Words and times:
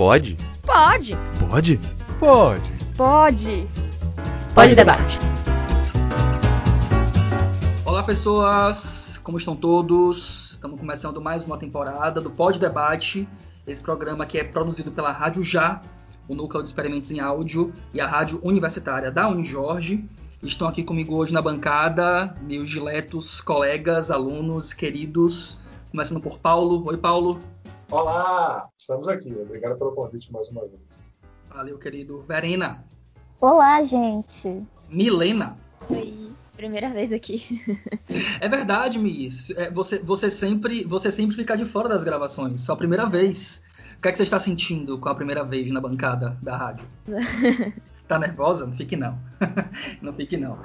Pode? 0.00 0.34
Pode. 0.62 1.14
Pode? 1.38 1.78
Pode. 2.18 2.70
Pode. 2.96 3.68
Pode 4.54 4.74
debate. 4.74 5.18
Olá, 7.84 8.02
pessoas. 8.02 9.20
Como 9.22 9.36
estão 9.36 9.54
todos? 9.54 10.52
Estamos 10.52 10.80
começando 10.80 11.20
mais 11.20 11.44
uma 11.44 11.58
temporada 11.58 12.18
do 12.18 12.30
Pode 12.30 12.58
Debate. 12.58 13.28
Esse 13.66 13.82
programa 13.82 14.24
que 14.24 14.38
é 14.38 14.42
produzido 14.42 14.90
pela 14.90 15.12
Rádio 15.12 15.44
Já, 15.44 15.82
o 16.26 16.34
Núcleo 16.34 16.62
de 16.62 16.70
Experimentos 16.70 17.10
em 17.10 17.20
Áudio 17.20 17.70
e 17.92 18.00
a 18.00 18.06
Rádio 18.06 18.40
Universitária 18.42 19.10
da 19.10 19.28
Unijorge. 19.28 20.08
Estão 20.42 20.66
aqui 20.66 20.82
comigo 20.82 21.14
hoje 21.14 21.34
na 21.34 21.42
bancada 21.42 22.34
meus 22.40 22.70
diletos 22.70 23.42
colegas, 23.42 24.10
alunos, 24.10 24.72
queridos. 24.72 25.58
Começando 25.90 26.22
por 26.22 26.38
Paulo. 26.38 26.82
Oi, 26.86 26.96
Paulo. 26.96 27.38
Olá, 27.90 28.68
estamos 28.78 29.08
aqui. 29.08 29.34
Obrigado 29.34 29.76
pelo 29.76 29.90
convite 29.90 30.32
mais 30.32 30.48
uma 30.48 30.60
vez. 30.60 31.02
Valeu, 31.48 31.76
querido. 31.76 32.22
Verena. 32.22 32.84
Olá, 33.40 33.82
gente. 33.82 34.62
Milena. 34.88 35.56
Oi, 35.88 36.30
primeira 36.56 36.90
vez 36.90 37.12
aqui. 37.12 37.60
é 38.40 38.48
verdade, 38.48 38.96
Miss. 38.96 39.50
É, 39.50 39.68
você, 39.72 39.98
você, 39.98 40.30
sempre, 40.30 40.84
você 40.84 41.10
sempre 41.10 41.34
fica 41.34 41.56
de 41.56 41.64
fora 41.64 41.88
das 41.88 42.04
gravações. 42.04 42.60
Só 42.60 42.74
a 42.74 42.76
primeira 42.76 43.08
vez. 43.08 43.66
O 43.98 44.02
que 44.02 44.08
é 44.08 44.12
que 44.12 44.18
você 44.18 44.22
está 44.22 44.38
sentindo 44.38 44.96
com 44.96 45.08
a 45.08 45.14
primeira 45.14 45.42
vez 45.42 45.68
na 45.72 45.80
bancada 45.80 46.38
da 46.40 46.56
rádio? 46.56 46.86
tá 48.06 48.20
nervosa? 48.20 48.66
Não 48.66 48.76
fique 48.76 48.94
não. 48.94 49.18
não 50.00 50.12
fique 50.12 50.36
não. 50.36 50.60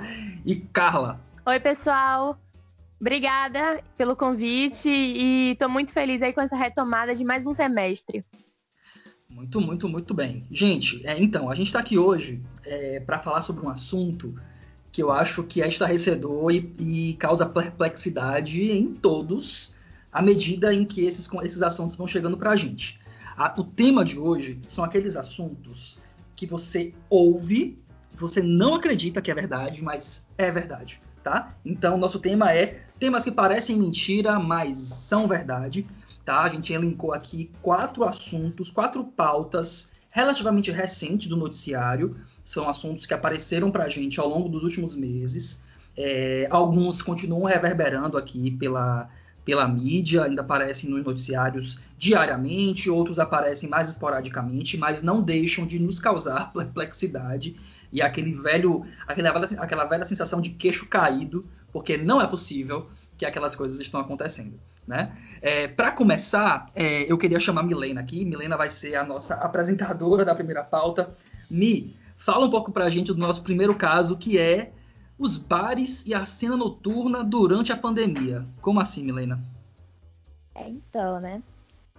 E 0.45 0.57
Carla. 0.57 1.19
Oi, 1.43 1.59
pessoal. 1.59 2.37
Obrigada 2.99 3.83
pelo 3.97 4.15
convite 4.15 4.89
e 4.89 5.51
estou 5.51 5.69
muito 5.69 5.91
feliz 5.91 6.21
aí 6.21 6.31
com 6.31 6.41
essa 6.41 6.55
retomada 6.55 7.13
de 7.13 7.25
mais 7.25 7.45
um 7.45 7.53
semestre. 7.53 8.23
Muito, 9.29 9.59
muito, 9.59 9.89
muito 9.89 10.13
bem. 10.13 10.45
Gente, 10.49 11.05
é, 11.05 11.21
então, 11.21 11.49
a 11.49 11.55
gente 11.55 11.67
está 11.67 11.79
aqui 11.79 11.97
hoje 11.97 12.41
é, 12.63 13.01
para 13.01 13.19
falar 13.19 13.41
sobre 13.41 13.65
um 13.65 13.69
assunto 13.69 14.33
que 14.93 15.03
eu 15.03 15.11
acho 15.11 15.43
que 15.43 15.61
é 15.61 15.67
estarrecedor 15.67 16.51
e, 16.51 16.73
e, 16.79 17.13
causa 17.15 17.45
perplexidade 17.45 18.71
em 18.71 18.93
todos 18.93 19.75
à 20.09 20.21
medida 20.21 20.73
em 20.73 20.85
que 20.85 21.01
esses, 21.03 21.29
esses 21.43 21.61
assuntos 21.61 21.97
vão 21.97 22.07
chegando 22.07 22.37
para 22.37 22.51
a 22.51 22.55
gente. 22.55 22.97
o 23.57 23.63
tema 23.65 24.05
de 24.05 24.17
hoje 24.17 24.57
são 24.61 24.85
aqueles 24.85 25.17
assuntos 25.17 26.01
que 26.33 26.45
você 26.45 26.93
ouve, 27.09 27.77
você 28.13 28.41
não 28.41 28.75
acredita 28.75 29.21
que 29.21 29.29
é 29.29 29.35
verdade, 29.35 29.83
mas 29.83 30.29
é 30.37 30.49
verdade 30.49 31.01
tá? 31.25 31.55
Então, 31.65 31.97
nosso 31.97 32.19
tema 32.19 32.53
é 32.53 32.83
temas 32.99 33.23
que 33.23 33.31
parecem 33.31 33.75
mentira, 33.75 34.37
mas 34.37 34.77
são 34.77 35.27
verdade, 35.27 35.87
tá? 36.23 36.43
A 36.43 36.49
gente 36.49 36.71
elencou 36.71 37.13
aqui 37.13 37.49
quatro 37.63 38.03
assuntos, 38.03 38.69
quatro 38.69 39.03
pautas 39.03 39.95
relativamente 40.11 40.69
recentes 40.69 41.27
do 41.27 41.35
noticiário. 41.35 42.15
São 42.43 42.69
assuntos 42.69 43.07
que 43.07 43.13
apareceram 43.15 43.71
para 43.71 43.89
gente 43.89 44.19
ao 44.19 44.29
longo 44.29 44.47
dos 44.47 44.61
últimos 44.61 44.95
meses. 44.95 45.63
É, 45.97 46.47
alguns 46.51 47.01
continuam 47.01 47.45
reverberando 47.45 48.19
aqui 48.19 48.51
pela, 48.51 49.09
pela 49.43 49.67
mídia, 49.67 50.25
ainda 50.25 50.43
aparecem 50.43 50.91
nos 50.91 51.03
noticiários 51.03 51.79
diariamente, 51.97 52.87
outros 52.87 53.17
aparecem 53.17 53.67
mais 53.67 53.89
esporadicamente, 53.89 54.77
mas 54.77 55.01
não 55.01 55.23
deixam 55.23 55.65
de 55.65 55.79
nos 55.79 55.97
causar 55.97 56.53
perplexidade 56.53 57.55
e 57.91 58.01
aquele 58.01 58.33
velho, 58.33 58.85
aquela 59.07 59.31
velha, 59.31 59.61
aquela 59.61 59.85
velha 59.85 60.05
sensação 60.05 60.41
de 60.41 60.51
queixo 60.51 60.87
caído, 60.87 61.45
porque 61.71 61.97
não 61.97 62.21
é 62.21 62.27
possível 62.27 62.89
que 63.17 63.25
aquelas 63.25 63.55
coisas 63.55 63.79
estão 63.79 63.99
acontecendo. 63.99 64.59
Né? 64.87 65.11
É, 65.41 65.67
Para 65.67 65.91
começar, 65.91 66.69
é, 66.75 67.11
eu 67.11 67.17
queria 67.17 67.39
chamar 67.39 67.63
Milena 67.63 68.01
aqui. 68.01 68.23
Milena 68.23 68.55
vai 68.55 68.69
ser 68.69 68.95
a 68.95 69.03
nossa 69.03 69.35
apresentadora 69.35 70.23
da 70.23 70.35
primeira 70.35 70.63
pauta. 70.63 71.15
Mi, 71.49 71.95
fala 72.17 72.45
um 72.45 72.49
pouco 72.49 72.71
para 72.71 72.85
a 72.85 72.89
gente 72.89 73.07
do 73.07 73.19
nosso 73.19 73.41
primeiro 73.41 73.75
caso, 73.75 74.17
que 74.17 74.37
é 74.37 74.71
os 75.17 75.37
bares 75.37 76.05
e 76.05 76.13
a 76.13 76.25
cena 76.25 76.55
noturna 76.55 77.23
durante 77.23 77.71
a 77.71 77.77
pandemia. 77.77 78.45
Como 78.61 78.79
assim, 78.79 79.03
Milena? 79.03 79.41
É, 80.53 80.69
então, 80.69 81.19
né? 81.19 81.41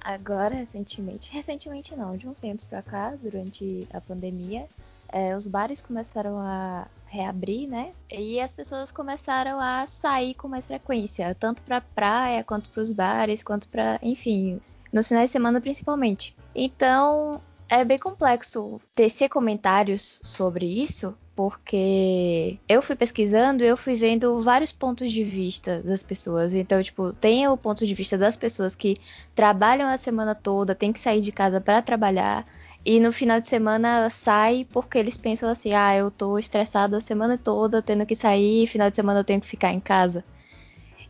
Agora, 0.00 0.54
recentemente, 0.54 1.32
recentemente 1.32 1.96
não, 1.96 2.16
de 2.16 2.28
uns 2.28 2.40
tempos 2.40 2.68
para 2.68 2.82
cá, 2.82 3.16
durante 3.20 3.88
a 3.92 4.00
pandemia, 4.00 4.68
é, 5.12 5.36
os 5.36 5.46
bares 5.46 5.80
começaram 5.82 6.38
a 6.38 6.86
reabrir, 7.06 7.68
né? 7.68 7.92
E 8.10 8.40
as 8.40 8.52
pessoas 8.52 8.90
começaram 8.90 9.60
a 9.60 9.86
sair 9.86 10.34
com 10.34 10.48
mais 10.48 10.66
frequência, 10.66 11.34
tanto 11.38 11.62
para 11.62 11.80
praia, 11.80 12.44
quanto 12.44 12.68
para 12.70 12.82
os 12.82 12.92
bares, 12.92 13.42
quanto 13.42 13.68
para, 13.68 13.98
enfim, 14.02 14.60
nos 14.92 15.08
finais 15.08 15.28
de 15.28 15.32
semana 15.32 15.60
principalmente. 15.60 16.36
Então, 16.54 17.40
é 17.68 17.84
bem 17.84 17.98
complexo 17.98 18.80
tecer 18.94 19.28
comentários 19.28 20.20
sobre 20.22 20.66
isso, 20.66 21.16
porque 21.34 22.58
eu 22.68 22.80
fui 22.80 22.96
pesquisando 22.96 23.62
e 23.62 23.66
eu 23.66 23.76
fui 23.76 23.94
vendo 23.94 24.40
vários 24.40 24.72
pontos 24.72 25.12
de 25.12 25.22
vista 25.22 25.82
das 25.82 26.02
pessoas. 26.02 26.54
Então, 26.54 26.82
tipo, 26.82 27.12
tem 27.12 27.46
o 27.46 27.56
ponto 27.56 27.86
de 27.86 27.94
vista 27.94 28.16
das 28.16 28.36
pessoas 28.36 28.74
que 28.74 28.96
trabalham 29.34 29.88
a 29.88 29.98
semana 29.98 30.34
toda, 30.34 30.74
tem 30.74 30.92
que 30.92 30.98
sair 30.98 31.20
de 31.20 31.30
casa 31.30 31.60
para 31.60 31.82
trabalhar. 31.82 32.46
E 32.88 33.00
no 33.00 33.10
final 33.10 33.40
de 33.40 33.48
semana 33.48 34.08
sai 34.10 34.64
porque 34.70 34.96
eles 34.96 35.16
pensam 35.16 35.48
assim: 35.48 35.72
ah, 35.72 35.96
eu 35.96 36.08
tô 36.08 36.38
estressado 36.38 36.94
a 36.94 37.00
semana 37.00 37.36
toda, 37.36 37.82
tendo 37.82 38.06
que 38.06 38.14
sair, 38.14 38.68
final 38.68 38.88
de 38.88 38.94
semana 38.94 39.18
eu 39.18 39.24
tenho 39.24 39.40
que 39.40 39.46
ficar 39.46 39.72
em 39.72 39.80
casa. 39.80 40.24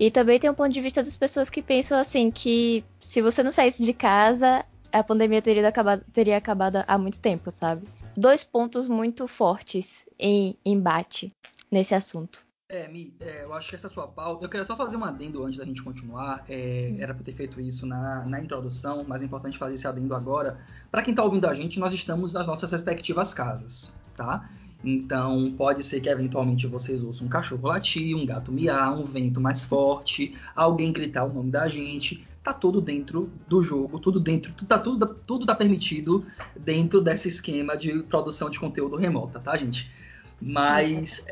E 0.01 0.11
também 0.11 0.41
tem 0.41 0.49
um 0.49 0.55
ponto 0.55 0.73
de 0.73 0.81
vista 0.81 1.03
das 1.03 1.19
pessoas 1.19 1.51
que 1.51 1.61
pensam 1.61 1.99
assim: 1.99 2.31
que 2.31 2.83
se 2.99 3.21
você 3.21 3.43
não 3.43 3.53
saísse 3.53 3.85
de 3.85 3.93
casa, 3.93 4.65
a 4.91 5.05
pandemia 5.05 5.43
teria 5.43 5.69
acabado, 5.69 6.03
teria 6.15 6.39
acabado 6.39 6.83
há 6.89 6.97
muito 6.97 7.21
tempo, 7.21 7.51
sabe? 7.51 7.87
Dois 8.17 8.43
pontos 8.43 8.89
muito 8.89 9.29
fortes 9.29 10.07
em 10.19 10.57
embate 10.65 11.31
nesse 11.71 11.95
assunto. 11.95 12.46
É, 12.69 12.89
Mi, 12.89 13.15
é, 13.21 13.45
eu 13.45 13.55
acho 13.55 13.69
que 13.69 13.77
essa 13.77 13.89
sua 13.89 14.09
pauta. 14.09 14.45
Eu 14.45 14.49
queria 14.49 14.65
só 14.65 14.77
fazer 14.77 14.97
um 14.97 15.05
adendo 15.05 15.45
antes 15.45 15.57
da 15.57 15.65
gente 15.65 15.83
continuar. 15.83 16.45
É, 16.49 16.97
era 16.99 17.15
para 17.15 17.23
ter 17.23 17.33
feito 17.33 17.61
isso 17.61 17.87
na, 17.87 18.25
na 18.25 18.41
introdução, 18.41 19.05
mas 19.07 19.23
é 19.23 19.27
importante 19.27 19.57
fazer 19.57 19.75
esse 19.75 19.87
adendo 19.87 20.15
agora. 20.15 20.59
Para 20.91 21.03
quem 21.03 21.13
está 21.13 21.23
ouvindo 21.23 21.47
a 21.47 21.55
gente, 21.55 21.79
nós 21.79 21.93
estamos 21.93 22.33
nas 22.33 22.47
nossas 22.47 22.73
respectivas 22.73 23.33
casas, 23.33 23.97
tá? 24.17 24.51
Então, 24.85 25.55
pode 25.57 25.85
ser 25.85 26.01
que 26.01 26.09
eventualmente 26.09 26.67
vocês 26.67 27.03
ouçam 27.05 27.27
um 27.27 27.31
cachorro 27.31 27.69
latir, 27.69 28.17
um 28.17 28.27
gato 28.27 28.51
miar, 28.51 28.99
um 28.99 29.05
vento 29.05 29.41
mais 29.41 29.65
forte, 29.65 30.37
alguém 30.55 30.93
gritar 30.93 31.25
o 31.25 31.33
nome 31.33 31.51
da 31.53 31.69
gente. 31.69 32.27
Tá 32.43 32.53
tudo 32.53 32.81
dentro 32.81 33.31
do 33.49 33.63
jogo, 33.63 33.99
tudo 34.01 34.19
dentro, 34.19 34.53
tudo 34.53 34.69
tá, 34.69 34.79
tudo, 34.79 35.07
tudo 35.27 35.47
tá 35.47 35.55
permitido 35.55 36.25
dentro 36.57 37.01
desse 37.01 37.29
esquema 37.29 37.77
de 37.77 38.03
produção 38.05 38.51
de 38.51 38.59
conteúdo 38.59 38.97
remota, 38.97 39.39
tá, 39.39 39.57
gente? 39.57 39.91
Mas 40.41 41.25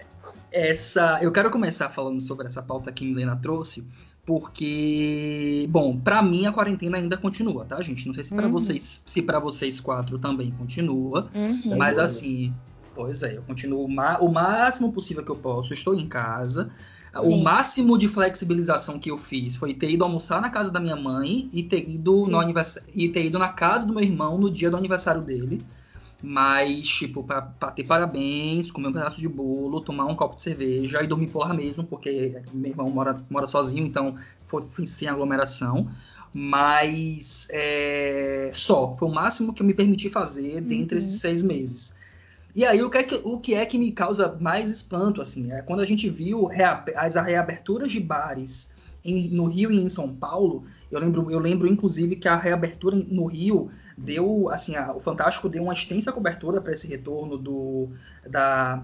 essa, 0.55 1.19
eu 1.21 1.33
quero 1.33 1.51
começar 1.51 1.91
falando 1.91 2.21
sobre 2.21 2.47
essa 2.47 2.63
pauta 2.63 2.93
que 2.93 3.05
a 3.05 3.09
Milena 3.09 3.35
trouxe, 3.35 3.85
porque, 4.25 5.67
bom, 5.69 5.99
para 5.99 6.23
mim 6.23 6.47
a 6.47 6.53
quarentena 6.53 6.97
ainda 6.97 7.17
continua, 7.17 7.65
tá, 7.65 7.83
gente? 7.83 8.07
Não 8.07 8.15
sei 8.15 8.23
se 8.23 8.33
para 8.33 8.47
uhum. 8.47 8.53
vocês, 8.53 9.03
se 9.05 9.21
para 9.21 9.41
vocês 9.41 9.81
quatro 9.81 10.17
também 10.17 10.53
continua, 10.53 11.29
uhum. 11.35 11.77
mas 11.77 11.99
assim, 11.99 12.55
pois 12.95 13.25
é, 13.25 13.37
eu 13.37 13.43
continuo 13.43 13.85
o 13.85 14.33
máximo 14.33 14.93
possível 14.93 15.25
que 15.25 15.31
eu 15.31 15.37
posso, 15.37 15.75
estou 15.75 15.93
em 15.93 16.07
casa. 16.07 16.71
Sim. 17.21 17.33
O 17.33 17.43
máximo 17.43 17.99
de 17.99 18.09
flexibilização 18.09 18.99
que 18.99 19.11
eu 19.11 19.19
fiz 19.19 19.57
foi 19.57 19.75
ter 19.75 19.91
ido 19.91 20.05
almoçar 20.05 20.41
na 20.41 20.51
casa 20.51 20.71
da 20.71 20.81
minha 20.81 20.97
mãe 20.97 21.49
e 21.53 21.63
ter 21.63 21.89
ido, 21.89 22.27
no 22.27 22.41
e 22.95 23.09
ter 23.09 23.27
ido 23.27 23.39
na 23.39 23.49
casa 23.49 23.87
do 23.87 23.93
meu 23.93 24.03
irmão 24.03 24.39
no 24.39 24.51
dia 24.51 24.71
do 24.71 24.77
aniversário 24.77 25.21
dele. 25.21 25.61
Mas, 26.27 26.89
tipo, 26.89 27.23
pra, 27.23 27.43
pra, 27.43 27.71
ter 27.71 27.85
parabéns, 27.85 28.71
comer 28.71 28.89
um 28.89 28.93
pedaço 28.95 29.21
de 29.21 29.29
bolo, 29.29 29.83
tomar 29.83 30.07
um 30.07 30.17
copo 30.17 30.37
de 30.37 30.43
cerveja 30.43 31.03
e 31.03 31.07
dormir 31.07 31.27
por 31.27 31.41
lá 31.41 31.53
mesmo, 31.53 31.85
porque 31.85 32.41
meu 32.51 32.71
irmão 32.71 32.89
mora, 32.89 33.23
mora 33.29 33.47
sozinho, 33.47 33.87
então 33.87 34.17
foi, 34.47 34.63
foi 34.63 34.87
sem 34.87 35.07
aglomeração. 35.07 35.87
Mas 36.33 37.47
é, 37.51 38.51
só, 38.55 38.95
foi 38.95 39.07
o 39.07 39.13
máximo 39.13 39.53
que 39.53 39.61
eu 39.61 39.67
me 39.67 39.75
permiti 39.75 40.09
fazer 40.09 40.63
dentre 40.63 40.97
uhum. 40.97 41.05
esses 41.05 41.21
seis 41.21 41.43
meses. 41.43 41.95
E 42.57 42.65
aí, 42.65 42.83
o 42.83 42.89
que, 42.89 42.97
é 42.97 43.03
que, 43.03 43.21
o 43.23 43.39
que 43.39 43.53
é 43.53 43.67
que 43.67 43.77
me 43.77 43.93
causa 43.93 44.35
mais 44.41 44.71
espanto, 44.71 45.21
assim, 45.21 45.53
é 45.53 45.61
quando 45.61 45.81
a 45.81 45.85
gente 45.85 46.09
viu 46.09 46.49
as 46.97 47.17
reaberturas 47.17 47.93
de 47.93 48.01
bares 48.01 48.73
em, 49.05 49.29
no 49.29 49.45
Rio 49.45 49.71
e 49.71 49.79
em 49.79 49.91
São 49.91 50.15
Paulo, 50.15 50.65
eu 50.91 50.99
lembro, 50.99 51.31
eu 51.31 51.39
lembro 51.39 51.69
inclusive 51.69 52.17
que 52.17 52.29
a 52.29 52.37
reabertura 52.37 52.97
no 52.97 53.27
Rio 53.27 53.71
deu, 53.97 54.49
assim, 54.51 54.77
a, 54.77 54.93
o 54.93 55.01
Fantástico 55.01 55.49
deu 55.49 55.63
uma 55.63 55.73
extensa 55.73 56.13
cobertura 56.13 56.61
para 56.61 56.73
esse 56.73 56.87
retorno 56.87 57.37
do, 57.37 57.89
da, 58.29 58.83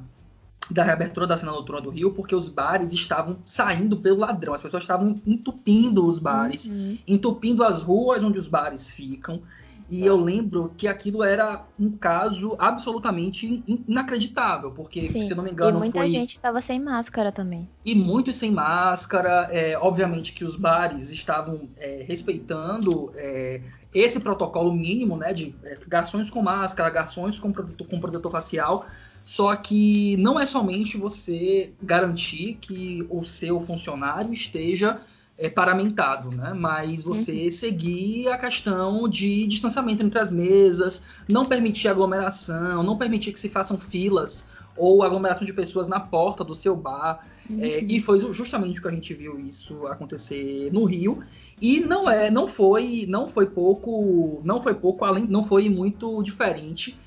da 0.70 0.84
reabertura 0.84 1.26
da 1.26 1.36
cena 1.36 1.52
noturna 1.52 1.80
do 1.80 1.90
Rio, 1.90 2.12
porque 2.12 2.34
os 2.34 2.48
bares 2.48 2.92
estavam 2.92 3.38
saindo 3.44 3.96
pelo 3.96 4.18
ladrão, 4.18 4.54
as 4.54 4.62
pessoas 4.62 4.84
estavam 4.84 5.20
entupindo 5.26 6.06
os 6.06 6.18
bares, 6.18 6.66
uhum. 6.66 6.98
entupindo 7.06 7.64
as 7.64 7.82
ruas 7.82 8.22
onde 8.22 8.38
os 8.38 8.48
bares 8.48 8.90
ficam. 8.90 9.42
E 9.90 10.06
eu 10.06 10.14
lembro 10.14 10.72
que 10.76 10.86
aquilo 10.86 11.24
era 11.24 11.64
um 11.78 11.90
caso 11.90 12.54
absolutamente 12.60 13.60
inacreditável, 13.66 14.70
porque, 14.70 15.00
Sim. 15.00 15.26
se 15.26 15.34
não 15.34 15.42
me 15.42 15.50
engano, 15.50 15.78
e 15.78 15.80
muita 15.80 15.98
foi. 15.98 16.10
gente 16.10 16.34
estava 16.34 16.60
sem 16.60 16.78
máscara 16.78 17.32
também. 17.32 17.68
E 17.84 17.92
muitos 17.92 18.36
sem 18.36 18.52
máscara. 18.52 19.48
É, 19.50 19.76
obviamente 19.76 20.32
que 20.32 20.44
os 20.44 20.54
bares 20.54 21.10
estavam 21.10 21.68
é, 21.76 22.04
respeitando 22.06 23.12
é, 23.16 23.62
esse 23.94 24.20
protocolo 24.20 24.72
mínimo, 24.72 25.16
né? 25.16 25.32
De 25.32 25.54
é, 25.64 25.78
garçons 25.86 26.30
com 26.30 26.42
máscara, 26.42 26.90
garçons 26.90 27.38
com 27.38 27.52
protetor, 27.52 27.86
com 27.86 28.00
protetor 28.00 28.30
facial. 28.30 28.86
Só 29.22 29.54
que 29.56 30.16
não 30.16 30.38
é 30.40 30.46
somente 30.46 30.96
você 30.96 31.72
garantir 31.82 32.56
que 32.60 33.06
o 33.10 33.24
seu 33.24 33.60
funcionário 33.60 34.32
esteja 34.32 35.00
é, 35.36 35.48
paramentado, 35.48 36.30
né? 36.34 36.52
Mas 36.54 37.02
você 37.02 37.44
uhum. 37.44 37.50
seguir 37.50 38.28
a 38.28 38.38
questão 38.38 39.08
de 39.08 39.46
distanciamento 39.46 40.02
entre 40.02 40.20
as 40.20 40.30
mesas, 40.30 41.04
não 41.28 41.46
permitir 41.46 41.88
aglomeração, 41.88 42.82
não 42.82 42.96
permitir 42.96 43.32
que 43.32 43.40
se 43.40 43.48
façam 43.48 43.78
filas 43.78 44.50
ou 44.80 45.02
aglomeração 45.02 45.44
de 45.44 45.52
pessoas 45.52 45.86
na 45.86 46.00
porta 46.00 46.42
do 46.42 46.54
seu 46.54 46.74
bar. 46.74 47.26
Uhum. 47.48 47.62
É, 47.62 47.80
e 47.80 48.00
foi 48.00 48.18
justamente 48.32 48.78
o 48.78 48.82
que 48.82 48.88
a 48.88 48.90
gente 48.90 49.12
viu 49.12 49.38
isso 49.38 49.86
acontecer 49.86 50.72
no 50.72 50.84
Rio. 50.84 51.22
E 51.60 51.80
não 51.80 52.08
é, 52.08 52.30
não 52.30 52.48
foi, 52.48 53.04
não 53.06 53.28
foi 53.28 53.46
pouco, 53.46 54.40
não 54.42 54.60
foi 54.62 54.74
pouco 54.74 55.04
além, 55.04 55.26
não 55.26 55.42
foi 55.42 55.68
muito 55.68 56.22
diferente 56.22 56.98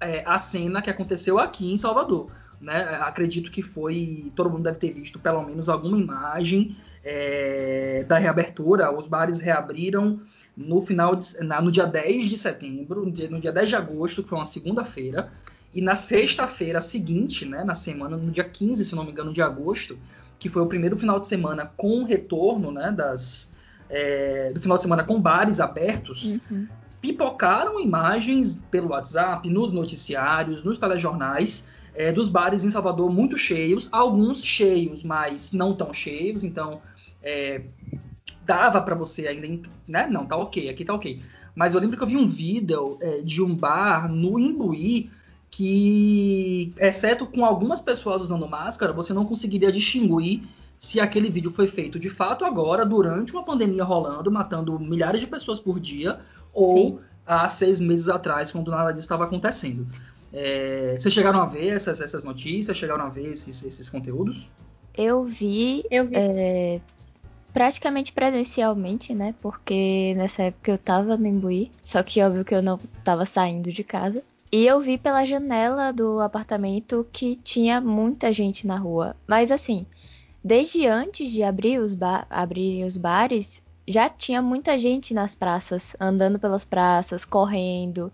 é, 0.00 0.22
a 0.24 0.38
cena 0.38 0.80
que 0.80 0.88
aconteceu 0.88 1.38
aqui 1.38 1.70
em 1.70 1.76
Salvador. 1.76 2.30
Né? 2.60 2.82
Acredito 3.02 3.50
que 3.50 3.62
foi. 3.62 4.32
Todo 4.34 4.50
mundo 4.50 4.62
deve 4.62 4.78
ter 4.78 4.90
visto 4.90 5.18
pelo 5.18 5.42
menos 5.44 5.68
alguma 5.68 5.98
imagem 5.98 6.76
é, 7.04 8.04
da 8.08 8.18
reabertura. 8.18 8.90
Os 8.90 9.06
bares 9.06 9.38
reabriram 9.38 10.20
no 10.56 10.82
final 10.82 11.14
de, 11.14 11.38
na, 11.44 11.60
no 11.60 11.70
dia 11.70 11.86
10 11.86 12.28
de 12.28 12.36
setembro, 12.36 13.04
no 13.04 13.12
dia, 13.12 13.30
no 13.30 13.40
dia 13.40 13.52
10 13.52 13.68
de 13.68 13.76
agosto, 13.76 14.22
que 14.22 14.28
foi 14.28 14.38
uma 14.38 14.44
segunda-feira. 14.44 15.30
E 15.74 15.82
na 15.82 15.94
sexta-feira 15.94 16.80
seguinte, 16.80 17.44
né, 17.44 17.62
na 17.64 17.74
semana, 17.74 18.16
no 18.16 18.30
dia 18.30 18.44
15, 18.44 18.84
se 18.84 18.94
não 18.94 19.04
me 19.04 19.10
engano, 19.10 19.32
de 19.32 19.42
agosto, 19.42 19.98
que 20.38 20.48
foi 20.48 20.62
o 20.62 20.66
primeiro 20.66 20.96
final 20.96 21.20
de 21.20 21.28
semana 21.28 21.70
com 21.76 22.04
retorno 22.04 22.70
né, 22.70 22.90
das, 22.90 23.52
é, 23.90 24.50
do 24.52 24.60
final 24.60 24.76
de 24.76 24.82
semana 24.82 25.04
com 25.04 25.20
bares 25.20 25.60
abertos, 25.60 26.38
uhum 26.50 26.66
pipocaram 27.00 27.80
imagens 27.80 28.62
pelo 28.70 28.90
WhatsApp, 28.90 29.48
nos 29.48 29.72
noticiários, 29.72 30.62
nos 30.62 30.78
telejornais, 30.78 31.68
é, 31.94 32.12
dos 32.12 32.28
bares 32.28 32.64
em 32.64 32.70
Salvador 32.70 33.10
muito 33.10 33.36
cheios, 33.36 33.88
alguns 33.90 34.42
cheios, 34.42 35.02
mas 35.02 35.52
não 35.52 35.74
tão 35.74 35.92
cheios, 35.92 36.44
então 36.44 36.80
é, 37.22 37.62
dava 38.44 38.80
para 38.80 38.94
você 38.94 39.26
ainda, 39.26 39.68
né? 39.86 40.06
Não, 40.06 40.26
tá 40.26 40.36
ok, 40.36 40.68
aqui 40.68 40.84
tá 40.84 40.94
ok. 40.94 41.22
Mas 41.54 41.74
eu 41.74 41.80
lembro 41.80 41.96
que 41.96 42.02
eu 42.02 42.06
vi 42.06 42.16
um 42.16 42.28
vídeo 42.28 42.98
é, 43.00 43.20
de 43.20 43.42
um 43.42 43.54
bar 43.54 44.08
no 44.08 44.38
Imbuí 44.38 45.10
que, 45.50 46.72
exceto 46.78 47.26
com 47.26 47.44
algumas 47.44 47.80
pessoas 47.80 48.22
usando 48.22 48.46
máscara, 48.48 48.92
você 48.92 49.12
não 49.12 49.24
conseguiria 49.24 49.72
distinguir 49.72 50.42
se 50.78 51.00
aquele 51.00 51.28
vídeo 51.28 51.50
foi 51.50 51.66
feito 51.66 51.98
de 51.98 52.08
fato 52.08 52.44
agora, 52.44 52.86
durante 52.86 53.32
uma 53.32 53.42
pandemia 53.44 53.82
rolando, 53.82 54.30
matando 54.30 54.78
milhares 54.78 55.20
de 55.20 55.26
pessoas 55.26 55.58
por 55.58 55.80
dia, 55.80 56.20
ou 56.52 56.76
Sim. 56.76 56.98
há 57.26 57.48
seis 57.48 57.80
meses 57.80 58.08
atrás, 58.08 58.52
quando 58.52 58.70
nada 58.70 58.92
disso 58.92 59.04
estava 59.04 59.24
acontecendo. 59.24 59.86
É, 60.32 60.96
vocês 60.98 61.12
chegaram 61.12 61.40
a 61.40 61.46
ver 61.46 61.68
essas, 61.68 62.00
essas 62.00 62.22
notícias? 62.22 62.76
Chegaram 62.76 63.04
a 63.04 63.08
ver 63.08 63.32
esses, 63.32 63.64
esses 63.64 63.88
conteúdos? 63.88 64.48
Eu 64.96 65.24
vi, 65.24 65.84
eu 65.90 66.06
vi. 66.06 66.14
É, 66.14 66.80
praticamente 67.52 68.12
presencialmente, 68.12 69.14
né? 69.14 69.34
Porque 69.40 70.14
nessa 70.16 70.44
época 70.44 70.70
eu 70.70 70.78
tava 70.78 71.16
no 71.16 71.26
Imbuí, 71.26 71.72
só 71.82 72.02
que 72.02 72.22
óbvio 72.22 72.44
que 72.44 72.54
eu 72.54 72.62
não 72.62 72.78
tava 73.02 73.24
saindo 73.24 73.72
de 73.72 73.82
casa. 73.82 74.22
E 74.50 74.66
eu 74.66 74.80
vi 74.80 74.96
pela 74.96 75.26
janela 75.26 75.92
do 75.92 76.20
apartamento 76.20 77.06
que 77.12 77.36
tinha 77.36 77.80
muita 77.80 78.32
gente 78.32 78.66
na 78.66 78.78
rua. 78.78 79.14
Mas 79.26 79.50
assim, 79.50 79.86
desde 80.42 80.86
antes 80.86 81.30
de 81.30 81.42
abrir 81.42 81.78
os, 81.78 81.94
ba 81.94 82.26
abrir 82.30 82.84
os 82.84 82.96
bares, 82.96 83.62
já 83.86 84.08
tinha 84.08 84.42
muita 84.42 84.78
gente 84.78 85.14
nas 85.14 85.34
praças, 85.34 85.96
andando 85.98 86.38
pelas 86.38 86.64
praças, 86.64 87.24
correndo, 87.24 88.12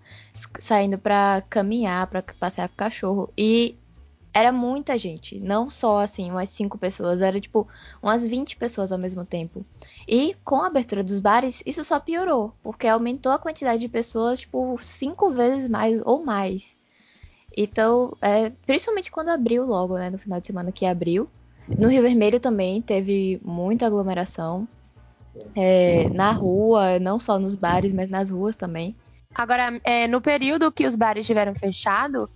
saindo 0.61 0.99
para 0.99 1.43
caminhar, 1.51 2.07
para 2.07 2.23
passear 2.23 2.69
com 2.69 2.75
o 2.75 2.79
cachorro. 2.79 3.31
E 3.37 3.77
era 4.35 4.51
muita 4.51 4.99
gente, 4.99 5.39
não 5.39 5.71
só 5.71 6.01
assim, 6.01 6.29
umas 6.29 6.51
cinco 6.51 6.77
pessoas, 6.77 7.23
era 7.23 7.41
tipo 7.41 7.69
umas 8.03 8.27
20 8.27 8.57
pessoas 8.57 8.91
ao 8.91 8.99
mesmo 8.99 9.25
tempo. 9.25 9.65
E 10.09 10.35
com 10.45 10.57
a 10.57 10.67
abertura 10.67 11.05
dos 11.05 11.21
bares, 11.21 11.63
isso 11.65 11.85
só 11.85 12.01
piorou, 12.01 12.53
porque 12.61 12.89
aumentou 12.89 13.31
a 13.31 13.39
quantidade 13.39 13.81
de 13.81 13.89
pessoas, 13.89 14.41
tipo, 14.41 14.77
cinco 14.81 15.31
vezes 15.31 15.69
mais 15.69 16.03
ou 16.05 16.25
mais. 16.25 16.75
Então, 17.57 18.17
é, 18.21 18.51
principalmente 18.67 19.13
quando 19.13 19.29
abriu 19.29 19.65
logo, 19.65 19.97
né, 19.97 20.11
no 20.11 20.19
final 20.19 20.41
de 20.41 20.49
semana 20.49 20.73
que 20.73 20.85
abriu. 20.85 21.29
No 21.79 21.89
Rio 21.89 22.03
Vermelho 22.03 22.41
também 22.41 22.83
teve 22.83 23.41
muita 23.43 23.87
aglomeração 23.87 24.67
é, 25.55 26.09
na 26.11 26.33
rua, 26.33 26.99
não 26.99 27.21
só 27.21 27.39
nos 27.39 27.55
bares, 27.55 27.93
mas 27.93 28.11
nas 28.11 28.31
ruas 28.31 28.57
também. 28.57 28.97
Agora, 29.33 29.81
é, 29.85 30.09
no 30.09 30.21
período 30.21 30.73
que 30.73 30.87
os 30.87 30.97
bares 30.97 31.23
estiveram 31.23 31.55
fechados, 31.55 32.29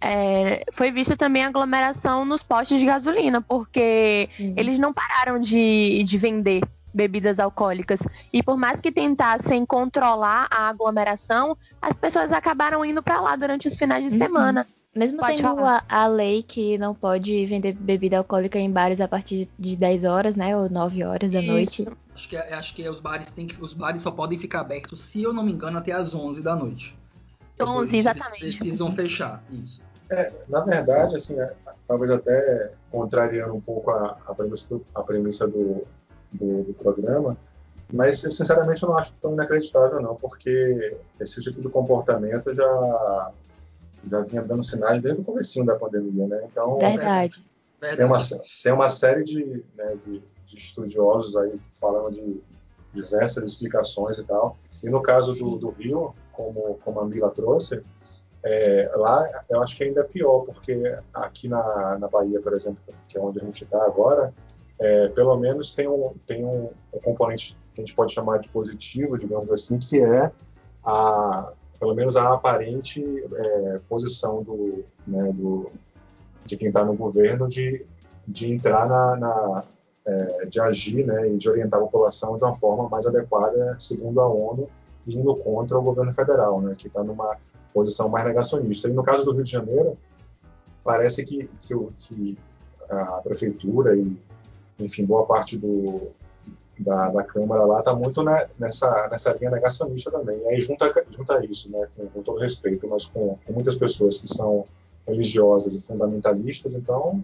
é, 0.00 0.64
foi 0.72 0.90
vista 0.90 1.16
também 1.16 1.44
aglomeração 1.44 2.24
nos 2.24 2.42
postos 2.42 2.78
de 2.78 2.86
gasolina, 2.86 3.40
porque 3.40 4.28
uhum. 4.38 4.54
eles 4.56 4.78
não 4.78 4.92
pararam 4.92 5.38
de, 5.38 6.02
de 6.02 6.18
vender 6.18 6.62
bebidas 6.92 7.38
alcoólicas. 7.38 8.00
E 8.32 8.42
por 8.42 8.56
mais 8.56 8.80
que 8.80 8.92
tentassem 8.92 9.66
controlar 9.66 10.46
a 10.50 10.68
aglomeração, 10.68 11.56
as 11.82 11.96
pessoas 11.96 12.30
acabaram 12.30 12.84
indo 12.84 13.02
para 13.02 13.20
lá 13.20 13.34
durante 13.34 13.66
os 13.66 13.76
finais 13.76 14.04
de 14.04 14.12
uhum. 14.12 14.18
semana. 14.18 14.66
Mesmo 14.94 15.18
pode 15.18 15.38
tendo 15.38 15.58
a, 15.64 15.82
a, 15.88 16.06
lei 16.06 16.40
que 16.40 16.78
não 16.78 16.94
pode 16.94 17.44
vender 17.46 17.72
bebida 17.72 18.18
alcoólica 18.18 18.60
em 18.60 18.70
bares 18.70 19.00
a 19.00 19.08
partir 19.08 19.48
de 19.58 19.76
10 19.76 20.04
horas, 20.04 20.36
né? 20.36 20.56
Ou 20.56 20.70
9 20.70 21.02
horas 21.02 21.32
da 21.32 21.40
Isso. 21.40 21.50
noite. 21.50 21.88
Acho 22.14 22.28
que, 22.28 22.36
é, 22.36 22.54
acho 22.54 22.74
que 22.76 22.88
os 22.88 23.00
bares 23.00 23.28
têm 23.32 23.48
que, 23.48 23.60
os 23.60 23.74
bares 23.74 24.02
só 24.04 24.12
podem 24.12 24.38
ficar 24.38 24.60
abertos, 24.60 25.00
se 25.00 25.20
eu 25.20 25.32
não 25.32 25.42
me 25.42 25.50
engano, 25.50 25.78
até 25.78 25.90
as 25.90 26.14
11 26.14 26.40
da 26.40 26.54
noite. 26.54 26.96
11, 27.60 27.96
exatamente. 27.96 28.42
Eles 28.42 28.58
precisam 28.58 28.92
fechar, 28.92 29.42
isso. 29.50 29.82
É, 30.10 30.32
na 30.48 30.60
verdade, 30.60 31.16
assim, 31.16 31.38
é, 31.38 31.54
talvez 31.86 32.10
até 32.10 32.72
contrariando 32.90 33.54
um 33.54 33.60
pouco 33.60 33.90
a, 33.90 34.18
a 34.26 34.34
premissa, 34.34 34.68
do, 34.74 34.86
a 34.94 35.02
premissa 35.02 35.46
do, 35.48 35.86
do, 36.32 36.62
do, 36.64 36.74
programa, 36.74 37.36
mas 37.92 38.20
sinceramente 38.20 38.82
eu 38.82 38.88
não 38.90 38.98
acho 38.98 39.14
tão 39.20 39.32
inacreditável 39.32 40.00
não, 40.00 40.14
porque 40.14 40.96
esse 41.20 41.40
tipo 41.42 41.60
de 41.60 41.68
comportamento 41.68 42.52
já 42.52 43.32
já 44.06 44.20
vinha 44.20 44.42
dando 44.42 44.62
sinais 44.62 45.00
desde 45.00 45.22
o 45.22 45.24
começo 45.24 45.64
da 45.64 45.76
pandemia, 45.76 46.26
né? 46.26 46.46
Então, 46.50 46.78
Verdade. 46.78 47.44
Tem 47.96 48.04
uma, 48.04 48.18
tem 48.62 48.72
uma 48.72 48.88
série 48.88 49.24
de, 49.24 49.64
né, 49.74 49.96
de, 49.96 50.22
de 50.44 50.56
estudiosos 50.56 51.36
aí 51.36 51.58
falando 51.78 52.12
de 52.12 52.40
diversas 52.94 53.44
explicações 53.44 54.18
e 54.18 54.24
tal. 54.24 54.56
E 54.82 54.88
no 54.88 55.02
caso 55.02 55.34
do, 55.34 55.56
do 55.56 55.70
Rio, 55.70 56.14
como, 56.36 56.78
como 56.84 57.00
a 57.00 57.04
Mila 57.06 57.30
trouxe, 57.30 57.82
é, 58.44 58.90
lá 58.94 59.44
eu 59.48 59.62
acho 59.62 59.76
que 59.76 59.84
ainda 59.84 60.02
é 60.02 60.04
pior, 60.04 60.40
porque 60.40 60.96
aqui 61.14 61.48
na, 61.48 61.98
na 61.98 62.08
Bahia, 62.08 62.40
por 62.40 62.52
exemplo, 62.52 62.78
que 63.08 63.16
é 63.16 63.20
onde 63.20 63.40
a 63.40 63.44
gente 63.44 63.64
está 63.64 63.82
agora, 63.84 64.34
é, 64.78 65.08
pelo 65.08 65.36
menos 65.36 65.72
tem, 65.72 65.88
um, 65.88 66.14
tem 66.26 66.44
um, 66.44 66.70
um, 66.92 67.00
componente 67.00 67.56
que 67.74 67.80
a 67.80 67.84
gente 67.84 67.94
pode 67.94 68.12
chamar 68.12 68.38
de 68.38 68.48
positivo, 68.48 69.16
digamos 69.16 69.50
assim, 69.50 69.78
que 69.78 70.02
é 70.02 70.30
a, 70.84 71.52
pelo 71.78 71.94
menos 71.94 72.16
a 72.16 72.34
aparente 72.34 73.02
é, 73.34 73.80
posição 73.88 74.42
do, 74.42 74.84
né, 75.06 75.32
do, 75.32 75.70
de 76.44 76.56
quem 76.56 76.68
está 76.68 76.84
no 76.84 76.94
governo 76.94 77.48
de, 77.48 77.86
de 78.28 78.52
entrar 78.52 78.86
na, 78.86 79.16
na 79.16 79.64
é, 80.06 80.46
de 80.46 80.60
agir 80.60 81.06
né, 81.06 81.30
e 81.30 81.36
de 81.38 81.48
orientar 81.48 81.80
a 81.80 81.82
população 81.84 82.36
de 82.36 82.44
uma 82.44 82.54
forma 82.54 82.88
mais 82.88 83.06
adequada, 83.06 83.74
segundo 83.78 84.20
a 84.20 84.28
ONU, 84.28 84.68
indo 85.06 85.34
contra 85.36 85.78
o 85.78 85.82
governo 85.82 86.12
federal, 86.12 86.60
né, 86.60 86.74
que 86.76 86.86
está 86.86 87.02
numa 87.02 87.36
posição 87.72 88.08
mais 88.08 88.24
negacionista. 88.26 88.88
E 88.88 88.92
no 88.92 89.02
caso 89.02 89.24
do 89.24 89.32
Rio 89.32 89.44
de 89.44 89.50
Janeiro, 89.50 89.98
parece 90.82 91.24
que, 91.24 91.48
que, 91.60 91.74
que 91.98 92.38
a 92.88 93.20
prefeitura 93.22 93.96
e, 93.96 94.16
enfim, 94.78 95.04
boa 95.04 95.26
parte 95.26 95.58
do, 95.58 96.12
da, 96.78 97.10
da 97.10 97.22
Câmara 97.22 97.64
lá 97.64 97.80
está 97.80 97.94
muito 97.94 98.22
nessa, 98.58 99.08
nessa 99.08 99.32
linha 99.32 99.50
negacionista 99.50 100.10
também. 100.10 100.38
E 100.38 100.48
aí 100.48 100.60
junta, 100.60 100.92
junta 101.10 101.44
isso, 101.44 101.70
né, 101.70 101.86
com, 101.96 102.06
com 102.08 102.22
todo 102.22 102.40
respeito, 102.40 102.86
mas 102.88 103.04
com, 103.06 103.38
com, 103.44 103.52
muitas 103.52 103.74
pessoas 103.74 104.18
que 104.18 104.28
são 104.28 104.64
religiosas 105.06 105.74
e 105.74 105.80
fundamentalistas, 105.80 106.74
então, 106.74 107.22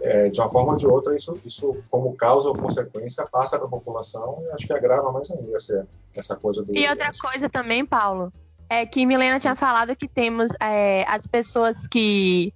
é, 0.00 0.28
de 0.28 0.40
uma 0.40 0.48
forma 0.48 0.72
ou 0.72 0.76
de 0.76 0.86
outra, 0.86 1.14
isso, 1.16 1.38
isso 1.44 1.76
como 1.90 2.14
causa 2.16 2.48
ou 2.48 2.56
consequência 2.56 3.26
passa 3.26 3.58
para 3.58 3.66
a 3.66 3.70
população 3.70 4.42
e 4.46 4.50
acho 4.52 4.66
que 4.66 4.72
agrava 4.72 5.12
mais 5.12 5.30
ainda 5.30 5.56
essa, 5.56 5.86
essa 6.14 6.36
coisa 6.36 6.62
do... 6.62 6.76
E 6.76 6.88
outra 6.88 7.10
coisa 7.20 7.48
também, 7.48 7.84
Paulo, 7.84 8.32
é 8.68 8.86
que 8.86 9.04
Milena 9.04 9.38
tinha 9.38 9.54
falado 9.54 9.94
que 9.94 10.08
temos 10.08 10.50
é, 10.60 11.04
as 11.06 11.26
pessoas 11.26 11.86
que 11.86 12.52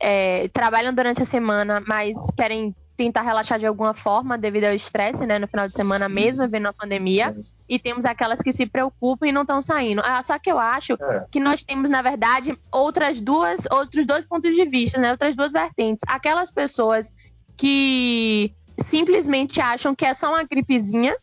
é, 0.00 0.48
trabalham 0.48 0.94
durante 0.94 1.22
a 1.22 1.26
semana, 1.26 1.82
mas 1.86 2.16
querem 2.36 2.74
tentar 2.96 3.22
relaxar 3.22 3.58
de 3.58 3.66
alguma 3.66 3.92
forma 3.92 4.38
devido 4.38 4.64
ao 4.64 4.72
estresse, 4.72 5.26
né, 5.26 5.38
no 5.38 5.48
final 5.48 5.66
de 5.66 5.72
semana 5.72 6.06
Sim. 6.06 6.14
mesmo, 6.14 6.48
vendo 6.48 6.68
a 6.68 6.72
pandemia. 6.72 7.32
Sim. 7.32 7.44
E 7.68 7.78
temos 7.78 8.04
aquelas 8.04 8.40
que 8.40 8.52
se 8.52 8.66
preocupam 8.66 9.26
e 9.26 9.32
não 9.32 9.42
estão 9.42 9.60
saindo. 9.60 10.00
Ah, 10.04 10.22
só 10.22 10.38
que 10.38 10.50
eu 10.50 10.58
acho 10.58 10.94
É. 10.94 11.26
que 11.30 11.40
nós 11.40 11.62
temos, 11.62 11.90
na 11.90 12.00
verdade, 12.02 12.56
outras 12.70 13.20
duas, 13.20 13.66
outros 13.70 14.06
dois 14.06 14.24
pontos 14.24 14.54
de 14.54 14.64
vista, 14.64 14.98
né? 15.00 15.10
Outras 15.10 15.34
duas 15.34 15.52
vertentes. 15.52 16.02
Aquelas 16.06 16.50
pessoas 16.50 17.12
que 17.56 18.52
simplesmente 18.78 19.60
acham 19.60 19.94
que 19.94 20.04
é 20.04 20.14
só 20.14 20.28
uma 20.30 20.44
gripezinha, 20.44 21.16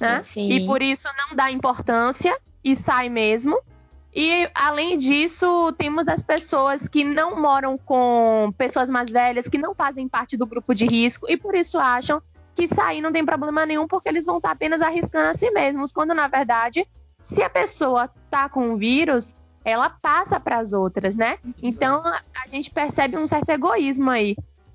né? 0.00 0.22
Sim. 0.22 0.50
E 0.50 0.66
por 0.66 0.82
isso 0.82 1.08
não 1.16 1.36
dá 1.36 1.50
importância 1.50 2.36
e 2.62 2.74
sai 2.76 3.08
mesmo. 3.08 3.58
E 4.14 4.48
além 4.54 4.96
disso, 4.98 5.72
temos 5.78 6.08
as 6.08 6.22
pessoas 6.22 6.88
que 6.88 7.04
não 7.04 7.40
moram 7.40 7.78
com 7.78 8.52
pessoas 8.58 8.90
mais 8.90 9.10
velhas, 9.10 9.48
que 9.48 9.58
não 9.58 9.74
fazem 9.74 10.08
parte 10.08 10.36
do 10.36 10.46
grupo 10.46 10.74
de 10.74 10.86
risco 10.86 11.26
e 11.30 11.36
por 11.36 11.54
isso 11.54 11.78
acham 11.78 12.20
que 12.58 12.74
sair 12.74 13.00
não 13.00 13.12
tem 13.12 13.24
problema 13.24 13.64
nenhum, 13.64 13.86
porque 13.86 14.08
eles 14.08 14.26
vão 14.26 14.38
estar 14.38 14.50
apenas 14.50 14.82
arriscando 14.82 15.28
a 15.28 15.34
si 15.34 15.48
mesmos, 15.50 15.92
quando 15.92 16.12
na 16.12 16.26
verdade, 16.26 16.86
se 17.22 17.40
a 17.40 17.48
pessoa 17.48 18.10
tá 18.28 18.48
com 18.48 18.72
o 18.72 18.76
vírus, 18.76 19.36
ela 19.64 19.88
passa 19.88 20.40
para 20.40 20.58
as 20.58 20.72
outras, 20.72 21.16
né? 21.16 21.38
Então 21.62 22.04
a 22.04 22.20
a 22.44 22.48
gente 22.48 22.70
percebe 22.70 23.16
um 23.16 23.26
certo 23.26 23.50
egoísmo 23.50 24.10
aí. 24.10 24.34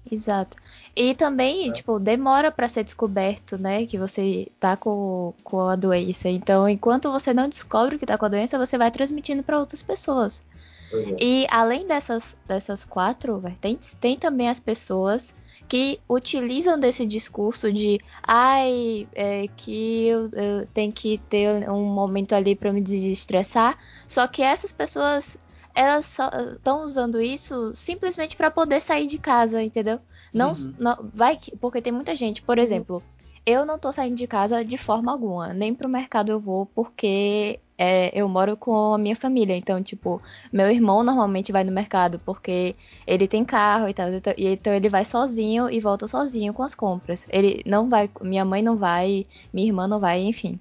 Exato. 0.09 0.57
E 0.95 1.15
também, 1.15 1.69
É. 1.69 1.71
tipo, 1.73 1.99
demora 1.99 2.51
pra 2.51 2.67
ser 2.67 2.83
descoberto, 2.83 3.57
né, 3.57 3.85
que 3.85 3.97
você 3.97 4.51
tá 4.59 4.77
com, 4.77 5.33
com 5.43 5.67
a 5.67 5.75
doença. 5.75 6.29
Então, 6.29 6.69
enquanto 6.69 7.11
você 7.11 7.33
não 7.33 7.49
descobre 7.49 7.97
que 7.97 8.05
tá 8.05 8.17
com 8.17 8.25
a 8.25 8.29
doença, 8.29 8.57
você 8.57 8.77
vai 8.77 8.91
transmitindo 8.91 9.41
pra 9.43 9.59
outras 9.59 9.81
pessoas. 9.81 10.45
É. 10.93 11.15
E 11.19 11.47
além 11.49 11.87
dessas, 11.87 12.37
dessas 12.47 12.85
quatro 12.85 13.39
vertentes, 13.39 13.95
tem 13.95 14.15
também 14.17 14.49
as 14.49 14.59
pessoas 14.59 15.33
que 15.73 15.99
utilizam 16.07 16.79
desse 16.79 17.03
discurso 17.07 17.73
de 17.73 17.97
ai, 18.21 19.07
é, 19.11 19.47
que 19.57 20.05
eu, 20.05 20.29
eu 20.31 20.67
tenho 20.67 20.93
que 20.93 21.17
ter 21.17 21.67
um 21.67 21.83
momento 21.91 22.33
ali 22.33 22.55
pra 22.55 22.71
me 22.71 22.79
desestressar. 22.79 23.75
Só 24.07 24.27
que 24.27 24.43
essas 24.43 24.71
pessoas, 24.71 25.35
elas 25.73 26.15
estão 26.53 26.85
usando 26.85 27.19
isso 27.19 27.73
simplesmente 27.75 28.35
pra 28.37 28.51
poder 28.51 28.81
sair 28.81 29.07
de 29.07 29.17
casa, 29.17 29.63
entendeu? 29.63 29.99
Não, 30.31 30.51
Uhum. 30.51 30.75
não 30.77 31.09
vai 31.11 31.37
que, 31.37 31.57
porque 31.57 31.81
tem 31.81 31.91
muita 31.91 32.15
gente, 32.15 32.43
por 32.43 32.59
exemplo, 32.59 33.01
eu 33.45 33.65
não 33.65 33.77
tô 33.77 33.91
saindo 33.91 34.15
de 34.15 34.27
casa 34.27 34.63
de 34.63 34.77
forma 34.77 35.11
alguma, 35.11 35.53
nem 35.53 35.73
pro 35.73 35.89
mercado 35.89 36.31
eu 36.31 36.39
vou 36.39 36.65
porque 36.65 37.59
é, 37.77 38.11
eu 38.17 38.29
moro 38.29 38.55
com 38.55 38.93
a 38.93 38.97
minha 38.97 39.15
família, 39.15 39.55
então 39.55 39.81
tipo, 39.83 40.21
meu 40.51 40.69
irmão 40.69 41.03
normalmente 41.03 41.51
vai 41.51 41.63
no 41.63 41.71
mercado 41.71 42.19
porque 42.19 42.75
ele 43.05 43.27
tem 43.27 43.43
carro 43.43 43.89
e 43.89 43.93
tal, 43.93 44.09
então, 44.09 44.33
e 44.37 44.47
então 44.47 44.73
ele 44.73 44.89
vai 44.89 45.03
sozinho 45.03 45.69
e 45.69 45.79
volta 45.79 46.07
sozinho 46.07 46.53
com 46.53 46.63
as 46.63 46.75
compras. 46.75 47.27
Ele 47.29 47.61
não 47.65 47.89
vai, 47.89 48.09
minha 48.21 48.45
mãe 48.45 48.61
não 48.61 48.77
vai, 48.77 49.25
minha 49.51 49.67
irmã 49.67 49.87
não 49.87 49.99
vai, 49.99 50.21
enfim. 50.21 50.59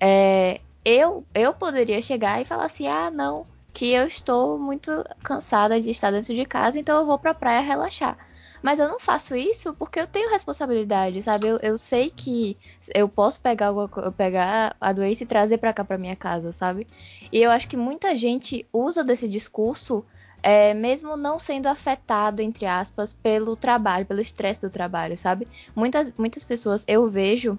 É, 0.00 0.60
eu, 0.84 1.24
eu 1.34 1.52
poderia 1.52 2.00
chegar 2.00 2.40
e 2.40 2.44
falar 2.44 2.66
assim, 2.66 2.86
ah, 2.86 3.10
não, 3.10 3.44
que 3.72 3.92
eu 3.92 4.06
estou 4.06 4.58
muito 4.58 4.90
cansada 5.22 5.80
de 5.80 5.90
estar 5.90 6.10
dentro 6.10 6.34
de 6.34 6.46
casa, 6.46 6.78
então 6.78 7.00
eu 7.00 7.06
vou 7.06 7.18
pra 7.18 7.34
praia 7.34 7.60
relaxar. 7.60 8.16
Mas 8.62 8.78
eu 8.78 8.88
não 8.88 8.98
faço 8.98 9.36
isso 9.36 9.74
porque 9.74 10.00
eu 10.00 10.06
tenho 10.06 10.30
responsabilidade, 10.30 11.22
sabe? 11.22 11.46
Eu, 11.48 11.58
eu 11.58 11.78
sei 11.78 12.10
que 12.10 12.56
eu 12.94 13.08
posso 13.08 13.40
pegar, 13.40 13.68
alguma 13.68 13.88
pegar 14.12 14.76
a 14.80 14.92
doença 14.92 15.22
e 15.22 15.26
trazer 15.26 15.58
pra 15.58 15.72
cá 15.72 15.84
pra 15.84 15.98
minha 15.98 16.16
casa, 16.16 16.52
sabe? 16.52 16.86
E 17.30 17.40
eu 17.42 17.50
acho 17.50 17.68
que 17.68 17.76
muita 17.76 18.16
gente 18.16 18.66
usa 18.72 19.04
desse 19.04 19.28
discurso, 19.28 20.04
é, 20.42 20.74
mesmo 20.74 21.16
não 21.16 21.38
sendo 21.38 21.66
afetado, 21.66 22.42
entre 22.42 22.66
aspas, 22.66 23.12
pelo 23.12 23.56
trabalho, 23.56 24.06
pelo 24.06 24.20
estresse 24.20 24.60
do 24.60 24.70
trabalho, 24.70 25.16
sabe? 25.16 25.46
Muitas, 25.74 26.12
muitas 26.16 26.44
pessoas, 26.44 26.84
eu 26.86 27.10
vejo 27.10 27.58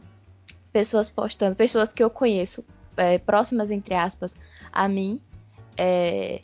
pessoas 0.72 1.10
postando, 1.10 1.56
pessoas 1.56 1.94
que 1.94 2.04
eu 2.04 2.10
conheço, 2.10 2.64
é, 2.96 3.18
próximas, 3.18 3.72
entre 3.72 3.94
aspas, 3.94 4.36
a 4.72 4.88
mim, 4.88 5.22
é, 5.78 6.42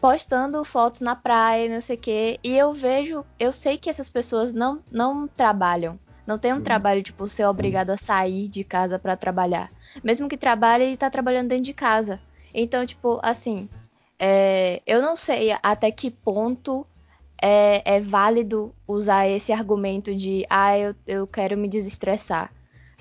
postando 0.00 0.64
fotos 0.64 1.00
na 1.00 1.14
praia, 1.16 1.72
não 1.72 1.80
sei 1.80 1.96
o 1.96 2.00
quê. 2.00 2.40
E 2.42 2.56
eu 2.56 2.72
vejo, 2.72 3.24
eu 3.38 3.52
sei 3.52 3.76
que 3.76 3.90
essas 3.90 4.08
pessoas 4.08 4.52
não, 4.52 4.82
não 4.90 5.26
trabalham. 5.28 5.98
Não 6.26 6.38
tem 6.38 6.52
um 6.52 6.56
Uhum. 6.56 6.62
trabalho, 6.62 7.02
tipo, 7.02 7.28
ser 7.28 7.46
obrigado 7.46 7.90
a 7.90 7.96
sair 7.96 8.48
de 8.48 8.64
casa 8.64 8.98
pra 8.98 9.16
trabalhar. 9.16 9.70
Mesmo 10.02 10.28
que 10.28 10.36
trabalhe, 10.36 10.84
ele 10.84 10.96
tá 10.96 11.08
trabalhando 11.08 11.48
dentro 11.48 11.64
de 11.64 11.72
casa. 11.72 12.20
Então, 12.52 12.84
tipo, 12.84 13.20
assim, 13.22 13.68
é, 14.18 14.82
eu 14.86 15.00
não 15.00 15.16
sei 15.16 15.56
até 15.62 15.90
que 15.90 16.10
ponto 16.10 16.84
é, 17.40 17.82
é 17.84 18.00
válido 18.00 18.74
usar 18.88 19.28
esse 19.28 19.52
argumento 19.52 20.14
de, 20.14 20.44
ah, 20.50 20.76
eu, 20.76 20.94
eu 21.06 21.26
quero 21.26 21.56
me 21.56 21.68
desestressar. 21.68 22.50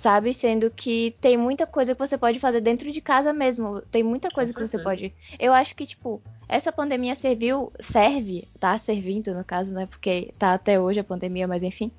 Sabe? 0.05 0.35
Sendo 0.35 0.69
que 0.69 1.15
tem 1.19 1.35
muita 1.35 1.65
coisa 1.65 1.95
que 1.95 1.99
você 1.99 2.15
pode 2.15 2.39
fazer 2.39 2.61
dentro 2.61 2.91
de 2.91 3.01
casa 3.01 3.33
mesmo. 3.33 3.81
Tem 3.89 4.03
muita 4.03 4.29
coisa 4.29 4.53
que 4.53 4.61
você 4.61 4.77
pode. 4.77 5.11
Eu 5.39 5.51
acho 5.51 5.75
que, 5.75 5.83
tipo, 5.83 6.21
essa 6.47 6.71
pandemia 6.71 7.15
serviu, 7.15 7.73
serve, 7.79 8.47
tá 8.59 8.77
servindo 8.77 9.33
no 9.33 9.43
caso, 9.43 9.73
né? 9.73 9.87
Porque 9.87 10.31
tá 10.37 10.53
até 10.53 10.79
hoje 10.79 10.99
a 10.99 11.03
pandemia, 11.03 11.47
mas 11.47 11.63
enfim. 11.63 11.91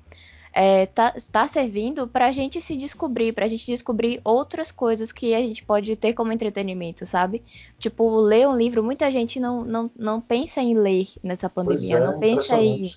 É, 0.53 0.85
tá, 0.85 1.13
tá 1.29 1.47
servindo 1.49 2.07
pra 2.07 2.31
gente 2.31 2.61
se 2.61 2.77
descobrir, 2.77 3.33
pra 3.33 3.45
gente 3.45 3.65
descobrir 3.65 4.21
outras 4.23 4.71
coisas 4.71 5.11
que 5.11 5.35
a 5.35 5.41
gente 5.41 5.65
pode 5.65 5.93
ter 5.97 6.13
como 6.13 6.31
entretenimento, 6.31 7.05
sabe? 7.05 7.43
Tipo, 7.77 8.21
ler 8.21 8.47
um 8.47 8.55
livro, 8.55 8.81
muita 8.81 9.11
gente 9.11 9.37
não, 9.37 9.65
não, 9.65 9.91
não 9.97 10.21
pensa 10.21 10.61
em 10.61 10.77
ler 10.77 11.07
nessa 11.21 11.49
pandemia, 11.49 11.97
é, 11.97 11.99
não 11.99 12.17
pensa 12.19 12.57
em. 12.57 12.89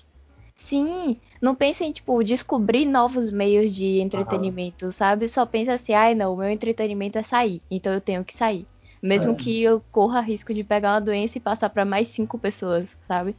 Sim, 0.61 1.17
não 1.41 1.55
pensa 1.55 1.83
em, 1.83 1.91
tipo, 1.91 2.23
descobrir 2.23 2.85
novos 2.85 3.31
meios 3.31 3.73
de 3.73 3.99
entretenimento, 3.99 4.91
sabe? 4.91 5.27
Só 5.27 5.43
pensa 5.43 5.73
assim, 5.73 5.91
ai 5.91 6.13
não, 6.13 6.33
o 6.33 6.37
meu 6.37 6.49
entretenimento 6.49 7.17
é 7.17 7.23
sair, 7.23 7.63
então 7.69 7.91
eu 7.91 7.99
tenho 7.99 8.23
que 8.23 8.33
sair. 8.33 8.67
Mesmo 9.01 9.31
É. 9.31 9.35
que 9.35 9.63
eu 9.63 9.81
corra 9.91 10.21
risco 10.21 10.53
de 10.53 10.63
pegar 10.63 10.93
uma 10.93 11.01
doença 11.01 11.35
e 11.37 11.41
passar 11.41 11.71
pra 11.71 11.83
mais 11.83 12.09
cinco 12.09 12.37
pessoas, 12.37 12.95
sabe? 13.07 13.35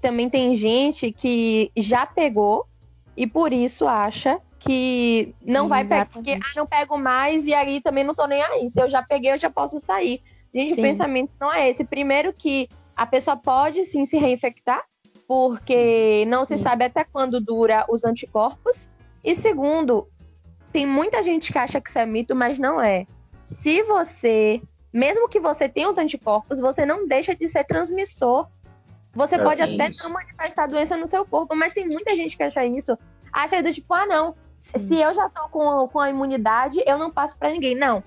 Também 0.00 0.30
tem 0.30 0.54
gente 0.54 1.12
que 1.12 1.70
já 1.76 2.06
pegou 2.06 2.64
e 3.14 3.26
por 3.26 3.52
isso 3.52 3.86
acha 3.86 4.40
que 4.58 5.34
não 5.42 5.68
vai 5.68 5.84
pegar, 5.84 6.06
porque 6.06 6.30
ah, 6.30 6.32
Exatamente. 6.32 6.56
não 6.56 6.66
pego 6.66 6.98
mais 6.98 7.44
e 7.44 7.52
aí 7.52 7.82
também 7.82 8.04
não 8.04 8.14
tô 8.14 8.26
nem 8.26 8.42
aí. 8.42 8.70
Se 8.70 8.80
eu 8.80 8.88
já 8.88 9.02
peguei, 9.02 9.32
eu 9.32 9.38
já 9.38 9.50
posso 9.50 9.78
sair. 9.78 10.22
Gente, 10.54 10.74
Sim. 10.74 10.80
o 10.80 10.82
pensamento 10.82 11.30
não 11.38 11.52
é 11.52 11.68
esse. 11.68 11.84
Primeiro 11.84 12.32
que 12.32 12.66
a 12.96 13.04
pessoa 13.04 13.36
pode 13.36 13.84
sim 13.84 14.06
se 14.06 14.16
reinfectar, 14.16 14.82
porque 15.26 16.24
não 16.26 16.44
se 16.44 16.56
Sim. 16.56 16.62
sabe 16.62 16.84
até 16.84 17.04
quando 17.04 17.40
dura 17.40 17.84
os 17.88 18.04
anticorpos. 18.04 18.88
E 19.22 19.34
segundo, 19.34 20.08
tem 20.72 20.86
muita 20.86 21.22
gente 21.22 21.52
que 21.52 21.58
acha 21.58 21.80
que 21.80 21.88
isso 21.88 21.98
é 21.98 22.06
mito, 22.06 22.34
mas 22.34 22.58
não 22.58 22.80
é. 22.80 23.06
Se 23.42 23.82
você, 23.82 24.60
mesmo 24.92 25.28
que 25.28 25.40
você 25.40 25.68
tenha 25.68 25.90
os 25.90 25.98
anticorpos, 25.98 26.60
você 26.60 26.84
não 26.84 27.06
deixa 27.06 27.34
de 27.34 27.48
ser 27.48 27.64
transmissor. 27.64 28.48
Você 29.14 29.36
É, 29.36 29.42
pode 29.42 29.62
até 29.62 29.90
não 30.02 30.10
manifestar 30.10 30.64
a 30.64 30.66
doença 30.66 30.96
no 30.96 31.08
seu 31.08 31.24
corpo, 31.24 31.54
mas 31.54 31.72
tem 31.72 31.86
muita 31.86 32.14
gente 32.16 32.36
que 32.36 32.42
acha 32.42 32.64
isso. 32.66 32.98
Acha 33.32 33.62
do 33.62 33.72
tipo, 33.72 33.92
ah, 33.94 34.06
não, 34.06 34.34
Sim, 34.60 34.88
se 34.88 35.00
eu 35.00 35.14
já 35.14 35.28
tô 35.28 35.48
com, 35.48 35.86
com 35.88 36.00
a 36.00 36.10
imunidade, 36.10 36.82
eu 36.86 36.98
não 36.98 37.10
passo 37.10 37.36
pra 37.38 37.50
ninguém. 37.50 37.74
Não, 37.74 38.02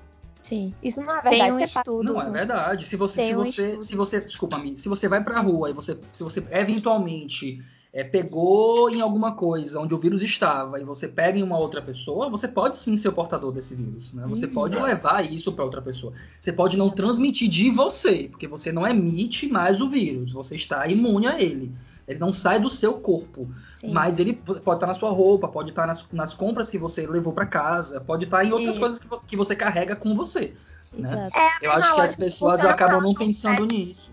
sim. 0.48 0.74
isso 0.82 1.02
não 1.02 1.12
é 1.12 1.22
verdade. 1.22 1.38
Tem 1.44 1.52
um 1.52 1.60
estudo. 1.60 2.04
Não, 2.14 2.22
é 2.22 2.30
verdade. 2.30 2.86
Se 2.88 2.96
você, 2.96 3.22
se 3.22 3.34
um 3.34 3.38
você, 3.38 3.68
estudo. 3.68 3.84
se 3.84 3.96
você, 3.96 4.22
desculpa 4.22 4.58
me, 4.60 4.78
se 4.78 4.88
você 4.90 5.08
vai 5.08 5.24
pra 5.24 5.40
rua 5.42 5.70
e 5.70 5.74
você, 5.74 5.98
se 6.14 6.24
você 6.24 6.44
eventualmente 6.52 7.62
é, 7.94 8.04
pegou 8.04 8.90
em 8.90 9.02
alguma 9.02 9.34
coisa 9.34 9.80
onde 9.80 9.94
o 9.94 9.98
vírus 9.98 10.22
estava 10.22 10.80
e 10.80 10.84
você 10.84 11.08
pega 11.08 11.40
em 11.40 11.44
uma 11.44 11.58
outra 11.58 11.82
pessoa, 11.82 12.30
você 12.30 12.48
pode 12.48 12.78
sim 12.78 12.96
ser 12.98 13.08
o 13.10 13.14
portador 13.14 13.52
desse 13.52 13.74
vírus, 13.76 14.14
né? 14.14 14.24
Você 14.28 14.46
Uhum. 14.46 14.54
pode 14.54 14.78
É. 14.78 14.82
levar 14.82 15.26
isso 15.26 15.52
para 15.54 15.64
outra 15.64 15.82
pessoa. 15.82 16.14
Você 16.40 16.52
pode 16.54 16.78
não 16.78 16.90
transmitir 16.90 17.50
de 17.50 17.70
você, 17.72 18.28
porque 18.30 18.48
você 18.48 18.72
não 18.72 18.86
emite 18.88 19.48
mais 19.48 19.82
o 19.82 19.88
vírus, 19.88 20.32
você 20.32 20.56
está 20.56 20.88
imune 20.88 21.28
a 21.28 21.42
ele. 21.42 21.72
Ele 22.08 22.20
não 22.20 22.32
sai 22.32 22.58
do 22.60 22.70
seu 22.70 22.94
corpo, 23.02 23.50
Sim. 23.76 23.92
mas 23.92 24.18
ele 24.18 24.34
pode 24.34 24.60
estar 24.78 24.88
na 24.88 24.94
sua 24.94 25.10
roupa, 25.10 25.48
pode 25.48 25.72
estar 25.72 25.86
nas, 25.86 26.08
nas 26.14 26.34
compras 26.34 26.70
que 26.70 26.78
você 26.78 27.06
levou 27.06 27.34
para 27.34 27.46
casa, 27.46 28.00
pode 28.00 28.24
estar 28.24 28.46
em 28.46 28.52
outras 28.52 28.72
Isso. 28.72 28.80
coisas 28.80 29.00
que, 29.00 29.08
que 29.28 29.36
você 29.36 29.56
carrega 29.56 29.96
com 29.96 30.16
você. 30.16 30.54
né? 30.94 31.30
É 31.36 31.66
Eu 31.68 31.72
acho 31.74 31.94
que 31.94 32.02
as 32.02 32.16
pessoas 32.16 32.64
acabam 32.64 33.02
não 33.02 33.14
pensando 33.14 33.68
pets. 33.68 33.74
nisso. 33.74 34.12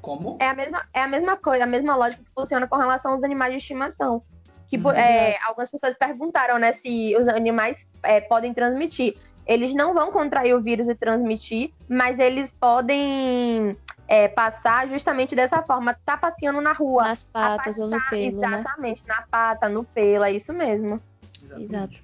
Como? 0.00 0.36
É 0.40 0.46
a 0.48 0.54
mesma, 0.54 0.82
é 0.94 1.02
a 1.02 1.08
mesma 1.08 1.36
coisa, 1.36 1.64
a 1.64 1.66
mesma 1.66 1.96
lógica 1.96 2.22
que 2.22 2.30
funciona 2.34 2.66
com 2.68 2.76
relação 2.76 3.12
aos 3.12 3.24
animais 3.24 3.50
de 3.52 3.56
estimação. 3.58 4.22
Que 4.68 4.76
Uhum. 4.76 4.92
é, 4.92 5.36
algumas 5.44 5.68
pessoas 5.70 5.96
perguntaram, 5.96 6.58
né, 6.58 6.72
se 6.72 7.16
os 7.18 7.26
animais 7.26 7.84
é, 8.02 8.20
podem 8.20 8.54
transmitir. 8.54 9.16
Eles 9.46 9.74
não 9.74 9.94
vão 9.94 10.12
contrair 10.12 10.54
o 10.54 10.60
vírus 10.60 10.88
e 10.88 10.94
transmitir, 10.94 11.72
mas 11.88 12.18
eles 12.18 12.50
podem 12.60 13.76
é, 14.08 14.28
passar 14.28 14.88
justamente 14.88 15.36
dessa 15.36 15.62
forma, 15.62 15.94
tá 16.04 16.16
passeando 16.16 16.60
na 16.60 16.72
rua. 16.72 17.04
Nas 17.04 17.22
patas 17.24 17.78
ou 17.78 17.88
no 17.88 18.00
pelo, 18.02 18.48
né? 18.48 18.66
Exatamente, 18.66 19.02
na 19.06 19.22
pata, 19.30 19.68
no 19.68 19.84
pelo, 19.84 20.24
é 20.24 20.32
isso 20.32 20.52
mesmo. 20.52 21.00
Exatamente. 21.42 21.74
Exato. 21.74 22.02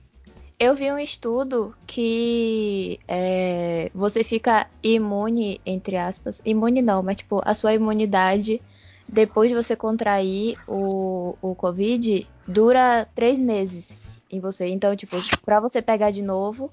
Eu 0.59 0.75
vi 0.75 0.91
um 0.93 0.99
estudo 0.99 1.77
que 1.87 3.01
é, 3.09 3.91
você 3.95 4.23
fica 4.25 4.71
imune, 4.83 5.61
entre 5.67 5.97
aspas. 5.97 6.41
Imune 6.45 6.83
não, 6.83 7.03
mas 7.03 7.17
tipo, 7.19 7.41
a 7.45 7.55
sua 7.55 7.75
imunidade 7.75 8.63
depois 9.09 9.49
de 9.51 9.55
você 9.57 9.77
contrair 9.77 10.61
o, 10.67 11.37
o 11.43 11.55
Covid 11.57 12.31
dura 12.47 13.07
três 13.15 13.39
meses 13.41 14.01
em 14.31 14.41
você. 14.41 14.69
Então, 14.69 14.97
tipo, 14.97 15.19
pra 15.45 15.61
você 15.61 15.83
pegar 15.83 16.11
de 16.13 16.23
novo, 16.23 16.73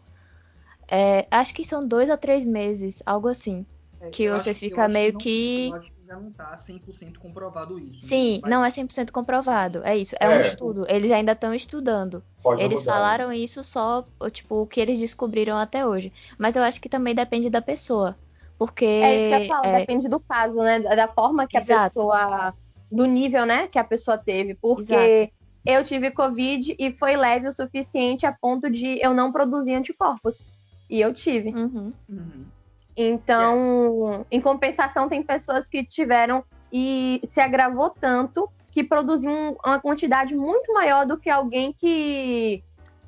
É, 0.90 1.28
acho 1.32 1.54
que 1.54 1.64
são 1.66 1.88
dois 1.88 2.10
a 2.10 2.18
três 2.18 2.46
meses, 2.46 3.02
algo 3.06 3.28
assim. 3.30 3.66
É, 4.02 4.10
que 4.10 4.30
você 4.30 4.50
acho- 4.52 4.60
fica 4.60 4.88
meio 4.88 5.14
não- 5.14 5.20
que- 5.20 5.70
Eu 5.70 5.76
acho 5.76 5.92
que 5.92 6.00
ainda 6.02 6.16
não 6.16 6.32
tá 6.32 6.58
100% 6.58 7.20
comprovado 7.20 7.78
isso. 7.80 7.92
né? 7.94 8.00
Sim, 8.02 8.40
Mas- 8.42 8.52
não 8.52 8.66
é 8.66 8.70
100% 8.70 9.12
comprovado. 9.14 9.82
É 9.84 9.96
isso, 9.96 10.16
é, 10.20 10.28
um 10.28 10.32
É. 10.34 10.42
estudo. 10.42 10.86
Eles 10.90 11.12
ainda 11.12 11.34
estão 11.34 11.54
estudando. 11.54 12.24
Pode 12.42 12.62
Eles 12.64 12.80
mudar. 12.80 12.94
falaram 12.94 13.32
isso 13.32 13.64
só, 13.64 14.06
tipo, 14.32 14.62
o 14.64 14.68
que 14.68 14.80
eles 14.82 14.98
descobriram 15.00 15.56
até 15.58 15.86
hoje. 15.86 16.12
Mas 16.38 16.56
eu 16.56 16.64
acho 16.64 16.82
que 16.82 16.90
também 16.90 17.14
depende 17.16 17.50
da 17.50 17.62
pessoa. 17.62 18.18
Porque. 18.58 18.86
É 18.86 19.16
isso 19.16 19.38
que 19.38 19.44
eu 19.52 19.56
falo, 19.56 19.66
é, 19.66 19.80
depende 19.80 20.10
do 20.10 20.20
caso, 20.20 20.56
né? 20.58 20.80
Da 20.80 20.96
da 20.96 21.08
forma 21.08 21.48
que 21.48 21.58
Exato. 21.58 21.82
a 21.82 21.90
pessoa. 21.90 22.54
Do 22.92 23.06
nível, 23.06 23.46
né, 23.46 23.68
que 23.68 23.80
a 23.80 23.84
pessoa 23.86 24.18
teve. 24.18 24.54
Porque 24.56 24.92
Exato. 24.94 25.32
eu 25.66 25.84
tive 25.84 26.12
Covid 26.12 26.76
e 26.78 26.92
foi 26.92 27.16
leve 27.16 27.48
o 27.48 27.54
suficiente 27.54 28.26
a 28.26 28.34
ponto 28.34 28.70
de 28.70 29.00
eu 29.02 29.14
não 29.14 29.32
produzir 29.32 29.74
anticorpos. 29.76 30.44
E 30.90 31.00
eu 31.00 31.14
tive. 31.14 31.50
uhum, 31.56 31.94
Uhum. 32.10 32.46
Então, 32.96 34.26
em 34.30 34.42
compensação, 34.42 35.08
tem 35.08 35.24
pessoas 35.24 35.68
que 35.68 35.84
tiveram 35.84 36.44
e 36.72 37.22
se 37.30 37.40
agravou 37.40 37.90
tanto 37.90 38.50
que 38.72 38.84
produziu 38.84 39.30
um- 39.32 39.56
uma 39.66 39.80
quantidade 39.80 40.36
muito 40.36 40.74
maior 40.74 41.06
do 41.06 41.18
que 41.18 41.30
alguém 41.30 41.74
que, 41.74 42.64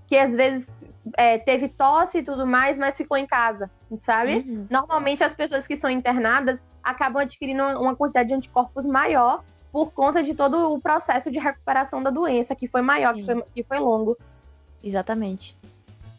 que 0.08 0.18
às 0.18 0.32
vezes 0.34 0.68
é, 1.18 1.38
teve 1.38 1.68
tosse 1.68 2.20
e 2.20 2.24
tudo 2.24 2.46
mais, 2.48 2.78
mas 2.78 2.96
ficou 2.96 3.18
em 3.18 3.26
casa, 3.28 3.70
sabe? 4.02 4.38
uhum. 4.38 4.68
Normalmente 4.70 5.24
as 5.24 5.34
pessoas 5.34 5.68
que 5.68 5.76
são 5.76 5.90
internadas 5.90 6.60
acabam 6.82 7.22
adquirindo 7.22 7.62
uma- 7.62 7.96
quantidade 7.96 8.30
de 8.30 8.34
anticorpos 8.36 8.86
maior 8.86 9.44
por 9.72 9.92
conta 9.92 10.22
de 10.24 10.34
todo 10.34 10.74
o 10.74 10.80
processo 10.82 11.30
de 11.32 11.40
recuperação 11.40 12.02
da 12.04 12.10
doença, 12.10 12.56
que 12.56 12.68
foi 12.68 12.82
maior, 12.82 13.14
que 13.14 13.26
foi, 13.26 13.42
que 13.54 13.64
foi 13.64 13.80
longo. 13.80 14.18
Exatamente. 14.84 15.58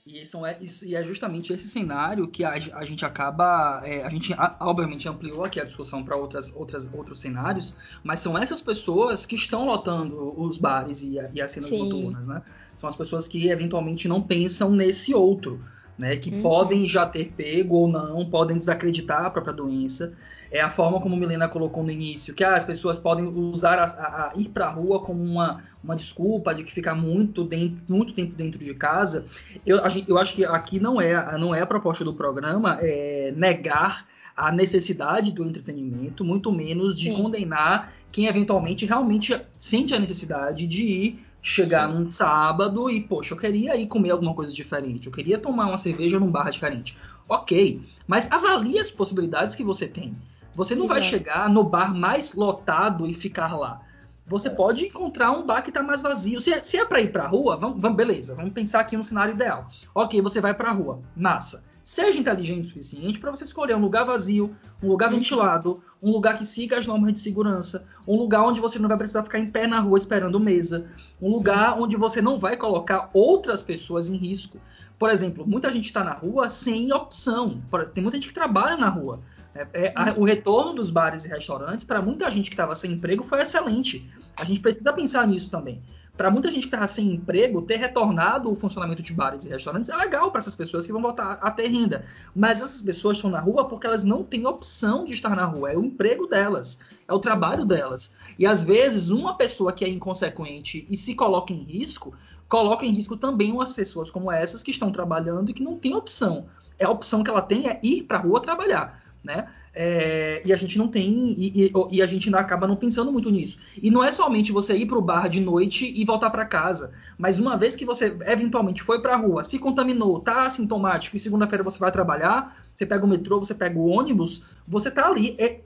E, 0.07 0.27
são, 0.27 0.47
é, 0.47 0.59
isso- 0.63 0.85
e 0.85 0.95
é 0.95 1.03
justamente 1.03 1.51
esse 1.53 1.67
cenário 1.67 2.29
que 2.29 2.45
a, 2.45 2.53
a 2.53 2.85
gente 2.85 3.07
acaba. 3.07 3.81
é, 3.85 4.05
a 4.05 4.09
gente, 4.11 4.35
obviamente, 4.61 5.09
ampliou 5.09 5.43
aqui 5.45 5.59
a 5.59 5.65
discussão 5.65 6.05
para 6.05 6.15
outras, 6.15 6.55
outras, 6.55 6.93
outros 6.93 7.21
cenários, 7.21 7.75
mas 8.03 8.21
são 8.21 8.37
essas 8.37 8.61
pessoas 8.61 9.25
que 9.25 9.35
estão 9.35 9.65
lotando 9.65 10.39
os 10.39 10.59
bares 10.59 11.01
e, 11.03 11.15
e 11.33 11.41
as 11.41 11.51
cenas 11.53 11.71
Sim. 11.71 11.79
noturnas, 11.79 12.27
né? 12.27 12.43
São 12.77 12.89
as 12.89 12.97
pessoas 12.97 13.27
que 13.27 13.49
eventualmente 13.49 14.07
não 14.07 14.21
pensam 14.21 14.71
nesse 14.73 15.15
outro. 15.15 15.65
Né, 15.97 16.17
que 16.17 16.29
Uhum. 16.29 16.43
podem 16.43 16.89
já 16.89 17.07
ter 17.07 17.33
pego 17.37 17.77
ou 17.77 17.87
não, 17.87 18.29
podem 18.29 18.59
desacreditar 18.59 19.27
a 19.27 19.31
própria 19.31 19.55
doença. 19.55 20.13
É 20.51 20.61
a 20.61 20.69
forma 20.69 21.01
como 21.01 21.17
Milena 21.17 21.47
colocou 21.49 21.85
no 21.85 21.91
início, 21.93 22.35
que 22.35 22.43
ah, 22.43 22.55
as 22.55 22.65
pessoas 22.65 22.99
podem 22.99 23.25
usar 23.27 23.79
a, 23.79 23.85
a- 23.85 24.33
a 24.33 24.33
ir 24.37 24.49
para 24.49 24.67
a 24.67 24.71
rua 24.71 24.99
como 25.05 25.23
uma, 25.23 25.63
uma 25.85 25.95
desculpa 25.95 26.53
de 26.53 26.65
que 26.65 26.73
ficar 26.73 26.97
muito, 26.97 27.45
dentro, 27.45 27.79
muito 27.89 28.13
tempo 28.13 28.35
dentro 28.35 28.59
de 28.59 28.75
casa. 28.75 29.25
Eu, 29.65 29.85
a 29.85 29.89
eu 30.09 30.19
acho 30.19 30.35
que 30.35 30.45
aqui 30.45 30.81
não 30.81 31.01
é, 31.01 31.39
não 31.39 31.55
é 31.55 31.61
a 31.61 31.67
proposta 31.67 32.05
do 32.05 32.13
programa 32.13 32.77
é 32.83 33.33
negar 33.37 34.09
a 34.37 34.51
necessidade 34.51 35.31
do 35.31 35.45
entretenimento, 35.45 36.25
muito 36.25 36.51
menos 36.51 36.99
de 36.99 37.11
Sim. 37.11 37.23
condenar 37.23 37.93
quem 38.11 38.27
eventualmente 38.27 38.85
realmente 38.85 39.41
sente 39.61 39.95
a 39.95 39.99
necessidade 40.01 40.67
de 40.67 40.85
ir 40.85 41.27
chegar 41.45 41.89
Sim. 41.91 41.95
num 41.99 42.11
sábado 42.11 42.89
e, 42.89 43.03
poxa, 43.03 43.35
eu 43.35 43.39
queria 43.39 43.77
ir 43.77 43.87
comer 43.87 44.11
alguma 44.13 44.33
coisa 44.33 44.51
diferente, 44.51 45.07
eu 45.09 45.13
queria 45.13 45.39
tomar 45.39 45.67
uma 45.67 45.77
cerveja 45.77 46.19
num 46.19 46.31
bar 46.31 46.49
diferente. 46.51 46.97
Ok, 47.29 47.83
mas 48.07 48.33
avalie 48.33 48.79
as 48.79 48.91
possibilidades 48.91 49.55
que 49.55 49.63
você 49.63 49.87
tem. 49.87 50.17
Você 50.55 50.75
não 50.75 50.87
vai 50.87 51.01
Exato. 51.01 51.11
chegar 51.11 51.51
no 51.51 51.63
bar 51.63 51.95
mais 51.95 52.33
lotado 52.35 53.07
e 53.07 53.13
ficar 53.13 53.55
lá. 53.59 53.83
Você 54.27 54.49
É. 54.49 54.51
pode 54.51 54.87
encontrar 54.87 55.33
um 55.33 55.45
bar 55.45 55.61
que 55.61 55.69
está 55.69 55.83
mais 55.83 56.01
vazio. 56.01 56.41
Se 56.41 56.51
é, 56.51 56.63
se 56.63 56.79
é 56.79 56.85
para 56.87 57.03
ir 57.03 57.13
para 57.13 57.25
a 57.25 57.29
rua, 57.29 57.59
vamos, 57.59 57.79
vamos- 57.79 57.97
beleza, 57.97 58.35
vamos 58.35 58.55
pensar 58.55 58.81
aqui 58.81 58.97
no 58.97 59.05
cenário 59.05 59.35
ideal. 59.35 59.69
Ok, 59.95 60.23
você 60.23 60.41
vai 60.41 60.55
para 60.55 60.71
a 60.71 60.73
rua, 60.73 61.01
massa. 61.15 61.63
Seja 61.95 62.19
inteligente 62.19 62.65
o 62.65 62.67
suficiente 62.67 63.21
para 63.21 63.31
você 63.31 63.45
escolher 63.45 63.77
um 63.77 63.81
lugar 63.81 64.05
vazio, 64.05 64.53
um 64.83 64.89
lugar 64.89 65.11
Uhum. 65.13 65.17
ventilado, 65.19 65.81
um 66.03 66.11
lugar 66.11 66.37
que 66.37 66.45
siga 66.45 66.77
as 66.77 66.85
normas 66.89 67.13
de 67.13 67.21
segurança, 67.21 67.87
um 68.05 68.17
lugar 68.17 68.43
onde 68.43 68.61
você 68.61 68.81
não 68.81 68.89
vai 68.89 68.99
precisar 68.99 69.23
ficar 69.23 69.39
em 69.39 69.49
pé 69.49 69.69
na 69.69 69.79
rua 69.79 69.97
esperando 69.97 70.41
mesa, 70.41 70.89
um 71.23 71.29
Sim. 71.29 71.37
lugar 71.37 71.81
onde 71.81 71.95
você 71.97 72.21
não 72.21 72.37
vai 72.37 72.57
colocar 72.57 73.11
outras 73.15 73.63
pessoas 73.63 74.09
em 74.09 74.17
risco. 74.17 74.59
Por 74.99 75.09
exemplo, 75.09 75.47
muita 75.47 75.71
gente 75.71 75.85
está 75.85 76.03
na 76.03 76.15
rua 76.15 76.49
sem 76.51 76.93
opção. 76.93 77.63
Tem 77.95 78.03
muita 78.03 78.17
gente 78.17 78.27
que 78.27 78.35
trabalha 78.35 78.77
na 78.77 78.89
rua. 78.89 79.21
É, 79.55 79.69
é, 79.73 79.93
a- 79.95 80.15
o 80.17 80.25
retorno 80.25 80.75
dos 80.75 80.91
bares 80.91 81.25
e 81.25 81.29
restaurantes, 81.29 81.85
para 81.85 82.03
muita 82.03 82.29
gente 82.29 82.51
que 82.51 82.55
estava 82.55 82.75
sem 82.75 82.91
emprego, 82.91 83.23
foi 83.23 83.41
excelente. 83.41 84.11
A 84.37 84.45
gente 84.45 84.59
precisa 84.59 84.93
pensar 84.93 85.29
nisso 85.29 85.49
também. 85.49 85.81
Para 86.17 86.31
muita 86.31 86.49
gente 86.49 86.61
que 86.61 86.67
estava 86.69 86.87
sem 86.87 87.13
emprego, 87.13 87.61
ter 87.63 87.77
retornado 87.77 88.51
o 88.51 88.55
funcionamento 88.55 89.03
de 89.03 89.13
bares 89.13 89.45
e 89.45 89.49
restaurantes 89.49 89.91
é 89.91 89.97
legal 89.97 90.31
para 90.31 90.39
essas 90.39 90.55
pessoas 90.55 90.87
que 90.87 90.93
vão 90.93 91.03
voltar 91.03 91.39
a 91.43 91.51
ter 91.51 91.67
renda. 91.67 92.05
Mas 92.35 92.63
essas 92.63 92.81
pessoas 92.83 93.17
estão 93.17 93.29
na 93.29 93.41
rua 93.41 93.67
porque 93.67 93.85
elas 93.85 94.05
não 94.05 94.23
têm 94.23 94.47
opção 94.47 95.05
de 95.05 95.13
estar 95.13 95.35
na 95.35 95.45
rua. 95.45 95.73
É 95.73 95.77
o 95.77 95.85
emprego 95.85 96.29
delas, 96.29 96.79
é 97.09 97.13
o 97.13 97.19
trabalho 97.19 97.65
delas. 97.65 98.13
E 98.39 98.47
às 98.47 98.63
vezes, 98.63 99.11
uma 99.11 99.37
pessoa 99.37 99.73
que 99.73 99.85
é 99.85 99.89
inconsequente 99.89 100.87
e 100.89 100.97
se 100.97 101.17
coloca 101.17 101.53
em 101.53 101.65
risco, 101.65 102.15
coloca 102.49 102.87
em 102.87 102.91
risco 102.91 103.17
também 103.17 103.51
umas 103.51 103.73
pessoas 103.73 104.09
como 104.09 104.31
essas 104.31 104.63
que 104.63 104.71
estão 104.71 104.93
trabalhando 104.93 105.51
e 105.51 105.55
que 105.55 105.65
não 105.65 105.77
têm 105.77 105.97
opção. 105.97 106.47
É 106.79 106.85
a 106.85 106.91
opção 106.91 107.25
que 107.25 107.31
ela 107.31 107.43
tem 107.43 107.69
é 107.69 107.81
ir 107.83 108.05
para 108.05 108.19
a 108.19 108.21
rua 108.21 108.41
trabalhar, 108.41 109.03
né? 109.23 109.49
É, 109.77 110.41
e 110.45 110.53
a 110.53 110.57
gente 110.57 110.79
não 110.79 110.87
tem 110.87 111.35
e, 111.37 111.67
e- 111.67 111.73
e 111.91 112.01
a 112.03 112.07
gente 112.07 112.29
ainda 112.29 112.39
acaba 112.39 112.67
não 112.67 112.77
pensando 112.77 113.11
muito 113.11 113.31
nisso. 113.31 113.59
E 113.83 113.91
não 113.91 114.05
é 114.05 114.13
somente 114.13 114.53
você 114.53 114.77
ir 114.77 114.87
para 114.87 114.97
o 114.99 115.03
bar 115.03 115.29
de 115.29 115.41
noite 115.41 115.93
e 115.95 116.05
voltar 116.05 116.31
para 116.31 116.45
casa, 116.45 116.93
mas 117.19 117.41
uma 117.41 117.57
vez 117.57 117.75
que 117.75 117.85
você 117.85 118.17
eventualmente 118.27 118.83
foi 118.83 119.03
para 119.03 119.15
a 119.15 119.17
rua, 119.17 119.43
se 119.43 119.59
contaminou, 119.59 120.21
tá 120.21 120.47
assintomático 120.47 121.17
e 121.17 121.21
segunda-feira 121.21 121.65
você 121.65 121.79
vai 121.79 121.91
trabalhar, 121.91 122.57
você 122.73 122.87
pega 122.87 123.05
o 123.05 123.09
metrô, 123.09 123.39
você 123.39 123.55
pega 123.55 123.77
o 123.79 123.87
ônibus, 123.89 124.43
você 124.67 124.91
tá 124.91 125.09
ali 125.09 125.35
é, 125.39 125.61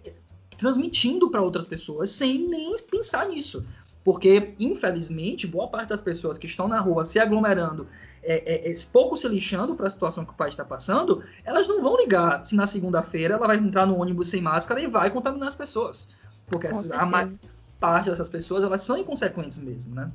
transmitindo 0.56 1.30
para 1.30 1.42
outras 1.42 1.66
pessoas 1.66 2.10
sem 2.10 2.48
nem 2.48 2.74
pensar 2.90 3.28
nisso. 3.28 3.64
Porque, 4.08 4.54
infelizmente, 4.58 5.46
boa 5.46 5.68
parte 5.68 5.90
das 5.90 6.00
pessoas 6.00 6.38
que 6.38 6.46
estão 6.46 6.66
na 6.66 6.80
rua 6.80 7.04
se 7.04 7.18
aglomerando, 7.18 7.86
é, 8.22 8.70
é, 8.70 8.72
é, 8.72 8.74
pouco 8.90 9.18
se 9.18 9.28
lixando 9.28 9.74
para 9.74 9.86
a 9.86 9.90
situação 9.90 10.24
que 10.24 10.30
o 10.30 10.34
país 10.34 10.54
está 10.54 10.64
passando, 10.64 11.22
elas 11.44 11.68
não 11.68 11.82
vão 11.82 11.94
ligar 11.98 12.42
se 12.42 12.56
na 12.56 12.66
segunda-feira 12.66 13.34
ela 13.34 13.46
vai 13.46 13.58
entrar 13.58 13.84
no 13.84 14.00
ônibus 14.00 14.30
sem 14.30 14.40
máscara 14.40 14.80
e 14.80 14.86
vai 14.86 15.10
contaminar 15.10 15.48
as 15.48 15.54
pessoas. 15.54 16.08
Porque 16.46 16.68
essas- 16.68 16.90
a 16.90 17.04
maior 17.04 17.30
parte 17.78 18.08
dessas 18.08 18.30
pessoas 18.30 18.64
elas 18.64 18.80
são 18.80 18.96
inconsequentes 18.96 19.58
mesmo, 19.58 19.94
né? 19.94 20.10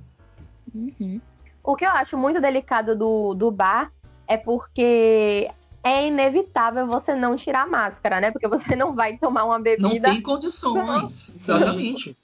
Uhum. 0.73 1.21
O 1.63 1.75
que 1.75 1.85
eu 1.85 1.91
acho 1.91 2.17
muito 2.17 2.41
delicado 2.41 2.95
do, 2.95 3.35
do 3.35 3.51
bar 3.51 3.91
é 4.27 4.37
porque 4.37 5.51
é 5.83 6.07
inevitável 6.07 6.87
você 6.87 7.13
não 7.13 7.35
tirar 7.35 7.65
a 7.65 7.67
máscara, 7.67 8.19
né? 8.19 8.31
Porque 8.31 8.47
você 8.47 8.75
não 8.75 8.95
vai 8.95 9.17
tomar 9.17 9.43
uma 9.43 9.57
Não 9.59 9.61
bebida. 9.63 10.09
tem 10.09 10.19
condições. 10.19 11.31
Exatamente. 11.35 12.17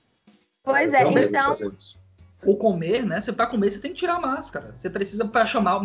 Pois 0.64 0.92
é, 0.94 1.04
então. 1.30 1.54
ou 2.46 2.56
comer, 2.58 3.06
né? 3.06 3.20
Você 3.20 3.34
para 3.34 3.48
comer 3.48 3.70
você 3.72 3.80
tem 3.82 3.92
que 3.92 3.98
tirar 4.00 4.16
a 4.16 4.20
máscara. 4.22 4.72
Você 4.74 4.90
precisa 4.90 5.26
para 5.26 5.46
chamar 5.46 5.82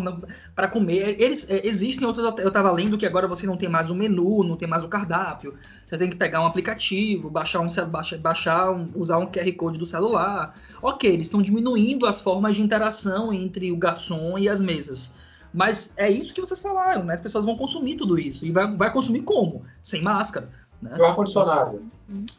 para 0.55 0.69
comer. 0.69 1.21
Eles 1.21 1.49
é, 1.51 1.67
existem 1.67 2.07
outros. 2.07 2.25
Eu 2.39 2.49
estava 2.49 2.71
lendo 2.71 2.97
que 2.97 3.05
agora 3.07 3.27
você 3.27 3.45
não 3.47 3.57
tem 3.57 3.69
mais 3.69 3.91
o 3.91 3.95
menu, 3.95 4.45
não 4.45 4.57
tem 4.57 4.69
mais 4.69 4.85
o 4.85 4.89
cardápio. 4.89 5.55
Você 5.89 5.99
tem 5.99 6.09
que 6.09 6.17
pegar 6.17 6.41
um 6.41 6.47
aplicativo, 6.47 7.29
baixar 7.31 7.61
um 7.61 7.69
cel- 7.69 7.87
baixa- 7.89 8.19
baixar 8.19 8.71
um, 8.71 8.89
usar 8.95 9.19
um 9.19 9.27
QR 9.27 9.53
code 9.57 9.79
do 9.79 9.87
celular. 9.87 10.57
Ok, 10.81 11.11
eles 11.13 11.27
estão 11.27 11.43
diminuindo 11.43 12.07
as 12.07 12.21
formas 12.21 12.55
de 12.55 12.63
interação 12.63 13.33
entre 13.33 13.73
o 13.73 13.77
garçom 13.77 14.39
e 14.39 14.49
as 14.49 14.63
mesas. 14.63 15.13
Mas 15.53 15.93
é 15.97 16.11
isso 16.11 16.35
que 16.35 16.41
vocês 16.41 16.59
falaram, 16.59 17.05
né? 17.05 17.15
As 17.15 17.21
pessoas 17.21 17.45
vão 17.45 17.57
consumir 17.57 17.95
tudo 17.97 18.19
isso. 18.19 18.45
E 18.45 18.51
vai, 18.51 18.73
vai 18.77 18.93
consumir 18.93 19.23
como? 19.23 19.65
Sem 19.81 20.03
máscara. 20.03 20.49
Né? 20.85 20.97
E 20.99 21.01
o 21.01 21.05
ar-condicionado. 21.07 21.83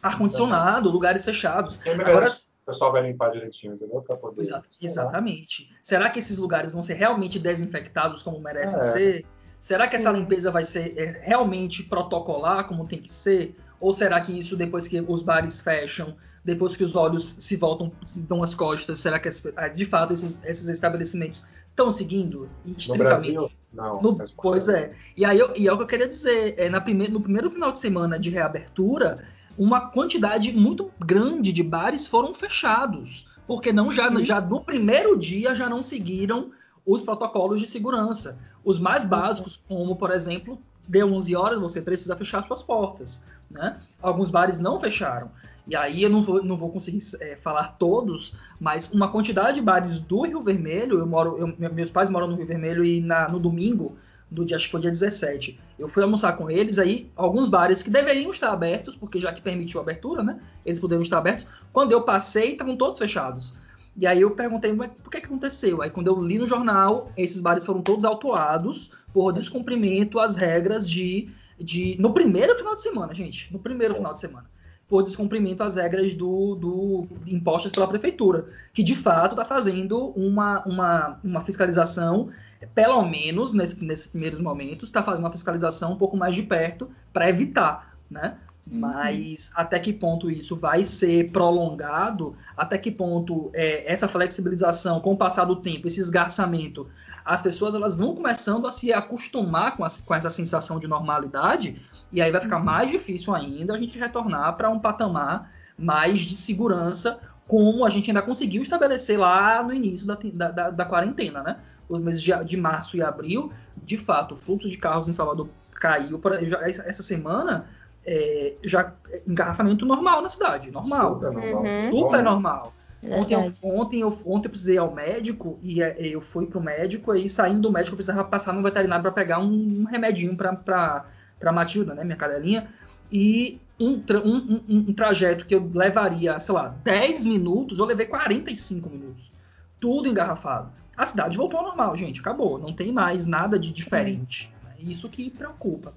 Ar-condicionado, 0.02 0.88
lugares 0.90 1.24
fechados. 1.24 1.76
Quem 1.78 1.94
Agora, 1.94 2.28
o 2.30 2.66
pessoal 2.66 2.92
vai 2.92 3.02
limpar 3.02 3.30
direitinho, 3.32 3.74
entendeu? 3.74 4.00
Pra 4.02 4.16
poder. 4.16 4.40
Exa- 4.40 4.62
exatamente. 4.80 5.68
Será 5.82 6.08
que 6.08 6.18
esses 6.18 6.38
lugares 6.38 6.72
vão 6.72 6.82
ser 6.82 6.94
realmente 6.94 7.38
desinfectados 7.38 8.22
como 8.22 8.40
merecem 8.40 8.78
É. 8.78 8.82
ser? 8.82 9.26
Será 9.58 9.88
que 9.88 9.96
essa 9.96 10.10
limpeza 10.12 10.50
vai 10.50 10.64
ser 10.64 10.96
é, 10.96 11.20
realmente 11.24 11.82
protocolar 11.82 12.68
como 12.68 12.86
tem 12.86 13.00
que 13.00 13.12
ser? 13.12 13.56
Ou 13.80 13.92
será 13.92 14.20
que 14.20 14.38
isso 14.38 14.56
depois 14.56 14.86
que 14.86 15.00
os 15.00 15.22
bares 15.22 15.60
fecham, 15.60 16.16
depois 16.44 16.76
que 16.76 16.84
os 16.84 16.94
olhos 16.94 17.36
se 17.40 17.56
voltam, 17.56 17.90
se 18.04 18.20
dão 18.20 18.42
as 18.42 18.54
costas, 18.54 19.00
será 19.00 19.18
que 19.18 19.28
de 19.74 19.84
fato 19.84 20.12
esses, 20.12 20.40
esses 20.44 20.68
estabelecimentos 20.68 21.44
estão 21.68 21.90
seguindo 21.90 22.48
No 22.64 22.72
estritamente? 22.76 23.32
Brasil, 23.32 23.50
não. 23.72 24.00
No- 24.02 24.18
pois 24.40 24.68
é. 24.68 24.92
E 25.16 25.24
aí 25.24 25.38
eu- 25.38 25.52
e 25.56 25.68
é 25.68 25.72
o 25.72 25.76
que 25.76 25.82
eu 25.82 25.86
queria 25.86 26.08
dizer. 26.08 26.54
É, 26.56 26.68
na 26.68 26.80
prime- 26.80 27.08
no 27.08 27.20
primeiro 27.20 27.50
final 27.50 27.70
de 27.72 27.78
semana 27.78 28.18
de 28.18 28.30
reabertura, 28.30 29.24
uma 29.58 29.90
quantidade 29.90 30.52
muito 30.52 30.90
grande 30.98 31.52
de 31.52 31.62
bares 31.62 32.06
foram 32.06 32.32
fechados. 32.34 33.26
Porque 33.46 33.72
não 33.72 33.92
já, 33.92 34.10
Uhum. 34.10 34.18
já 34.24 34.40
no 34.40 34.60
primeiro 34.60 35.16
dia 35.16 35.54
já 35.54 35.68
não 35.68 35.82
seguiram 35.82 36.50
os 36.84 37.02
protocolos 37.02 37.60
de 37.60 37.66
segurança. 37.66 38.38
Os 38.64 38.78
mais 38.78 39.04
básicos, 39.04 39.60
como, 39.68 39.94
por 39.96 40.10
exemplo, 40.10 40.58
deu 40.88 41.12
11 41.12 41.34
horas, 41.36 41.60
você 41.60 41.80
precisa 41.80 42.16
fechar 42.16 42.44
suas 42.46 42.62
portas. 42.62 43.24
Né? 43.50 43.76
Alguns 44.02 44.30
bares 44.30 44.58
não 44.58 44.80
fecharam. 44.80 45.30
E 45.68 45.74
aí 45.74 46.02
eu 46.04 46.10
não 46.10 46.22
vou, 46.22 46.42
não 46.44 46.56
vou 46.56 46.70
conseguir 46.70 47.00
é, 47.20 47.36
falar 47.36 47.76
todos, 47.78 48.34
mas 48.60 48.92
uma 48.92 49.10
quantidade 49.10 49.56
de 49.56 49.62
bares 49.62 49.98
do 49.98 50.22
Rio 50.22 50.40
Vermelho, 50.42 50.98
eu 51.00 51.06
moro, 51.06 51.36
eu- 51.38 51.70
meus 51.72 51.90
pais 51.90 52.08
moram 52.10 52.28
no 52.28 52.36
Rio 52.36 52.46
Vermelho 52.46 52.84
e 52.84 53.00
na- 53.00 53.28
no 53.28 53.40
domingo 53.40 53.96
do 54.30 54.44
dia, 54.44 54.56
acho 54.56 54.66
que 54.66 54.72
foi 54.72 54.80
dia 54.80 54.90
17. 54.90 55.58
Eu 55.78 55.88
fui 55.88 56.02
almoçar 56.02 56.36
com 56.36 56.48
eles, 56.50 56.78
aí 56.78 57.10
alguns 57.16 57.48
bares 57.48 57.82
que 57.82 57.90
deveriam 57.90 58.30
estar 58.30 58.52
abertos, 58.52 58.94
porque 58.96 59.18
já 59.20 59.32
que 59.32 59.40
permitiu 59.42 59.80
a 59.80 59.82
abertura, 59.82 60.22
né? 60.22 60.38
Eles 60.64 60.78
poderiam 60.80 61.02
estar 61.02 61.18
abertos. 61.18 61.46
Quando 61.72 61.92
eu 61.92 62.02
passei, 62.02 62.52
estavam 62.52 62.76
todos 62.76 62.98
fechados. 62.98 63.56
E 63.96 64.06
aí 64.06 64.20
eu 64.20 64.30
perguntei, 64.32 64.72
mas 64.72 64.90
por 65.02 65.10
que, 65.10 65.20
que 65.20 65.26
aconteceu? 65.26 65.80
Aí 65.82 65.90
quando 65.90 66.08
eu 66.08 66.20
li 66.22 66.38
no 66.38 66.46
jornal, 66.46 67.10
esses 67.16 67.40
bares 67.40 67.64
foram 67.64 67.82
todos 67.82 68.04
autuados 68.04 68.90
por 69.12 69.32
descumprimento 69.32 70.18
às 70.20 70.36
regras 70.36 70.88
de, 70.88 71.28
de. 71.58 71.96
No 71.98 72.12
primeiro 72.12 72.54
final 72.56 72.76
de 72.76 72.82
semana, 72.82 73.14
gente. 73.14 73.52
No 73.52 73.58
primeiro 73.58 73.94
final 73.94 74.12
de 74.12 74.20
semana. 74.20 74.44
Por 74.88 75.02
descumprimento 75.02 75.62
às 75.62 75.74
regras 75.74 76.14
do, 76.14 76.54
do 76.54 77.08
impostos 77.26 77.72
pela 77.72 77.88
prefeitura. 77.88 78.46
Que 78.72 78.82
de 78.82 78.94
fato 78.94 79.32
está 79.32 79.44
fazendo 79.44 80.08
uma, 80.10 80.62
uma, 80.64 81.20
uma 81.24 81.40
fiscalização, 81.44 82.28
pelo 82.74 83.04
menos 83.04 83.52
nesse, 83.52 83.84
nesses 83.84 84.06
primeiros 84.06 84.40
momentos, 84.40 84.88
está 84.88 85.02
fazendo 85.02 85.24
uma 85.24 85.32
fiscalização 85.32 85.92
um 85.92 85.96
pouco 85.96 86.16
mais 86.16 86.34
de 86.34 86.42
perto 86.42 86.88
para 87.12 87.28
evitar, 87.28 87.96
né? 88.08 88.36
Uhum. 88.70 88.80
Mas 88.80 89.50
até 89.54 89.78
que 89.78 89.92
ponto 89.92 90.30
isso 90.30 90.56
vai 90.56 90.82
ser 90.82 91.30
prolongado? 91.30 92.34
Até 92.56 92.76
que 92.76 92.90
ponto 92.90 93.50
é, 93.54 93.92
essa 93.92 94.08
flexibilização, 94.08 95.00
com 95.00 95.12
o 95.12 95.16
passar 95.16 95.44
do 95.44 95.56
tempo, 95.56 95.86
esse 95.86 96.00
esgarçamento, 96.00 96.88
as 97.24 97.42
pessoas 97.42 97.74
elas 97.74 97.96
vão 97.96 98.14
começando 98.14 98.66
a 98.66 98.72
se 98.72 98.92
acostumar 98.92 99.76
com, 99.76 99.84
a, 99.84 99.88
com 100.04 100.14
essa 100.14 100.30
sensação 100.30 100.80
de 100.80 100.88
normalidade 100.88 101.80
e 102.12 102.22
aí 102.22 102.30
vai 102.30 102.40
ficar 102.40 102.58
uhum. 102.58 102.64
mais 102.64 102.90
difícil 102.90 103.34
ainda 103.34 103.74
a 103.74 103.78
gente 103.78 103.98
retornar 103.98 104.56
para 104.56 104.70
um 104.70 104.78
patamar 104.78 105.50
mais 105.78 106.20
de 106.20 106.34
segurança, 106.34 107.20
como 107.46 107.84
a 107.84 107.90
gente 107.90 108.10
ainda 108.10 108.22
conseguiu 108.22 108.62
estabelecer 108.62 109.18
lá 109.18 109.62
no 109.62 109.72
início 109.72 110.06
da, 110.06 110.18
da, 110.32 110.50
da, 110.50 110.70
da 110.70 110.84
quarentena, 110.84 111.42
né? 111.42 111.56
Os 111.88 112.00
meses 112.00 112.22
de, 112.22 112.32
de, 112.44 112.56
março 112.56 112.96
e 112.96 113.02
abril, 113.02 113.52
de 113.76 113.96
fato, 113.96 114.34
o 114.34 114.36
fluxo 114.36 114.68
de 114.68 114.76
carros 114.76 115.08
em 115.08 115.12
Salvador 115.12 115.48
caiu. 115.72 116.20
essa 116.64 117.02
semana 117.02 117.66
é, 118.04 118.54
já 118.62 118.92
engarrafamento 119.26 119.84
normal 119.84 120.22
na 120.22 120.28
cidade, 120.28 120.70
normal. 120.70 121.18
Super 121.18 121.32
normal. 121.32 121.62
Uhum. 121.62 121.90
Super 121.90 122.22
normal. 122.22 122.72
Ontem 123.02 123.34
eu, 123.34 123.52
ontem, 123.62 124.00
eu, 124.00 124.18
ontem 124.26 124.46
eu 124.46 124.50
precisei 124.50 124.78
ao 124.78 124.92
médico 124.92 125.58
e 125.62 125.82
é, 125.82 125.96
eu 126.00 126.20
fui 126.20 126.46
pro 126.46 126.60
médico 126.60 127.14
e 127.14 127.28
saindo 127.28 127.60
do 127.60 127.70
médico 127.70 127.94
eu 127.94 127.96
precisava 127.96 128.24
passar 128.24 128.52
no 128.52 128.62
veterinário 128.62 129.02
para 129.02 129.12
pegar 129.12 129.38
um, 129.38 129.82
um 129.82 129.84
remedinho 129.84 130.36
para 130.36 131.04
Matilda, 131.52 131.94
né, 131.94 132.04
minha 132.04 132.16
cadelinha. 132.16 132.68
E 133.10 133.60
um, 133.78 134.02
um, 134.24 134.36
um, 134.36 134.84
um, 134.88 134.92
trajeto 134.92 135.46
que 135.46 135.54
eu 135.54 135.70
levaria, 135.72 136.40
sei 136.40 136.54
lá, 136.54 136.68
10 136.82 137.26
minutos, 137.26 137.78
eu 137.78 137.84
levei 137.84 138.06
45 138.06 138.88
minutos. 138.88 139.32
Tudo 139.78 140.08
engarrafado. 140.08 140.72
A 140.96 141.04
cidade 141.04 141.36
voltou 141.36 141.60
ao 141.60 141.66
normal, 141.66 141.94
gente. 141.96 142.20
Acabou. 142.20 142.58
Não 142.58 142.72
tem 142.72 142.90
mais 142.90 143.26
nada 143.26 143.58
de 143.58 143.70
diferente. 143.70 144.52
É 144.78 144.82
isso 144.82 145.08
que 145.08 145.30
preocupa. 145.30 145.92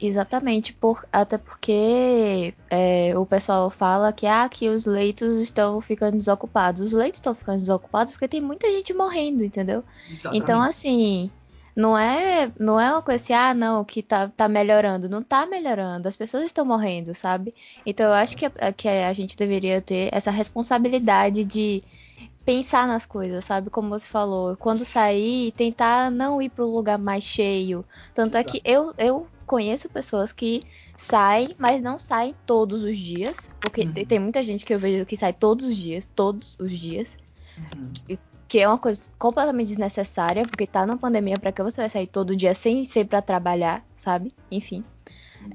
Exatamente, 0.00 0.72
por, 0.72 1.06
até 1.12 1.38
porque 1.38 2.52
é, 2.68 3.16
o 3.16 3.24
pessoal 3.24 3.70
fala 3.70 4.12
que, 4.12 4.26
ah, 4.26 4.48
que 4.48 4.68
os 4.68 4.84
leitos 4.84 5.40
estão 5.40 5.80
ficando 5.80 6.16
desocupados. 6.16 6.82
Os 6.82 6.92
leitos 6.92 7.18
estão 7.18 7.36
ficando 7.36 7.58
desocupados 7.58 8.12
porque 8.12 8.26
tem 8.26 8.40
muita 8.40 8.66
gente 8.68 8.92
morrendo, 8.92 9.44
entendeu? 9.44 9.84
Exatamente. 10.10 10.42
Então, 10.42 10.60
assim, 10.60 11.30
não 11.74 11.96
é, 11.96 12.52
não 12.58 12.78
é 12.78 12.90
uma 12.90 13.02
coisa 13.02 13.22
assim, 13.22 13.32
ah, 13.32 13.54
não, 13.54 13.84
que 13.84 14.02
tá, 14.02 14.28
tá 14.28 14.46
melhorando. 14.48 15.08
Não 15.08 15.22
tá 15.22 15.46
melhorando, 15.46 16.08
as 16.08 16.16
pessoas 16.16 16.44
estão 16.44 16.64
morrendo, 16.64 17.14
sabe? 17.14 17.54
Então 17.84 18.06
eu 18.06 18.12
acho 18.12 18.36
que 18.36 18.46
a, 18.46 18.72
que 18.72 18.88
a 18.88 19.12
gente 19.12 19.36
deveria 19.36 19.80
ter 19.80 20.10
essa 20.12 20.30
responsabilidade 20.30 21.44
de 21.44 21.82
pensar 22.44 22.86
nas 22.86 23.06
coisas, 23.06 23.44
sabe? 23.44 23.70
Como 23.70 23.88
você 23.88 24.06
falou, 24.06 24.56
quando 24.56 24.84
sair, 24.84 25.52
tentar 25.52 26.10
não 26.10 26.42
ir 26.42 26.50
para 26.50 26.64
um 26.64 26.70
lugar 26.70 26.98
mais 26.98 27.24
cheio. 27.24 27.84
Tanto 28.14 28.36
Exato. 28.36 28.56
é 28.56 28.60
que 28.60 28.70
eu, 28.70 28.92
eu 28.98 29.26
conheço 29.46 29.88
pessoas 29.88 30.32
que 30.32 30.64
saem, 30.96 31.54
mas 31.58 31.80
não 31.80 31.98
saem 31.98 32.34
todos 32.46 32.84
os 32.84 32.96
dias. 32.96 33.50
Porque 33.60 33.82
uhum. 33.82 33.92
tem 33.92 34.18
muita 34.18 34.42
gente 34.42 34.64
que 34.64 34.74
eu 34.74 34.78
vejo 34.78 35.06
que 35.06 35.16
sai 35.16 35.32
todos 35.32 35.66
os 35.66 35.76
dias, 35.76 36.08
todos 36.14 36.56
os 36.60 36.72
dias. 36.72 37.16
Uhum. 37.56 38.18
Que, 38.52 38.60
é 38.60 38.68
uma 38.68 38.76
coisa 38.76 39.10
completamente 39.18 39.68
desnecessária, 39.68 40.46
porque 40.46 40.66
tá 40.66 40.84
na 40.84 40.98
pandemia, 40.98 41.38
para 41.38 41.50
que 41.50 41.62
você 41.62 41.80
vai 41.80 41.88
sair 41.88 42.06
todo 42.06 42.36
dia 42.36 42.52
sem 42.52 42.84
ser 42.84 43.06
para 43.06 43.22
trabalhar, 43.22 43.82
sabe? 43.96 44.30
Enfim. 44.50 44.84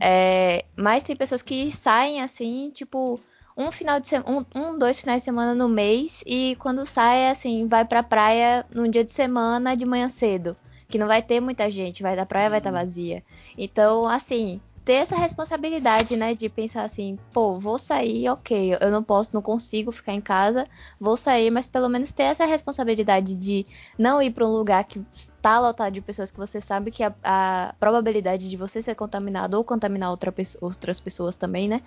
É, 0.02 0.66
mas 0.76 1.04
tem 1.04 1.16
pessoas 1.16 1.44
que 1.44 1.72
saem 1.72 2.24
assim, 2.24 2.72
tipo, 2.74 3.20
um 3.56 3.72
final 3.72 4.00
de 4.00 4.08
semana, 4.08 4.48
um, 4.56 4.60
um, 4.60 4.80
dois 4.80 5.00
finais 5.00 5.22
de 5.22 5.26
semana 5.26 5.54
no 5.54 5.70
mês, 5.70 6.24
e 6.26 6.56
quando 6.56 6.88
sai, 6.88 7.30
assim, 7.30 7.68
vai 7.68 7.86
pra 7.86 8.02
praia 8.02 8.66
num 8.74 8.90
dia 8.90 9.06
de 9.06 9.12
semana 9.12 9.78
de 9.78 9.86
manhã 9.86 10.10
cedo 10.10 10.58
que 10.88 10.98
não 10.98 11.06
vai 11.06 11.22
ter 11.22 11.40
muita 11.40 11.70
gente, 11.70 12.02
vai 12.02 12.16
da 12.16 12.26
praia 12.26 12.50
vai 12.50 12.60
estar 12.60 12.72
tá 12.72 12.78
uhum. 12.78 12.84
vazia. 12.84 13.24
Então, 13.58 14.08
assim, 14.08 14.62
ter 14.88 14.94
essa 14.94 15.18
responsabilidade, 15.18 16.16
né, 16.16 16.34
de 16.34 16.48
pensar 16.48 16.84
assim, 16.84 17.20
pô, 17.34 17.60
vou 17.60 17.78
sair, 17.78 18.30
ok, 18.30 18.78
eu 18.80 18.90
não 18.90 19.04
posso, 19.04 19.32
não 19.34 19.42
consigo 19.42 19.92
ficar 19.92 20.14
em 20.14 20.22
casa, 20.22 20.66
vou 20.98 21.18
sair, 21.18 21.52
mas 21.52 21.68
pelo 21.68 21.90
menos 21.90 22.14
ter 22.14 22.24
essa 22.24 22.46
responsabilidade 22.46 23.36
de 23.36 23.66
não 24.00 24.22
ir 24.22 24.32
para 24.32 24.48
um 24.48 24.50
lugar 24.50 24.86
que 24.86 25.06
está 25.14 25.60
lotado 25.60 25.92
de 25.92 26.00
pessoas 26.00 26.32
que 26.32 26.38
você 26.38 26.62
sabe 26.62 26.90
que 26.90 27.04
a, 27.04 27.14
a 27.22 27.76
probabilidade 27.78 28.50
de 28.50 28.56
você 28.56 28.82
ser 28.82 28.96
contaminado 28.96 29.58
ou 29.58 29.64
contaminar 29.66 30.10
outra, 30.10 30.34
outras 30.62 31.02
pessoas 31.02 31.36
também, 31.36 31.68
né, 31.68 31.82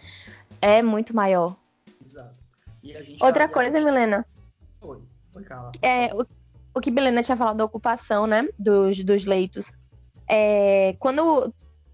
é 0.61 0.83
muito 0.83 1.17
maior. 1.17 1.57
Exato. 2.05 2.35
Outra 3.19 3.49
tá, 3.49 3.55
coisa, 3.55 3.81
Milena. 3.81 4.27
Oi, 4.83 4.99
oi, 5.35 5.43
Carla. 5.43 5.73
É, 5.81 6.15
o, 6.15 6.27
o 6.75 6.81
que 6.83 6.91
Belena 6.91 7.23
tinha 7.23 7.37
falado 7.37 7.57
da 7.57 7.65
ocupação, 7.65 8.27
né, 8.27 8.47
dos, 8.59 9.03
dos 9.03 9.25
leitos. 9.25 9.73
É, 10.29 10.95
quando 10.99 11.51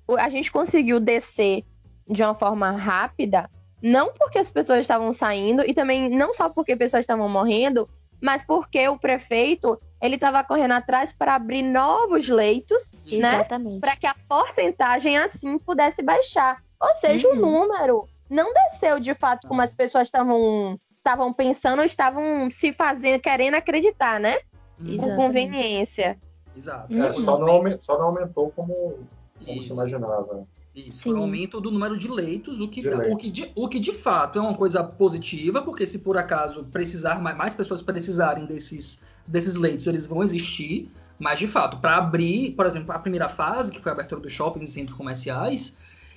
a 0.09 0.29
gente 0.29 0.51
conseguiu 0.53 1.01
descer 1.01 1.65
de 2.09 2.23
uma 2.23 2.35
forma 2.35 2.71
rápida, 2.71 3.51
não 3.83 4.13
porque 4.13 4.39
as 4.39 4.51
pessoas 4.51 4.81
estavam 4.81 5.13
saindo 5.13 5.63
e 5.63 5.75
também 5.75 6.09
não 6.09 6.33
só 6.33 6.49
porque 6.49 6.77
pessoas 6.77 7.01
estavam 7.01 7.29
morrendo, 7.29 7.89
mas 8.21 8.45
porque 8.45 8.89
o 8.89 8.99
prefeito 8.99 9.79
ele 10.01 10.15
estava 10.15 10.45
correndo 10.45 10.73
atrás 10.73 11.13
para 11.13 11.35
abrir 11.35 11.63
novos 11.63 12.29
leitos, 12.29 12.93
né, 13.11 13.45
para 13.81 13.97
que 13.97 14.07
a 14.07 14.15
porcentagem 14.29 15.17
assim 15.19 15.59
pudesse 15.59 16.03
baixar. 16.03 16.63
Ou 16.81 16.95
seja, 16.95 17.29
uhum. 17.29 17.35
o 17.35 17.41
número 17.41 18.09
não 18.29 18.53
desceu 18.53 19.01
de 19.01 19.15
fato 19.15 19.47
como 19.49 19.63
as 19.63 19.73
pessoas 19.73 20.09
estavam 20.09 20.79
estavam 20.99 21.33
pensando, 21.33 21.85
estavam 21.85 22.51
se 22.51 22.73
fazendo, 22.73 23.21
querendo 23.21 23.55
acreditar, 23.55 24.19
né? 24.19 24.39
por 24.77 25.17
conveniência. 25.17 26.19
Exato. 26.57 26.93
É, 26.95 27.13
só, 27.13 27.39
não 27.39 27.49
aumentou, 27.49 27.81
só 27.81 27.99
não 27.99 28.07
aumentou 28.07 28.51
como, 28.51 28.99
como 29.45 29.61
se 29.63 29.73
imaginava. 29.73 30.47
Isso, 30.75 31.05
Sim. 31.05 31.17
aumento 31.17 31.59
do 31.59 31.71
número 31.71 31.97
de 31.97 32.07
leitos, 32.07 32.61
o 32.61 32.69
que, 32.69 32.83
de 32.83 32.89
o, 32.89 33.17
que 33.17 33.31
de, 33.31 33.51
o 33.55 33.67
que 33.67 33.81
de 33.81 33.95
fato 33.95 34.39
é 34.39 34.43
uma 34.43 34.55
coisa 34.55 34.85
positiva, 34.85 35.63
porque 35.63 35.87
se 35.87 36.01
por 36.01 36.19
acaso 36.19 36.65
precisar 36.65 37.19
mais, 37.19 37.37
mais 37.37 37.55
pessoas 37.55 37.81
precisarem 37.81 38.45
desses, 38.45 39.03
desses 39.27 39.57
leitos, 39.57 39.87
eles 39.87 40.07
vão 40.07 40.23
existir. 40.23 40.91
Mas 41.19 41.39
de 41.39 41.49
fato, 41.49 41.79
para 41.79 41.97
abrir, 41.97 42.51
por 42.53 42.67
exemplo, 42.67 42.93
a 42.93 42.99
primeira 42.99 43.27
fase, 43.27 43.73
que 43.73 43.81
foi 43.81 43.91
a 43.91 43.95
abertura 43.95 44.21
dos 44.21 44.31
shoppings 44.31 44.69
e 44.69 44.73
centros 44.73 44.99
comerciais, 44.99 45.75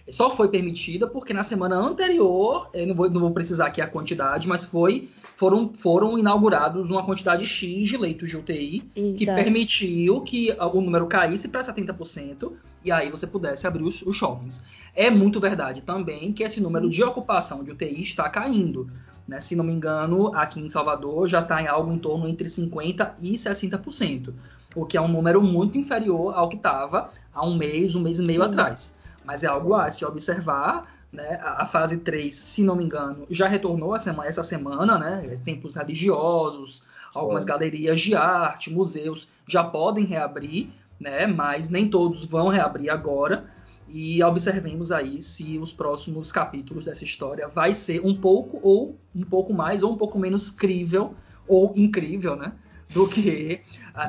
só 0.10 0.30
foi 0.30 0.50
permitida 0.50 1.08
porque 1.08 1.34
na 1.34 1.44
semana 1.44 1.78
anterior, 1.78 2.70
eu 2.74 2.88
não 2.88 2.96
vou, 2.96 3.10
não 3.10 3.22
vou 3.22 3.32
precisar 3.32 3.68
aqui 3.68 3.82
a 3.82 3.88
quantidade, 3.88 4.46
mas 4.46 4.66
foi 4.66 5.10
foram, 5.40 5.72
foram 5.74 6.20
inaugurados 6.20 6.90
uma 6.90 7.06
quantidade 7.06 7.48
X 7.48 7.88
de 7.88 7.96
leitos 7.96 8.30
de 8.30 8.36
UTI 8.36 8.92
Exato. 8.94 9.18
que 9.18 9.26
permitiu 9.26 10.20
que 10.20 10.54
o 10.60 10.82
número 10.82 11.08
caísse 11.08 11.48
para 11.48 11.62
70% 11.62 12.52
e 12.84 12.92
aí 12.92 13.10
você 13.10 13.26
pudesse 13.26 13.66
abrir 13.66 13.84
os, 13.84 14.02
os, 14.02 14.18
shoppings. 14.18 14.62
É 14.94 15.10
muito 15.10 15.40
verdade 15.40 15.82
também 15.82 16.34
que 16.34 16.44
esse 16.44 16.60
número 16.60 16.90
de 16.90 17.02
ocupação 17.06 17.64
de 17.64 17.72
UTI 17.72 18.02
está 18.02 18.28
caindo. 18.28 18.92
Né? 19.26 19.40
Se 19.40 19.56
não 19.56 19.64
me 19.64 19.74
engano, 19.74 20.36
aqui 20.36 20.60
em 20.60 20.68
Salvador 20.68 21.26
já 21.26 21.40
está 21.40 21.62
em 21.62 21.68
algo 21.68 21.90
em 21.94 21.98
torno 21.98 22.28
entre 22.28 22.50
50% 22.50 23.14
e 23.22 23.32
60%, 23.36 24.34
o 24.76 24.86
que 24.86 24.98
é 24.98 25.02
um 25.02 25.08
número 25.08 25.42
muito 25.42 25.78
inferior 25.78 26.34
ao 26.36 26.50
que 26.50 26.58
estava 26.58 27.12
há 27.34 27.46
um 27.46 27.56
mês, 27.56 27.96
um 27.96 28.02
mês 28.02 28.20
e 28.20 28.24
meio 28.24 28.44
Sim. 28.44 28.50
atrás. 28.50 28.96
Mas 29.24 29.46
é 29.46 29.48
algo 29.48 29.74
a 29.74 29.90
se 29.90 30.04
observar 30.04 30.99
né? 31.12 31.40
A, 31.42 31.64
a, 31.64 31.66
fase 31.66 31.98
3, 31.98 32.34
se 32.34 32.64
não 32.64 32.76
me 32.76 32.84
engano, 32.84 33.26
já 33.30 33.48
retornou 33.48 33.98
semana, 33.98 34.30
essa 34.30 34.44
semana, 34.44 34.98
né? 34.98 35.40
Templos 35.44 35.76
religiosos, 35.76 36.86
algumas 37.14 37.46
galerias 37.46 38.00
de 38.00 38.16
arte, 38.16 38.72
museus 38.72 39.28
já 39.48 39.64
podem 39.64 40.06
reabrir, 40.06 40.70
né? 41.00 41.26
Mas 41.26 41.70
nem 41.70 41.90
todos 41.90 42.26
vão 42.26 42.48
reabrir 42.48 42.90
agora. 42.90 43.50
E 43.92 44.24
observemos 44.24 44.92
aí 44.92 45.20
se 45.20 45.58
os 45.58 45.74
próximos 45.74 46.32
capítulos 46.32 46.86
dessa 46.86 47.04
história 47.04 47.48
vai 47.48 47.74
ser 47.74 48.06
um 48.06 48.16
pouco 48.16 48.60
ou 48.62 48.96
um 49.16 49.24
pouco 49.24 49.52
mais 49.52 49.82
ou 49.82 49.92
um 49.92 49.98
pouco 49.98 50.20
menos 50.20 50.52
crível 50.52 51.16
ou 51.48 51.74
incrível, 51.76 52.36
né? 52.36 52.54
Do 52.94 53.08
que 53.08 53.62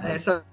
essa 0.04 0.44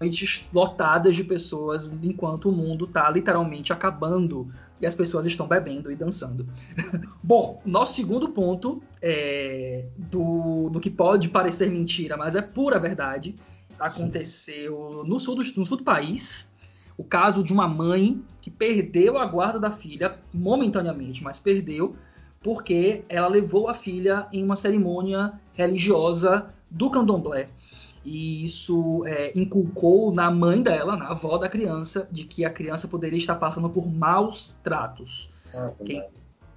noites 0.00 0.48
lotadas 0.52 1.14
de 1.14 1.22
pessoas 1.22 1.92
enquanto 2.02 2.48
o 2.48 2.52
mundo 2.52 2.86
está 2.86 3.10
literalmente 3.10 3.70
acabando 3.72 4.50
e 4.80 4.86
as 4.86 4.94
pessoas 4.94 5.26
estão 5.26 5.46
bebendo 5.46 5.92
e 5.92 5.96
dançando. 5.96 6.48
Bom, 7.22 7.60
nosso 7.66 7.94
segundo 7.94 8.30
ponto 8.30 8.82
é, 9.02 9.84
do, 9.98 10.70
do 10.70 10.80
que 10.80 10.88
pode 10.88 11.28
parecer 11.28 11.70
mentira, 11.70 12.16
mas 12.16 12.34
é 12.34 12.40
pura 12.40 12.78
verdade, 12.78 13.36
aconteceu 13.78 15.04
no 15.06 15.20
sul 15.20 15.34
do, 15.34 15.42
no 15.42 15.66
sul 15.66 15.76
do 15.76 15.84
país. 15.84 16.50
o 16.96 17.04
caso 17.04 17.44
de 17.44 17.52
uma 17.52 17.68
mãe 17.68 18.22
que 18.40 18.50
perdeu 18.50 19.18
a 19.18 19.26
guarda 19.26 19.60
da 19.60 19.70
filha 19.70 20.18
momentaneamente, 20.32 21.22
mas 21.22 21.38
perdeu 21.38 21.94
porque 22.42 23.04
ela 23.06 23.28
levou 23.28 23.68
a 23.68 23.74
filha 23.74 24.26
em 24.32 24.42
uma 24.42 24.56
cerimônia 24.56 25.32
religiosa 25.52 26.46
do 26.70 26.88
candomblé. 26.88 27.50
E 28.04 28.44
isso 28.44 29.04
é, 29.06 29.32
inculcou 29.38 30.12
na 30.12 30.30
mãe 30.30 30.62
dela, 30.62 30.96
na 30.96 31.08
avó 31.08 31.36
da 31.36 31.48
criança, 31.48 32.08
de 32.10 32.24
que 32.24 32.44
a 32.44 32.50
criança 32.50 32.88
poderia 32.88 33.18
estar 33.18 33.34
passando 33.34 33.68
por 33.68 33.86
maus 33.86 34.54
tratos. 34.62 35.30
Ah, 35.54 35.70
Quem... 35.84 36.02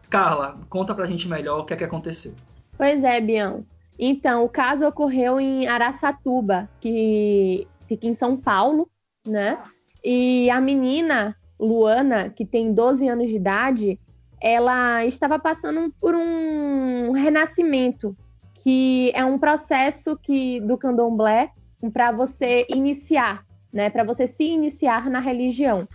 Carla, 0.10 0.58
conta 0.70 0.94
pra 0.94 1.06
gente 1.06 1.28
melhor 1.28 1.60
o 1.60 1.66
que 1.66 1.74
é 1.74 1.78
que 1.78 1.84
aconteceu. 1.84 2.34
Pois 2.78 3.04
é, 3.04 3.20
Bião. 3.20 3.66
Então, 3.98 4.44
o 4.44 4.50
caso 4.50 4.86
ocorreu 4.86 5.40
em 5.40 5.68
Araçatuba, 5.68 6.70
que 6.80 7.68
fica 7.88 8.08
em 8.08 8.16
São 8.16 8.38
Paulo, 8.38 8.90
né? 9.26 9.62
E 10.04 10.50
a 10.50 10.60
menina, 10.60 11.36
Luana, 11.60 12.30
que 12.30 12.46
tem 12.46 12.74
12 12.74 13.08
anos 13.08 13.28
de 13.28 13.36
idade, 13.36 14.00
ela 14.42 15.06
estava 15.06 15.40
passando 15.40 15.94
por 16.02 16.14
um 16.16 17.12
renascimento, 17.12 18.16
que 18.64 19.12
é 19.14 19.26
um 19.26 19.38
processo 19.38 20.18
que 20.18 20.62
do 20.62 20.78
candomblé 20.78 21.52
para 21.92 22.14
você 22.14 22.66
iniciar, 22.70 23.46
né, 23.74 23.90
para 23.90 24.06
você 24.06 24.26
se 24.26 24.46
iniciar 24.46 25.10
na 25.10 25.20
religião. 25.20 25.86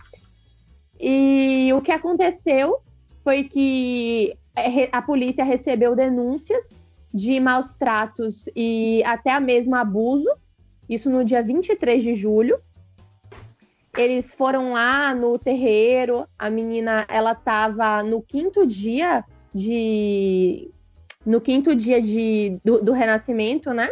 E 0.99 1.71
o 1.73 1.81
que 1.81 1.91
aconteceu 1.91 2.77
foi 3.23 3.45
que 3.45 4.37
a 4.91 5.01
polícia 5.01 5.43
recebeu 5.43 5.95
denúncias 5.95 6.69
de 7.11 7.39
maus 7.39 7.73
tratos 7.73 8.45
e 8.55 9.01
até 9.03 9.39
mesmo 9.39 9.75
abuso, 9.75 10.29
isso 10.87 11.09
no 11.09 11.25
dia 11.25 11.41
23 11.41 12.03
de 12.03 12.13
julho, 12.13 12.59
eles 13.97 14.35
foram 14.35 14.73
lá 14.73 15.15
no 15.15 15.39
terreiro, 15.39 16.27
a 16.37 16.51
menina 16.51 17.07
ela 17.09 17.31
estava 17.31 18.03
no 18.03 18.21
quinto 18.21 18.67
dia 18.67 19.25
de 19.53 20.69
no 21.29 21.39
quinto 21.39 21.75
dia 21.75 22.01
de, 22.01 22.59
do, 22.65 22.81
do 22.81 22.91
renascimento, 22.91 23.71
né? 23.71 23.87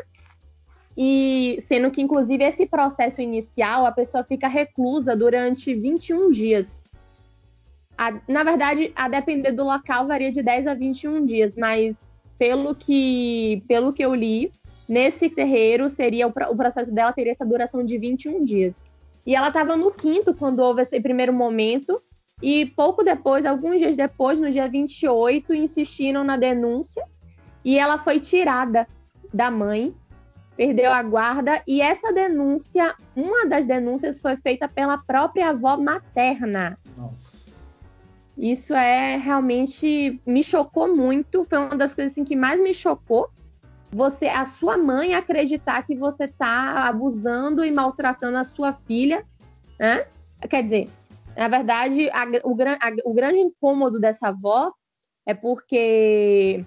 E 0.97 1.63
sendo 1.67 1.91
que, 1.91 2.01
inclusive, 2.01 2.43
esse 2.43 2.65
processo 2.65 3.21
inicial, 3.21 3.85
a 3.85 3.91
pessoa 3.91 4.23
fica 4.23 4.47
reclusa 4.47 5.15
durante 5.15 5.75
21 5.75 6.31
dias. 6.31 6.83
A, 7.95 8.11
na 8.27 8.43
verdade, 8.43 8.91
a 8.95 9.07
depender 9.07 9.51
do 9.51 9.63
local, 9.63 10.07
varia 10.07 10.31
de 10.31 10.41
10 10.41 10.65
a 10.65 10.73
21 10.73 11.27
dias, 11.27 11.55
mas 11.55 11.95
pelo 12.39 12.73
que, 12.73 13.63
pelo 13.67 13.93
que 13.93 14.03
eu 14.03 14.15
li, 14.15 14.51
nesse 14.89 15.29
terreiro, 15.29 15.89
seria 15.89 16.27
o, 16.27 16.31
o 16.31 16.57
processo 16.57 16.91
dela 16.91 17.13
teria 17.13 17.33
essa 17.33 17.45
duração 17.45 17.83
de 17.83 17.99
21 17.99 18.43
dias. 18.43 18.73
E 19.27 19.35
ela 19.35 19.49
estava 19.49 19.77
no 19.77 19.91
quinto 19.91 20.33
quando 20.33 20.57
houve 20.57 20.81
esse 20.81 20.99
primeiro 20.99 21.33
momento. 21.33 22.01
E 22.41 22.65
pouco 22.65 23.03
depois, 23.03 23.45
alguns 23.45 23.77
dias 23.77 23.95
depois, 23.95 24.39
no 24.39 24.49
dia 24.49 24.67
28, 24.67 25.53
insistiram 25.53 26.23
na 26.23 26.35
denúncia. 26.35 27.05
E 27.67 27.77
ela 27.77 27.97
foi 27.97 28.21
tirada 28.21 28.87
da 29.33 29.51
mãe, 29.51 29.93
perdeu 30.55 30.89
a 30.89 31.03
guarda. 31.03 31.61
E 31.67 31.81
essa 31.81 32.13
denúncia, 32.13 32.95
uma 33.13 33.45
das 33.45 33.65
denúncias 33.65 34.21
foi 34.21 34.37
feita 34.37 34.69
pela 34.69 34.97
própria 34.99 35.49
avó 35.49 35.75
materna. 35.75 36.79
Nossa. 36.97 37.75
Isso 38.37 38.73
é 38.73 39.17
realmente 39.17 40.17
me 40.25 40.45
chocou 40.45 40.95
muito. 40.95 41.43
Foi 41.43 41.57
uma 41.57 41.75
das 41.75 41.93
coisas 41.93 42.13
assim, 42.13 42.23
que 42.23 42.37
mais 42.37 42.57
me 42.57 42.73
chocou 42.73 43.29
você, 43.91 44.27
a 44.29 44.45
sua 44.45 44.77
mãe 44.77 45.13
acreditar 45.13 45.85
que 45.85 45.93
você 45.93 46.23
está 46.23 46.87
abusando 46.87 47.65
e 47.65 47.71
maltratando 47.71 48.37
a 48.37 48.45
sua 48.45 48.71
filha, 48.71 49.25
né? 49.77 50.07
Quer 50.49 50.63
dizer, 50.63 50.89
na 51.35 51.49
verdade, 51.49 52.09
a, 52.11 52.23
o, 52.45 52.55
a, 52.61 53.09
o, 53.09 53.13
grande 53.13 53.39
incômodo 53.39 53.99
dessa 53.99 54.29
avó 54.29 54.71
é 55.25 55.33
porque 55.33 56.63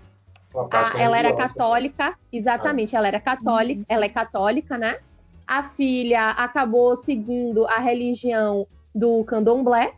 a, 0.55 1.01
ela 1.01 1.19
era 1.19 1.35
católica, 1.35 2.17
exatamente, 2.33 2.95
ah. 2.95 2.99
ela 2.99 3.09
era 3.09 3.21
católica, 3.21 3.81
uhum. 3.81 3.87
ela 3.89 4.05
é 4.05 4.09
católica, 4.09 4.77
né? 4.77 4.99
A 5.47 5.63
filha 5.63 6.31
acabou 6.31 6.97
seguindo 6.97 7.67
a 7.67 7.79
religião 7.79 8.67
do 8.95 9.25
candomblé, 9.25 9.95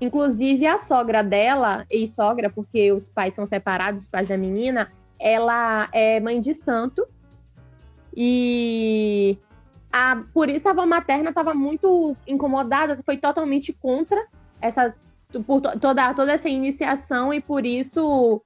inclusive 0.00 0.66
a 0.66 0.78
sogra 0.78 1.22
dela, 1.22 1.86
e 1.90 2.06
sogra, 2.08 2.50
porque 2.50 2.92
os 2.92 3.08
pais 3.08 3.34
são 3.34 3.46
separados, 3.46 4.02
os 4.02 4.08
pais 4.08 4.28
da 4.28 4.36
menina, 4.36 4.90
ela 5.18 5.88
é 5.92 6.20
mãe 6.20 6.40
de 6.40 6.54
santo 6.54 7.06
e 8.16 9.38
a, 9.92 10.22
por 10.32 10.48
isso 10.48 10.68
a 10.68 10.72
avó 10.72 10.86
materna 10.86 11.30
estava 11.30 11.54
muito 11.54 12.16
incomodada, 12.26 12.98
foi 13.04 13.16
totalmente 13.16 13.72
contra 13.72 14.26
essa 14.60 14.94
por 15.46 15.60
toda, 15.60 16.14
toda 16.14 16.32
essa 16.32 16.48
iniciação 16.48 17.34
e 17.34 17.40
por 17.40 17.66
isso 17.66 18.40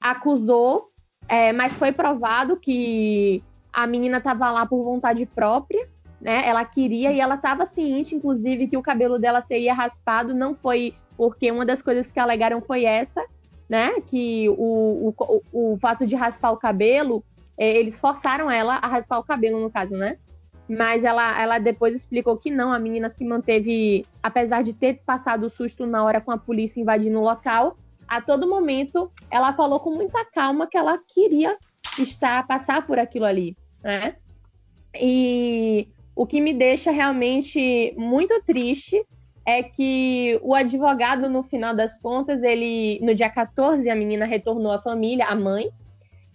acusou, 0.00 0.90
é, 1.28 1.52
mas 1.52 1.74
foi 1.74 1.92
provado 1.92 2.56
que 2.56 3.42
a 3.72 3.86
menina 3.86 4.18
estava 4.18 4.50
lá 4.50 4.66
por 4.66 4.82
vontade 4.84 5.26
própria, 5.26 5.88
né? 6.20 6.46
Ela 6.46 6.64
queria 6.64 7.12
e 7.12 7.20
ela 7.20 7.34
estava 7.34 7.66
ciente, 7.66 8.14
inclusive, 8.14 8.68
que 8.68 8.76
o 8.76 8.82
cabelo 8.82 9.18
dela 9.18 9.42
seria 9.42 9.74
raspado, 9.74 10.34
não 10.34 10.54
foi 10.54 10.94
porque 11.16 11.50
uma 11.50 11.64
das 11.64 11.82
coisas 11.82 12.10
que 12.10 12.18
alegaram 12.18 12.60
foi 12.60 12.84
essa, 12.84 13.24
né? 13.68 14.00
Que 14.06 14.48
o, 14.50 15.14
o, 15.18 15.42
o 15.52 15.78
fato 15.78 16.06
de 16.06 16.14
raspar 16.14 16.52
o 16.52 16.56
cabelo, 16.56 17.24
é, 17.56 17.76
eles 17.76 17.98
forçaram 17.98 18.50
ela 18.50 18.76
a 18.76 18.86
raspar 18.86 19.18
o 19.18 19.24
cabelo, 19.24 19.60
no 19.60 19.70
caso, 19.70 19.94
né? 19.94 20.18
Mas 20.68 21.04
ela, 21.04 21.40
ela 21.40 21.58
depois 21.58 21.94
explicou 21.94 22.36
que 22.38 22.50
não, 22.50 22.72
a 22.72 22.78
menina 22.78 23.10
se 23.10 23.24
manteve, 23.24 24.04
apesar 24.22 24.62
de 24.62 24.72
ter 24.72 25.02
passado 25.04 25.44
o 25.44 25.50
susto 25.50 25.86
na 25.86 26.02
hora 26.02 26.20
com 26.20 26.30
a 26.30 26.38
polícia 26.38 26.80
invadindo 26.80 27.20
o 27.20 27.24
local, 27.24 27.76
a 28.16 28.20
todo 28.20 28.48
momento 28.48 29.10
ela 29.30 29.52
falou 29.52 29.80
com 29.80 29.90
muita 29.90 30.24
calma 30.24 30.68
que 30.68 30.76
ela 30.76 30.98
queria 30.98 31.56
estar, 31.98 32.46
passar 32.46 32.86
por 32.86 32.98
aquilo 32.98 33.24
ali, 33.24 33.56
né? 33.82 34.16
E 34.94 35.88
o 36.14 36.24
que 36.24 36.40
me 36.40 36.54
deixa 36.54 36.92
realmente 36.92 37.92
muito 37.96 38.40
triste 38.42 39.04
é 39.44 39.62
que 39.62 40.38
o 40.42 40.54
advogado, 40.54 41.28
no 41.28 41.42
final 41.42 41.74
das 41.74 41.98
contas, 41.98 42.42
ele 42.42 43.00
no 43.02 43.14
dia 43.14 43.28
14, 43.28 43.90
a 43.90 43.94
menina 43.96 44.24
retornou 44.24 44.70
à 44.70 44.80
família, 44.80 45.26
a 45.26 45.34
mãe, 45.34 45.68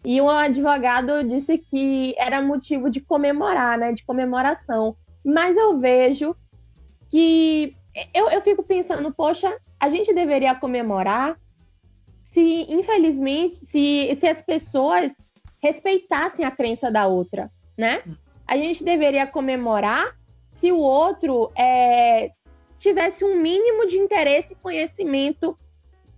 e 0.04 0.20
o 0.20 0.30
advogado 0.30 1.24
disse 1.24 1.58
que 1.58 2.14
era 2.18 2.42
motivo 2.42 2.90
de 2.90 3.00
comemorar, 3.00 3.78
né? 3.78 3.94
De 3.94 4.04
comemoração. 4.04 4.96
Mas 5.26 5.58
eu 5.58 5.78
vejo 5.78 6.36
que 7.10 7.74
eu, 8.14 8.30
eu 8.30 8.42
fico 8.42 8.64
pensando, 8.64 9.14
poxa, 9.14 9.58
a 9.80 9.90
gente 9.90 10.14
deveria 10.14 10.54
comemorar 10.54 11.38
se, 12.32 12.66
infelizmente, 12.70 13.56
se, 13.56 14.16
se 14.16 14.28
as 14.28 14.42
pessoas 14.42 15.12
respeitassem 15.62 16.46
a 16.46 16.52
crença 16.52 16.92
da 16.92 17.08
outra, 17.08 17.52
né? 17.78 18.04
A 18.48 18.56
gente 18.56 18.84
deveria 18.84 19.28
comemorar 19.28 20.16
se 20.48 20.72
o 20.72 20.78
outro 20.78 21.52
é, 21.58 22.32
tivesse 22.78 23.24
um 23.26 23.36
mínimo 23.42 23.88
de 23.88 23.98
interesse 23.98 24.54
e 24.54 24.58
conhecimento 24.58 25.56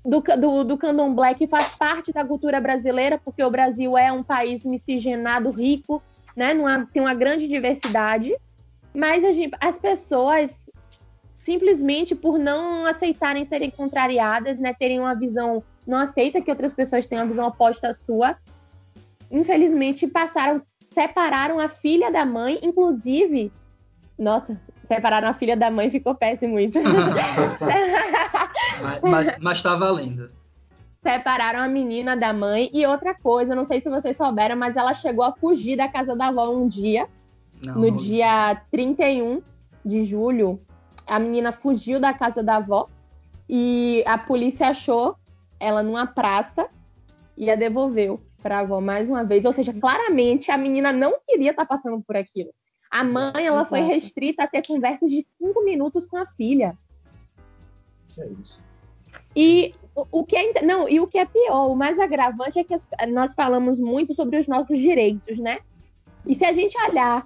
do, 0.03 0.21
do, 0.21 0.63
do 0.63 0.77
candomblé, 0.77 1.33
que 1.33 1.47
faz 1.47 1.75
parte 1.75 2.11
da 2.11 2.25
cultura 2.25 2.59
brasileira, 2.59 3.19
porque 3.23 3.43
o 3.43 3.51
Brasil 3.51 3.97
é 3.97 4.11
um 4.11 4.23
país 4.23 4.65
miscigenado, 4.65 5.49
rico, 5.49 6.01
né? 6.35 6.53
Numa, 6.53 6.85
tem 6.85 7.01
uma 7.01 7.13
grande 7.13 7.47
diversidade, 7.47 8.35
mas 8.93 9.23
gente, 9.35 9.55
as 9.59 9.77
pessoas 9.77 10.49
simplesmente 11.37 12.13
por 12.13 12.37
não 12.37 12.85
aceitarem 12.85 13.45
serem 13.45 13.71
contrariadas, 13.71 14.59
né, 14.59 14.75
terem 14.75 14.99
uma 14.99 15.15
visão, 15.15 15.63
não 15.85 15.97
aceita 15.97 16.41
que 16.41 16.51
outras 16.51 16.73
pessoas 16.73 17.07
tenham 17.07 17.23
uma 17.23 17.29
visão 17.29 17.47
oposta 17.47 17.89
à 17.89 17.93
sua, 17.93 18.37
infelizmente 19.29 20.07
passaram, 20.07 20.61
separaram 20.93 21.59
a 21.59 21.69
filha 21.69 22.11
da 22.11 22.25
mãe, 22.25 22.59
inclusive, 22.61 23.51
nossa, 24.17 24.59
separaram 24.87 25.29
a 25.29 25.33
filha 25.33 25.55
da 25.55 25.71
mãe, 25.71 25.89
ficou 25.89 26.13
péssimo 26.13 26.59
isso. 26.59 26.79
mas, 28.81 29.01
mas, 29.01 29.37
mas 29.39 29.63
tá 29.63 29.75
valendo. 29.75 30.29
Separaram 31.01 31.61
a 31.61 31.67
menina 31.67 32.15
da 32.15 32.31
mãe. 32.31 32.69
E 32.73 32.85
outra 32.85 33.15
coisa, 33.15 33.55
não 33.55 33.65
sei 33.65 33.81
se 33.81 33.89
vocês 33.89 34.15
souberam, 34.15 34.55
mas 34.55 34.75
ela 34.75 34.93
chegou 34.93 35.23
a 35.23 35.33
fugir 35.33 35.75
da 35.75 35.87
casa 35.87 36.15
da 36.15 36.27
avó 36.27 36.49
um 36.51 36.67
dia. 36.67 37.07
Não, 37.65 37.75
no 37.75 37.91
dia 37.91 38.61
31 38.71 39.41
de 39.83 40.03
julho, 40.03 40.59
a 41.07 41.17
menina 41.17 41.51
fugiu 41.51 41.99
da 41.99 42.13
casa 42.13 42.43
da 42.43 42.57
avó 42.57 42.87
e 43.49 44.03
a 44.05 44.17
polícia 44.17 44.67
achou 44.67 45.15
ela 45.61 45.83
numa 45.83 46.07
praça 46.07 46.67
e 47.37 47.49
a 47.51 47.55
devolveu 47.55 48.19
para 48.41 48.57
a 48.57 48.59
avó 48.61 48.81
mais 48.81 49.07
uma 49.07 49.23
vez. 49.23 49.45
Ou 49.45 49.53
seja, 49.53 49.71
claramente 49.71 50.49
a 50.51 50.57
menina 50.57 50.91
não 50.91 51.19
queria 51.25 51.51
estar 51.51 51.65
tá 51.65 51.75
passando 51.77 52.01
por 52.01 52.17
aquilo. 52.17 52.49
A 52.89 53.03
mãe, 53.03 53.45
ela 53.45 53.61
Exato. 53.61 53.69
foi 53.69 53.81
restrita 53.81 54.43
a 54.43 54.47
ter 54.47 54.65
conversas 54.65 55.09
de 55.09 55.21
cinco 55.37 55.63
minutos 55.63 56.05
com 56.07 56.17
a 56.17 56.25
filha. 56.25 56.75
Que 58.09 58.21
é 58.21 58.27
isso? 58.41 58.61
E 59.35 59.73
o, 59.95 60.05
o 60.11 60.25
que 60.25 60.35
é 60.35 60.61
não 60.61 60.89
e 60.89 60.99
o 60.99 61.07
que 61.07 61.17
é 61.17 61.25
pior, 61.25 61.71
o 61.71 61.75
mais 61.75 61.99
agravante 61.99 62.59
é 62.59 62.63
que 62.63 62.73
as, 62.73 62.87
nós 63.09 63.33
falamos 63.33 63.79
muito 63.79 64.13
sobre 64.13 64.37
os 64.37 64.47
nossos 64.47 64.79
direitos, 64.79 65.37
né? 65.37 65.59
E 66.25 66.35
se 66.35 66.43
a 66.43 66.51
gente 66.51 66.77
olhar 66.81 67.25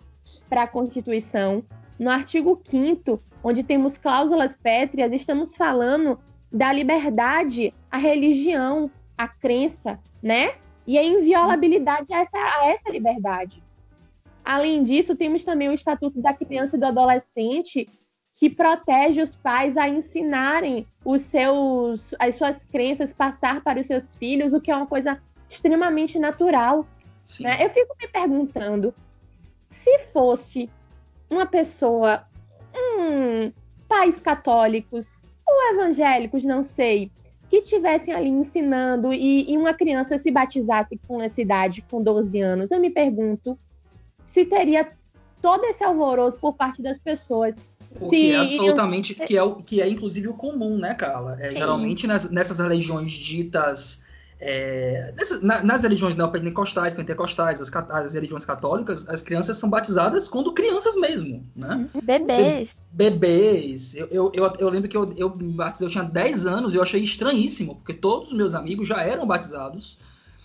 para 0.49 0.63
a 0.63 0.67
Constituição, 0.67 1.63
no 1.97 2.11
artigo 2.11 2.61
5 2.65 3.19
onde 3.43 3.63
temos 3.63 3.97
cláusulas 3.97 4.55
pétreas, 4.55 5.11
estamos 5.13 5.55
falando 5.55 6.19
da 6.51 6.71
liberdade 6.71 7.73
à 7.95 7.97
religião, 7.97 8.91
à 9.17 9.25
crença, 9.25 9.97
né? 10.21 10.55
E 10.85 10.97
a 10.97 11.03
inviolabilidade 11.03 12.13
a 12.13 12.19
essa, 12.19 12.37
a 12.37 12.67
essa 12.67 12.89
liberdade. 12.89 13.63
Além 14.43 14.83
disso, 14.83 15.15
temos 15.15 15.45
também 15.45 15.69
o 15.69 15.73
Estatuto 15.73 16.21
da 16.21 16.33
Criança 16.33 16.75
e 16.75 16.79
do 16.79 16.85
Adolescente, 16.85 17.87
que 18.37 18.49
protege 18.49 19.21
os 19.21 19.33
pais 19.37 19.77
a 19.77 19.87
ensinarem 19.87 20.85
os 21.05 21.21
seus, 21.21 22.01
as 22.19 22.35
suas 22.35 22.61
crenças, 22.65 23.13
passar 23.13 23.61
para 23.61 23.79
os 23.79 23.87
seus 23.87 24.13
filhos, 24.17 24.53
o 24.53 24.59
que 24.59 24.69
é 24.69 24.75
uma 24.75 24.85
coisa 24.85 25.17
extremamente 25.49 26.19
natural. 26.19 26.85
Né? 27.39 27.65
Eu 27.65 27.69
fico 27.69 27.95
me 27.99 28.09
perguntando 28.09 28.93
se 29.69 29.99
fosse 30.11 30.69
uma 31.29 31.45
pessoa, 31.45 32.27
hum, 32.75 33.53
pais 33.87 34.19
católicos 34.19 35.17
ou 35.47 35.73
evangélicos, 35.73 36.43
não 36.43 36.61
sei, 36.61 37.09
que 37.49 37.61
tivessem 37.61 38.13
ali 38.13 38.29
ensinando 38.29 39.13
e, 39.13 39.51
e, 39.51 39.57
uma 39.57 39.73
criança 39.73 40.17
se 40.17 40.31
batizasse 40.31 40.99
com 41.07 41.21
essa 41.21 41.41
idade, 41.41 41.83
com 41.89 42.01
12 42.01 42.39
anos, 42.41 42.71
eu 42.71 42.79
me 42.79 42.89
pergunto 42.89 43.57
se 44.25 44.45
teria 44.45 44.91
todo 45.41 45.63
esse 45.65 45.83
alvoroço 45.83 46.37
por 46.37 46.53
parte 46.53 46.81
das 46.81 46.99
pessoas. 46.99 47.55
O 47.99 48.09
que 48.09 48.31
é 48.31 48.35
absolutamente, 48.35 49.15
que, 49.15 49.37
é, 49.37 49.55
que 49.65 49.81
é 49.81 49.87
inclusive 49.87 50.27
o 50.27 50.33
comum, 50.33 50.77
né, 50.77 50.93
Carla? 50.93 51.37
É, 51.39 51.51
geralmente 51.51 52.05
nas, 52.05 52.29
nessas 52.29 52.59
religiões 52.59 53.11
ditas 53.11 54.04
é, 54.39 55.13
nessas, 55.15 55.41
na, 55.41 55.63
nas 55.63 55.83
religiões 55.83 56.15
neopentecostais, 56.15 56.93
pentecostais, 56.93 57.61
as, 57.61 57.73
as, 57.73 58.13
religiões 58.13 58.43
católicas, 58.43 59.07
as 59.07 59.21
crianças 59.21 59.57
são 59.57 59.69
batizadas 59.69 60.27
quando 60.27 60.51
crianças 60.53 60.95
mesmo, 60.95 61.45
né? 61.55 61.89
Uhum. 61.93 62.01
Bebês. 62.01 62.85
Be 62.91 63.09
bebês. 63.09 63.95
Eu, 63.95 64.07
eu, 64.11 64.31
eu, 64.33 64.53
eu, 64.59 64.69
lembro 64.69 64.89
que 64.89 64.97
eu, 64.97 65.13
eu 65.15 65.35
me 65.35 65.53
batizei, 65.53 65.87
eu 65.87 65.91
tinha 65.91 66.03
10 66.03 66.45
anos 66.45 66.73
e 66.73 66.77
eu 66.77 66.83
achei 66.83 67.01
estranhíssimo, 67.01 67.75
porque 67.75 67.93
todos 67.93 68.29
os 68.29 68.37
meus 68.37 68.53
amigos 68.53 68.87
já 68.87 69.01
eram 69.01 69.25
batizados. 69.25 69.97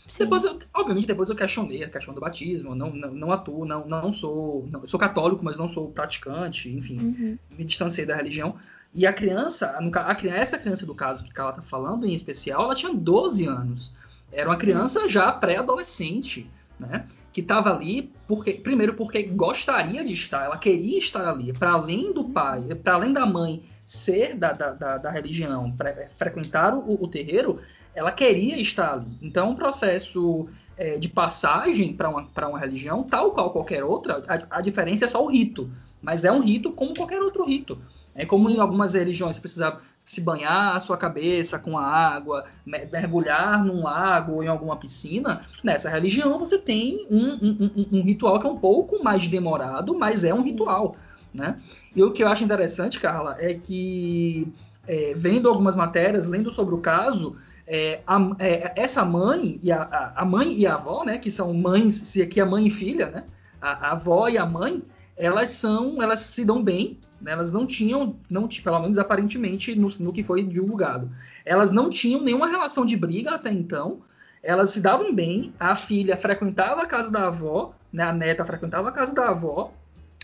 Sim. 0.09 0.24
Depois 0.24 0.44
eu, 0.44 0.59
obviamente, 0.72 1.07
depois 1.07 1.29
eu 1.29 1.37
questionei 1.37 1.85
a 1.85 1.88
questão 1.88 2.14
do 2.14 2.20
batismo, 2.20 2.74
não, 2.74 2.90
não, 2.90 3.11
não 3.12 3.33
atuo, 3.33 3.64
não, 3.64 3.87
não 3.87 4.12
sou. 4.12 4.68
Não, 4.70 4.87
sou 4.87 4.98
católico, 4.98 5.44
mas 5.44 5.59
não 5.59 5.68
sou 5.68 5.90
praticante, 5.90 6.68
enfim, 6.68 6.98
uhum. 6.98 7.38
me 7.57 7.64
distanciei 7.64 8.07
da 8.07 8.16
religião. 8.16 8.57
E 8.92 9.07
a 9.07 9.12
criança, 9.12 9.79
a 9.79 10.14
criança, 10.14 10.38
essa 10.38 10.59
criança 10.59 10.85
do 10.85 10.94
caso 10.94 11.22
que 11.22 11.40
ela 11.40 11.50
está 11.50 11.62
falando 11.62 12.07
em 12.07 12.12
especial, 12.12 12.64
ela 12.64 12.74
tinha 12.74 12.92
12 12.92 13.46
anos. 13.46 13.92
Era 14.33 14.48
uma 14.48 14.57
criança 14.57 15.09
já 15.09 15.31
pré-adolescente, 15.31 16.50
né? 16.79 17.07
Que 17.33 17.40
estava 17.40 17.72
ali 17.72 18.12
porque, 18.26 18.55
primeiro, 18.55 18.94
porque 18.94 19.22
gostaria 19.22 20.05
de 20.05 20.12
estar, 20.12 20.44
ela 20.44 20.57
queria 20.57 20.98
estar 20.98 21.29
ali, 21.29 21.53
para 21.53 21.72
além 21.72 22.12
do 22.12 22.24
pai, 22.24 22.74
para 22.74 22.94
além 22.94 23.12
da 23.12 23.26
mãe 23.26 23.62
ser 23.85 24.37
da, 24.37 24.53
da, 24.53 24.70
da, 24.70 24.98
da 24.98 25.11
religião, 25.11 25.74
frequentar 26.16 26.74
o, 26.74 27.03
o, 27.03 27.09
terreiro, 27.09 27.61
ela 27.94 28.12
queria 28.12 28.57
estar 28.57 28.92
ali. 28.92 29.18
Então, 29.20 29.48
é 29.48 29.50
um 29.50 29.57
processo 29.57 30.48
é, 30.76 30.96
de 30.96 31.09
passagem 31.09 31.92
para 31.92 32.09
uma, 32.09 32.29
uma 32.48 32.59
religião, 32.59 33.03
tal 33.03 33.33
qual 33.33 33.50
qualquer 33.50 33.83
outra, 33.83 34.22
a, 34.29 34.59
a 34.59 34.61
diferença 34.61 35.07
é 35.07 35.09
só 35.09 35.22
o 35.22 35.29
rito. 35.29 35.68
Mas 36.00 36.24
é 36.24 36.31
um 36.31 36.40
rito 36.40 36.70
como 36.70 36.94
qualquer 36.94 37.20
outro 37.20 37.44
rito. 37.44 37.79
É 38.14 38.27
como 38.27 38.51
em 38.51 38.59
algumas 38.59 38.94
religiões 38.94 39.37
você 39.37 39.40
precisa 39.40 39.79
se 40.05 40.20
banhar 40.20 40.75
a 40.75 40.81
sua 40.81 40.96
cabeça 40.96 41.59
com 41.59 41.79
a 41.79 41.87
água, 41.87 42.44
mergulhar 42.66 43.64
num 43.64 43.83
lago 43.83 44.35
ou 44.35 44.42
em 44.42 44.49
alguma 44.49 44.77
piscina. 44.77 45.46
Nessa 45.62 45.88
religião 45.88 46.38
você 46.38 46.59
tem 46.59 47.07
um, 47.11 47.29
um, 47.33 47.70
um, 47.77 47.99
um 47.99 48.03
ritual 48.03 48.38
que 48.40 48.46
é 48.46 48.51
um 48.51 48.59
pouco 48.59 49.03
mais 49.03 49.29
demorado, 49.29 49.96
mas 49.96 50.25
é 50.25 50.35
um 50.35 50.42
ritual. 50.42 50.96
Né? 51.33 51.57
E 51.94 52.03
o 52.03 52.11
que 52.12 52.25
eu 52.25 52.29
acho 52.29 52.42
interessante, 52.42 52.99
Carla, 52.99 53.37
é 53.38 53.55
que 53.55 54.53
é, 54.87 55.12
vendo 55.14 55.49
algumas 55.49 55.77
matérias, 55.77 56.27
lendo 56.27 56.51
sobre 56.51 56.75
o 56.75 56.79
caso, 56.79 57.37
é, 57.66 58.01
a, 58.05 58.18
é, 58.40 58.73
essa 58.75 59.05
mãe 59.05 59.61
e 59.62 59.70
a, 59.70 60.12
a, 60.16 60.25
mãe 60.25 60.53
e 60.53 60.66
a 60.66 60.75
avó, 60.75 61.05
né, 61.05 61.18
que 61.18 61.31
são 61.31 61.55
mães, 61.55 61.94
se 61.94 62.20
aqui 62.20 62.40
é 62.40 62.44
mãe 62.44 62.66
e 62.66 62.70
filha, 62.70 63.07
né, 63.09 63.25
a, 63.61 63.88
a 63.88 63.92
avó 63.92 64.29
e 64.29 64.37
a 64.37 64.44
mãe, 64.44 64.83
elas 65.16 65.51
são, 65.51 66.03
elas 66.03 66.20
se 66.20 66.44
dão 66.44 66.61
bem, 66.61 66.99
né? 67.20 67.33
Elas 67.33 67.52
não 67.52 67.66
tinham, 67.66 68.16
não, 68.28 68.48
pelo 68.48 68.80
menos 68.80 68.98
aparentemente 68.98 69.74
no, 69.74 69.88
no 69.98 70.12
que 70.12 70.22
foi 70.22 70.42
divulgado, 70.42 71.11
elas 71.44 71.72
não 71.72 71.90
tinham 71.90 72.22
nenhuma 72.22 72.48
relação 72.48 72.85
de 72.85 72.96
briga 72.96 73.35
até 73.35 73.52
então. 73.52 73.98
Elas 74.42 74.70
se 74.70 74.80
davam 74.80 75.14
bem. 75.14 75.52
A 75.61 75.76
filha 75.76 76.16
frequentava 76.16 76.83
a 76.83 76.87
casa 76.87 77.11
da 77.11 77.26
avó, 77.26 77.74
né? 77.92 78.04
A 78.04 78.12
neta 78.12 78.44
frequentava 78.44 78.88
a 78.88 78.92
casa 78.92 79.14
da 79.14 79.28
avó. 79.28 79.72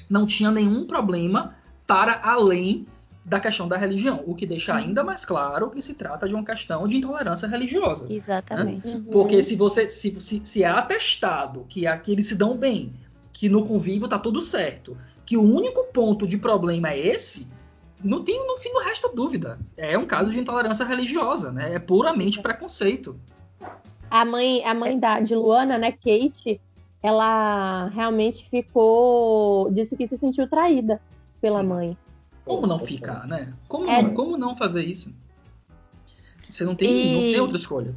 Não 0.09 0.24
tinha 0.24 0.50
nenhum 0.50 0.87
problema 0.87 1.54
para 1.87 2.20
além 2.22 2.87
da 3.26 3.40
questão 3.40 3.66
da 3.66 3.76
religião, 3.76 4.22
o 4.24 4.37
que 4.37 4.46
deixa 4.46 4.72
ainda 4.72 5.02
mais 5.02 5.24
claro 5.24 5.68
que 5.68 5.82
se 5.82 5.94
trata 5.94 6.28
de 6.28 6.35
uma 6.35 6.44
questão 6.44 6.87
de 6.87 6.96
intolerância 6.96 7.48
religiosa. 7.48 8.06
Né? 8.06 8.14
Exatamente. 8.14 8.87
Né? 8.87 9.04
Porque 9.11 9.42
se 9.42 9.56
você 9.56 9.90
se, 9.90 10.14
se, 10.20 10.40
se 10.44 10.62
é 10.62 10.68
atestado 10.68 11.66
que 11.68 11.88
aqui 11.88 12.12
eles 12.12 12.28
se 12.28 12.37
dão 12.37 12.56
bem, 12.56 12.92
que 13.32 13.48
no 13.48 13.66
convívio 13.66 14.06
tá 14.06 14.16
tudo 14.16 14.40
certo, 14.40 14.96
que 15.26 15.36
o 15.36 15.42
único 15.42 15.84
ponto 15.92 16.26
de 16.26 16.38
problema 16.38 16.90
é 16.90 16.98
esse, 16.98 17.48
não 18.02 18.22
tem, 18.22 18.46
no 18.46 18.56
fim, 18.56 18.70
não 18.70 18.82
resta 18.82 19.08
dúvida. 19.12 19.58
É 19.76 19.98
um 19.98 20.06
caso 20.06 20.30
de 20.30 20.38
intolerância 20.38 20.86
religiosa, 20.86 21.50
né? 21.50 21.74
É 21.74 21.78
puramente 21.78 22.40
preconceito. 22.40 23.18
A 24.08 24.24
mãe, 24.24 24.64
a 24.64 24.72
mãe 24.72 24.98
da, 24.98 25.18
de 25.18 25.34
Luana, 25.34 25.76
né, 25.76 25.90
Kate, 25.90 26.60
ela 27.02 27.88
realmente 27.88 28.48
ficou. 28.48 29.70
disse 29.72 29.96
que 29.96 30.06
se 30.06 30.16
sentiu 30.16 30.48
traída 30.48 31.00
pela 31.40 31.60
Sim. 31.60 31.66
mãe. 31.66 31.98
Como 32.44 32.66
não 32.66 32.78
ficar, 32.78 33.26
né? 33.26 33.52
Como, 33.66 33.90
é... 33.90 34.00
não, 34.00 34.14
como 34.14 34.36
não 34.36 34.56
fazer 34.56 34.84
isso? 34.84 35.12
Você 36.48 36.64
não 36.64 36.76
tem, 36.76 36.96
e... 36.96 37.14
não 37.14 37.20
tem 37.32 37.40
outra 37.40 37.56
escolha. 37.56 37.94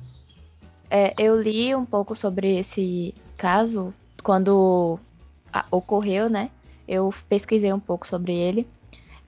É, 0.89 1.13
eu 1.19 1.39
li 1.39 1.75
um 1.75 1.85
pouco 1.85 2.15
sobre 2.15 2.57
esse 2.57 3.13
caso 3.37 3.93
quando 4.23 4.97
ocorreu, 5.69 6.29
né? 6.29 6.49
Eu 6.89 7.13
pesquisei 7.30 7.71
um 7.71 7.80
pouco 7.80 8.08
sobre 8.08 8.34
ele. 8.34 8.67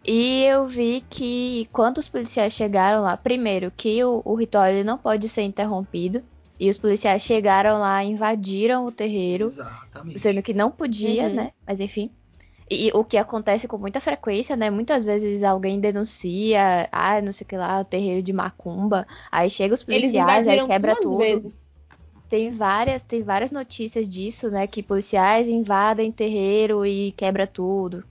E 0.04 0.44
eu 0.46 0.66
vi 0.66 1.04
que 1.08 1.70
quando 1.72 2.00
os 2.00 2.10
policiais 2.10 2.54
chegaram 2.54 3.04
lá, 3.04 3.16
primeiro 3.16 3.70
que 3.70 4.04
o, 4.04 4.20
o 4.26 4.34
ritual 4.34 4.66
ele 4.66 4.84
não 4.84 4.98
pode 4.98 5.30
ser 5.30 5.44
interrompido. 5.44 6.24
E 6.60 6.72
os 6.72 6.78
policiais 6.78 7.22
chegaram 7.22 7.80
lá, 7.80 8.04
invadiram 8.04 8.86
o 8.86 8.92
terreiro, 8.92 9.46
Exatamente. 9.46 10.20
sendo 10.20 10.42
que 10.42 10.54
não 10.54 10.72
podia, 10.72 11.28
uhum. 11.28 11.34
né? 11.34 11.52
Mas 11.66 11.80
enfim. 11.80 12.10
E, 12.70 12.88
e 12.88 12.92
o 12.94 13.04
que 13.04 13.18
acontece 13.18 13.68
com 13.68 13.78
muita 13.78 14.00
frequência, 14.00 14.56
né? 14.56 14.72
Muitas 14.72 15.06
vezes 15.06 15.44
alguém 15.44 15.80
denuncia, 15.80 16.90
ah, 16.92 17.22
não 17.22 17.34
sei 17.34 17.46
o 17.46 17.48
que 17.48 17.58
lá, 17.58 17.80
o 17.82 17.86
terreiro 17.86 18.24
de 18.24 18.34
macumba. 18.34 19.06
Aí 19.32 19.50
chega 19.50 19.74
os 19.74 19.84
policiais, 19.84 20.48
aí 20.48 20.66
quebra 20.66 20.96
tudo. 20.96 21.18
Vezes 21.18 21.61
tem 22.32 22.50
várias, 22.50 23.04
tem 23.04 23.22
várias 23.22 23.52
notícias 23.52 24.08
disso, 24.08 24.50
né? 24.50 24.66
Que 24.66 24.82
policiais 24.82 25.50
invadem 25.50 26.14
terreiro 26.14 26.86
e 26.86 27.12
quebra 27.12 27.46
tudo. 27.46 28.06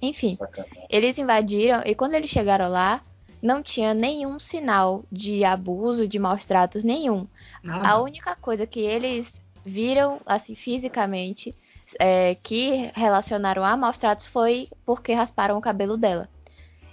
Enfim, 0.00 0.34
Sacanagem. 0.34 0.86
eles 0.90 1.16
invadiram 1.16 1.80
e 1.86 1.94
quando 1.94 2.14
eles 2.14 2.28
chegaram 2.28 2.70
lá, 2.70 3.00
não 3.40 3.62
tinha 3.62 3.94
nenhum 3.94 4.38
sinal 4.38 5.02
de 5.10 5.42
abuso, 5.42 6.06
de 6.06 6.18
maus 6.18 6.44
tratos, 6.44 6.84
nenhum. 6.84 7.26
Nada. 7.62 7.88
A 7.88 8.02
única 8.02 8.36
coisa 8.36 8.66
que 8.66 8.80
eles 8.80 9.40
viram, 9.64 10.20
assim, 10.26 10.54
fisicamente, 10.54 11.54
é, 11.98 12.34
que 12.42 12.90
relacionaram 12.94 13.64
a 13.64 13.74
maus 13.74 13.96
tratos 13.96 14.26
foi 14.26 14.68
porque 14.84 15.14
rasparam 15.14 15.56
o 15.56 15.62
cabelo 15.62 15.96
dela. 15.96 16.28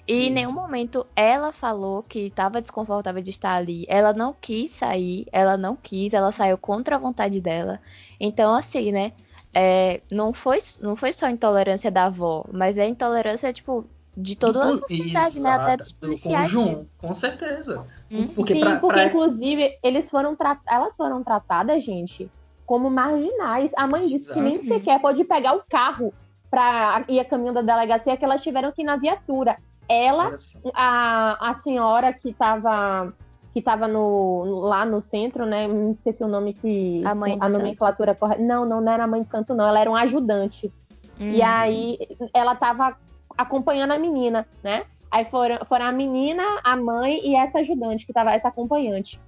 E 0.09 0.27
em 0.27 0.31
nenhum 0.31 0.51
momento 0.51 1.05
ela 1.15 1.51
falou 1.51 2.01
que 2.01 2.27
estava 2.27 2.59
desconfortável 2.59 3.21
de 3.21 3.29
estar 3.29 3.53
ali. 3.53 3.85
Ela 3.87 4.11
não 4.11 4.33
quis 4.33 4.71
sair, 4.71 5.27
ela 5.31 5.55
não 5.55 5.75
quis, 5.75 6.13
ela 6.13 6.31
saiu 6.31 6.57
contra 6.57 6.95
a 6.95 6.99
vontade 6.99 7.39
dela. 7.39 7.79
Então, 8.19 8.55
assim, 8.55 8.91
né? 8.91 9.13
É, 9.53 10.01
não, 10.11 10.33
foi, 10.33 10.57
não 10.81 10.95
foi 10.95 11.13
só 11.13 11.29
intolerância 11.29 11.91
da 11.91 12.05
avó, 12.05 12.43
mas 12.51 12.77
é 12.77 12.87
intolerância, 12.87 13.53
tipo, 13.53 13.85
de 14.17 14.35
toda 14.35 14.63
a 14.63 14.75
sociedade, 14.77 15.37
Exato, 15.37 15.41
né? 15.41 15.49
Até 15.51 15.77
dos 15.77 15.91
policiais. 15.91 16.51
Conjunto, 16.51 16.87
com 16.97 17.13
certeza. 17.13 17.85
Hum? 18.11 18.27
Porque, 18.29 18.53
Sim, 18.55 18.61
pra, 18.61 18.79
porque 18.79 18.99
pra... 18.99 19.05
inclusive, 19.05 19.77
eles 19.83 20.09
foram 20.09 20.35
elas 20.67 20.95
foram 20.95 21.23
tratadas, 21.23 21.83
gente, 21.83 22.29
como 22.65 22.89
marginais. 22.89 23.71
A 23.75 23.85
mãe 23.85 24.07
disse 24.07 24.31
Exato. 24.31 24.39
que 24.39 24.41
nem 24.43 24.63
sequer 24.63 24.99
pode 24.99 25.23
pegar 25.23 25.55
o 25.55 25.63
carro 25.69 26.11
para 26.49 27.05
ir 27.07 27.19
a 27.19 27.25
caminho 27.25 27.53
da 27.53 27.61
delegacia, 27.61 28.17
que 28.17 28.25
elas 28.25 28.41
tiveram 28.41 28.71
que 28.71 28.81
ir 28.81 28.85
na 28.85 28.97
viatura. 28.97 29.57
Ela, 29.89 30.35
a, 30.73 31.49
a 31.49 31.53
senhora 31.55 32.13
que 32.13 32.29
estava 32.29 33.11
que 33.51 33.61
tava 33.61 33.87
no, 33.87 34.43
lá 34.61 34.85
no 34.85 35.01
centro, 35.01 35.45
né? 35.45 35.67
Me 35.67 35.91
esqueci 35.91 36.23
o 36.23 36.27
nome 36.27 36.53
que. 36.53 37.01
A 37.03 37.15
mãe 37.15 37.37
A 37.41 37.49
nomenclatura 37.49 38.13
correta. 38.13 38.41
Não, 38.41 38.65
não, 38.65 38.79
não 38.79 38.91
era 38.91 39.03
a 39.03 39.07
mãe 39.07 39.23
de 39.23 39.29
santo, 39.29 39.55
não. 39.55 39.67
Ela 39.67 39.79
era 39.79 39.89
um 39.89 39.95
ajudante. 39.95 40.71
Uhum. 41.19 41.33
E 41.33 41.41
aí 41.41 41.97
ela 42.33 42.53
estava 42.53 42.95
acompanhando 43.37 43.91
a 43.91 43.97
menina, 43.97 44.47
né? 44.63 44.85
Aí 45.11 45.25
foram, 45.25 45.57
foram 45.65 45.85
a 45.85 45.91
menina, 45.91 46.43
a 46.63 46.75
mãe 46.75 47.19
e 47.27 47.35
essa 47.35 47.59
ajudante, 47.59 48.05
que 48.05 48.11
estava 48.11 48.31
essa 48.31 48.49
acompanhante. 48.49 49.19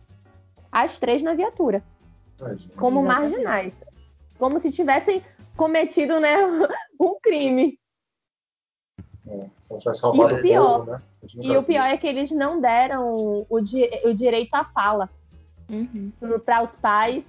As 0.72 1.00
três 1.00 1.24
na 1.24 1.34
viatura. 1.34 1.84
Como 2.76 3.02
Exatamente. 3.02 3.32
marginais. 3.32 3.74
Como 4.38 4.60
se 4.60 4.72
tivessem 4.72 5.24
cometido, 5.58 6.20
né, 6.20 6.38
um 7.00 7.20
crime. 7.22 7.80
É, 9.28 9.46
roubado 10.02 10.36
E 10.36 10.40
o 10.40 10.42
pior- 10.42 10.78
povo, 10.80 10.92
né? 10.92 11.02
E 11.40 11.58
o 11.58 11.64
pior 11.64 11.84
é 11.86 11.98
que 11.98 12.08
eles 12.08 12.32
não 12.32 12.60
deram 12.60 13.46
o, 13.50 13.62
di- 13.62 13.90
o 14.04 14.14
direito 14.14 14.54
à 14.56 14.64
fala 14.66 15.10
Uhum. 15.70 16.12
para 16.46 16.64
os 16.64 16.76
pais 16.76 17.26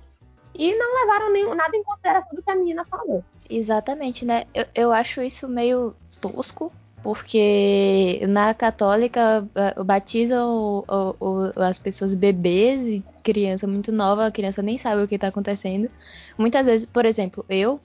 e 0.55 0.74
não 0.74 1.01
levaram 1.01 1.32
nenhum, 1.32 1.55
nada 1.55 1.76
em 1.76 1.82
consideração 1.84 2.30
do 2.34 2.43
que 2.43 2.51
a 2.51 2.57
menina 2.57 2.84
falou. 2.86 3.22
Exatamente, 3.49 4.24
né? 4.24 4.45
Eu, 4.55 4.64
eu 4.74 4.93
acho 4.93 5.20
isso 5.22 5.47
meio 5.49 5.95
tosco, 6.20 6.72
porque 7.03 8.20
na 8.28 8.55
católica 8.55 9.47
ba- 9.55 9.84
batizam 9.84 10.49
o- 10.51 10.84
o- 10.88 11.16
o- 11.57 11.62
as 11.62 11.78
pessoas 11.78 12.14
bebês 12.14 12.86
e 12.88 13.05
criança 13.22 13.66
muito 13.66 13.93
nova, 13.93 14.26
a 14.26 14.32
criança 14.32 14.62
nem 14.62 14.78
sabe 14.78 15.03
o 15.03 15.09
que 15.09 15.18
tá 15.18 15.28
acontecendo. 15.28 15.90
Muitas 16.38 16.66
vezes, 16.66 16.86
por 16.86 17.05
exemplo, 17.07 17.45
eu, 17.49 17.78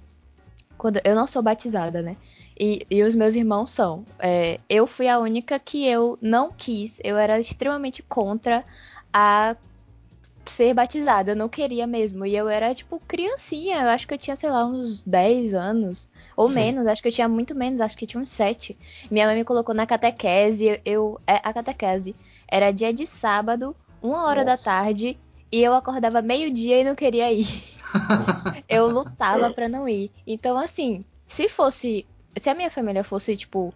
quando 0.77 0.99
eu 1.03 1.13
não 1.15 1.27
sou 1.27 1.41
batizada, 1.43 2.01
né? 2.01 2.15
E, 2.59 2.85
e 2.89 3.03
os 3.03 3.13
meus 3.13 3.35
irmãos 3.35 3.71
são. 3.71 4.05
É, 4.19 4.59
eu 4.69 4.87
fui 4.87 5.07
a 5.07 5.19
única 5.19 5.59
que 5.59 5.85
eu 5.87 6.17
não 6.21 6.51
quis, 6.51 6.99
eu 7.03 7.17
era 7.17 7.39
extremamente 7.39 8.01
contra 8.01 8.65
a 9.13 9.55
ser 10.49 10.73
batizada, 10.73 11.31
eu 11.31 11.35
não 11.35 11.49
queria 11.49 11.85
mesmo. 11.85 12.25
E 12.25 12.35
eu 12.35 12.49
era, 12.49 12.73
tipo, 12.73 12.99
criancinha, 13.07 13.81
eu 13.81 13.89
acho 13.89 14.07
que 14.07 14.13
eu 14.13 14.17
tinha, 14.17 14.35
sei 14.35 14.49
lá, 14.49 14.65
uns 14.65 15.01
10 15.01 15.53
anos. 15.53 16.09
Ou 16.35 16.49
menos, 16.49 16.85
acho 16.87 17.01
que 17.01 17.07
eu 17.07 17.11
tinha 17.11 17.27
muito 17.27 17.55
menos, 17.55 17.81
acho 17.81 17.97
que 17.97 18.05
tinha 18.05 18.21
uns 18.21 18.29
7. 18.29 18.77
Minha 19.09 19.25
mãe 19.25 19.35
me 19.35 19.43
colocou 19.43 19.73
na 19.73 19.85
catequese, 19.85 20.79
eu. 20.85 21.19
é, 21.27 21.35
a 21.43 21.53
catequese 21.53 22.15
era 22.47 22.71
dia 22.71 22.93
de 22.93 23.05
sábado, 23.05 23.75
uma 24.01 24.23
hora 24.25 24.45
da 24.45 24.51
Nossa. 24.51 24.63
tarde, 24.63 25.17
e 25.51 25.63
eu 25.63 25.73
acordava 25.73 26.21
meio-dia 26.21 26.79
e 26.79 26.83
não 26.83 26.95
queria 26.95 27.31
ir. 27.31 27.47
eu 28.69 28.87
lutava 28.87 29.49
pra 29.49 29.67
não 29.67 29.87
ir. 29.87 30.11
Então, 30.25 30.57
assim, 30.57 31.03
se 31.25 31.49
fosse. 31.49 32.05
Se 32.39 32.49
a 32.49 32.55
minha 32.55 32.69
família 32.69 33.03
fosse, 33.03 33.35
tipo, 33.37 33.73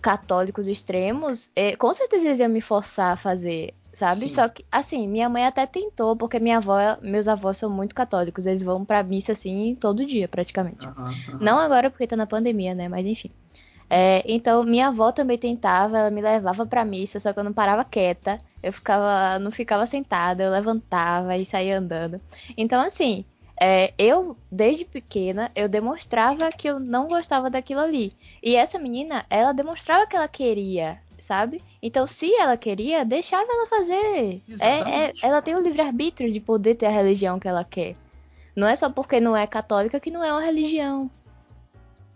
católicos 0.00 0.66
extremos, 0.66 1.50
eh, 1.54 1.76
com 1.76 1.92
certeza 1.92 2.24
eles 2.24 2.38
iam 2.38 2.48
me 2.48 2.60
forçar 2.60 3.12
a 3.12 3.16
fazer, 3.16 3.74
sabe? 3.92 4.22
Sim. 4.22 4.28
Só 4.30 4.48
que, 4.48 4.64
assim, 4.70 5.06
minha 5.08 5.28
mãe 5.28 5.44
até 5.46 5.66
tentou, 5.66 6.16
porque 6.16 6.38
minha 6.38 6.58
avó, 6.58 6.76
meus 7.02 7.28
avós 7.28 7.56
são 7.56 7.70
muito 7.70 7.94
católicos, 7.94 8.46
eles 8.46 8.62
vão 8.62 8.84
pra 8.84 9.02
missa, 9.02 9.32
assim, 9.32 9.76
todo 9.80 10.04
dia, 10.06 10.28
praticamente. 10.28 10.86
Aham, 10.86 11.04
aham. 11.04 11.38
Não 11.40 11.58
agora 11.58 11.90
porque 11.90 12.06
tá 12.06 12.16
na 12.16 12.26
pandemia, 12.26 12.74
né? 12.74 12.88
Mas 12.88 13.06
enfim. 13.06 13.30
É, 13.92 14.22
então, 14.24 14.62
minha 14.62 14.86
avó 14.86 15.10
também 15.10 15.36
tentava, 15.36 15.98
ela 15.98 16.10
me 16.12 16.20
levava 16.22 16.64
pra 16.64 16.84
missa, 16.84 17.18
só 17.18 17.32
que 17.32 17.40
eu 17.40 17.44
não 17.44 17.52
parava 17.52 17.84
quieta. 17.84 18.38
Eu 18.62 18.72
ficava, 18.72 19.38
não 19.40 19.50
ficava 19.50 19.84
sentada, 19.86 20.44
eu 20.44 20.50
levantava 20.50 21.36
e 21.36 21.44
saía 21.44 21.78
andando. 21.78 22.20
Então, 22.56 22.80
assim, 22.80 23.24
é, 23.62 23.92
eu, 23.98 24.38
desde 24.50 24.86
pequena, 24.86 25.50
eu 25.54 25.68
demonstrava 25.68 26.50
que 26.50 26.66
eu 26.66 26.80
não 26.80 27.06
gostava 27.06 27.50
daquilo 27.50 27.80
ali. 27.80 28.14
E 28.42 28.56
essa 28.56 28.78
menina, 28.78 29.26
ela 29.28 29.52
demonstrava 29.52 30.06
que 30.06 30.16
ela 30.16 30.26
queria, 30.26 30.98
sabe? 31.18 31.62
Então, 31.82 32.06
se 32.06 32.34
ela 32.36 32.56
queria, 32.56 33.04
deixava 33.04 33.46
ela 33.46 33.66
fazer. 33.66 34.40
É, 34.60 35.08
é, 35.08 35.12
ela 35.22 35.42
tem 35.42 35.54
o 35.54 35.60
livre-arbítrio 35.60 36.32
de 36.32 36.40
poder 36.40 36.76
ter 36.76 36.86
a 36.86 36.90
religião 36.90 37.38
que 37.38 37.46
ela 37.46 37.62
quer. 37.62 37.94
Não 38.56 38.66
é 38.66 38.74
só 38.74 38.88
porque 38.88 39.20
não 39.20 39.36
é 39.36 39.46
católica 39.46 40.00
que 40.00 40.10
não 40.10 40.24
é 40.24 40.32
uma 40.32 40.42
religião. 40.42 41.10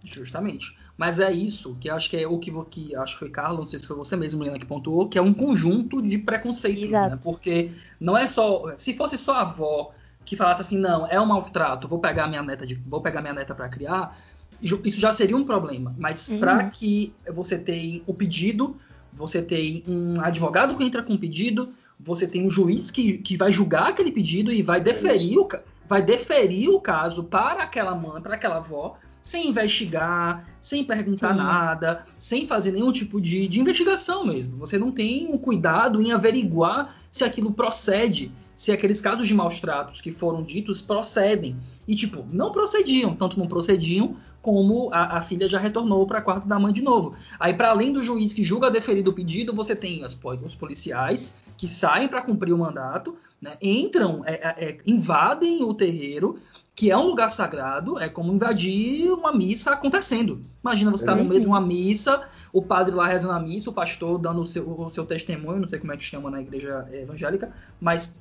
Justamente. 0.02 0.74
Mas 0.96 1.18
é 1.20 1.30
isso 1.30 1.76
que 1.78 1.90
acho 1.90 2.08
que 2.08 2.16
é 2.16 2.26
o 2.26 2.38
que, 2.38 2.52
que 2.70 2.96
acho 2.96 3.14
que 3.14 3.18
foi 3.18 3.30
Carlos, 3.30 3.58
não 3.58 3.66
sei 3.66 3.78
se 3.80 3.86
foi 3.86 3.96
você 3.96 4.16
mesmo, 4.16 4.42
Helena, 4.42 4.58
que 4.58 4.66
pontuou, 4.66 5.08
que 5.08 5.18
é 5.18 5.22
um 5.22 5.34
conjunto 5.34 6.00
de 6.00 6.16
preconceitos, 6.18 6.84
Exato. 6.84 7.16
né? 7.16 7.20
Porque 7.22 7.72
não 8.00 8.16
é 8.16 8.28
só. 8.28 8.72
Se 8.76 8.94
fosse 8.94 9.18
só 9.18 9.34
a 9.34 9.40
avó 9.40 9.92
que 10.24 10.36
falasse 10.36 10.62
assim, 10.62 10.78
não, 10.78 11.06
é 11.06 11.20
um 11.20 11.26
maltrato, 11.26 11.86
vou 11.88 11.98
pegar 11.98 12.26
minha 12.26 12.42
neta 12.42 12.66
de, 12.66 12.74
vou 12.74 13.00
pegar 13.00 13.20
minha 13.20 13.34
neta 13.34 13.54
para 13.54 13.68
criar, 13.68 14.16
isso 14.60 14.98
já 15.00 15.12
seria 15.12 15.36
um 15.36 15.44
problema. 15.44 15.94
Mas 15.98 16.28
Uhum. 16.28 16.38
para 16.40 16.64
que 16.70 17.12
você 17.32 17.58
tenha 17.58 18.00
o 18.06 18.14
pedido, 18.14 18.76
você 19.12 19.42
tem 19.42 19.82
um 19.86 20.20
advogado 20.20 20.74
que 20.76 20.82
entra 20.84 21.02
com 21.02 21.14
o 21.14 21.18
pedido, 21.18 21.68
você 22.00 22.26
tem 22.26 22.44
um 22.44 22.50
juiz 22.50 22.90
que, 22.90 23.18
que 23.18 23.36
vai 23.36 23.52
julgar 23.52 23.88
aquele 23.88 24.10
pedido 24.10 24.50
e 24.52 24.62
vai 24.62 24.80
deferir 24.80 25.38
o, 25.38 25.44
ca- 25.44 25.62
vai 25.88 26.02
deferir 26.02 26.70
o 26.70 26.80
caso 26.80 27.22
para 27.24 27.62
aquela 27.62 27.94
mãe, 27.94 28.20
para 28.22 28.34
aquela 28.34 28.56
avó, 28.56 28.96
sem 29.22 29.48
investigar, 29.48 30.44
sem 30.60 30.84
perguntar 30.84 31.32
Sim. 31.32 31.38
nada, 31.38 32.04
sem 32.18 32.46
fazer 32.46 32.72
nenhum 32.72 32.92
tipo 32.92 33.20
de, 33.20 33.46
de 33.46 33.60
investigação 33.60 34.26
mesmo. 34.26 34.56
Você 34.58 34.76
não 34.78 34.90
tem 34.90 35.28
um 35.32 35.38
cuidado 35.38 36.02
em 36.02 36.12
averiguar 36.12 36.94
se 37.10 37.24
aquilo 37.24 37.52
procede, 37.52 38.30
se 38.56 38.72
aqueles 38.72 39.00
casos 39.00 39.26
de 39.26 39.34
maus 39.34 39.60
tratos 39.60 40.00
que 40.00 40.12
foram 40.12 40.42
ditos 40.42 40.80
procedem. 40.80 41.56
E, 41.86 41.94
tipo, 41.94 42.24
não 42.30 42.52
procediam, 42.52 43.14
tanto 43.14 43.38
não 43.38 43.46
procediam, 43.46 44.16
como 44.40 44.90
a, 44.92 45.18
a 45.18 45.22
filha 45.22 45.48
já 45.48 45.58
retornou 45.58 46.06
para 46.06 46.18
a 46.18 46.22
quarta 46.22 46.46
da 46.46 46.58
mãe 46.58 46.72
de 46.72 46.82
novo. 46.82 47.14
Aí, 47.40 47.54
para 47.54 47.70
além 47.70 47.92
do 47.92 48.02
juiz 48.02 48.34
que 48.34 48.44
julga 48.44 48.70
deferido 48.70 49.10
o 49.10 49.14
pedido, 49.14 49.54
você 49.54 49.74
tem 49.74 50.04
as, 50.04 50.18
os 50.44 50.54
policiais 50.54 51.38
que 51.56 51.66
saem 51.66 52.08
para 52.08 52.20
cumprir 52.20 52.52
o 52.52 52.58
mandato, 52.58 53.16
né, 53.40 53.56
entram, 53.62 54.22
é, 54.26 54.34
é, 54.34 54.68
é, 54.68 54.78
invadem 54.86 55.64
o 55.64 55.72
terreiro, 55.72 56.38
que 56.74 56.90
é 56.90 56.96
um 56.96 57.06
lugar 57.06 57.30
sagrado, 57.30 57.98
é 57.98 58.08
como 58.08 58.32
invadir 58.32 59.10
uma 59.12 59.32
missa 59.32 59.72
acontecendo. 59.72 60.42
Imagina 60.62 60.90
você 60.90 61.04
estar 61.04 61.14
no 61.14 61.22
Uhum. 61.22 61.28
meio 61.28 61.40
de 61.40 61.46
uma 61.46 61.60
missa, 61.60 62.22
o 62.52 62.60
padre 62.60 62.94
lá 62.94 63.06
rezando 63.06 63.34
a 63.34 63.40
missa, 63.40 63.70
o 63.70 63.72
pastor 63.72 64.18
dando 64.18 64.42
o 64.42 64.46
seu, 64.46 64.68
o 64.68 64.90
seu 64.90 65.06
testemunho, 65.06 65.60
não 65.60 65.68
sei 65.68 65.78
como 65.78 65.92
é 65.92 65.96
que 65.96 66.02
chama 66.02 66.30
na 66.30 66.42
igreja 66.42 66.86
evangélica, 66.92 67.52
mas 67.80 68.16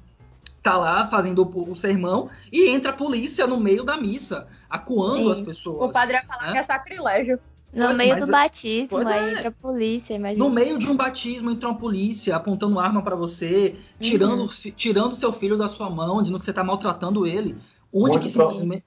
tá 0.63 0.77
lá 0.77 1.05
fazendo 1.05 1.43
o, 1.43 1.71
o 1.73 1.77
sermão 1.77 2.29
e 2.51 2.69
entra 2.69 2.91
a 2.91 2.95
polícia 2.95 3.45
no 3.45 3.59
meio 3.59 3.83
da 3.83 3.97
missa, 3.97 4.47
acuando 4.69 5.17
Sim. 5.25 5.31
as 5.33 5.41
pessoas. 5.41 5.89
O 5.89 5.91
padre 5.91 6.15
ia 6.15 6.23
falar 6.23 6.47
né? 6.47 6.51
que 6.53 6.57
é 6.59 6.63
sacrilégio. 6.63 7.39
No 7.73 7.85
Pois, 7.85 7.97
meio 7.97 8.13
mas- 8.13 8.25
do 8.27 8.31
batismo, 8.31 8.87
pois 8.89 9.07
aí 9.07 9.29
é. 9.29 9.31
entra 9.33 9.49
a 9.49 9.51
polícia, 9.51 10.13
imagina. 10.13 10.45
No 10.45 10.51
meio 10.51 10.77
de 10.77 10.87
um 10.89 10.95
batismo 10.95 11.49
entra 11.49 11.67
uma 11.69 11.77
polícia 11.77 12.35
apontando 12.35 12.79
arma 12.79 13.01
pra 13.01 13.15
você, 13.15 13.75
tirando 13.99 14.41
Uhum. 14.41 14.71
tirando 14.75 15.15
seu 15.15 15.33
filho 15.33 15.57
da 15.57 15.67
sua 15.67 15.89
mão, 15.89 16.21
dizendo 16.21 16.37
que 16.39 16.45
você 16.45 16.53
tá 16.53 16.63
maltratando 16.63 17.25
ele. 17.25 17.57
E 17.91 18.29
simplesmente. 18.29 18.85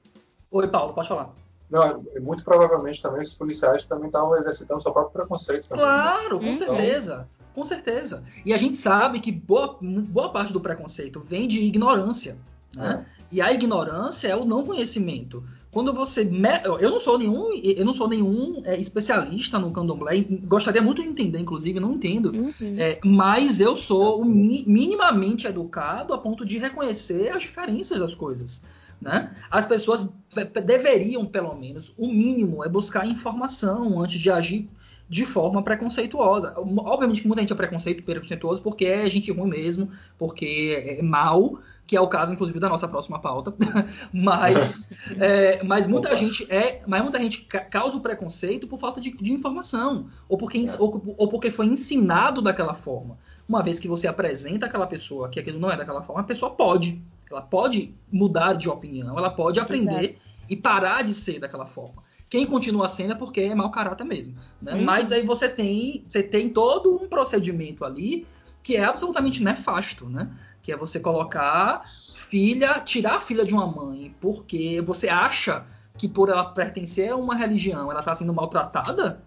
Oi, 0.52 0.68
Paulo, 0.68 0.94
pode 0.94 1.08
falar. 1.08 1.30
Não, 1.68 1.82
é- 1.82 2.20
muito 2.20 2.44
provavelmente 2.44 3.02
também 3.02 3.20
esses 3.22 3.34
policiais 3.34 3.84
também 3.84 4.06
estavam 4.06 4.36
exercitando 4.38 4.80
seu 4.80 4.92
próprio 4.92 5.12
preconceito 5.14 5.66
também. 5.68 5.84
né? 5.84 5.90
Claro, 5.92 6.38
com 6.38 6.46
Uhum. 6.46 6.54
certeza. 6.56 7.28
Com 7.56 7.64
certeza. 7.64 8.22
E 8.44 8.52
a 8.52 8.56
gente 8.58 8.76
sabe 8.76 9.18
que 9.18 9.32
boa, 9.32 9.78
boa 9.80 10.28
parte 10.28 10.52
do 10.52 10.60
preconceito 10.60 11.18
vem 11.20 11.48
de 11.48 11.58
ignorância. 11.58 12.36
Né? 12.76 13.04
E 13.32 13.40
a 13.40 13.50
ignorância 13.50 14.28
é 14.28 14.36
o 14.36 14.44
não 14.44 14.62
conhecimento. 14.62 15.42
Quando 15.72 15.92
você. 15.92 16.22
me- 16.24 16.60
Eu 16.80 16.90
não 16.90 17.00
sou 17.00 17.18
nenhum, 17.18 17.52
eu 17.54 17.84
não 17.84 17.94
sou 17.94 18.08
nenhum 18.08 18.60
é, 18.64 18.78
especialista 18.78 19.58
no 19.58 19.70
candomblé. 19.70 20.20
Gostaria 20.46 20.80
muito 20.82 21.02
de 21.02 21.08
entender, 21.08 21.38
inclusive, 21.38 21.80
não 21.80 21.94
entendo. 21.94 22.30
Uhum. 22.30 22.76
É, 22.78 22.98
mas 23.04 23.58
eu 23.60 23.74
sou 23.74 24.20
o 24.20 24.24
mi- 24.24 24.64
minimamente 24.66 25.46
educado 25.46 26.12
a 26.12 26.18
ponto 26.18 26.44
de 26.44 26.58
reconhecer 26.58 27.30
as 27.30 27.42
diferenças 27.42 27.98
das 27.98 28.14
coisas. 28.14 28.62
Né? 29.00 29.34
As 29.50 29.64
pessoas 29.66 30.10
pe- 30.34 30.44
pe- 30.46 30.60
deveriam, 30.62 31.24
pelo 31.26 31.54
menos, 31.54 31.92
o 31.98 32.06
mínimo 32.08 32.62
é 32.64 32.68
buscar 32.68 33.06
informação 33.06 34.00
antes 34.00 34.20
de 34.20 34.30
agir 34.30 34.68
de 35.08 35.24
forma 35.24 35.62
preconceituosa. 35.62 36.54
Obviamente 36.56 37.20
que 37.22 37.28
muita 37.28 37.42
gente 37.42 37.52
é 37.52 37.56
preconceito, 37.56 38.02
preconceituoso 38.02 38.62
porque 38.62 38.84
é 38.86 39.08
gente 39.08 39.30
ruim 39.30 39.48
mesmo, 39.50 39.90
porque 40.18 40.96
é 40.98 41.02
mal, 41.02 41.60
que 41.86 41.96
é 41.96 42.00
o 42.00 42.08
caso, 42.08 42.32
inclusive, 42.32 42.58
da 42.58 42.68
nossa 42.68 42.88
próxima 42.88 43.20
pauta. 43.20 43.54
mas, 44.12 44.90
é, 45.20 45.62
mas 45.62 45.86
muita 45.86 46.08
Opa. 46.08 46.16
gente 46.16 46.46
é, 46.52 46.82
mas 46.86 47.02
muita 47.02 47.18
gente 47.18 47.42
ca- 47.42 47.60
causa 47.60 47.96
o 47.96 48.00
preconceito 48.00 48.66
por 48.66 48.78
falta 48.78 49.00
de, 49.00 49.12
de 49.16 49.32
informação 49.32 50.06
ou 50.28 50.36
porque, 50.36 50.58
É. 50.58 50.62
ou, 50.78 51.14
ou 51.16 51.28
porque 51.28 51.50
foi 51.50 51.66
ensinado 51.66 52.42
daquela 52.42 52.74
forma. 52.74 53.16
Uma 53.48 53.62
vez 53.62 53.78
que 53.78 53.86
você 53.86 54.08
apresenta 54.08 54.66
aquela 54.66 54.88
pessoa 54.88 55.28
que 55.28 55.38
aquilo 55.38 55.60
não 55.60 55.70
é 55.70 55.76
daquela 55.76 56.02
forma, 56.02 56.20
a 56.22 56.24
pessoa 56.24 56.50
pode, 56.50 57.00
ela 57.30 57.42
pode 57.42 57.94
mudar 58.10 58.54
de 58.54 58.68
opinião, 58.68 59.16
ela 59.16 59.30
pode 59.30 59.60
aprender 59.60 60.18
e 60.48 60.56
parar 60.56 61.02
de 61.02 61.14
ser 61.14 61.38
daquela 61.38 61.66
forma. 61.66 62.02
Quem 62.28 62.46
continua 62.46 62.88
sendo 62.88 63.12
é 63.12 63.16
porque 63.16 63.40
é 63.40 63.54
mau 63.54 63.70
caráter 63.70 64.04
mesmo. 64.04 64.34
Né? 64.60 64.74
Uhum. 64.74 64.84
Mas 64.84 65.12
aí 65.12 65.22
você 65.22 65.48
tem, 65.48 66.04
você 66.08 66.22
tem 66.22 66.48
todo 66.48 66.94
um 66.94 67.08
procedimento 67.08 67.84
ali 67.84 68.26
que 68.62 68.76
é 68.76 68.84
absolutamente 68.84 69.42
nefasto, 69.42 70.08
né? 70.08 70.28
Que 70.60 70.72
é 70.72 70.76
você 70.76 70.98
colocar 70.98 71.82
filha, 71.84 72.80
tirar 72.80 73.16
a 73.16 73.20
filha 73.20 73.44
de 73.44 73.54
uma 73.54 73.66
mãe 73.66 74.12
porque 74.20 74.82
você 74.84 75.08
acha 75.08 75.64
que 75.96 76.08
por 76.08 76.28
ela 76.28 76.44
pertencer 76.46 77.10
a 77.10 77.16
uma 77.16 77.36
religião 77.36 77.90
ela 77.90 78.00
está 78.00 78.14
sendo 78.14 78.34
maltratada. 78.34 79.22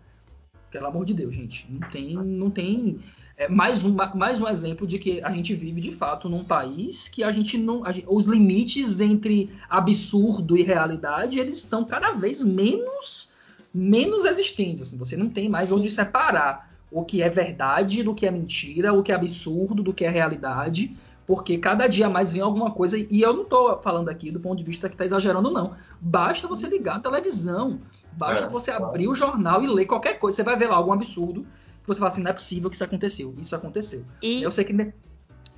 Pelo 0.71 0.85
amor 0.85 1.05
de 1.05 1.13
Deus, 1.13 1.33
gente, 1.33 1.67
não 1.69 1.89
tem, 1.89 2.13
não 2.13 2.49
tem 2.49 2.99
é 3.35 3.47
mais 3.47 3.83
um, 3.83 3.95
mais 4.15 4.39
um 4.39 4.47
exemplo 4.47 4.85
de 4.85 4.99
que 4.99 5.23
a 5.23 5.31
gente 5.31 5.55
vive 5.55 5.81
de 5.81 5.91
fato 5.91 6.27
num 6.29 6.43
país 6.43 7.07
que 7.07 7.23
a 7.23 7.31
gente 7.31 7.57
não. 7.57 7.85
a 7.85 7.91
gente- 7.91 8.05
os 8.09 8.25
limites 8.25 8.99
entre 8.99 9.49
absurdo 9.69 10.57
e 10.57 10.61
realidade 10.61 11.39
eles 11.39 11.57
estão 11.57 11.83
cada 11.85 12.11
vez 12.11 12.43
menos 12.43 13.29
menos 13.73 14.25
existentes. 14.25 14.81
Assim, 14.81 14.97
você 14.97 15.15
não 15.15 15.29
tem 15.29 15.47
mais 15.47 15.69
Sim. 15.69 15.75
onde 15.75 15.91
separar 15.91 16.69
o 16.91 17.03
que 17.03 17.21
é 17.21 17.29
verdade 17.29 18.03
do 18.03 18.15
que 18.15 18.25
é 18.25 18.31
mentira, 18.31 18.93
o 18.93 19.03
que 19.03 19.11
é 19.11 19.15
absurdo 19.15 19.83
do 19.83 19.93
que 19.93 20.03
é 20.03 20.09
realidade, 20.09 20.95
porque 21.27 21.57
cada 21.59 21.85
dia 21.87 22.09
mais 22.09 22.31
vem 22.33 22.41
alguma 22.41 22.71
coisa. 22.71 22.97
E 22.97 23.21
eu 23.21 23.33
não 23.33 23.43
estou 23.43 23.79
falando 23.81 24.09
aqui 24.09 24.31
do 24.31 24.39
ponto 24.39 24.57
de 24.57 24.63
vista 24.63 24.89
que 24.89 24.95
está 24.95 25.05
exagerando, 25.05 25.51
não. 25.51 25.75
Basta 26.01 26.47
você 26.47 26.67
ligar 26.67 26.95
a 26.95 26.99
televisão 26.99 27.79
Basta 28.13 28.45
é, 28.45 28.49
você 28.49 28.71
abrir 28.71 29.07
o 29.07 29.15
jornal 29.15 29.63
e 29.63 29.67
ler 29.67 29.85
qualquer 29.85 30.19
coisa. 30.19 30.37
Você 30.37 30.43
vai 30.43 30.57
ver 30.57 30.67
lá 30.67 30.75
algum 30.75 30.93
absurdo 30.93 31.45
que 31.81 31.87
você 31.87 31.99
fala 31.99 32.11
assim, 32.11 32.21
não 32.21 32.31
é 32.31 32.33
possível 32.33 32.69
que 32.69 32.75
isso 32.75 32.83
aconteceu. 32.83 33.33
Isso 33.37 33.55
aconteceu. 33.55 34.05
E... 34.21 34.41
Eu 34.41 34.51
sei 34.51 34.65
que 34.65 34.73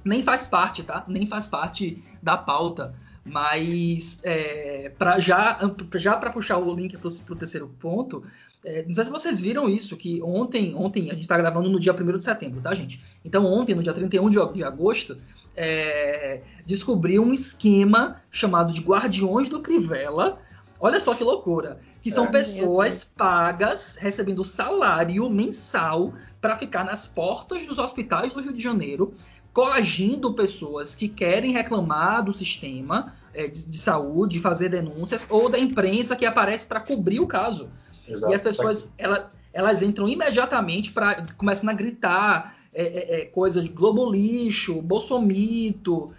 nem 0.04 0.24
faz 0.24 0.48
parte, 0.48 0.84
tá? 0.84 1.04
Nem 1.08 1.26
faz 1.26 1.48
parte 1.48 2.04
da 2.22 2.38
pauta. 2.38 2.94
Mas 3.24 4.20
é, 4.24 4.92
para 4.98 5.20
já, 5.20 5.60
já 5.96 6.18
para 6.18 6.32
puxar 6.32 6.58
o 6.58 6.74
link 6.74 6.98
para 6.98 7.08
o 7.08 7.36
terceiro 7.36 7.70
ponto, 7.80 8.24
é, 8.64 8.84
não 8.86 8.96
sei 8.96 9.04
se 9.04 9.12
vocês 9.12 9.40
viram 9.40 9.70
isso, 9.70 9.96
que 9.96 10.22
ontem, 10.24 10.74
ontem 10.76 11.10
a 11.10 11.14
gente 11.14 11.22
está 11.22 11.38
gravando 11.38 11.70
no 11.70 11.80
dia 11.80 11.94
1 11.94 12.18
de 12.18 12.24
setembro, 12.24 12.62
tá, 12.62 12.74
gente? 12.74 13.00
Então 13.24 13.46
ontem, 13.46 13.76
no 13.76 13.84
dia 13.84 13.94
31 13.94 14.30
de, 14.30 14.54
de 14.54 14.64
agosto, 14.64 15.18
é, 15.56 16.42
descobriu 16.66 17.24
um 17.24 17.32
esquema 17.32 18.22
chamado 18.32 18.74
de 18.74 18.82
Guardiões 18.82 19.48
do 19.48 19.60
Crivella. 19.60 20.40
Olha 20.80 21.00
só 21.00 21.14
que 21.14 21.24
loucura! 21.24 21.80
Que 22.02 22.10
são 22.10 22.26
é, 22.26 22.32
pessoas 22.32 23.04
pagas, 23.04 23.96
recebendo 23.96 24.44
salário 24.44 25.30
mensal 25.30 26.14
para 26.40 26.56
ficar 26.56 26.84
nas 26.84 27.08
portas 27.08 27.66
dos 27.66 27.78
hospitais 27.78 28.34
do 28.34 28.42
Rio 28.42 28.54
de 28.54 28.62
Janeiro, 28.62 29.14
coagindo 29.54 30.34
pessoas 30.34 30.96
que 30.96 31.08
querem 31.08 31.52
reclamar 31.52 32.24
do 32.24 32.34
sistema 32.34 33.14
é, 33.34 33.48
de, 33.48 33.70
de, 33.70 33.78
saúde, 33.78 34.40
fazer 34.40 34.70
denúncias, 34.70 35.28
ou 35.30 35.50
da 35.50 35.60
imprensa 35.60 36.16
que 36.16 36.26
aparece 36.26 36.66
para 36.66 36.80
cobrir 36.80 37.20
o 37.20 37.28
caso. 37.28 37.70
Exato, 38.08 38.32
e 38.32 38.36
as 38.36 38.42
pessoas 38.42 38.94
ela, 38.98 39.32
elas 39.54 39.82
entram 39.82 40.08
imediatamente 40.08 40.92
para 40.92 41.28
começam 41.38 41.70
a 41.70 41.74
gritar 41.74 42.58
é, 42.74 42.84
é, 42.84 43.22
é 43.22 43.26
coisa 43.26 43.62
de 43.62 43.70
globo 43.70 44.10
lixo, 44.10 44.82
bolsomito, 44.82 46.12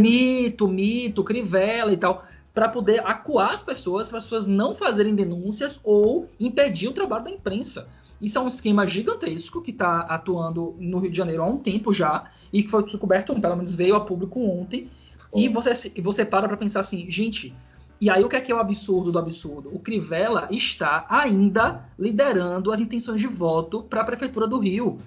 mito, 0.00 0.68
mito, 0.68 1.24
crivela 1.24 1.92
e 1.92 1.96
tal, 1.96 2.24
para 2.54 2.68
poder 2.68 3.04
acuar 3.04 3.52
as 3.52 3.64
pessoas, 3.64 4.08
para 4.08 4.18
as 4.18 4.24
pessoas 4.24 4.46
não 4.46 4.76
fazerem 4.76 5.14
denúncias 5.14 5.80
ou 5.82 6.28
impedir 6.38 6.86
o 6.86 6.92
trabalho 6.92 7.24
da 7.24 7.30
imprensa. 7.30 7.88
Isso 8.20 8.38
é 8.38 8.40
um 8.40 8.46
esquema 8.46 8.86
gigantesco 8.86 9.60
que 9.60 9.72
está 9.72 10.02
atuando 10.02 10.76
no 10.78 10.98
Rio 10.98 11.10
de 11.10 11.16
Janeiro 11.16 11.42
há 11.42 11.46
um 11.46 11.58
tempo 11.58 11.92
já 11.92 12.30
e 12.52 12.62
que 12.62 12.70
foi 12.70 12.84
descoberto, 12.84 13.38
pelo 13.38 13.56
menos 13.56 13.74
veio 13.74 13.96
a 13.96 14.00
público 14.00 14.40
ontem. 14.40 14.88
E 15.34 15.48
você, 15.48 15.72
você 16.00 16.24
para 16.24 16.46
para 16.46 16.56
pensar 16.56 16.80
assim, 16.80 17.10
gente, 17.10 17.52
e 18.00 18.08
aí 18.08 18.22
o 18.22 18.28
que 18.28 18.36
é 18.36 18.40
que 18.40 18.52
é 18.52 18.54
o 18.54 18.60
absurdo 18.60 19.10
do 19.10 19.18
absurdo? 19.18 19.68
O 19.74 19.80
Crivella 19.80 20.46
está 20.50 21.06
ainda 21.08 21.88
liderando 21.98 22.70
as 22.70 22.78
intenções 22.80 23.20
de 23.20 23.26
voto 23.26 23.82
para 23.82 24.02
a 24.02 24.04
prefeitura 24.04 24.46
do 24.46 24.58
Rio. 24.58 24.98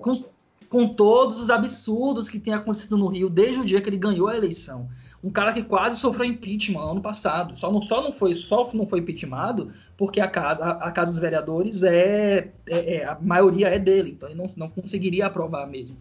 Com, 0.00 0.24
com 0.70 0.88
todos 0.88 1.42
os 1.42 1.50
absurdos 1.50 2.30
que 2.30 2.38
tem 2.38 2.54
acontecido 2.54 2.96
no 2.96 3.06
Rio 3.08 3.28
desde 3.28 3.60
o 3.60 3.64
dia 3.66 3.82
que 3.82 3.88
ele 3.90 3.98
ganhou 3.98 4.28
a 4.28 4.36
eleição 4.36 4.88
um 5.22 5.30
cara 5.30 5.52
que 5.52 5.62
quase 5.62 5.96
sofreu 5.96 6.24
impeachment 6.24 6.80
ano 6.80 7.00
passado. 7.00 7.56
Só 7.58 7.70
não, 7.70 7.82
só 7.82 8.02
não 8.02 8.12
foi 8.12 8.34
só 8.34 8.68
não 8.72 8.86
foi 8.86 9.00
impeachmentado 9.00 9.72
porque 9.96 10.20
a 10.20 10.28
casa, 10.28 10.64
a, 10.64 10.88
a 10.88 10.92
casa 10.92 11.10
dos 11.10 11.20
vereadores 11.20 11.82
é, 11.82 12.50
é, 12.66 12.94
é, 12.96 13.04
a 13.04 13.18
maioria 13.20 13.68
é 13.68 13.78
dele, 13.78 14.10
então 14.10 14.28
ele 14.28 14.38
não, 14.38 14.50
não 14.56 14.68
conseguiria 14.68 15.26
aprovar 15.26 15.66
mesmo. 15.66 15.96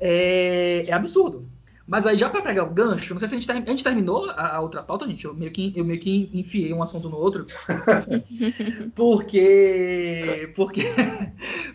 É, 0.00 0.82
é 0.86 0.92
absurdo. 0.92 1.46
Mas 1.86 2.04
aí, 2.04 2.18
já 2.18 2.28
para 2.28 2.42
pegar 2.42 2.64
o 2.64 2.70
gancho, 2.70 3.14
não 3.14 3.20
sei 3.20 3.28
se 3.28 3.34
a 3.34 3.38
gente, 3.38 3.46
ter, 3.46 3.52
a 3.52 3.70
gente 3.70 3.84
terminou 3.84 4.28
a, 4.30 4.56
a, 4.56 4.60
outra 4.60 4.82
pauta, 4.82 5.06
gente. 5.06 5.24
Eu 5.24 5.32
meio, 5.32 5.52
que, 5.52 5.72
eu 5.76 5.84
meio 5.84 6.00
que 6.00 6.28
enfiei 6.34 6.72
um 6.72 6.82
assunto 6.82 7.08
no 7.08 7.16
outro. 7.16 7.44
porque. 8.94 10.52
Porque. 10.54 10.82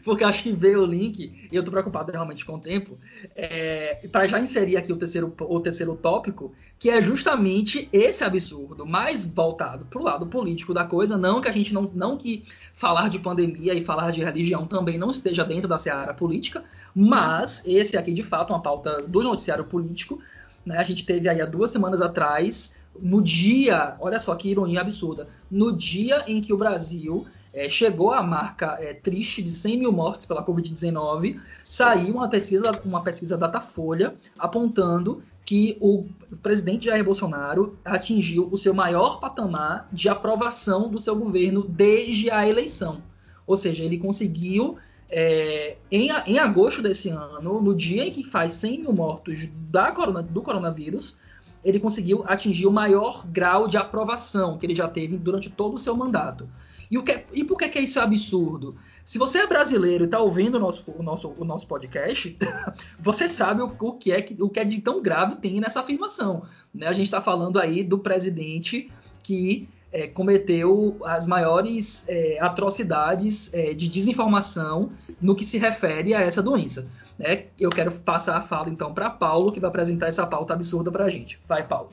Porque 0.04 0.24
acho 0.24 0.42
que 0.42 0.52
veio 0.52 0.82
o 0.82 0.86
link, 0.86 1.48
e 1.52 1.56
eu 1.56 1.64
tô 1.64 1.70
preocupado 1.70 2.12
realmente 2.12 2.44
com 2.44 2.56
o 2.56 2.60
tempo, 2.60 2.98
é, 3.36 4.08
para 4.12 4.26
já 4.26 4.40
inserir 4.40 4.76
aqui 4.76 4.92
o 4.92 4.98
terceiro, 4.98 5.32
o 5.40 5.60
terceiro 5.60 5.96
tópico, 5.96 6.52
que 6.80 6.90
é 6.90 7.02
justamente 7.04 7.88
esse 7.94 8.24
absurdo, 8.24 8.84
mais 8.84 9.24
voltado 9.24 9.86
pro 9.86 10.02
lado 10.02 10.26
político 10.26 10.74
da 10.74 10.86
coisa. 10.86 11.20
Não 11.20 11.40
que 11.40 11.48
a 11.48 11.52
gente 11.52 11.72
não. 11.72 11.90
Não 11.94 12.18
que 12.18 12.44
falar 12.74 13.10
de 13.10 13.20
pandemia 13.20 13.76
e 13.76 13.84
falar 13.84 14.10
de 14.10 14.24
religião 14.24 14.66
também 14.66 14.98
não 14.98 15.12
esteja 15.12 15.44
dentro 15.44 15.68
da 15.68 15.78
seara 15.78 16.16
política, 16.16 16.64
mas 16.96 17.64
esse 17.68 17.96
aqui, 17.96 18.12
de 18.12 18.24
fato, 18.24 18.52
é 18.52 18.56
uma 18.56 18.62
pauta 18.62 19.04
do 19.04 19.22
noticiário 19.22 19.66
político. 20.02 20.20
Né? 20.66 20.78
A 20.78 20.84
gente 20.84 21.06
teve 21.06 21.28
aí 21.30 21.42
há 21.42 21.46
duas 21.46 21.72
semanas 21.72 22.02
atrás, 22.02 22.78
no 23.00 23.22
dia, 23.22 23.96
olha 24.00 24.20
só 24.20 24.36
que 24.36 24.50
ironia 24.50 24.82
absurda, 24.82 25.28
no 25.50 25.72
dia 25.72 26.24
em 26.28 26.42
que 26.42 26.54
o 26.54 26.58
Brasil 26.58 27.26
é, 27.54 27.68
chegou 27.70 28.12
à 28.12 28.22
marca 28.22 28.78
é, 28.80 28.94
triste 28.94 29.42
de 29.42 29.50
100 29.50 29.80
mil 29.80 29.92
mortes 29.92 30.26
pela 30.26 30.46
Covid-19, 30.46 31.40
saiu 31.64 32.16
uma 32.16 32.30
pesquisa, 32.30 32.72
uma 32.86 33.02
pesquisa 33.02 33.38
Datafolha 33.38 34.16
apontando 34.38 35.24
que 35.44 35.78
o 35.82 36.06
presidente 36.44 36.86
Jair 36.86 37.04
Bolsonaro 37.04 37.78
atingiu 37.84 38.48
o 38.52 38.58
seu 38.58 38.74
maior 38.74 39.20
patamar 39.20 39.88
de 39.92 40.08
aprovação 40.08 40.90
do 40.90 41.02
seu 41.02 41.16
governo 41.16 41.64
desde 41.64 42.30
a 42.30 42.48
eleição. 42.48 43.02
Ou 43.48 43.58
seja, 43.58 43.84
ele 43.84 43.98
conseguiu 43.98 44.78
é, 45.12 45.76
em, 45.92 46.10
em, 46.26 46.40
agosto 46.40 46.82
desse 46.82 47.10
ano, 47.10 47.62
no 47.62 47.76
dia 47.76 48.08
em 48.08 48.12
que 48.12 48.24
faz 48.24 48.54
100 48.54 48.80
mil 48.80 48.94
mortos 48.94 49.50
da 49.70 49.92
corona, 49.92 50.24
do 50.24 50.42
coronavírus, 50.42 51.20
ele 51.64 51.80
conseguiu 51.80 52.24
atingir 52.26 52.66
o 52.66 52.72
maior 52.72 53.28
grau 53.28 53.68
de 53.68 53.78
aprovação 53.78 54.58
que 54.58 54.66
ele 54.66 54.74
já 54.74 54.88
teve 54.88 55.18
durante 55.18 55.50
todo 55.50 55.76
o 55.76 55.80
seu 55.80 55.96
mandato. 55.96 56.50
E, 56.90 56.98
o 56.98 57.04
que, 57.04 57.26
e 57.34 57.44
por 57.44 57.58
que, 57.58 57.70
que 57.70 57.80
isso 57.80 58.00
é 58.00 58.02
absurdo? 58.02 58.76
Se 59.06 59.18
você 59.18 59.40
é 59.40 59.48
brasileiro 59.48 60.04
e 60.04 60.06
está 60.06 60.20
ouvindo 60.20 60.56
o 60.56 60.60
nosso, 60.60 60.84
o, 60.98 61.04
nosso, 61.04 61.34
o 61.38 61.46
nosso 61.46 61.68
podcast, 61.68 62.38
você 63.00 63.28
sabe 63.28 63.62
o, 63.62 63.76
o, 63.80 63.94
que 63.94 64.12
é, 64.12 64.26
o 64.40 64.50
que 64.50 64.60
é 64.60 64.66
de 64.66 64.82
tão 64.82 65.02
grave 65.02 65.36
tem 65.36 65.60
nessa 65.60 65.82
afirmação. 65.82 66.44
Né? 66.74 66.88
A 66.88 66.94
gente 66.94 67.06
está 67.06 67.22
falando 67.22 67.60
aí 67.60 67.84
do 67.84 68.00
presidente 68.00 68.92
que 69.24 69.70
é, 69.92 70.08
cometeu 70.08 70.98
as 71.04 71.28
maiores 71.28 72.06
é, 72.08 72.40
atrocidades 72.40 73.54
é, 73.54 73.74
de 73.74 73.90
desinformação 73.90 74.92
no 75.20 75.36
que 75.36 75.44
se 75.44 75.58
refere 75.58 76.14
a 76.14 76.22
essa 76.22 76.42
doença. 76.42 76.88
Né? 77.18 77.46
Eu 77.60 77.70
quero 77.70 77.92
passar 77.92 78.38
a 78.38 78.42
fala 78.42 78.70
então 78.70 78.94
para 78.94 79.10
Paulo, 79.10 79.52
que 79.52 79.60
vai 79.60 79.70
apresentar 79.70 80.08
essa 80.08 80.26
pauta 80.26 80.54
absurda 80.54 80.92
para 80.92 81.06
a 81.06 81.10
gente. 81.10 81.40
Vai, 81.48 81.68
Paulo. 81.68 81.90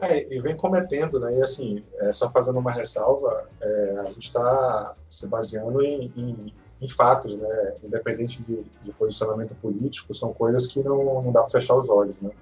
É, 0.00 0.34
e 0.34 0.40
vem 0.40 0.56
cometendo, 0.56 1.20
né? 1.20 1.38
E 1.38 1.42
assim, 1.42 1.84
é, 2.00 2.12
só 2.12 2.28
fazendo 2.28 2.58
uma 2.58 2.72
ressalva, 2.72 3.46
é, 3.60 3.96
a 4.04 4.10
gente 4.10 4.26
está 4.26 4.94
se 5.08 5.28
baseando 5.28 5.80
em, 5.80 6.12
em, 6.16 6.52
em, 6.80 6.88
fatos, 6.88 7.36
né? 7.36 7.74
Independente 7.84 8.42
de, 8.42 8.64
de, 8.82 8.92
posicionamento 8.94 9.54
político, 9.54 10.12
são 10.12 10.32
coisas 10.32 10.66
que 10.66 10.82
não, 10.82 11.22
não 11.22 11.30
dá 11.30 11.42
para 11.42 11.50
fechar 11.50 11.76
os 11.76 11.88
olhos, 11.88 12.20
né? 12.20 12.32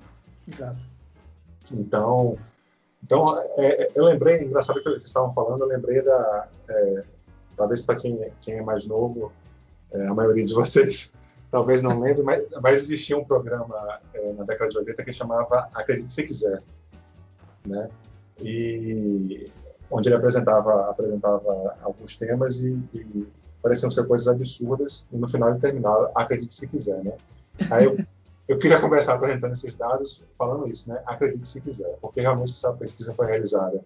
Exato. 0.50 0.86
Então, 1.70 2.38
então, 3.02 3.38
é, 3.56 3.84
é, 3.84 3.90
eu 3.94 4.04
lembrei, 4.04 4.42
engraçado 4.42 4.82
que 4.82 4.88
vocês 4.88 5.04
estavam 5.04 5.32
falando, 5.32 5.62
eu 5.62 5.68
lembrei 5.68 6.02
da. 6.02 6.48
É, 6.68 7.02
talvez 7.56 7.80
para 7.80 7.96
quem, 7.96 8.30
quem 8.40 8.54
é 8.54 8.62
mais 8.62 8.86
novo, 8.86 9.32
é, 9.90 10.06
a 10.06 10.14
maioria 10.14 10.44
de 10.44 10.54
vocês 10.54 11.12
talvez 11.50 11.82
não 11.82 11.98
lembre, 11.98 12.22
mas, 12.22 12.44
mas 12.62 12.78
existia 12.78 13.18
um 13.18 13.24
programa 13.24 14.00
é, 14.14 14.32
na 14.32 14.44
década 14.44 14.70
de 14.70 14.78
80 14.78 15.04
que 15.04 15.12
chamava 15.12 15.68
Acredite 15.74 16.12
Se 16.12 16.22
Quiser. 16.22 16.62
Né? 17.66 17.88
E 18.40 19.50
onde 19.90 20.08
ele 20.08 20.16
apresentava, 20.16 20.88
apresentava 20.88 21.76
alguns 21.82 22.16
temas 22.16 22.62
e, 22.62 22.70
e 22.94 23.26
pareciam 23.60 23.90
ser 23.90 24.06
coisas 24.06 24.28
absurdas, 24.28 25.04
e 25.12 25.16
no 25.16 25.28
final 25.28 25.50
ele 25.50 25.58
terminava 25.58 26.10
Acredite 26.14 26.54
Se 26.54 26.68
Quiser. 26.68 27.02
Né? 27.02 27.16
Aí 27.70 27.84
eu 27.86 27.98
eu 28.50 28.58
queria 28.58 28.80
começar 28.80 29.14
apresentando 29.14 29.52
esses 29.52 29.76
dados 29.76 30.24
falando 30.36 30.66
isso, 30.68 30.90
né? 30.90 31.00
Acredite 31.06 31.46
se 31.46 31.60
quiser, 31.60 31.96
porque 32.00 32.20
realmente 32.20 32.52
essa 32.52 32.72
pesquisa 32.72 33.14
foi 33.14 33.26
realizada 33.26 33.80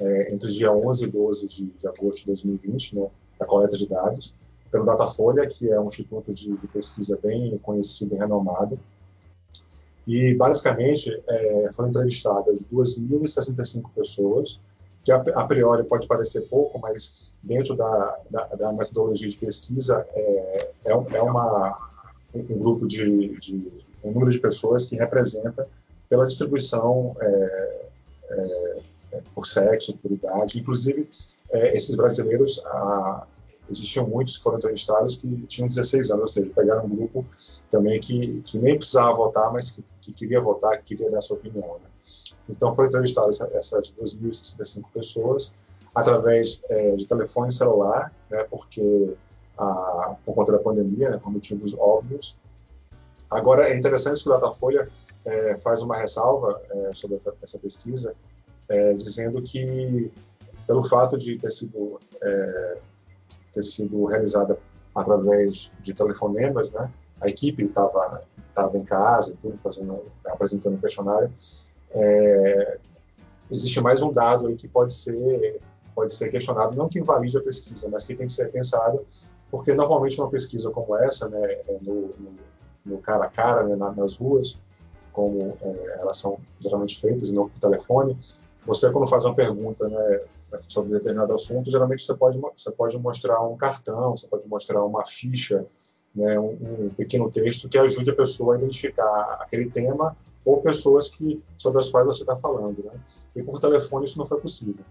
é, 0.00 0.34
entre 0.34 0.48
o 0.48 0.52
dia 0.52 0.72
11 0.72 1.04
e 1.04 1.06
12 1.06 1.46
de, 1.46 1.66
de 1.66 1.86
agosto 1.86 2.18
de 2.18 2.26
2020, 2.26 2.98
né? 2.98 3.08
A 3.38 3.44
coleta 3.44 3.76
de 3.76 3.86
dados, 3.86 4.34
pelo 4.72 4.84
Datafolha, 4.84 5.46
que 5.46 5.70
é 5.70 5.78
um 5.78 5.86
instituto 5.86 6.32
de, 6.32 6.56
de 6.56 6.66
pesquisa 6.66 7.16
bem 7.22 7.56
conhecido 7.58 8.16
e 8.16 8.18
renomado. 8.18 8.76
E, 10.04 10.34
basicamente, 10.34 11.22
é, 11.28 11.68
foram 11.72 11.90
entrevistadas 11.90 12.64
2.065 12.64 13.88
pessoas, 13.94 14.60
que 15.04 15.12
a, 15.12 15.16
a, 15.16 15.44
priori 15.44 15.84
pode 15.84 16.08
parecer 16.08 16.40
pouco, 16.48 16.76
mas 16.80 17.30
dentro 17.40 17.76
da, 17.76 18.18
da, 18.28 18.46
da 18.46 18.72
metodologia 18.72 19.28
de 19.28 19.36
pesquisa 19.36 20.04
é, 20.12 20.72
é, 20.86 20.92
é 20.92 21.22
uma, 21.22 21.78
um 22.34 22.58
grupo 22.58 22.84
de, 22.84 23.28
de 23.36 23.91
um 24.04 24.12
número 24.12 24.30
de 24.30 24.38
pessoas 24.38 24.86
que 24.86 24.96
representa 24.96 25.66
pela 26.08 26.26
distribuição 26.26 27.16
é, 27.20 27.82
é, 28.30 28.82
é, 29.12 29.20
por 29.34 29.46
sexo, 29.46 29.96
por 29.98 30.10
idade. 30.10 30.60
Inclusive, 30.60 31.08
é, 31.50 31.76
esses 31.76 31.94
brasileiros, 31.94 32.62
ah, 32.66 33.26
existiam 33.70 34.06
muitos 34.06 34.36
que 34.36 34.42
foram 34.42 34.58
entrevistados 34.58 35.16
que 35.16 35.28
tinham 35.46 35.68
16 35.68 36.10
anos, 36.10 36.22
ou 36.22 36.28
seja, 36.28 36.52
pegaram 36.54 36.84
um 36.84 36.88
grupo 36.88 37.24
também 37.70 38.00
que, 38.00 38.42
que 38.44 38.58
nem 38.58 38.76
precisava 38.76 39.12
votar, 39.12 39.52
mas 39.52 39.70
que, 39.70 39.84
que 40.00 40.12
queria 40.12 40.40
votar, 40.40 40.78
que 40.78 40.94
queria 40.94 41.10
dar 41.10 41.20
sua 41.20 41.36
opinião. 41.36 41.78
Né? 41.82 41.90
Então, 42.48 42.74
foram 42.74 42.88
entrevistadas 42.88 43.40
essas 43.40 43.92
2.065 43.92 44.84
pessoas 44.92 45.52
através 45.94 46.62
é, 46.68 46.96
de 46.96 47.06
telefone 47.06 47.52
celular, 47.52 48.12
né, 48.30 48.44
porque 48.50 49.14
a, 49.58 50.16
por 50.24 50.34
conta 50.34 50.52
da 50.52 50.58
pandemia, 50.58 51.10
né, 51.10 51.18
por 51.18 51.30
motivos 51.30 51.74
óbvios, 51.78 52.36
Agora, 53.32 53.68
é 53.68 53.76
interessante 53.76 54.22
que 54.22 54.28
o 54.28 54.32
Datafolha 54.32 54.88
é, 55.24 55.56
faz 55.58 55.82
uma 55.82 55.96
ressalva 55.96 56.60
é, 56.70 56.90
sobre 56.92 57.20
essa 57.42 57.58
pesquisa, 57.58 58.14
é, 58.68 58.92
dizendo 58.94 59.40
que 59.42 60.12
pelo 60.66 60.84
fato 60.84 61.18
de 61.18 61.38
ter 61.38 61.50
sido, 61.50 61.98
é, 62.22 62.78
ter 63.52 63.62
sido 63.62 64.04
realizada 64.04 64.58
através 64.94 65.72
de 65.80 65.94
telefonemas, 65.94 66.70
né? 66.70 66.90
A 67.20 67.28
equipe 67.28 67.64
estava 67.64 68.22
em 68.74 68.84
casa, 68.84 69.36
tudo 69.40 69.56
fazendo, 69.58 70.04
apresentando 70.26 70.74
o 70.74 70.80
questionário. 70.80 71.32
É, 71.90 72.78
existe 73.50 73.80
mais 73.80 74.02
um 74.02 74.12
dado 74.12 74.48
aí 74.48 74.56
que 74.56 74.68
pode 74.68 74.94
ser 74.94 75.60
pode 75.94 76.14
ser 76.14 76.30
questionado, 76.30 76.74
não 76.74 76.88
que 76.88 76.98
invalide 76.98 77.36
a 77.36 77.42
pesquisa, 77.42 77.86
mas 77.90 78.02
que 78.02 78.14
tem 78.14 78.26
que 78.26 78.32
ser 78.32 78.50
pensado, 78.50 79.06
porque 79.50 79.74
normalmente 79.74 80.18
uma 80.18 80.30
pesquisa 80.30 80.70
como 80.70 80.96
essa, 80.96 81.28
né, 81.28 81.38
é 81.42 81.78
no, 81.82 82.14
no, 82.18 82.34
no 82.84 82.98
cara 82.98 83.24
a 83.26 83.28
cara, 83.28 83.64
né, 83.64 83.76
nas 83.76 84.16
ruas, 84.16 84.58
como 85.12 85.56
é, 85.60 85.98
elas 86.00 86.16
são 86.16 86.38
geralmente 86.60 87.00
feitas, 87.00 87.28
e 87.28 87.34
não 87.34 87.48
por 87.48 87.58
telefone, 87.58 88.18
você 88.66 88.90
quando 88.90 89.08
faz 89.08 89.24
uma 89.24 89.34
pergunta, 89.34 89.88
né, 89.88 90.20
sobre 90.68 90.92
determinado 90.92 91.34
assunto, 91.34 91.70
geralmente 91.70 92.04
você 92.04 92.14
pode 92.14 92.38
você 92.38 92.70
pode 92.70 92.98
mostrar 92.98 93.40
um 93.42 93.56
cartão, 93.56 94.16
você 94.16 94.26
pode 94.26 94.46
mostrar 94.48 94.84
uma 94.84 95.04
ficha, 95.04 95.66
né, 96.14 96.38
um, 96.38 96.84
um 96.84 96.90
pequeno 96.90 97.30
texto 97.30 97.68
que 97.68 97.78
ajude 97.78 98.10
a 98.10 98.14
pessoa 98.14 98.54
a 98.54 98.58
identificar 98.58 99.38
aquele 99.40 99.70
tema 99.70 100.16
ou 100.44 100.60
pessoas 100.60 101.08
que 101.08 101.42
sobre 101.56 101.78
as 101.78 101.88
quais 101.88 102.06
você 102.06 102.22
está 102.22 102.36
falando, 102.36 102.84
né? 102.84 102.92
E 103.34 103.42
por 103.42 103.60
telefone 103.60 104.06
isso 104.06 104.18
não 104.18 104.24
foi 104.24 104.40
possível. 104.40 104.84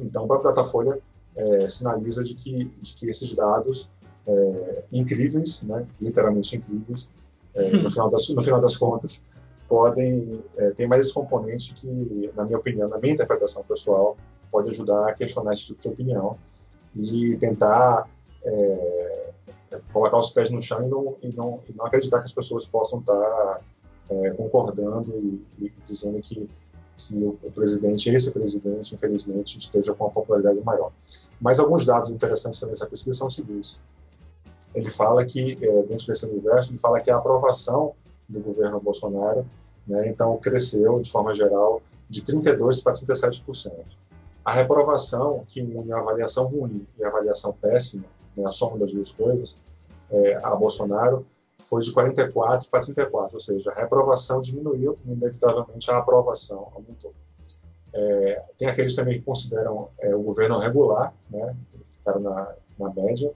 Então, 0.00 0.32
a 0.32 0.36
Datafolha 0.38 1.00
é, 1.34 1.68
sinaliza 1.68 2.22
de 2.22 2.34
que, 2.34 2.64
de 2.80 2.94
que 2.94 3.06
esses 3.08 3.34
dados 3.34 3.90
é, 4.28 4.84
incríveis, 4.92 5.62
né, 5.62 5.86
literalmente 6.00 6.56
incríveis, 6.56 7.10
é, 7.54 7.70
no, 7.70 7.90
final 7.90 8.10
das, 8.10 8.28
no 8.28 8.42
final 8.42 8.60
das 8.60 8.76
contas, 8.76 9.24
podem 9.68 10.42
é, 10.56 10.70
ter 10.70 10.86
mais 10.86 11.06
esse 11.06 11.14
componente 11.14 11.74
que, 11.74 12.30
na 12.36 12.44
minha 12.44 12.58
opinião, 12.58 12.88
na 12.88 12.98
minha 12.98 13.14
interpretação 13.14 13.64
pessoal, 13.64 14.16
pode 14.50 14.70
ajudar 14.70 15.08
a 15.08 15.12
questionar 15.12 15.52
esse 15.52 15.66
tipo 15.66 15.80
de 15.80 15.88
opinião 15.88 16.36
e 16.96 17.36
tentar 17.38 18.08
é, 18.44 19.30
colocar 19.92 20.16
os 20.16 20.30
pés 20.30 20.50
no 20.50 20.60
chão 20.60 20.82
e 20.82 20.88
não, 20.88 21.16
e 21.22 21.36
não, 21.36 21.60
e 21.68 21.72
não 21.76 21.86
acreditar 21.86 22.18
que 22.18 22.24
as 22.24 22.32
pessoas 22.32 22.66
possam 22.66 23.00
estar 23.00 23.60
é, 24.10 24.30
concordando 24.30 25.14
e, 25.16 25.64
e, 25.64 25.72
dizendo 25.84 26.18
que, 26.20 26.48
que 26.96 27.14
o, 27.14 27.38
o, 27.42 27.50
presidente, 27.52 28.08
esse 28.08 28.32
presidente, 28.32 28.94
infelizmente, 28.94 29.58
esteja 29.58 29.92
com 29.94 30.04
uma 30.04 30.10
popularidade 30.10 30.60
maior. 30.60 30.92
Mas 31.40 31.58
alguns 31.58 31.84
dados 31.84 32.10
interessantes 32.10 32.58
também 32.58 32.74
dessa 32.74 32.86
pesquisa 32.86 33.18
são 33.18 33.26
os 33.26 33.34
seguintes. 33.34 33.78
Ele 34.78 34.90
fala 34.90 35.24
que, 35.24 35.58
é, 35.60 35.82
dentro 35.82 36.06
desse 36.06 36.24
universo, 36.24 36.70
ele 36.70 36.78
fala 36.78 37.00
que 37.00 37.10
a 37.10 37.16
aprovação 37.16 37.94
do 38.28 38.40
governo 38.40 38.80
Bolsonaro, 38.80 39.44
né, 39.86 40.08
então, 40.08 40.36
cresceu, 40.36 41.00
de 41.00 41.10
forma 41.10 41.34
geral, 41.34 41.82
de 42.08 42.22
32% 42.22 42.82
para 42.82 42.92
37%. 42.92 43.72
A 44.44 44.52
reprovação, 44.52 45.44
que 45.48 45.60
une 45.60 45.92
a 45.92 45.98
avaliação 45.98 46.46
ruim 46.46 46.86
e 46.96 47.04
a 47.04 47.08
avaliação 47.08 47.52
péssima, 47.52 48.04
né, 48.36 48.46
a 48.46 48.50
soma 48.50 48.78
das 48.78 48.92
duas 48.92 49.10
coisas, 49.10 49.56
é, 50.10 50.36
a 50.42 50.54
Bolsonaro, 50.54 51.26
foi 51.60 51.82
de 51.82 51.92
44 51.92 52.70
para 52.70 52.80
34, 52.80 53.34
ou 53.34 53.40
seja, 53.40 53.72
a 53.72 53.74
reprovação 53.74 54.40
diminuiu, 54.40 54.96
inevitavelmente 55.04 55.90
a 55.90 55.98
aprovação 55.98 56.70
aumentou. 56.72 57.12
É, 57.92 58.44
tem 58.56 58.68
aqueles 58.68 58.94
também 58.94 59.18
que 59.18 59.24
consideram 59.24 59.88
é, 59.98 60.14
o 60.14 60.22
governo 60.22 60.58
regular, 60.58 61.12
né, 61.28 61.56
ficaram 61.90 62.20
na, 62.20 62.54
na 62.78 62.94
média, 62.94 63.32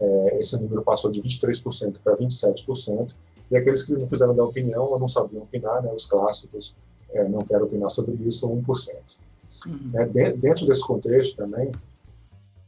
é, 0.00 0.40
esse 0.40 0.60
número 0.60 0.82
passou 0.82 1.10
de 1.10 1.22
23% 1.22 1.96
para 2.02 2.16
27%, 2.16 3.14
e 3.50 3.56
aqueles 3.56 3.82
que 3.82 3.94
não 3.94 4.06
quiseram 4.06 4.34
dar 4.34 4.44
opinião 4.44 4.84
ou 4.84 4.98
não 4.98 5.08
sabiam 5.08 5.42
opinar, 5.42 5.82
né, 5.82 5.92
os 5.92 6.06
clássicos, 6.06 6.74
é, 7.10 7.26
não 7.28 7.42
quero 7.42 7.64
opinar 7.64 7.90
sobre 7.90 8.14
isso, 8.26 8.48
1%. 8.48 9.18
Uhum. 9.66 9.90
É, 9.94 10.06
de, 10.06 10.32
dentro 10.32 10.66
desse 10.66 10.86
contexto 10.86 11.36
também, 11.36 11.72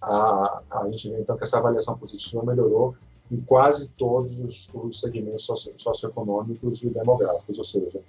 a, 0.00 0.62
a 0.70 0.86
gente 0.86 1.10
vê 1.10 1.20
então 1.20 1.36
que 1.36 1.44
essa 1.44 1.58
avaliação 1.58 1.96
positiva 1.96 2.42
melhorou 2.42 2.94
em 3.30 3.40
quase 3.42 3.90
todos 3.90 4.40
os, 4.40 4.68
os 4.74 5.00
segmentos 5.00 5.44
socio, 5.44 5.72
socioeconômicos 5.76 6.82
e 6.82 6.88
demográficos, 6.88 7.58
ou 7.58 7.64
seja, 7.64 8.00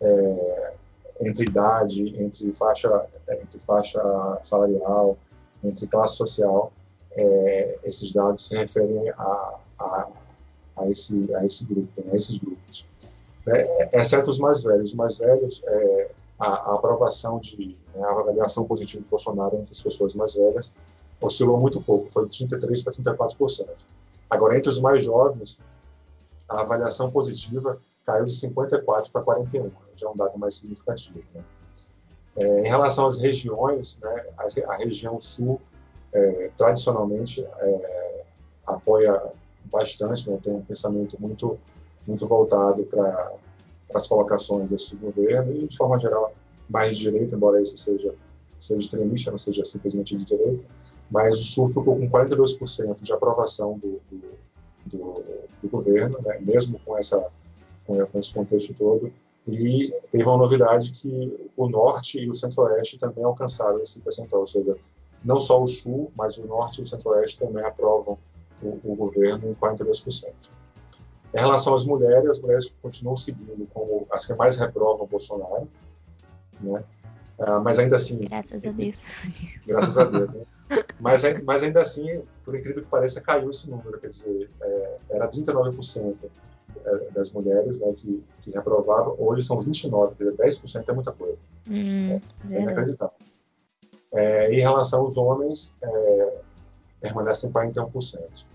é, 0.00 0.74
entre 1.20 1.44
idade, 1.44 2.20
entre 2.20 2.52
faixa, 2.52 3.06
entre 3.28 3.60
faixa 3.60 4.02
salarial, 4.42 5.16
entre 5.62 5.86
classe 5.86 6.16
social, 6.16 6.72
é, 7.16 7.78
esses 7.84 8.12
dados 8.12 8.46
se 8.46 8.56
referem 8.56 9.08
a, 9.10 9.54
a, 9.78 10.08
a, 10.76 10.90
esse, 10.90 11.34
a 11.34 11.44
esse 11.44 11.66
grupo, 11.66 12.02
né, 12.04 12.16
esses 12.16 12.38
grupos. 12.38 12.86
É, 13.46 14.00
exceto 14.00 14.30
os 14.30 14.38
mais 14.38 14.62
velhos. 14.62 14.90
Os 14.90 14.96
mais 14.96 15.18
velhos, 15.18 15.62
é, 15.66 16.10
a, 16.38 16.46
a, 16.46 16.74
aprovação 16.74 17.38
de, 17.38 17.76
né, 17.94 18.02
a 18.02 18.10
avaliação 18.10 18.64
positiva 18.64 19.02
de 19.02 19.08
Bolsonaro 19.08 19.56
entre 19.56 19.70
as 19.70 19.80
pessoas 19.80 20.14
mais 20.14 20.34
velhas 20.34 20.72
oscilou 21.20 21.58
muito 21.58 21.80
pouco, 21.80 22.10
foi 22.10 22.28
de 22.28 22.46
33% 22.46 22.84
para 22.84 23.26
34%. 23.28 23.68
Agora, 24.28 24.56
entre 24.56 24.68
os 24.68 24.80
mais 24.80 25.02
jovens, 25.02 25.58
a 26.48 26.60
avaliação 26.60 27.10
positiva 27.10 27.78
caiu 28.04 28.26
de 28.26 28.34
54 28.34 29.10
para 29.10 29.22
41, 29.22 29.70
já 29.96 30.06
é 30.06 30.10
um 30.10 30.16
dado 30.16 30.38
mais 30.38 30.54
significativo. 30.56 31.22
Né? 31.34 31.42
É, 32.36 32.60
em 32.60 32.68
relação 32.68 33.06
às 33.06 33.16
regiões, 33.16 33.98
né, 34.00 34.26
a, 34.36 34.72
a 34.74 34.76
região 34.76 35.18
sul 35.20 35.60
é, 36.14 36.50
tradicionalmente 36.56 37.44
é, 37.44 38.22
apoia 38.66 39.20
bastante, 39.64 40.30
né, 40.30 40.38
tem 40.42 40.54
um 40.54 40.62
pensamento 40.62 41.20
muito, 41.20 41.58
muito 42.06 42.26
voltado 42.26 42.84
para 42.84 43.32
as 43.94 44.06
colocações 44.06 44.68
desse 44.70 44.96
governo 44.96 45.52
e, 45.52 45.66
de 45.66 45.76
forma 45.76 45.98
geral, 45.98 46.32
mais 46.68 46.96
de 46.96 47.04
direita, 47.04 47.34
embora 47.34 47.60
esse 47.60 47.76
seja, 47.76 48.14
seja 48.58 48.80
extremista, 48.80 49.30
não 49.30 49.38
seja 49.38 49.64
simplesmente 49.64 50.16
de 50.16 50.24
direita, 50.24 50.64
mas 51.10 51.38
o 51.38 51.42
Sul 51.42 51.68
ficou 51.68 51.96
com 51.96 52.08
42% 52.08 53.00
de 53.00 53.12
aprovação 53.12 53.78
do, 53.78 54.00
do, 54.10 54.22
do, 54.86 55.24
do 55.62 55.68
governo, 55.68 56.18
né, 56.24 56.38
mesmo 56.40 56.78
com, 56.84 56.96
essa, 56.96 57.26
com 57.86 58.06
esse 58.14 58.32
contexto 58.32 58.72
todo, 58.74 59.12
e 59.46 59.92
teve 60.10 60.24
uma 60.24 60.38
novidade 60.38 60.92
que 60.92 61.50
o 61.54 61.68
Norte 61.68 62.18
e 62.18 62.30
o 62.30 62.34
Centro-Oeste 62.34 62.98
também 62.98 63.24
alcançaram 63.24 63.82
esse 63.82 64.00
percentual, 64.00 64.40
ou 64.40 64.46
seja, 64.46 64.74
não 65.24 65.40
só 65.40 65.62
o 65.62 65.66
Sul, 65.66 66.12
mas 66.14 66.36
o 66.36 66.46
Norte 66.46 66.80
e 66.80 66.82
o 66.82 66.86
Centro-Oeste 66.86 67.38
também 67.38 67.64
aprovam 67.64 68.18
o, 68.62 68.78
o 68.84 68.94
governo 68.94 69.50
em 69.50 69.54
42%. 69.54 70.32
Em 71.34 71.38
relação 71.38 71.74
às 71.74 71.84
mulheres, 71.84 72.30
as 72.30 72.40
mulheres 72.40 72.72
continuam 72.80 73.16
seguindo 73.16 73.66
como 73.72 74.06
as 74.10 74.26
que 74.26 74.34
mais 74.34 74.56
reprovam 74.56 75.04
o 75.04 75.08
Bolsonaro, 75.08 75.68
né? 76.60 76.84
Ah, 77.40 77.58
mas 77.58 77.78
ainda 77.80 77.96
assim. 77.96 78.20
Graças 78.20 78.64
a 78.64 78.70
Deus. 78.70 78.96
Graças 79.66 79.98
a 79.98 80.04
Deus. 80.04 80.30
Né? 80.30 80.44
Mas, 81.00 81.22
mas 81.42 81.62
ainda 81.62 81.80
assim, 81.80 82.22
por 82.44 82.54
incrível 82.54 82.82
que 82.82 82.88
pareça, 82.88 83.20
caiu 83.20 83.50
esse 83.50 83.68
número. 83.68 83.98
Quer 83.98 84.08
dizer, 84.08 84.50
é, 84.60 84.96
era 85.10 85.28
39% 85.28 86.14
é, 86.84 87.10
das 87.10 87.32
mulheres 87.32 87.80
né, 87.80 87.92
que, 87.96 88.22
que 88.40 88.50
reprovavam, 88.52 89.16
hoje 89.18 89.42
são 89.42 89.58
29%, 89.58 90.14
quer 90.16 90.30
dizer, 90.30 90.60
10% 90.60 90.88
é 90.88 90.92
muita 90.92 91.12
coisa. 91.12 91.38
Hum, 91.68 92.20
é, 92.50 92.54
é 92.56 92.62
inacreditável. 92.62 93.14
É, 94.14 94.52
em 94.52 94.60
relação 94.60 95.00
aos 95.00 95.16
homens, 95.16 95.74
é, 95.82 96.38
permanecem 97.00 97.50
em 97.50 97.52
41%. 97.52 98.46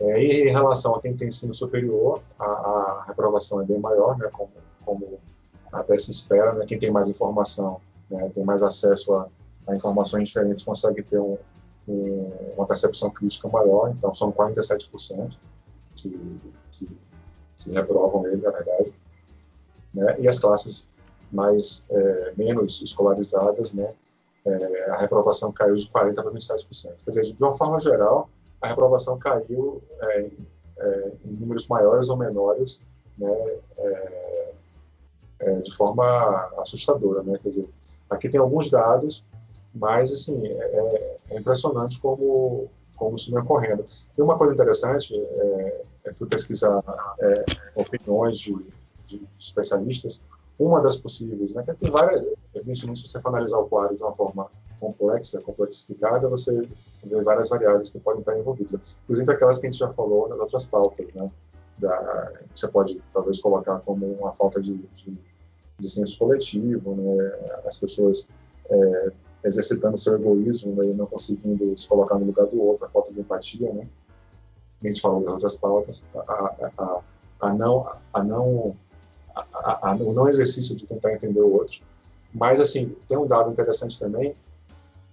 É, 0.00 0.22
e 0.22 0.48
em 0.48 0.50
relação 0.50 0.96
a 0.96 1.00
quem 1.00 1.14
tem 1.14 1.28
ensino 1.28 1.54
superior, 1.54 2.20
a, 2.38 2.44
a 2.44 3.04
reprovação 3.06 3.60
é 3.60 3.64
bem 3.64 3.78
maior, 3.78 4.18
né, 4.18 4.28
como, 4.32 4.50
como 4.84 5.20
até 5.72 5.96
se 5.98 6.10
espera. 6.10 6.54
Né, 6.54 6.64
quem 6.66 6.78
tem 6.78 6.90
mais 6.90 7.08
informação, 7.08 7.80
né, 8.10 8.28
tem 8.34 8.42
mais 8.42 8.62
acesso 8.62 9.14
a, 9.14 9.28
a 9.68 9.76
informações 9.76 10.28
diferentes, 10.28 10.64
consegue 10.64 11.02
ter 11.02 11.20
um, 11.20 11.38
um, 11.86 12.32
uma 12.56 12.66
percepção 12.66 13.10
crítica 13.10 13.48
maior. 13.48 13.90
Então, 13.90 14.12
são 14.14 14.32
47% 14.32 15.36
que, 15.94 16.40
que, 16.72 16.88
que 17.58 17.70
reprovam 17.70 18.26
ele, 18.26 18.38
na 18.38 18.50
verdade. 18.50 18.92
Né, 19.92 20.16
e 20.18 20.26
as 20.26 20.38
classes 20.38 20.88
mais 21.30 21.86
é, 21.90 22.32
menos 22.36 22.82
escolarizadas, 22.82 23.74
né, 23.74 23.92
é, 24.46 24.90
a 24.90 24.96
reprovação 24.96 25.50
caiu 25.52 25.74
de 25.74 25.88
40% 25.88 26.14
para 26.14 26.30
27%. 26.30 26.92
Quer 27.04 27.10
dizer, 27.10 27.22
de 27.32 27.42
uma 27.42 27.54
forma 27.54 27.80
geral, 27.80 28.28
a 28.60 28.68
reprovação 28.68 29.18
caiu 29.18 29.82
é, 30.00 30.30
é, 30.78 31.12
em 31.24 31.32
números 31.32 31.66
maiores 31.68 32.08
ou 32.08 32.16
menores, 32.16 32.84
né, 33.18 33.30
é, 33.78 34.52
é, 35.40 35.54
de 35.56 35.74
forma 35.74 36.04
assustadora. 36.58 37.22
Né? 37.22 37.38
Quer 37.42 37.48
dizer, 37.48 37.68
aqui 38.10 38.28
tem 38.28 38.40
alguns 38.40 38.70
dados, 38.70 39.24
mas 39.74 40.12
assim, 40.12 40.46
é, 40.46 41.18
é 41.30 41.38
impressionante 41.38 42.00
como, 42.00 42.68
como 42.96 43.16
isso 43.16 43.30
vem 43.30 43.40
ocorrendo. 43.40 43.84
Tem 44.14 44.24
uma 44.24 44.36
coisa 44.36 44.52
interessante, 44.52 45.14
eu 45.14 46.14
fui 46.14 46.28
pesquisar 46.28 46.82
opiniões 47.74 48.38
de, 48.38 48.54
de 49.06 49.22
especialistas, 49.38 50.22
uma 50.58 50.80
das 50.80 50.96
possíveis, 50.96 51.54
né? 51.54 51.62
Tem 51.62 51.90
várias, 51.90 52.22
evidentemente, 52.54 53.00
se 53.00 53.08
você 53.08 53.20
for 53.20 53.28
analisar 53.30 53.58
o 53.58 53.66
quadro 53.66 53.96
de 53.96 54.02
uma 54.02 54.14
forma 54.14 54.50
complexa, 54.78 55.40
complexificada, 55.40 56.28
você 56.28 56.62
vê 57.02 57.22
várias 57.22 57.48
variáveis 57.48 57.90
que 57.90 57.98
podem 57.98 58.20
estar 58.20 58.38
envolvidas, 58.38 58.96
inclusive 59.04 59.32
aquelas 59.32 59.58
que 59.58 59.66
a 59.66 59.70
gente 59.70 59.78
já 59.78 59.92
falou 59.92 60.28
nas 60.28 60.38
outras 60.38 60.66
pautas, 60.66 61.06
né? 61.14 61.30
Da, 61.78 62.32
que 62.52 62.60
você 62.60 62.68
pode 62.68 63.02
talvez 63.12 63.40
colocar 63.40 63.80
como 63.80 64.06
uma 64.06 64.32
falta 64.32 64.60
de, 64.60 64.76
de, 64.76 65.18
de 65.78 65.90
senso 65.90 66.18
coletivo, 66.18 66.94
né? 66.94 67.32
As 67.66 67.78
pessoas 67.78 68.28
é, 68.70 69.12
exercitando 69.44 69.98
seu 69.98 70.14
egoísmo 70.14 70.82
e 70.82 70.94
não 70.94 71.06
conseguindo 71.06 71.76
se 71.76 71.88
colocar 71.88 72.18
no 72.18 72.26
lugar 72.26 72.46
do 72.46 72.62
outro, 72.62 72.86
a 72.86 72.88
falta 72.88 73.12
de 73.12 73.20
empatia, 73.20 73.72
né? 73.72 73.88
A 74.82 74.86
gente 74.86 75.00
falou 75.00 75.22
das 75.22 75.32
outras 75.32 75.56
pautas, 75.56 76.02
a, 76.14 76.70
a, 76.78 77.00
a 77.40 77.52
não, 77.54 77.90
a 78.12 78.22
não, 78.22 78.76
a, 79.34 79.90
a, 79.90 79.94
o 79.94 80.12
não 80.12 80.28
exercício 80.28 80.74
de 80.74 80.86
tentar 80.86 81.12
entender 81.12 81.40
o 81.40 81.52
outro. 81.52 81.80
Mas, 82.32 82.60
assim, 82.60 82.96
tem 83.06 83.16
um 83.16 83.26
dado 83.26 83.50
interessante 83.50 83.98
também, 83.98 84.34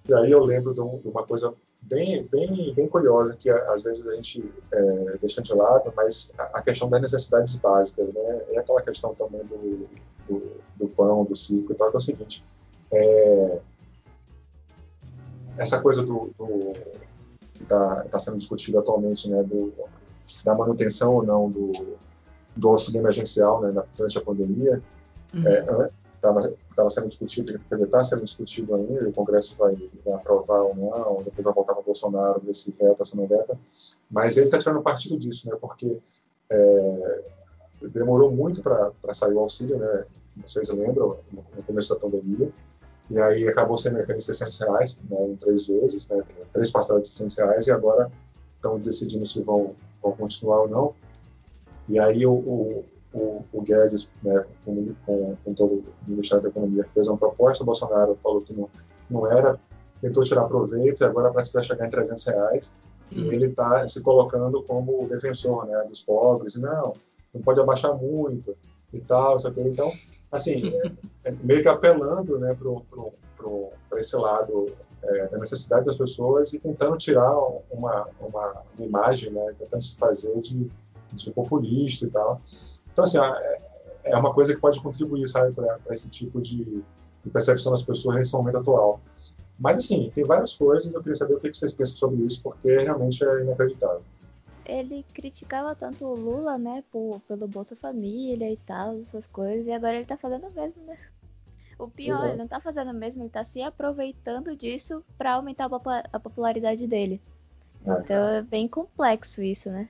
e 0.07 0.13
aí 0.13 0.31
eu 0.31 0.43
lembro 0.43 0.73
de, 0.73 0.81
um, 0.81 0.97
de 0.97 1.07
uma 1.07 1.25
coisa 1.25 1.53
bem, 1.81 2.27
bem, 2.31 2.73
bem 2.73 2.87
curiosa 2.87 3.35
que 3.35 3.49
às 3.49 3.83
vezes 3.83 4.05
a 4.07 4.15
gente 4.15 4.51
é, 4.71 5.17
deixa 5.19 5.41
de 5.41 5.53
lado, 5.53 5.91
mas 5.95 6.33
a, 6.37 6.61
questão 6.61 6.89
das 6.89 7.01
necessidades 7.01 7.55
básicas, 7.59 8.13
né? 8.13 8.41
É 8.49 8.59
aquela 8.59 8.81
questão 8.81 9.13
também 9.15 9.43
do, 9.45 9.87
do, 10.27 10.51
do 10.75 10.87
pão, 10.89 11.23
do 11.23 11.35
ciclo 11.35 11.71
e 11.71 11.75
tal, 11.75 11.89
que 11.89 11.95
é 11.95 11.99
o 11.99 12.01
seguinte, 12.01 12.45
é, 12.91 13.59
essa 15.57 15.81
coisa 15.81 16.03
do, 16.03 16.31
do 16.37 16.73
está 17.61 18.03
tá 18.05 18.19
sendo 18.19 18.37
discutido 18.37 18.79
atualmente, 18.79 19.29
né, 19.29 19.43
do, 19.43 19.71
da 20.43 20.55
manutenção 20.55 21.15
ou 21.15 21.23
não 21.23 21.49
do, 21.49 21.97
do 22.55 22.69
auxílio 22.69 22.99
emergencial 22.99 23.61
né, 23.61 23.83
durante 23.95 24.17
a 24.17 24.21
pandemia, 24.21 24.81
estava 26.15 26.41
uhum. 26.41 26.85
é, 26.85 26.89
sendo 26.89 27.07
discutido, 27.07 27.59
quer 27.69 27.75
dizer, 27.75 27.85
está 27.85 28.03
sendo 28.03 28.23
discutido 28.23 28.75
ainda, 28.75 29.09
o 29.09 29.13
Congresso 29.13 29.55
vai, 29.57 29.75
vai, 30.05 30.13
aprovar 30.13 30.61
ou 30.61 30.75
não, 30.75 31.23
depois 31.23 31.43
vai 31.43 31.53
voltar 31.53 31.73
para 31.73 31.81
o 31.81 31.85
Bolsonaro, 31.85 32.41
ver 32.41 32.53
se 32.53 32.71
veta, 32.71 33.05
se 33.05 33.15
não 33.15 33.27
veta, 33.27 33.57
mas 34.09 34.37
ele 34.37 34.45
está 34.45 34.57
tirando 34.57 34.81
partido 34.81 35.17
disso, 35.17 35.49
né, 35.49 35.57
porque 35.59 35.97
é, 36.49 37.23
demorou 37.81 38.31
muito 38.31 38.61
para 38.61 39.13
sair 39.13 39.33
o 39.33 39.39
auxílio, 39.39 39.77
né, 39.77 40.05
vocês 40.45 40.69
lembram, 40.69 41.17
no 41.31 41.63
começo 41.63 41.93
da 41.93 41.99
pandemia, 41.99 42.51
e 43.09 43.19
aí 43.19 43.47
acabou 43.47 43.75
sendo 43.75 43.99
aqueles 43.99 44.25
600 44.25 44.59
reais, 44.59 44.99
né, 45.09 45.27
em 45.27 45.35
três 45.35 45.67
vezes, 45.67 46.07
né, 46.09 46.23
três 46.53 46.69
parcelas 46.69 47.03
de 47.03 47.09
600 47.09 47.37
reais, 47.37 47.67
e 47.67 47.71
agora 47.71 48.11
estão 48.55 48.79
decidindo 48.79 49.25
se 49.25 49.41
vão, 49.41 49.75
vão 50.01 50.11
continuar 50.13 50.61
ou 50.61 50.67
não. 50.67 50.93
E 51.91 51.99
aí 51.99 52.25
o, 52.25 52.31
o, 52.31 52.85
o, 53.13 53.45
o 53.51 53.61
Guedes, 53.61 54.09
né, 54.23 54.45
com, 54.63 54.93
com, 55.05 55.35
com, 55.43 55.53
todo 55.53 55.73
o 55.73 55.85
Ministério 56.07 56.43
da 56.43 56.49
Economia, 56.49 56.87
fez 56.87 57.09
uma 57.09 57.17
proposta, 57.17 57.63
o 57.63 57.65
Bolsonaro 57.65 58.17
falou 58.23 58.39
que 58.41 58.53
não, 58.53 58.69
não 59.09 59.29
era, 59.29 59.59
tentou 59.99 60.23
tirar 60.23 60.45
proveito, 60.45 61.01
e 61.01 61.03
agora 61.03 61.31
parece 61.33 61.49
que 61.49 61.55
vai 61.55 61.63
chegar 61.63 61.85
em 61.85 61.89
300 61.89 62.25
reais, 62.25 62.73
e 63.11 63.19
uhum. 63.19 63.31
ele 63.33 63.47
está 63.47 63.85
se 63.89 64.01
colocando 64.01 64.63
como 64.63 65.05
defensor 65.09 65.65
né, 65.65 65.83
dos 65.89 65.99
pobres, 65.99 66.55
não, 66.55 66.93
não 67.33 67.41
pode 67.41 67.59
abaixar 67.59 67.93
muito, 67.93 68.55
e 68.93 69.01
tal, 69.01 69.37
então 69.57 69.91
assim, 70.31 70.71
é, 71.25 71.31
meio 71.43 71.61
que 71.61 71.67
apelando 71.67 72.39
né, 72.39 72.57
para 73.89 73.99
esse 73.99 74.15
lado 74.15 74.67
é, 75.03 75.27
da 75.27 75.37
necessidade 75.37 75.85
das 75.85 75.97
pessoas 75.97 76.53
e 76.53 76.59
tentando 76.59 76.95
tirar 76.95 77.37
uma, 77.69 78.07
uma, 78.21 78.63
uma 78.77 78.85
imagem, 78.85 79.33
né, 79.33 79.53
tentando 79.59 79.83
se 79.83 79.97
fazer 79.97 80.39
de, 80.39 80.71
de, 81.13 81.31
populista 81.31 82.05
e 82.05 82.09
tal. 82.09 82.41
Então, 82.91 83.03
assim, 83.03 83.17
é, 83.19 83.61
é 84.05 84.17
uma 84.17 84.33
coisa 84.33 84.53
que 84.53 84.61
pode 84.61 84.81
contribuir, 84.81 85.27
sabe, 85.27 85.53
para 85.53 85.79
esse 85.91 86.09
tipo 86.09 86.41
de, 86.41 86.65
de, 87.23 87.29
percepção 87.31 87.71
das 87.71 87.81
pessoas 87.81 88.15
nesse 88.15 88.33
momento 88.33 88.57
atual. 88.57 88.99
Mas, 89.59 89.77
assim, 89.77 90.11
tem 90.13 90.23
várias 90.23 90.55
coisas, 90.55 90.91
eu 90.91 90.99
queria 91.01 91.15
saber 91.15 91.35
o 91.35 91.39
que 91.39 91.53
vocês 91.53 91.73
pensam 91.73 91.95
sobre 91.95 92.25
isso, 92.25 92.41
porque 92.41 92.79
realmente 92.79 93.23
é 93.23 93.41
inacreditável 93.43 94.01
ele 94.65 95.03
criticava 95.13 95.75
tanto 95.75 96.05
o 96.05 96.15
Lula, 96.15 96.57
né, 96.57 96.83
por, 96.91 97.19
pelo 97.21 97.47
Bolsa 97.47 97.75
Família 97.75 98.49
e 98.49 98.57
tal, 98.57 98.97
essas 98.97 99.27
coisas, 99.27 99.67
e 99.67 99.71
agora 99.71 99.97
ele 99.97 100.05
tá 100.05 100.17
fazendo 100.17 100.47
o 100.47 100.51
mesmo, 100.51 100.81
né? 100.83 100.97
O 101.77 101.89
pior, 101.89 102.15
Exato. 102.15 102.29
ele 102.29 102.37
não 102.37 102.47
tá 102.47 102.59
fazendo 102.61 102.91
o 102.91 102.93
mesmo, 102.93 103.23
ele 103.23 103.29
tá 103.29 103.43
se 103.43 103.61
aproveitando 103.61 104.55
disso 104.55 105.03
para 105.17 105.33
aumentar 105.33 105.69
a 106.13 106.19
popularidade 106.19 106.87
dele. 106.87 107.19
É, 107.85 107.91
então 107.91 108.27
é 108.27 108.41
bem 108.43 108.67
complexo 108.67 109.41
isso, 109.41 109.69
né? 109.71 109.89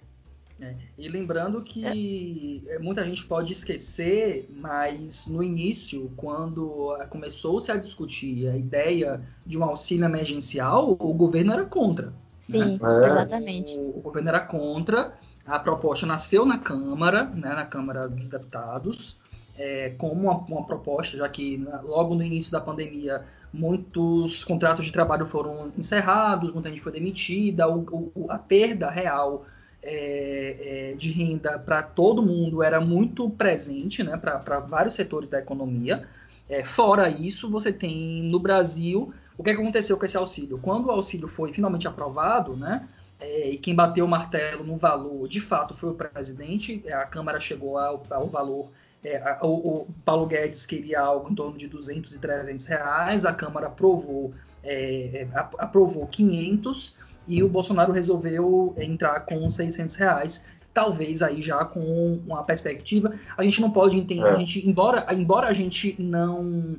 É. 0.61 0.75
E 0.97 1.07
lembrando 1.07 1.61
que 1.61 2.63
é. 2.69 2.77
muita 2.77 3.03
gente 3.03 3.25
pode 3.25 3.51
esquecer, 3.51 4.47
mas 4.55 5.25
no 5.25 5.41
início, 5.41 6.11
quando 6.15 6.95
começou-se 7.09 7.71
a 7.71 7.75
discutir 7.75 8.47
a 8.47 8.55
ideia 8.55 9.21
de 9.45 9.57
um 9.57 9.63
auxílio 9.63 10.05
emergencial, 10.05 10.91
o 10.91 11.13
governo 11.13 11.53
era 11.53 11.65
contra. 11.65 12.13
Sim, 12.39 12.77
né? 12.79 13.07
exatamente. 13.07 13.77
O, 13.77 13.97
o, 13.97 14.01
governo 14.01 14.29
era 14.29 14.39
contra. 14.39 15.13
A 15.45 15.57
proposta 15.57 16.05
nasceu 16.05 16.45
na 16.45 16.59
Câmara, 16.59 17.25
né, 17.25 17.49
na 17.49 17.65
Câmara 17.65 18.07
dos 18.07 18.25
Deputados, 18.25 19.17
é, 19.57 19.89
como 19.97 20.13
uma, 20.13 20.37
uma, 20.37 20.65
proposta, 20.65 21.17
já 21.17 21.27
que 21.27 21.57
na, 21.57 21.81
logo 21.81 22.13
no 22.13 22.23
início 22.23 22.51
da 22.51 22.61
pandemia 22.61 23.25
muitos 23.51 24.43
contratos 24.43 24.85
de 24.85 24.91
trabalho 24.91 25.25
foram 25.25 25.73
encerrados, 25.77 26.53
muita 26.53 26.69
gente 26.69 26.81
foi 26.81 26.91
demitida, 26.91 27.67
o, 27.67 28.11
o, 28.15 28.27
a 28.29 28.37
perda 28.37 28.89
real 28.89 29.45
é, 29.83 30.91
é, 30.91 30.95
de 30.95 31.11
renda 31.11 31.57
para 31.57 31.81
todo 31.81 32.21
mundo 32.21 32.61
era 32.61 32.79
muito 32.79 33.29
presente, 33.29 34.03
né, 34.03 34.17
para 34.17 34.59
vários 34.59 34.95
setores 34.95 35.29
da 35.29 35.39
economia. 35.39 36.07
É, 36.49 36.63
fora 36.63 37.09
isso, 37.09 37.49
você 37.49 37.71
tem 37.71 38.23
no 38.23 38.39
Brasil 38.39 39.13
o 39.37 39.43
que 39.43 39.49
aconteceu 39.49 39.97
com 39.97 40.05
esse 40.05 40.17
auxílio? 40.17 40.59
Quando 40.59 40.85
o 40.85 40.91
auxílio 40.91 41.27
foi 41.27 41.51
finalmente 41.51 41.87
aprovado, 41.87 42.55
né? 42.55 42.87
É, 43.19 43.49
e 43.49 43.57
quem 43.57 43.73
bateu 43.73 44.05
o 44.05 44.07
martelo 44.07 44.63
no 44.63 44.77
valor, 44.77 45.27
de 45.27 45.39
fato, 45.39 45.75
foi 45.75 45.89
o 45.91 45.93
presidente. 45.93 46.81
É, 46.85 46.93
a 46.93 47.05
Câmara 47.05 47.39
chegou 47.39 47.77
ao, 47.77 48.03
ao 48.09 48.27
valor. 48.27 48.69
É, 49.03 49.37
o, 49.41 49.47
o, 49.47 49.87
Paulo 50.05 50.27
Guedes 50.27 50.65
queria 50.65 51.01
algo 51.01 51.31
em 51.31 51.35
torno 51.35 51.57
de 51.57 51.67
200 51.67 52.13
e 52.13 52.19
300 52.19 52.65
reais. 52.67 53.25
A 53.25 53.33
Câmara 53.33 53.67
aprovou, 53.67 54.33
é, 54.63 55.27
é 55.33 55.39
aprovou 55.57 56.05
500 56.05 56.95
e 57.27 57.43
o 57.43 57.47
Bolsonaro 57.49 57.91
resolveu 57.91 58.73
entrar 58.77 59.21
com 59.21 59.49
600 59.49 59.95
reais 59.95 60.45
talvez 60.73 61.21
aí 61.21 61.41
já 61.41 61.65
com 61.65 62.19
uma 62.25 62.43
perspectiva. 62.43 63.13
A 63.37 63.43
gente 63.43 63.59
não 63.61 63.71
pode 63.71 63.97
entender, 63.97 64.27
é. 64.27 64.31
a 64.31 64.35
gente, 64.35 64.67
embora, 64.67 65.05
embora 65.13 65.47
a 65.47 65.53
gente 65.53 65.95
não 65.99 66.77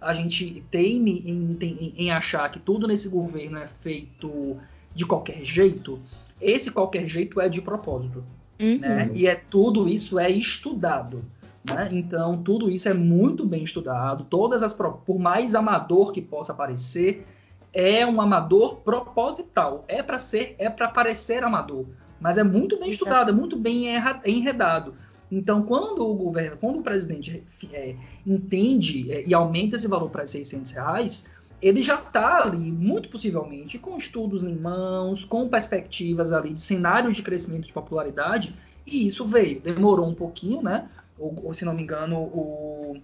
a 0.00 0.12
gente 0.12 0.62
teime 0.70 1.22
em, 1.24 1.56
em, 1.60 1.94
em 1.96 2.10
achar 2.10 2.50
que 2.50 2.58
tudo 2.58 2.86
nesse 2.86 3.08
governo 3.08 3.58
é 3.58 3.66
feito 3.66 4.56
de 4.94 5.06
qualquer 5.06 5.42
jeito, 5.42 5.98
esse 6.40 6.70
qualquer 6.70 7.08
jeito 7.08 7.40
é 7.40 7.48
de 7.48 7.62
propósito. 7.62 8.22
Uhum. 8.60 8.78
Né? 8.78 9.10
E 9.14 9.26
é 9.26 9.34
tudo 9.34 9.88
isso 9.88 10.18
é 10.18 10.30
estudado. 10.30 11.24
Né? 11.64 11.88
Então, 11.92 12.36
tudo 12.36 12.70
isso 12.70 12.86
é 12.86 12.92
muito 12.92 13.46
bem 13.46 13.64
estudado. 13.64 14.24
Todas 14.24 14.62
as 14.62 14.74
por 14.74 15.18
mais 15.18 15.54
amador 15.54 16.12
que 16.12 16.20
possa 16.20 16.52
parecer, 16.52 17.26
é 17.74 18.06
um 18.06 18.20
amador 18.20 18.76
proposital. 18.76 19.84
É 19.88 20.02
para 20.02 20.18
ser, 20.18 20.54
é 20.58 20.70
para 20.70 20.88
parecer 20.88 21.42
amador, 21.42 21.86
mas 22.20 22.38
é 22.38 22.44
muito 22.44 22.78
bem 22.78 22.90
estudado, 22.90 23.30
é 23.30 23.34
muito 23.34 23.56
bem 23.56 23.86
enredado. 24.24 24.94
Então, 25.30 25.62
quando 25.62 26.06
o 26.06 26.14
governo, 26.14 26.56
quando 26.58 26.78
o 26.78 26.82
presidente 26.82 27.42
é, 27.72 27.96
entende 28.24 29.10
é, 29.10 29.24
e 29.26 29.34
aumenta 29.34 29.74
esse 29.74 29.88
valor 29.88 30.08
para 30.08 30.26
600 30.26 30.70
reais, 30.70 31.30
ele 31.60 31.82
já 31.82 31.94
está 31.94 32.42
ali, 32.42 32.70
muito 32.70 33.08
possivelmente, 33.08 33.78
com 33.78 33.96
estudos 33.96 34.44
em 34.44 34.54
mãos, 34.54 35.24
com 35.24 35.48
perspectivas 35.48 36.32
ali 36.32 36.52
de 36.52 36.60
cenários 36.60 37.16
de 37.16 37.22
crescimento 37.22 37.66
de 37.66 37.72
popularidade, 37.72 38.54
e 38.86 39.08
isso 39.08 39.24
veio. 39.24 39.60
Demorou 39.60 40.06
um 40.06 40.14
pouquinho, 40.14 40.62
né? 40.62 40.88
Ou, 41.18 41.46
ou 41.46 41.54
se 41.54 41.64
não 41.64 41.74
me 41.74 41.82
engano, 41.82 42.18
o, 42.18 42.96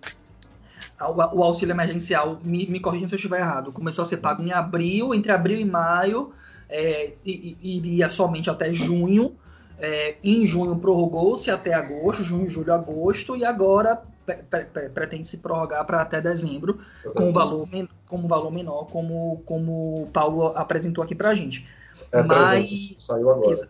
o 1.08 1.42
auxílio 1.42 1.72
emergencial, 1.72 2.38
me, 2.42 2.66
me 2.66 2.78
corrija 2.78 3.08
se 3.08 3.14
eu 3.14 3.16
estiver 3.16 3.40
errado, 3.40 3.72
começou 3.72 4.02
a 4.02 4.04
ser 4.04 4.18
pago 4.18 4.42
em 4.42 4.52
abril, 4.52 5.14
entre 5.14 5.32
abril 5.32 5.58
e 5.58 5.64
maio, 5.64 6.32
é, 6.68 7.12
iria 7.24 8.08
somente 8.10 8.50
até 8.50 8.72
junho. 8.72 9.34
É, 9.82 10.16
em 10.22 10.46
junho 10.46 10.76
prorrogou-se 10.76 11.50
até 11.50 11.72
agosto, 11.72 12.22
junho, 12.22 12.50
julho, 12.50 12.74
agosto, 12.74 13.34
e 13.34 13.46
agora 13.46 14.02
pretende 14.92 15.26
se 15.26 15.38
prorrogar 15.38 15.86
para 15.86 16.02
até 16.02 16.20
dezembro, 16.20 16.80
com 17.14 17.24
um 17.24 17.32
valor, 17.32 17.66
com 18.06 18.28
valor 18.28 18.50
menor, 18.52 18.84
como, 18.86 19.42
como 19.46 20.02
o 20.02 20.10
Paulo 20.12 20.48
apresentou 20.48 21.02
aqui 21.02 21.14
para 21.14 21.30
a 21.30 21.34
gente. 21.34 21.66
É, 22.12 22.22
Mas 22.22 22.50
300, 22.50 22.94
saiu 22.98 23.30
agora. 23.30 23.68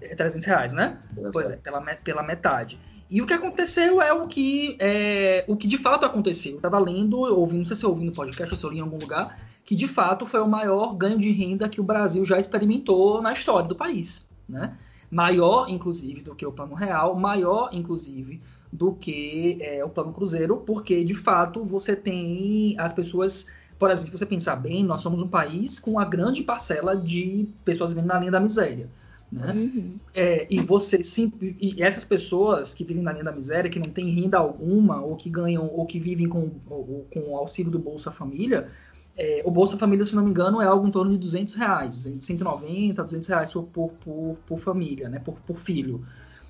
É 0.00 0.14
300 0.14 0.46
reais, 0.46 0.72
né? 0.72 0.98
Pois 1.32 1.50
é, 1.50 1.56
pela, 1.56 1.80
pela 1.96 2.22
metade. 2.22 2.80
E 3.10 3.20
o 3.22 3.26
que 3.26 3.32
aconteceu 3.32 4.00
é 4.00 4.12
o 4.12 4.26
que, 4.26 4.76
é, 4.80 5.44
o 5.46 5.56
que 5.56 5.68
de 5.68 5.78
fato 5.78 6.04
aconteceu. 6.04 6.52
Eu 6.52 6.56
estava 6.56 6.78
lendo, 6.78 7.18
ouvindo, 7.18 7.60
não 7.60 7.66
sei 7.66 7.76
se 7.76 7.84
eu 7.84 7.90
ouvi 7.90 8.04
no 8.04 8.12
podcast 8.12 8.52
ou 8.52 8.58
se 8.58 8.64
eu 8.64 8.70
li 8.70 8.78
em 8.78 8.80
algum 8.80 8.98
lugar, 8.98 9.38
que 9.64 9.74
de 9.74 9.86
fato 9.86 10.26
foi 10.26 10.40
o 10.40 10.48
maior 10.48 10.94
ganho 10.94 11.18
de 11.18 11.30
renda 11.30 11.68
que 11.68 11.80
o 11.80 11.84
Brasil 11.84 12.24
já 12.24 12.38
experimentou 12.38 13.22
na 13.22 13.32
história 13.32 13.68
do 13.68 13.76
país. 13.76 14.26
Né? 14.48 14.76
maior, 15.14 15.66
inclusive, 15.68 16.22
do 16.22 16.34
que 16.34 16.44
o 16.44 16.50
plano 16.50 16.74
real, 16.74 17.14
maior, 17.14 17.70
inclusive, 17.72 18.40
do 18.72 18.92
que 18.92 19.58
é, 19.60 19.84
o 19.84 19.88
plano 19.88 20.12
cruzeiro, 20.12 20.56
porque 20.56 21.04
de 21.04 21.14
fato 21.14 21.62
você 21.62 21.94
tem 21.94 22.74
as 22.78 22.92
pessoas. 22.92 23.46
Por 23.78 23.90
exemplo, 23.90 24.10
se 24.10 24.18
você 24.18 24.26
pensar 24.26 24.56
bem, 24.56 24.82
nós 24.82 25.02
somos 25.02 25.22
um 25.22 25.28
país 25.28 25.78
com 25.78 25.92
uma 25.92 26.04
grande 26.04 26.42
parcela 26.42 26.96
de 26.96 27.46
pessoas 27.64 27.92
vivendo 27.92 28.08
na 28.08 28.18
linha 28.18 28.32
da 28.32 28.40
miséria. 28.40 28.88
Né? 29.30 29.52
Uhum. 29.52 29.96
É, 30.14 30.46
e 30.48 30.60
você 30.60 31.02
sim, 31.02 31.32
e 31.40 31.82
essas 31.82 32.04
pessoas 32.04 32.72
que 32.72 32.84
vivem 32.84 33.02
na 33.02 33.12
linha 33.12 33.24
da 33.24 33.32
miséria, 33.32 33.70
que 33.70 33.78
não 33.78 33.90
têm 33.90 34.10
renda 34.10 34.38
alguma, 34.38 35.00
ou 35.02 35.16
que 35.16 35.28
ganham, 35.28 35.66
ou 35.66 35.84
que 35.86 35.98
vivem 35.98 36.28
com, 36.28 36.52
ou, 36.68 37.06
com 37.12 37.32
o 37.32 37.36
auxílio 37.36 37.70
do 37.70 37.78
Bolsa 37.78 38.12
Família, 38.12 38.68
é, 39.16 39.42
o 39.44 39.50
Bolsa 39.50 39.76
Família, 39.76 40.04
se 40.04 40.14
não 40.14 40.24
me 40.24 40.30
engano, 40.30 40.60
é 40.60 40.66
algo 40.66 40.86
em 40.86 40.90
torno 40.90 41.12
de 41.12 41.18
200 41.18 41.54
reais, 41.54 42.08
190, 42.18 43.02
200 43.04 43.28
reais 43.28 43.52
por, 43.52 43.64
por, 43.64 44.36
por 44.46 44.58
família, 44.58 45.08
né, 45.08 45.18
por, 45.18 45.34
por 45.46 45.56
filho. 45.56 46.04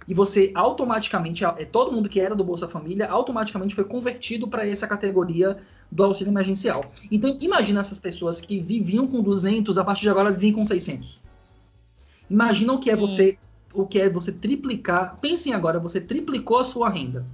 E 0.07 0.13
você 0.13 0.51
automaticamente, 0.55 1.45
é, 1.45 1.65
todo 1.65 1.93
mundo 1.93 2.09
que 2.09 2.21
era 2.21 2.35
do 2.35 2.45
Bolsa 2.45 2.69
Família, 2.69 3.09
automaticamente 3.09 3.75
foi 3.75 3.85
convertido 3.85 4.47
para 4.47 4.67
essa 4.67 4.87
categoria 4.87 5.57
do 5.91 6.05
auxílio 6.05 6.31
emergencial. 6.31 6.85
Então, 7.11 7.39
imagina 7.41 7.81
essas 7.81 7.99
pessoas 7.99 8.41
que 8.41 8.61
viviam 8.61 9.07
com 9.07 9.23
200, 9.23 9.79
a 9.79 9.85
partir 9.85 10.03
de 10.03 10.11
agora 10.11 10.27
elas 10.27 10.37
vivem 10.37 10.53
com 10.53 10.67
600. 10.67 11.21
Imagina 12.35 12.73
o 12.73 12.81
que 12.81 12.91
é 12.91 12.97
você 12.97 13.39
o 13.73 13.87
que 13.87 14.01
é 14.01 14.09
você 14.09 14.33
triplicar. 14.33 15.19
Pensem 15.21 15.53
agora, 15.53 15.79
você 15.79 16.01
triplicou 16.01 16.59
a 16.59 16.65
sua 16.65 16.89
renda 16.89 17.25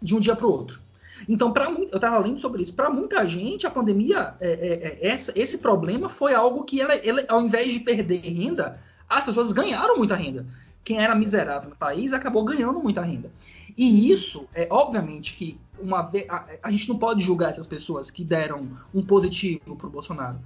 de 0.00 0.14
um 0.14 0.20
dia 0.20 0.36
para 0.36 0.46
o 0.46 0.52
outro. 0.52 0.80
Então, 1.28 1.52
para 1.52 1.70
eu 1.70 1.84
estava 1.84 2.18
lendo 2.18 2.40
sobre 2.40 2.62
isso. 2.62 2.74
Para 2.74 2.90
muita 2.90 3.26
gente, 3.26 3.66
a 3.66 3.70
pandemia, 3.70 4.34
é, 4.40 4.48
é, 4.48 4.72
é, 4.72 5.08
essa, 5.08 5.32
esse 5.34 5.58
problema 5.58 6.08
foi 6.08 6.34
algo 6.34 6.64
que, 6.64 6.80
ela, 6.80 6.94
ela, 6.94 7.24
ao 7.28 7.40
invés 7.40 7.72
de 7.72 7.80
perder 7.80 8.20
renda, 8.20 8.80
as 9.08 9.24
pessoas 9.24 9.52
ganharam 9.52 9.96
muita 9.96 10.14
renda. 10.14 10.46
Quem 10.84 11.00
era 11.00 11.14
miserável 11.14 11.70
no 11.70 11.76
país 11.76 12.12
acabou 12.12 12.44
ganhando 12.44 12.80
muita 12.80 13.02
renda. 13.02 13.32
E 13.76 14.10
isso, 14.10 14.46
é 14.54 14.66
obviamente 14.70 15.34
que 15.34 15.58
uma 15.78 16.02
vez, 16.02 16.26
a, 16.28 16.46
a 16.62 16.70
gente 16.70 16.88
não 16.88 16.98
pode 16.98 17.22
julgar 17.24 17.50
essas 17.50 17.66
pessoas 17.66 18.10
que 18.10 18.22
deram 18.22 18.68
um 18.94 19.02
positivo 19.02 19.74
para 19.76 19.86
o 19.86 19.90
Bolsonaro. 19.90 20.38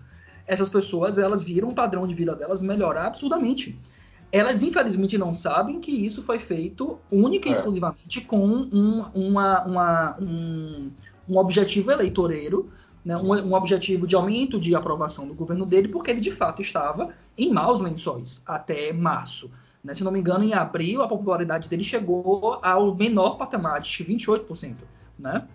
Essas 0.50 0.68
pessoas, 0.68 1.16
elas 1.16 1.44
viram 1.44 1.68
o 1.68 1.74
padrão 1.74 2.06
de 2.06 2.14
vida 2.14 2.34
delas 2.34 2.62
melhorar 2.62 3.06
absurdamente 3.06 3.78
elas 4.32 4.62
infelizmente 4.62 5.18
não 5.18 5.34
sabem 5.34 5.80
que 5.80 5.90
isso 5.90 6.22
foi 6.22 6.38
feito 6.38 6.98
única 7.10 7.48
e 7.48 7.52
é. 7.52 7.54
exclusivamente 7.54 8.20
com 8.22 8.46
um, 8.46 9.04
uma, 9.12 9.64
uma, 9.64 10.16
um, 10.20 10.90
um 11.28 11.36
objetivo 11.36 11.90
eleitoreiro, 11.90 12.70
né, 13.04 13.16
um, 13.16 13.32
um, 13.32 13.54
objetivo 13.54 14.06
de 14.06 14.14
aumento 14.14 14.60
de 14.60 14.74
aprovação 14.74 15.26
do 15.26 15.34
governo 15.34 15.66
dele, 15.66 15.88
porque 15.88 16.10
ele 16.10 16.20
de 16.20 16.30
fato 16.30 16.62
estava 16.62 17.12
em 17.36 17.52
maus 17.52 17.80
lençóis 17.80 18.42
até 18.46 18.92
março. 18.92 19.50
Né? 19.82 19.94
Se 19.94 20.04
não 20.04 20.12
me 20.12 20.20
engano, 20.20 20.44
em 20.44 20.54
abril 20.54 21.02
a 21.02 21.08
popularidade 21.08 21.68
dele 21.68 21.82
chegou 21.82 22.60
ao 22.62 22.94
menor 22.94 23.36
patamar 23.36 23.80
de 23.80 24.04
28%. 24.04 24.76
Né? 25.18 25.46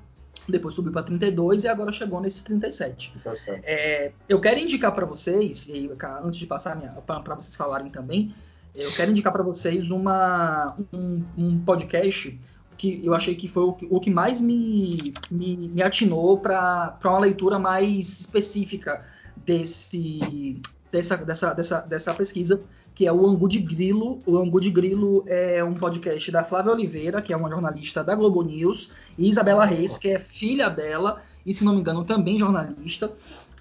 Depois 0.47 0.75
subiu 0.75 0.91
para 0.91 1.03
32 1.03 1.63
e 1.63 1.67
agora 1.67 1.91
chegou 1.91 2.21
nesses 2.21 2.41
37. 2.41 3.13
Tá 3.23 3.33
é, 3.63 4.11
eu 4.29 4.39
quero 4.39 4.59
indicar 4.59 4.93
para 4.93 5.05
vocês, 5.05 5.67
e, 5.67 5.89
antes 6.23 6.39
de 6.39 6.45
passar 6.45 6.77
para 7.05 7.35
vocês 7.35 7.55
falarem 7.55 7.89
também, 7.89 8.33
eu 8.75 8.91
quero 8.91 9.11
indicar 9.11 9.31
para 9.31 9.41
vocês 9.41 9.89
uma, 9.89 10.75
um, 10.93 11.23
um, 11.37 11.59
podcast 11.59 12.37
que 12.77 13.01
eu 13.03 13.13
achei 13.13 13.33
que 13.33 13.47
foi 13.47 13.63
o 13.63 13.73
que, 13.73 13.87
o 13.89 13.99
que 13.99 14.11
mais 14.11 14.41
me, 14.41 15.13
me, 15.31 15.69
me 15.69 15.81
atinou 15.81 16.37
para 16.37 16.97
uma 17.05 17.19
leitura 17.19 17.57
mais 17.57 18.19
específica 18.19 19.03
desse, 19.37 20.61
dessa, 20.91 21.17
dessa, 21.17 21.53
dessa, 21.53 21.81
dessa 21.81 22.13
pesquisa, 22.13 22.61
que 22.95 23.05
é 23.05 23.11
o 23.11 23.27
Angu 23.27 23.49
de 23.49 23.59
Grilo. 23.59 24.21
O 24.25 24.37
Angu 24.37 24.61
de 24.61 24.71
Grilo 24.71 25.23
é 25.27 25.61
um 25.61 25.73
podcast 25.73 26.31
da 26.31 26.45
Flávia 26.45 26.71
Oliveira, 26.71 27.21
que 27.21 27.33
é 27.33 27.37
uma 27.37 27.49
jornalista 27.49 28.01
da 28.01 28.15
Globo 28.15 28.41
News, 28.41 28.89
e 29.17 29.29
Isabela 29.29 29.65
Reis, 29.65 29.97
que 29.97 30.09
é 30.09 30.17
filha 30.17 30.69
dela, 30.69 31.21
e 31.45 31.53
se 31.53 31.65
não 31.65 31.73
me 31.73 31.81
engano 31.81 32.05
também 32.05 32.39
jornalista. 32.39 33.11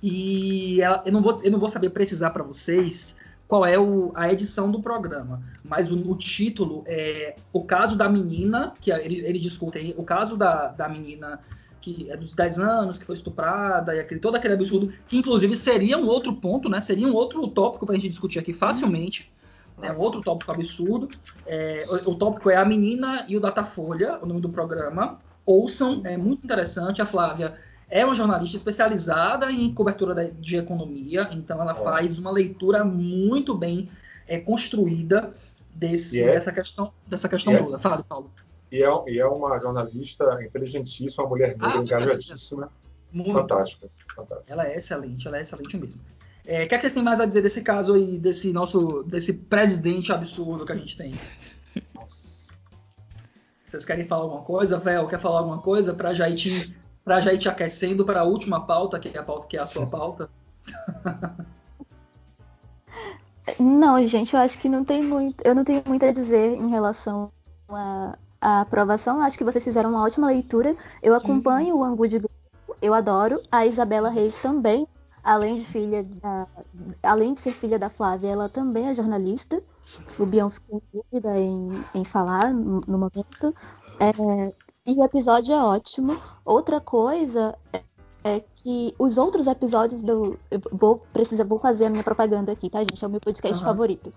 E 0.00 0.80
ela, 0.80 1.02
eu, 1.04 1.12
não 1.12 1.20
vou, 1.20 1.36
eu 1.42 1.50
não 1.50 1.58
vou 1.58 1.68
saber 1.68 1.90
precisar 1.90 2.30
para 2.30 2.44
vocês 2.44 3.16
qual 3.48 3.66
é 3.66 3.78
o, 3.78 4.12
a 4.14 4.32
edição 4.32 4.70
do 4.70 4.80
programa, 4.80 5.42
mas 5.64 5.90
o, 5.90 5.96
o, 6.10 6.16
título 6.16 6.84
é 6.86 7.34
o 7.52 7.64
caso 7.64 7.96
da 7.96 8.08
menina, 8.08 8.72
que 8.80 8.90
eles, 8.90 9.24
eles 9.24 9.42
discutem 9.42 9.94
o 9.96 10.04
caso 10.04 10.36
da, 10.36 10.68
da 10.68 10.88
menina 10.88 11.40
que 11.84 12.10
é 12.10 12.16
dos 12.16 12.32
10 12.32 12.58
anos, 12.58 12.96
que 12.96 13.04
foi 13.04 13.14
estuprada, 13.14 13.94
e 13.94 14.00
aquele, 14.00 14.18
todo 14.18 14.36
aquele 14.36 14.54
absurdo, 14.54 14.90
que 15.06 15.18
inclusive 15.18 15.54
seria 15.54 15.98
um 15.98 16.06
outro 16.06 16.34
ponto, 16.34 16.66
né? 16.66 16.80
Seria 16.80 17.06
um 17.06 17.12
outro 17.12 17.46
tópico 17.46 17.84
para 17.84 17.94
a 17.94 17.98
gente 17.98 18.08
discutir 18.08 18.38
aqui 18.38 18.54
facilmente. 18.54 19.30
Né, 19.76 19.92
um 19.92 19.98
outro 19.98 20.22
tópico 20.22 20.50
absurdo. 20.50 21.08
É, 21.44 21.84
o, 22.06 22.12
o, 22.12 22.14
tópico 22.14 22.48
é 22.48 22.56
a 22.56 22.64
menina 22.64 23.26
e 23.28 23.36
o 23.36 23.40
Datafolha, 23.40 24.18
o 24.22 24.26
nome 24.26 24.40
do 24.40 24.48
programa. 24.48 25.18
Ouçam, 25.44 26.00
é 26.04 26.16
muito 26.16 26.42
interessante. 26.44 27.02
A 27.02 27.06
Flávia 27.06 27.54
é 27.90 28.02
uma 28.02 28.14
jornalista 28.14 28.56
especializada 28.56 29.50
em 29.52 29.74
cobertura 29.74 30.32
de 30.40 30.56
economia, 30.56 31.28
então 31.32 31.60
ela 31.60 31.74
faz 31.74 32.18
uma 32.18 32.30
leitura 32.30 32.82
muito 32.82 33.54
bem 33.54 33.90
é, 34.26 34.38
construída 34.40 35.34
desse, 35.74 36.22
é, 36.22 36.32
dessa 36.32 36.52
questão, 36.52 36.92
dessa 37.06 37.28
questão 37.28 37.52
é 37.52 37.58
toda. 37.58 37.78
Fala, 37.78 38.02
Paulo. 38.02 38.30
E 38.74 38.82
é, 38.82 38.88
e 39.06 39.20
é, 39.20 39.26
uma 39.26 39.56
jornalista 39.60 40.42
inteligentíssima, 40.42 41.22
uma 41.22 41.30
mulher 41.30 41.50
negra, 41.50 41.68
ah, 41.68 41.76
engajadíssima. 41.76 42.68
Muito. 43.12 43.30
Fantástica, 43.30 43.88
fantástica. 44.16 44.52
Ela 44.52 44.66
é 44.66 44.76
excelente, 44.76 45.28
ela 45.28 45.38
é 45.38 45.42
excelente 45.42 45.76
mesmo. 45.76 46.00
É, 46.44 46.64
o 46.64 46.68
que, 46.68 46.74
é 46.74 46.78
que 46.78 46.82
vocês 46.82 46.92
têm 46.92 47.02
mais 47.04 47.20
a 47.20 47.24
dizer 47.24 47.40
desse 47.40 47.62
caso 47.62 47.94
aí, 47.94 48.18
desse 48.18 48.52
nosso, 48.52 49.04
desse 49.04 49.32
presidente 49.32 50.12
absurdo 50.12 50.66
que 50.66 50.72
a 50.72 50.76
gente 50.76 50.96
tem? 50.96 51.14
Vocês 53.64 53.84
querem 53.84 54.08
falar 54.08 54.22
alguma 54.22 54.42
coisa? 54.42 54.76
Vel, 54.76 55.06
quer 55.06 55.20
falar 55.20 55.38
alguma 55.38 55.62
coisa 55.62 55.94
para 55.94 56.12
já 56.12 56.28
ir 56.28 56.34
te 56.34 56.76
para 57.04 57.20
já 57.20 57.32
ir 57.32 57.38
te 57.38 57.48
aquecendo 57.48 58.04
para 58.04 58.22
a 58.22 58.24
última 58.24 58.66
pauta, 58.66 58.98
que 58.98 59.08
é 59.08 59.18
a 59.18 59.22
pauta 59.22 59.46
que 59.46 59.56
é 59.56 59.60
a 59.60 59.66
sua 59.66 59.86
pauta? 59.86 60.28
Não, 63.60 64.02
gente, 64.02 64.34
eu 64.34 64.40
acho 64.40 64.58
que 64.58 64.68
não 64.70 64.84
tem 64.84 65.02
muito, 65.02 65.46
eu 65.46 65.54
não 65.54 65.62
tenho 65.62 65.82
muito 65.86 66.04
a 66.04 66.10
dizer 66.10 66.56
em 66.56 66.70
relação 66.70 67.30
à, 67.68 68.16
à 68.44 68.60
aprovação. 68.60 69.20
Acho 69.20 69.38
que 69.38 69.44
vocês 69.44 69.64
fizeram 69.64 69.90
uma 69.90 70.04
ótima 70.04 70.26
leitura. 70.26 70.76
Eu 71.02 71.14
acompanho 71.14 71.74
uhum. 71.74 71.80
o 71.80 71.84
Angu 71.84 72.06
de 72.06 72.18
Grupo, 72.18 72.76
eu 72.82 72.92
adoro. 72.92 73.40
A 73.50 73.64
Isabela 73.64 74.10
Reis 74.10 74.38
também, 74.38 74.86
além 75.22 75.56
de 75.56 75.64
filha 75.64 76.04
da, 76.04 76.46
além 77.02 77.32
de 77.32 77.40
ser 77.40 77.52
filha 77.52 77.78
da 77.78 77.88
Flávia, 77.88 78.28
ela 78.28 78.48
também 78.48 78.88
é 78.88 78.94
jornalista. 78.94 79.62
O 80.18 80.26
Bion 80.26 80.50
ficou 80.50 80.76
em 80.78 80.98
dúvida 80.98 81.38
em, 81.38 81.70
em 81.94 82.04
falar 82.04 82.52
no, 82.52 82.82
no 82.86 82.98
momento. 82.98 83.54
É, 83.98 84.52
e 84.86 84.92
o 84.92 85.04
episódio 85.04 85.54
é 85.54 85.62
ótimo. 85.62 86.14
Outra 86.44 86.78
coisa 86.78 87.56
é 88.22 88.40
que 88.40 88.94
os 88.98 89.16
outros 89.16 89.46
episódios 89.46 90.02
do. 90.02 90.38
Eu 90.50 90.60
vou, 90.70 90.98
precisa, 91.12 91.44
vou 91.44 91.58
fazer 91.58 91.86
a 91.86 91.90
minha 91.90 92.04
propaganda 92.04 92.52
aqui, 92.52 92.68
tá, 92.68 92.80
gente? 92.80 93.02
É 93.02 93.08
o 93.08 93.10
meu 93.10 93.20
podcast 93.20 93.58
uhum. 93.58 93.68
favorito. 93.70 94.12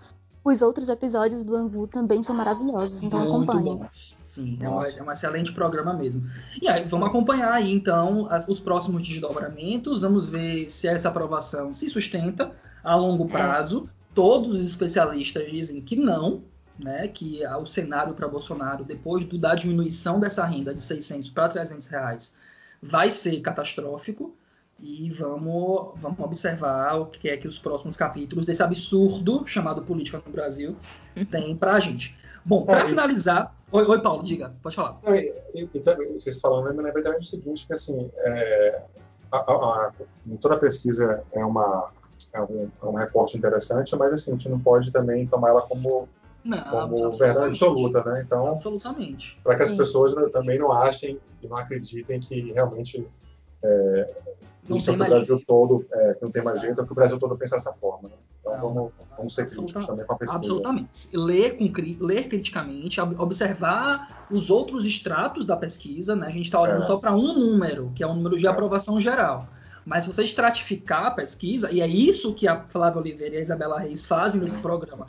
Os 0.48 0.62
outros 0.62 0.88
episódios 0.88 1.44
do 1.44 1.54
Angu 1.54 1.86
também 1.86 2.22
são 2.22 2.34
maravilhosos, 2.34 3.02
então 3.02 3.20
Muito 3.20 3.52
acompanhem. 3.52 3.80
Sim, 3.92 4.56
é, 4.62 4.66
uma, 4.66 4.82
é, 4.82 5.02
um 5.02 5.12
excelente 5.12 5.52
programa 5.52 5.92
mesmo. 5.92 6.26
E 6.62 6.66
aí, 6.66 6.88
vamos 6.88 7.06
acompanhar 7.06 7.52
aí, 7.52 7.70
então, 7.70 8.26
as, 8.30 8.48
os 8.48 8.58
próximos 8.58 9.06
desdobramentos. 9.06 10.00
Vamos 10.00 10.24
ver 10.24 10.70
se 10.70 10.88
essa 10.88 11.10
aprovação 11.10 11.74
se 11.74 11.86
sustenta 11.90 12.50
a 12.82 12.96
longo 12.96 13.24
é. 13.24 13.28
prazo. 13.28 13.90
É. 13.90 14.14
Todos 14.14 14.58
os 14.58 14.66
especialistas 14.66 15.50
dizem 15.50 15.82
que 15.82 15.94
não, 15.94 16.40
né, 16.78 17.08
que 17.08 17.46
o 17.46 17.66
cenário 17.66 18.14
para 18.14 18.26
Bolsonaro, 18.26 18.84
depois 18.84 19.24
do, 19.24 19.36
da 19.36 19.54
diminuição 19.54 20.18
dessa 20.18 20.46
renda 20.46 20.72
de 20.72 20.80
600 20.80 21.28
para 21.28 21.50
300 21.50 21.86
reais, 21.88 22.38
vai 22.82 23.10
ser 23.10 23.38
catastrófico. 23.42 24.34
E 24.80 25.10
vamos, 25.10 25.92
vamos 25.96 26.20
observar 26.20 27.00
o 27.00 27.06
que 27.06 27.28
é 27.28 27.36
que 27.36 27.48
os 27.48 27.58
próximos 27.58 27.96
capítulos 27.96 28.46
desse 28.46 28.62
absurdo 28.62 29.44
chamado 29.44 29.82
política 29.82 30.22
no 30.24 30.32
Brasil 30.32 30.76
tem 31.30 31.56
para 31.56 31.72
a 31.72 31.80
gente. 31.80 32.16
Bom, 32.44 32.64
para 32.64 32.80
é, 32.80 32.86
finalizar. 32.86 33.54
Oi, 33.72 33.84
oi, 33.84 34.00
Paulo, 34.00 34.22
diga, 34.22 34.54
pode 34.62 34.76
falar. 34.76 35.00
E, 35.08 35.34
e, 35.54 35.68
e, 35.74 36.12
vocês 36.14 36.40
falando, 36.40 36.74
me 36.74 36.82
lembrei 36.82 37.02
também 37.02 37.20
o 37.20 37.24
seguinte: 37.24 37.66
que 37.66 37.74
assim, 37.74 38.10
é, 38.18 38.82
a, 39.32 39.36
a, 39.36 39.52
a, 39.52 39.92
toda 40.40 40.56
pesquisa 40.56 41.24
é, 41.32 41.44
uma, 41.44 41.90
é 42.32 42.40
um, 42.40 42.70
é 42.82 42.86
um 42.86 42.94
recorte 42.94 43.36
interessante, 43.36 43.94
mas 43.96 44.12
assim, 44.12 44.30
a 44.30 44.34
gente 44.34 44.48
não 44.48 44.60
pode 44.60 44.92
também 44.92 45.26
tomar 45.26 45.50
ela 45.50 45.62
como 45.62 46.08
não, 46.44 46.62
como 46.62 47.12
verdade 47.12 47.48
absoluta, 47.48 48.02
né? 48.04 48.22
Então, 48.24 48.46
absolutamente. 48.46 49.38
Para 49.42 49.56
que 49.56 49.64
as 49.64 49.72
pessoas 49.72 50.14
também 50.30 50.58
não 50.58 50.72
achem 50.72 51.18
e 51.42 51.48
não 51.48 51.56
acreditem 51.56 52.20
que 52.20 52.52
realmente 52.52 53.06
é, 53.62 54.14
não 54.68 54.76
isso 54.76 54.90
é 54.90 54.94
o 54.94 54.96
Brasil 54.96 55.42
todo, 55.46 55.86
é, 55.92 56.14
que 56.14 56.22
não 56.22 56.30
tem 56.30 56.42
mais 56.42 56.60
jeito, 56.60 56.80
é 56.80 56.84
que 56.84 56.92
o 56.92 56.94
Brasil 56.94 57.18
todo 57.18 57.36
pensa 57.36 57.56
dessa 57.56 57.72
forma. 57.72 58.08
Né? 58.08 58.14
Então 58.40 58.52
não, 58.52 58.74
vamos, 58.74 58.92
vamos 59.16 59.34
ser 59.34 59.48
críticos 59.48 59.86
também 59.86 60.06
com 60.06 60.12
a 60.12 60.16
pesquisa. 60.16 60.38
Absolutamente. 60.38 61.08
Ler, 61.14 61.56
com, 61.56 62.04
ler 62.04 62.28
criticamente, 62.28 63.00
observar 63.00 64.26
os 64.30 64.50
outros 64.50 64.84
extratos 64.84 65.46
da 65.46 65.56
pesquisa, 65.56 66.14
né? 66.14 66.26
A 66.26 66.30
gente 66.30 66.46
está 66.46 66.60
olhando 66.60 66.82
é. 66.82 66.86
só 66.86 66.96
para 66.96 67.14
um 67.14 67.32
número, 67.34 67.90
que 67.94 68.02
é 68.02 68.06
o 68.06 68.10
um 68.10 68.14
número 68.14 68.36
de 68.36 68.46
é. 68.46 68.50
aprovação 68.50 69.00
geral. 69.00 69.48
Mas 69.84 70.04
se 70.04 70.12
você 70.12 70.22
estratificar 70.22 71.06
a 71.06 71.10
pesquisa, 71.10 71.72
e 71.72 71.80
é 71.80 71.86
isso 71.86 72.34
que 72.34 72.46
a 72.46 72.60
Flávia 72.64 73.00
Oliveira 73.00 73.36
e 73.36 73.38
a 73.38 73.40
Isabela 73.40 73.80
Reis 73.80 74.04
fazem 74.04 74.38
nesse 74.38 74.58
programa, 74.58 75.06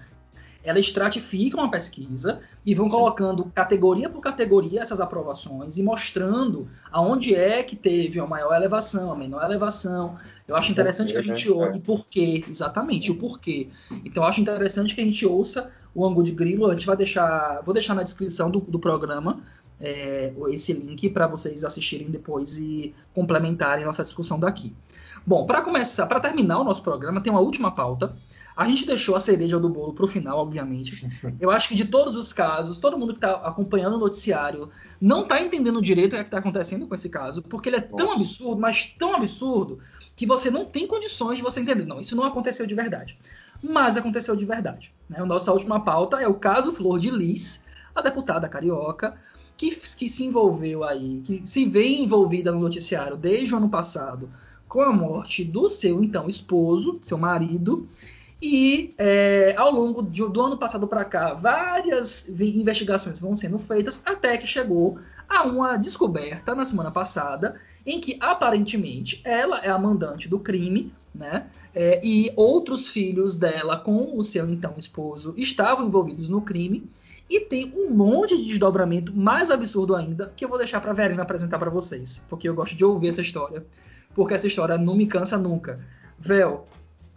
elas 0.63 0.85
estratificam 0.85 1.63
a 1.63 1.69
pesquisa 1.69 2.41
e 2.65 2.75
vão 2.75 2.89
Sim. 2.89 2.95
colocando 2.95 3.45
categoria 3.45 4.09
por 4.09 4.21
categoria 4.21 4.81
essas 4.81 4.99
aprovações 4.99 5.77
e 5.77 5.83
mostrando 5.83 6.67
aonde 6.91 7.33
é 7.33 7.63
que 7.63 7.75
teve 7.75 8.19
a 8.19 8.27
maior 8.27 8.53
elevação, 8.53 9.11
a 9.11 9.15
menor 9.15 9.43
elevação. 9.43 10.17
Eu 10.47 10.55
acho 10.55 10.71
interessante 10.71 11.13
que 11.13 11.17
a 11.17 11.21
gente 11.21 11.49
ouça 11.49 11.77
e 11.77 11.79
por 11.79 12.05
quê, 12.07 12.43
exatamente, 12.49 13.11
o 13.11 13.15
porquê. 13.15 13.69
Então 14.03 14.23
eu 14.23 14.29
acho 14.29 14.41
interessante 14.41 14.93
que 14.93 15.01
a 15.01 15.05
gente 15.05 15.25
ouça 15.25 15.71
o 15.95 16.05
ângulo 16.05 16.23
de 16.23 16.31
grilo, 16.31 16.69
a 16.69 16.73
gente 16.73 16.85
vai 16.85 16.95
deixar, 16.95 17.61
vou 17.63 17.73
deixar 17.73 17.95
na 17.95 18.03
descrição 18.03 18.51
do, 18.51 18.59
do 18.59 18.79
programa 18.79 19.41
é, 19.79 20.33
esse 20.49 20.73
link 20.73 21.09
para 21.09 21.25
vocês 21.25 21.63
assistirem 21.63 22.09
depois 22.09 22.57
e 22.57 22.93
complementarem 23.13 23.85
nossa 23.85 24.03
discussão 24.03 24.39
daqui. 24.39 24.73
Bom, 25.25 25.45
para 25.45 25.61
começar, 25.61 26.05
para 26.07 26.19
terminar 26.19 26.59
o 26.59 26.63
nosso 26.63 26.81
programa, 26.83 27.21
tem 27.21 27.31
uma 27.31 27.41
última 27.41 27.71
pauta. 27.71 28.15
A 28.59 28.67
gente 28.67 28.85
deixou 28.85 29.15
a 29.15 29.21
cereja 29.21 29.57
do 29.57 29.69
bolo 29.69 29.93
para 29.93 30.03
o 30.03 30.07
final, 30.07 30.37
obviamente. 30.37 31.07
Eu 31.39 31.49
acho 31.49 31.69
que 31.69 31.75
de 31.75 31.85
todos 31.85 32.17
os 32.17 32.33
casos, 32.33 32.77
todo 32.77 32.97
mundo 32.97 33.13
que 33.13 33.19
está 33.19 33.31
acompanhando 33.35 33.95
o 33.95 33.97
noticiário 33.97 34.69
não 34.99 35.21
está 35.21 35.41
entendendo 35.41 35.81
direito 35.81 36.11
o 36.11 36.15
que 36.17 36.21
é 36.21 36.25
está 36.25 36.39
acontecendo 36.39 36.85
com 36.85 36.93
esse 36.93 37.07
caso, 37.07 37.41
porque 37.41 37.69
ele 37.69 37.77
é 37.77 37.79
tão 37.79 38.07
Nossa. 38.07 38.19
absurdo, 38.19 38.59
mas 38.59 38.93
tão 38.99 39.15
absurdo, 39.15 39.79
que 40.13 40.25
você 40.25 40.51
não 40.51 40.65
tem 40.65 40.85
condições 40.85 41.37
de 41.37 41.41
você 41.41 41.61
entender. 41.61 41.85
Não, 41.85 42.01
isso 42.01 42.17
não 42.17 42.25
aconteceu 42.25 42.65
de 42.65 42.75
verdade. 42.75 43.17
Mas 43.63 43.95
aconteceu 43.95 44.35
de 44.35 44.43
verdade. 44.43 44.93
Né? 45.07 45.21
A 45.21 45.25
nossa 45.25 45.53
última 45.53 45.79
pauta 45.79 46.19
é 46.19 46.27
o 46.27 46.33
caso 46.33 46.73
Flor 46.73 46.99
de 46.99 47.11
Lis, 47.11 47.63
a 47.95 48.01
deputada 48.01 48.49
carioca, 48.49 49.17
que, 49.55 49.73
que 49.73 50.09
se 50.09 50.25
envolveu 50.25 50.83
aí, 50.83 51.21
que 51.23 51.47
se 51.47 51.63
vê 51.63 51.87
envolvida 51.87 52.51
no 52.51 52.59
noticiário 52.59 53.15
desde 53.15 53.53
o 53.53 53.57
ano 53.57 53.69
passado 53.69 54.29
com 54.67 54.81
a 54.81 54.91
morte 54.91 55.45
do 55.45 55.69
seu 55.69 56.03
então 56.03 56.27
esposo, 56.27 56.99
seu 57.01 57.17
marido, 57.17 57.87
e 58.41 58.93
é, 58.97 59.53
ao 59.57 59.71
longo 59.71 60.01
do 60.01 60.41
ano 60.41 60.57
passado 60.57 60.87
para 60.87 61.03
cá, 61.03 61.33
várias 61.33 62.27
investigações 62.29 63.19
vão 63.19 63.35
sendo 63.35 63.59
feitas 63.59 64.01
até 64.05 64.37
que 64.37 64.47
chegou 64.47 64.97
a 65.27 65.43
uma 65.43 65.77
descoberta 65.77 66.55
na 66.55 66.65
semana 66.65 66.91
passada 66.91 67.59
em 67.85 67.99
que 67.99 68.17
aparentemente 68.19 69.21
ela 69.23 69.59
é 69.59 69.69
a 69.69 69.77
mandante 69.77 70.27
do 70.27 70.39
crime, 70.39 70.93
né? 71.13 71.47
É, 71.75 71.99
e 72.03 72.31
outros 72.35 72.87
filhos 72.87 73.35
dela 73.35 73.77
com 73.77 74.17
o 74.17 74.23
seu 74.23 74.49
então 74.49 74.73
esposo 74.77 75.33
estavam 75.37 75.85
envolvidos 75.85 76.29
no 76.29 76.41
crime. 76.41 76.89
E 77.29 77.41
tem 77.41 77.71
um 77.75 77.91
monte 77.91 78.35
de 78.35 78.47
desdobramento 78.47 79.15
mais 79.15 79.51
absurdo 79.51 79.95
ainda 79.95 80.33
que 80.35 80.43
eu 80.43 80.49
vou 80.49 80.57
deixar 80.57 80.81
para 80.81 80.93
Verena 80.93 81.21
apresentar 81.21 81.59
para 81.59 81.69
vocês, 81.69 82.25
porque 82.27 82.49
eu 82.49 82.55
gosto 82.55 82.75
de 82.75 82.83
ouvir 82.83 83.09
essa 83.09 83.21
história 83.21 83.63
porque 84.13 84.33
essa 84.33 84.47
história 84.47 84.77
não 84.77 84.95
me 84.95 85.05
cansa 85.05 85.37
nunca. 85.37 85.79
Vel, 86.17 86.67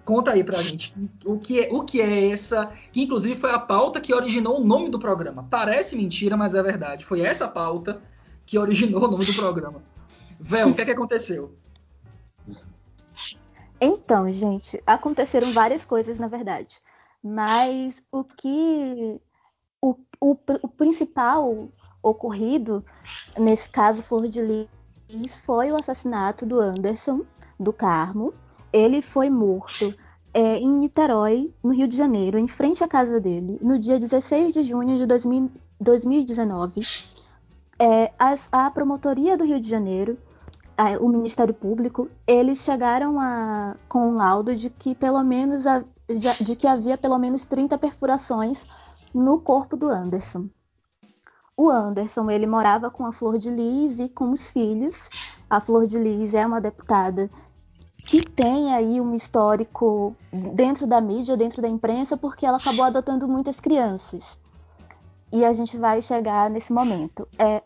conta 0.05 0.33
aí 0.33 0.43
pra 0.43 0.63
gente 0.63 0.95
o 1.25 1.39
que 1.39 1.61
é, 1.61 1.69
o 1.73 1.85
que 1.85 2.01
é 2.01 2.31
essa, 2.31 2.71
que 2.93 3.03
inclusive 3.03 3.37
foi 3.37 3.51
a 3.51 3.59
pauta 3.59 4.01
que 4.01 4.15
originou 4.15 4.61
o 4.61 4.65
nome 4.65 4.91
do 4.91 4.99
programa. 4.99 5.47
Parece 5.49 5.97
mentira, 5.97 6.37
mas 6.37 6.55
é 6.55 6.63
verdade. 6.63 7.05
Foi 7.05 7.21
essa 7.21 7.49
pauta 7.49 8.01
que 8.45 8.59
originou 8.59 9.05
o 9.05 9.11
nome 9.11 9.25
do 9.25 9.35
programa. 9.35 9.83
Vel, 10.39 10.71
o 10.71 10.75
que 10.75 10.83
é 10.83 10.85
que 10.85 10.91
aconteceu? 10.91 11.57
Então, 13.81 14.31
gente, 14.31 14.81
aconteceram 14.87 15.53
várias 15.53 15.85
coisas, 15.85 16.19
na 16.19 16.29
verdade. 16.29 16.81
Mas 17.23 18.03
o 18.11 18.25
que. 18.25 19.21
O, 19.81 19.97
o, 20.21 20.37
o 20.63 20.69
principal 20.69 21.69
ocorrido, 22.01 22.85
nesse 23.37 23.69
caso 23.69 24.03
Flor 24.03 24.29
de 24.29 24.41
Lis, 24.41 25.39
foi 25.39 25.73
o 25.73 25.77
assassinato 25.77 26.47
do 26.47 26.61
Anderson, 26.61 27.25
do 27.59 27.73
Carmo. 27.73 28.33
Ele 28.73 29.03
foi 29.03 29.29
morto 29.29 29.95
é, 30.35 30.57
em 30.57 30.69
Niterói, 30.69 31.53
no 31.63 31.73
Rio 31.73 31.87
de 31.87 31.97
Janeiro, 31.97 32.39
em 32.39 32.49
frente 32.49 32.83
à 32.83 32.89
casa 32.89 33.21
dele, 33.21 33.59
no 33.61 33.79
dia 33.79 33.99
16 33.99 34.53
de 34.53 34.63
junho 34.63 34.97
de 34.97 35.07
2000, 35.07 35.51
2019. 35.81 36.81
É, 37.79 38.13
a, 38.19 38.35
a, 38.51 38.71
promotoria 38.71 39.37
do 39.37 39.45
Rio 39.45 39.61
de 39.61 39.69
Janeiro, 39.69 40.17
a, 40.77 40.93
o 40.99 41.09
Ministério 41.09 41.53
Público, 41.53 42.09
eles 42.27 42.59
chegaram 42.59 43.21
a, 43.21 43.77
com 43.89 44.11
um 44.11 44.15
laudo 44.15 44.55
de 44.57 44.71
que 44.71 44.95
pelo 44.95 45.23
menos 45.23 45.65
de, 46.09 46.45
de 46.45 46.57
que 46.57 46.67
havia 46.67 46.97
pelo 46.97 47.19
menos 47.19 47.45
30 47.45 47.77
perfurações 47.79 48.67
no 49.13 49.41
corpo 49.41 49.77
do 49.77 49.89
Anderson. 49.89 50.49
O 51.55 51.69
Anderson, 51.69 52.31
ele 52.31 52.47
morava 52.47 52.91
com 52.91 53.05
a 53.05 53.13
Flor 53.13 53.39
de 53.39 53.51
Lis 53.51 53.99
e 53.99 54.09
com 54.09 54.31
os 54.33 54.51
filhos. 54.51 55.11
A 55.51 55.61
Flor 55.61 55.87
de 55.87 55.99
Lis 55.99 56.33
é 56.33 56.47
uma 56.47 56.61
deputada 56.61 57.31
que 58.13 58.21
tem 58.21 58.75
aí 58.75 59.01
um 59.01 59.15
histórico 59.15 60.15
dentro 60.31 60.87
da 60.87 61.01
mídia, 61.01 61.35
dentro 61.35 61.63
da 61.63 61.69
imprensa, 61.69 62.15
porque 62.15 62.45
ela 62.45 62.59
acabou 62.59 62.85
adotando 62.85 63.27
muitas 63.27 63.59
crianças. 63.59 64.39
E 65.33 65.43
a 65.47 65.53
gente 65.55 65.79
vai 65.79 66.03
chegar 66.03 66.51
nesse 66.51 66.75
momento. 66.75 67.27
É, 67.39 67.63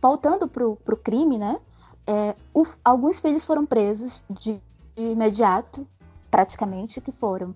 voltando 0.00 0.48
para 0.48 0.66
o 0.66 0.96
crime, 0.96 1.36
né? 1.36 1.60
É, 2.06 2.34
o, 2.54 2.62
alguns 2.82 3.20
filhos 3.20 3.44
foram 3.44 3.66
presos 3.66 4.22
de, 4.30 4.58
de 4.96 5.02
imediato, 5.02 5.86
praticamente, 6.30 6.98
que 7.02 7.12
foram 7.12 7.54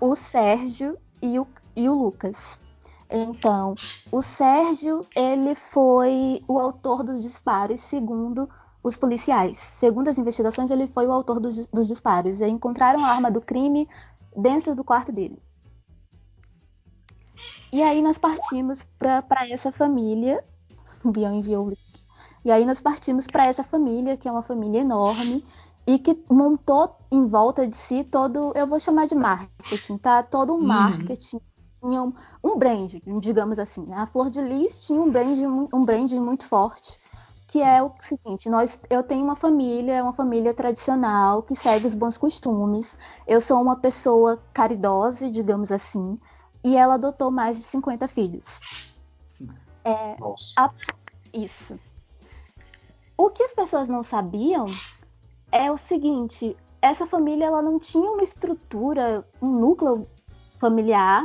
o 0.00 0.16
Sérgio 0.16 0.98
e 1.22 1.38
o, 1.38 1.46
e 1.76 1.88
o 1.88 1.94
Lucas. 1.94 2.60
Então, 3.08 3.76
o 4.10 4.22
Sérgio, 4.22 5.06
ele 5.14 5.54
foi 5.54 6.42
o 6.48 6.58
autor 6.58 7.04
dos 7.04 7.22
disparos, 7.22 7.80
segundo 7.80 8.48
os 8.82 8.96
policiais. 8.96 9.58
Segundo 9.58 10.08
as 10.08 10.18
investigações, 10.18 10.70
ele 10.70 10.86
foi 10.86 11.06
o 11.06 11.12
autor 11.12 11.38
dos, 11.38 11.66
dos 11.68 11.86
disparos. 11.86 12.40
E 12.40 12.46
encontraram 12.46 13.04
a 13.04 13.08
arma 13.08 13.30
do 13.30 13.40
crime 13.40 13.88
dentro 14.36 14.74
do 14.74 14.82
quarto 14.82 15.12
dele. 15.12 15.38
E 17.72 17.82
aí 17.82 18.02
nós 18.02 18.18
partimos 18.18 18.86
para 18.98 19.48
essa 19.48 19.72
família. 19.72 20.44
O 21.04 21.10
Bião 21.12 21.34
enviou 21.34 21.66
o 21.66 21.68
link. 21.70 22.06
E 22.44 22.50
aí 22.50 22.64
nós 22.66 22.80
partimos 22.80 23.26
para 23.26 23.46
essa 23.46 23.62
família, 23.62 24.16
que 24.16 24.28
é 24.28 24.32
uma 24.32 24.42
família 24.42 24.80
enorme, 24.80 25.44
e 25.86 25.98
que 25.98 26.20
montou 26.30 26.96
em 27.10 27.26
volta 27.26 27.66
de 27.66 27.76
si 27.76 28.04
todo, 28.04 28.52
eu 28.54 28.66
vou 28.66 28.80
chamar 28.80 29.06
de 29.06 29.14
marketing, 29.14 29.96
tá? 29.98 30.22
Todo 30.22 30.52
um 30.52 30.56
uhum. 30.56 30.66
marketing 30.66 31.40
tinham 31.78 32.14
um 32.42 32.58
brand, 32.58 32.94
digamos 33.20 33.58
assim. 33.58 33.92
A 33.92 34.06
Flor 34.06 34.30
de 34.30 34.40
Lis 34.40 34.86
tinha 34.86 35.00
um 35.00 35.10
brand, 35.10 35.38
um 35.72 35.84
brand 35.84 36.10
muito 36.12 36.46
forte, 36.46 36.98
que 37.52 37.60
é 37.60 37.82
o 37.82 37.92
seguinte: 38.00 38.48
nós, 38.48 38.80
eu 38.88 39.02
tenho 39.02 39.22
uma 39.22 39.36
família, 39.36 39.96
é 39.96 40.02
uma 40.02 40.14
família 40.14 40.54
tradicional 40.54 41.42
que 41.42 41.54
segue 41.54 41.86
os 41.86 41.92
bons 41.92 42.16
costumes. 42.16 42.98
Eu 43.26 43.42
sou 43.42 43.60
uma 43.60 43.76
pessoa 43.76 44.42
caridosa, 44.54 45.30
digamos 45.30 45.70
assim, 45.70 46.18
e 46.64 46.74
ela 46.74 46.94
adotou 46.94 47.30
mais 47.30 47.58
de 47.58 47.64
50 47.64 48.08
filhos. 48.08 48.58
É, 49.84 50.16
Nossa. 50.18 50.54
A, 50.56 50.70
isso. 51.34 51.78
O 53.18 53.28
que 53.28 53.42
as 53.42 53.52
pessoas 53.52 53.86
não 53.86 54.02
sabiam 54.02 54.64
é 55.50 55.70
o 55.70 55.76
seguinte: 55.76 56.56
essa 56.80 57.04
família 57.04 57.44
ela 57.44 57.60
não 57.60 57.78
tinha 57.78 58.10
uma 58.10 58.22
estrutura, 58.22 59.28
um 59.42 59.50
núcleo 59.50 60.08
familiar 60.58 61.22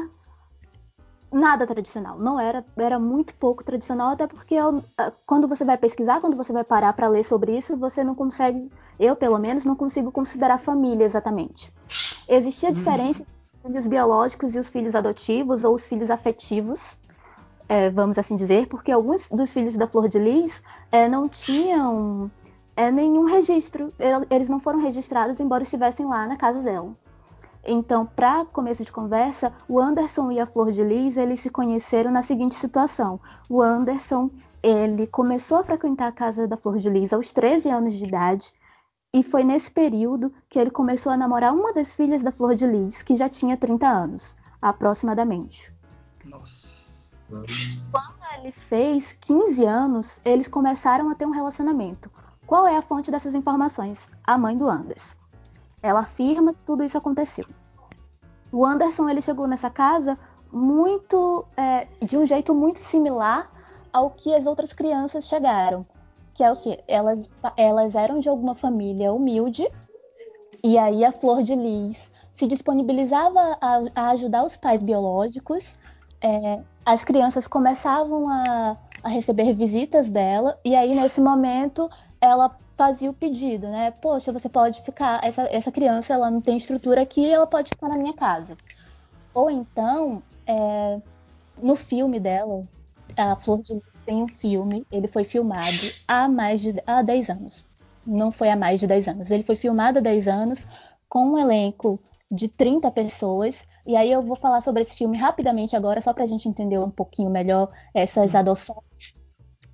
nada 1.31 1.67
tradicional. 1.67 2.17
Não 2.17 2.39
era, 2.39 2.65
era 2.77 2.99
muito 2.99 3.35
pouco 3.35 3.63
tradicional, 3.63 4.11
até 4.11 4.27
porque 4.27 4.55
eu, 4.55 4.83
quando 5.25 5.47
você 5.47 5.65
vai 5.65 5.77
pesquisar, 5.77 6.21
quando 6.21 6.37
você 6.37 6.53
vai 6.53 6.63
parar 6.63 6.93
para 6.93 7.07
ler 7.07 7.23
sobre 7.23 7.57
isso, 7.57 7.77
você 7.77 8.03
não 8.03 8.15
consegue, 8.15 8.71
eu 8.99 9.15
pelo 9.15 9.37
menos, 9.37 9.65
não 9.65 9.75
consigo 9.75 10.11
considerar 10.11 10.57
família 10.57 11.05
exatamente. 11.05 11.71
Existia 12.27 12.69
hum. 12.69 12.73
diferença 12.73 13.23
entre 13.23 13.33
os 13.37 13.61
filhos 13.61 13.87
biológicos 13.87 14.55
e 14.55 14.59
os 14.59 14.69
filhos 14.69 14.95
adotivos 14.95 15.63
ou 15.63 15.75
os 15.75 15.87
filhos 15.87 16.09
afetivos, 16.09 16.97
é, 17.69 17.89
vamos 17.89 18.17
assim 18.17 18.35
dizer, 18.35 18.67
porque 18.67 18.91
alguns 18.91 19.27
dos 19.27 19.51
filhos 19.51 19.75
da 19.75 19.87
Flor 19.87 20.07
de 20.07 20.17
Lis 20.17 20.63
é, 20.91 21.09
não 21.09 21.27
tinham 21.27 22.31
é, 22.75 22.89
nenhum 22.91 23.25
registro, 23.25 23.93
eles 24.29 24.47
não 24.47 24.59
foram 24.59 24.79
registrados, 24.79 25.39
embora 25.39 25.63
estivessem 25.63 26.05
lá 26.05 26.25
na 26.27 26.37
casa 26.37 26.61
dela. 26.61 26.95
Então, 27.63 28.05
para 28.05 28.45
começo 28.45 28.85
de 28.85 28.91
conversa, 28.91 29.53
o 29.67 29.79
Anderson 29.79 30.31
e 30.31 30.39
a 30.39 30.45
Flor 30.45 30.71
de 30.71 30.83
Lis, 30.83 31.17
eles 31.17 31.39
se 31.39 31.49
conheceram 31.49 32.11
na 32.11 32.21
seguinte 32.21 32.55
situação. 32.55 33.19
O 33.49 33.61
Anderson, 33.61 34.29
ele 34.63 35.05
começou 35.07 35.57
a 35.57 35.63
frequentar 35.63 36.07
a 36.07 36.11
casa 36.11 36.47
da 36.47 36.55
Flor 36.55 36.77
de 36.77 36.89
Lis 36.89 37.11
aos 37.11 37.31
13 37.31 37.69
anos 37.69 37.93
de 37.93 38.05
idade, 38.05 38.53
e 39.13 39.23
foi 39.23 39.43
nesse 39.43 39.71
período 39.71 40.33
que 40.49 40.59
ele 40.59 40.69
começou 40.69 41.11
a 41.11 41.17
namorar 41.17 41.53
uma 41.53 41.73
das 41.73 41.95
filhas 41.95 42.21
da 42.21 42.31
Flor 42.31 42.55
de 42.55 42.67
Lis, 42.67 43.01
que 43.01 43.15
já 43.15 43.27
tinha 43.27 43.57
30 43.57 43.87
anos, 43.87 44.35
aproximadamente. 44.61 45.73
Nossa. 46.25 46.87
Quando 47.29 48.39
ele 48.39 48.51
fez 48.51 49.13
15 49.13 49.65
anos, 49.65 50.21
eles 50.23 50.47
começaram 50.47 51.09
a 51.09 51.15
ter 51.15 51.25
um 51.25 51.31
relacionamento. 51.31 52.09
Qual 52.45 52.65
é 52.65 52.77
a 52.77 52.81
fonte 52.81 53.11
dessas 53.11 53.35
informações? 53.35 54.07
A 54.23 54.37
mãe 54.37 54.57
do 54.57 54.69
Anderson. 54.69 55.17
Ela 55.81 56.01
afirma 56.01 56.53
que 56.53 56.63
tudo 56.63 56.83
isso 56.83 56.97
aconteceu. 56.97 57.45
O 58.51 58.65
Anderson 58.65 59.09
ele 59.09 59.21
chegou 59.21 59.47
nessa 59.47 59.69
casa 59.69 60.17
muito 60.51 61.45
é, 61.55 61.87
de 62.03 62.17
um 62.17 62.25
jeito 62.25 62.53
muito 62.53 62.79
similar 62.79 63.51
ao 63.91 64.09
que 64.11 64.33
as 64.33 64.45
outras 64.45 64.73
crianças 64.73 65.27
chegaram, 65.27 65.85
que 66.33 66.43
é 66.43 66.51
o 66.51 66.55
que 66.55 66.79
elas 66.87 67.29
elas 67.55 67.95
eram 67.95 68.19
de 68.19 68.29
alguma 68.29 68.55
família 68.55 69.11
humilde 69.11 69.67
e 70.63 70.77
aí 70.77 71.05
a 71.05 71.11
Flor 71.11 71.43
de 71.43 71.55
Lis 71.55 72.11
se 72.31 72.47
disponibilizava 72.47 73.57
a, 73.61 73.81
a 73.95 74.09
ajudar 74.09 74.43
os 74.43 74.55
pais 74.55 74.83
biológicos. 74.83 75.75
É, 76.21 76.61
as 76.85 77.03
crianças 77.03 77.47
começavam 77.47 78.27
a, 78.29 78.77
a 79.03 79.09
receber 79.09 79.53
visitas 79.53 80.09
dela 80.09 80.59
e 80.63 80.75
aí 80.75 80.95
nesse 80.95 81.21
momento 81.21 81.89
ela 82.21 82.57
fazia 82.75 83.09
o 83.09 83.13
pedido, 83.13 83.67
né? 83.67 83.91
Poxa, 83.91 84.31
você 84.31 84.47
pode 84.47 84.81
ficar, 84.81 85.23
essa, 85.23 85.43
essa 85.51 85.71
criança 85.71 86.13
ela 86.13 86.29
não 86.29 86.39
tem 86.39 86.57
estrutura 86.57 87.01
aqui, 87.01 87.27
ela 87.29 87.47
pode 87.47 87.69
ficar 87.69 87.89
na 87.89 87.97
minha 87.97 88.13
casa. 88.13 88.55
Ou 89.33 89.49
então, 89.49 90.21
é, 90.45 91.01
no 91.61 91.75
filme 91.75 92.19
dela, 92.19 92.67
a 93.15 93.35
Flor 93.35 93.61
de 93.61 93.73
Lis 93.73 94.01
tem 94.05 94.23
um 94.23 94.27
filme, 94.27 94.85
ele 94.91 95.07
foi 95.07 95.23
filmado 95.23 95.91
há 96.07 96.27
mais 96.27 96.61
de 96.61 96.75
há 96.85 97.01
10 97.01 97.29
anos. 97.29 97.65
Não 98.05 98.31
foi 98.31 98.49
há 98.49 98.55
mais 98.55 98.79
de 98.79 98.87
10 98.87 99.07
anos. 99.07 99.31
Ele 99.31 99.43
foi 99.43 99.55
filmado 99.55 99.99
há 99.99 100.01
10 100.01 100.27
anos 100.27 100.67
com 101.09 101.33
um 101.33 101.37
elenco 101.37 101.99
de 102.31 102.47
30 102.47 102.91
pessoas. 102.91 103.67
E 103.85 103.95
aí 103.95 104.11
eu 104.11 104.21
vou 104.21 104.35
falar 104.35 104.61
sobre 104.61 104.81
esse 104.81 104.95
filme 104.95 105.17
rapidamente 105.17 105.75
agora, 105.75 106.01
só 106.01 106.13
para 106.13 106.23
a 106.23 106.27
gente 106.27 106.47
entender 106.47 106.77
um 106.77 106.89
pouquinho 106.89 107.29
melhor 107.29 107.69
essas 107.93 108.35
adoções. 108.35 109.15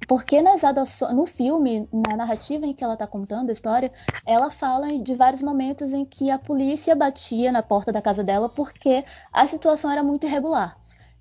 Porque 0.08 0.42
nas 0.42 0.64
adoções, 0.64 1.14
no 1.14 1.26
filme, 1.26 1.88
na 1.92 2.18
narrativa 2.18 2.66
em 2.66 2.74
que 2.74 2.84
ela 2.84 2.94
está 2.94 3.08
contando 3.08 3.50
a 3.50 3.54
história, 3.54 3.92
ela 4.26 4.50
fala 4.50 4.98
de 5.00 5.16
vários 5.16 5.42
momentos 5.42 5.94
em 5.94 6.04
que 6.06 6.30
a 6.30 6.38
polícia 6.38 6.96
batia 6.96 7.52
na 7.52 7.64
porta 7.64 7.92
da 7.92 8.02
casa 8.02 8.24
dela 8.24 8.50
porque 8.50 9.04
a 9.32 9.48
situação 9.48 9.92
era 9.92 10.04
muito 10.04 10.26
irregular. 10.26 10.78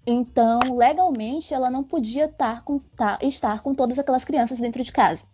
Então, 0.07 0.59
legalmente, 0.77 1.55
ela 1.55 1.71
não 1.71 1.85
podia 1.85 2.25
estar 2.25 2.65
com, 2.65 2.79
tá, 2.79 3.19
estar 3.23 3.63
com 3.63 3.75
todas 3.75 3.99
aquelas 3.99 4.25
crianças 4.25 4.59
dentro 4.59 4.83
de 4.83 4.91
casa. 4.91 5.25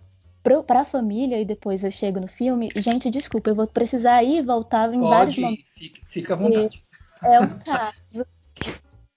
Para 0.67 0.81
a 0.81 0.85
família, 0.85 1.41
e 1.41 1.45
depois 1.45 1.85
eu 1.85 1.91
chego 1.91 2.21
no 2.21 2.27
filme, 2.27 2.71
gente, 2.77 3.11
desculpa, 3.11 3.51
eu 3.51 3.55
vou 3.55 3.67
precisar 3.67 4.23
ir 4.23 4.39
e 4.39 4.43
voltar 4.43 4.93
em 4.93 5.01
Pode, 5.01 5.11
vários 5.11 5.39
momentos. 5.39 5.65
Fica, 5.75 6.01
fica 6.09 6.35
à 6.35 6.37
vontade. 6.37 6.83
É 7.23 7.41
um 7.41 7.59
caso. 7.59 8.27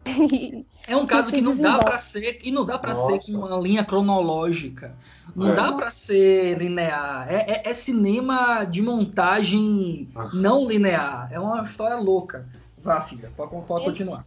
É 0.88 0.96
um 0.96 1.06
caso 1.06 1.32
que 1.32 1.42
não 1.42 1.56
dá 1.56 1.84
para 1.84 1.98
ser 2.00 2.40
e 2.44 2.52
não 2.52 2.66
dá 2.66 2.78
para 2.80 2.96
ser 2.96 3.12
Nossa. 3.14 3.32
com 3.32 3.38
uma 3.38 3.58
linha 3.60 3.84
cronológica. 3.86 4.96
Não 5.36 5.50
É. 5.52 5.56
dá 5.56 5.72
para 5.72 5.92
ser 5.92 6.58
linear. 6.58 7.32
É, 7.32 7.36
é- 7.66 7.70
é 7.70 7.74
cinema 7.74 8.64
de 8.64 8.82
montagem 8.82 10.10
Ah. 10.16 10.30
não 10.34 10.68
linear. 10.68 11.30
É 11.32 11.40
uma 11.40 11.62
história 11.62 11.96
louca. 11.98 12.48
Vá, 12.84 13.00
filha, 13.00 13.32
pode, 13.38 13.52
pode 13.68 13.86
continuar. 13.86 14.26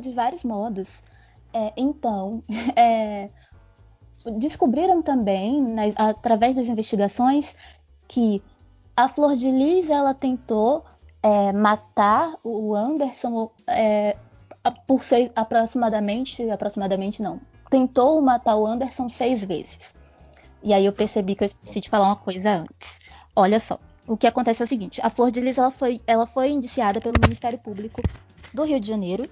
de 0.00 0.10
vários 0.12 0.42
modos. 0.42 1.02
É, 1.52 1.72
então, 1.76 2.42
é, 2.76 3.28
descobriram 4.38 5.02
também, 5.02 5.60
nas- 5.62 5.94
através 5.96 6.54
das 6.54 6.66
investigações, 6.66 7.54
que 8.08 8.42
a 8.96 9.08
Flor 9.08 9.36
de 9.36 9.50
Lis 9.50 9.90
ela 9.90 10.14
tentou 10.14 10.84
é, 11.22 11.52
matar 11.52 12.34
o 12.42 12.74
Anderson 12.74 13.50
é, 13.66 14.16
por 14.86 15.04
seis, 15.04 15.30
aproximadamente, 15.34 16.48
aproximadamente 16.50 17.22
não, 17.22 17.40
tentou 17.70 18.20
matar 18.20 18.56
o 18.56 18.66
Anderson 18.66 19.08
seis 19.08 19.44
vezes. 19.44 19.94
E 20.62 20.74
aí 20.74 20.84
eu 20.84 20.92
percebi 20.92 21.34
que 21.34 21.44
eu 21.44 21.46
esqueci 21.46 21.80
de 21.80 21.88
falar 21.88 22.06
uma 22.06 22.16
coisa 22.16 22.50
antes. 22.50 23.00
Olha 23.34 23.58
só, 23.58 23.78
o 24.06 24.16
que 24.16 24.26
acontece 24.26 24.62
é 24.62 24.64
o 24.64 24.68
seguinte: 24.68 25.00
a 25.02 25.08
Flor 25.08 25.30
de 25.30 25.40
Lis 25.40 25.56
ela 25.56 25.70
foi, 25.70 26.00
ela 26.06 26.26
foi 26.26 26.50
indiciada 26.50 27.00
pelo 27.00 27.14
Ministério 27.20 27.58
Público 27.58 28.02
do 28.52 28.64
Rio 28.64 28.80
de 28.80 28.86
Janeiro 28.86 29.28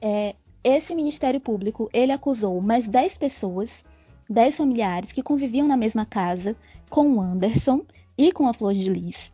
é, 0.00 0.34
esse 0.64 0.94
Ministério 0.94 1.40
Público, 1.40 1.90
ele 1.92 2.12
acusou 2.12 2.60
mais 2.60 2.88
10 2.88 3.18
pessoas, 3.18 3.84
10 4.28 4.56
familiares 4.56 5.12
que 5.12 5.22
conviviam 5.22 5.68
na 5.68 5.76
mesma 5.76 6.06
casa 6.06 6.56
com 6.88 7.14
o 7.14 7.20
Anderson 7.20 7.84
e 8.16 8.32
com 8.32 8.48
a 8.48 8.54
Flor 8.54 8.72
de 8.72 8.88
Lis. 8.88 9.32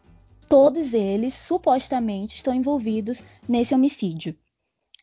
Todos 0.48 0.94
eles 0.94 1.34
supostamente 1.34 2.36
estão 2.36 2.54
envolvidos 2.54 3.22
nesse 3.48 3.74
homicídio. 3.74 4.36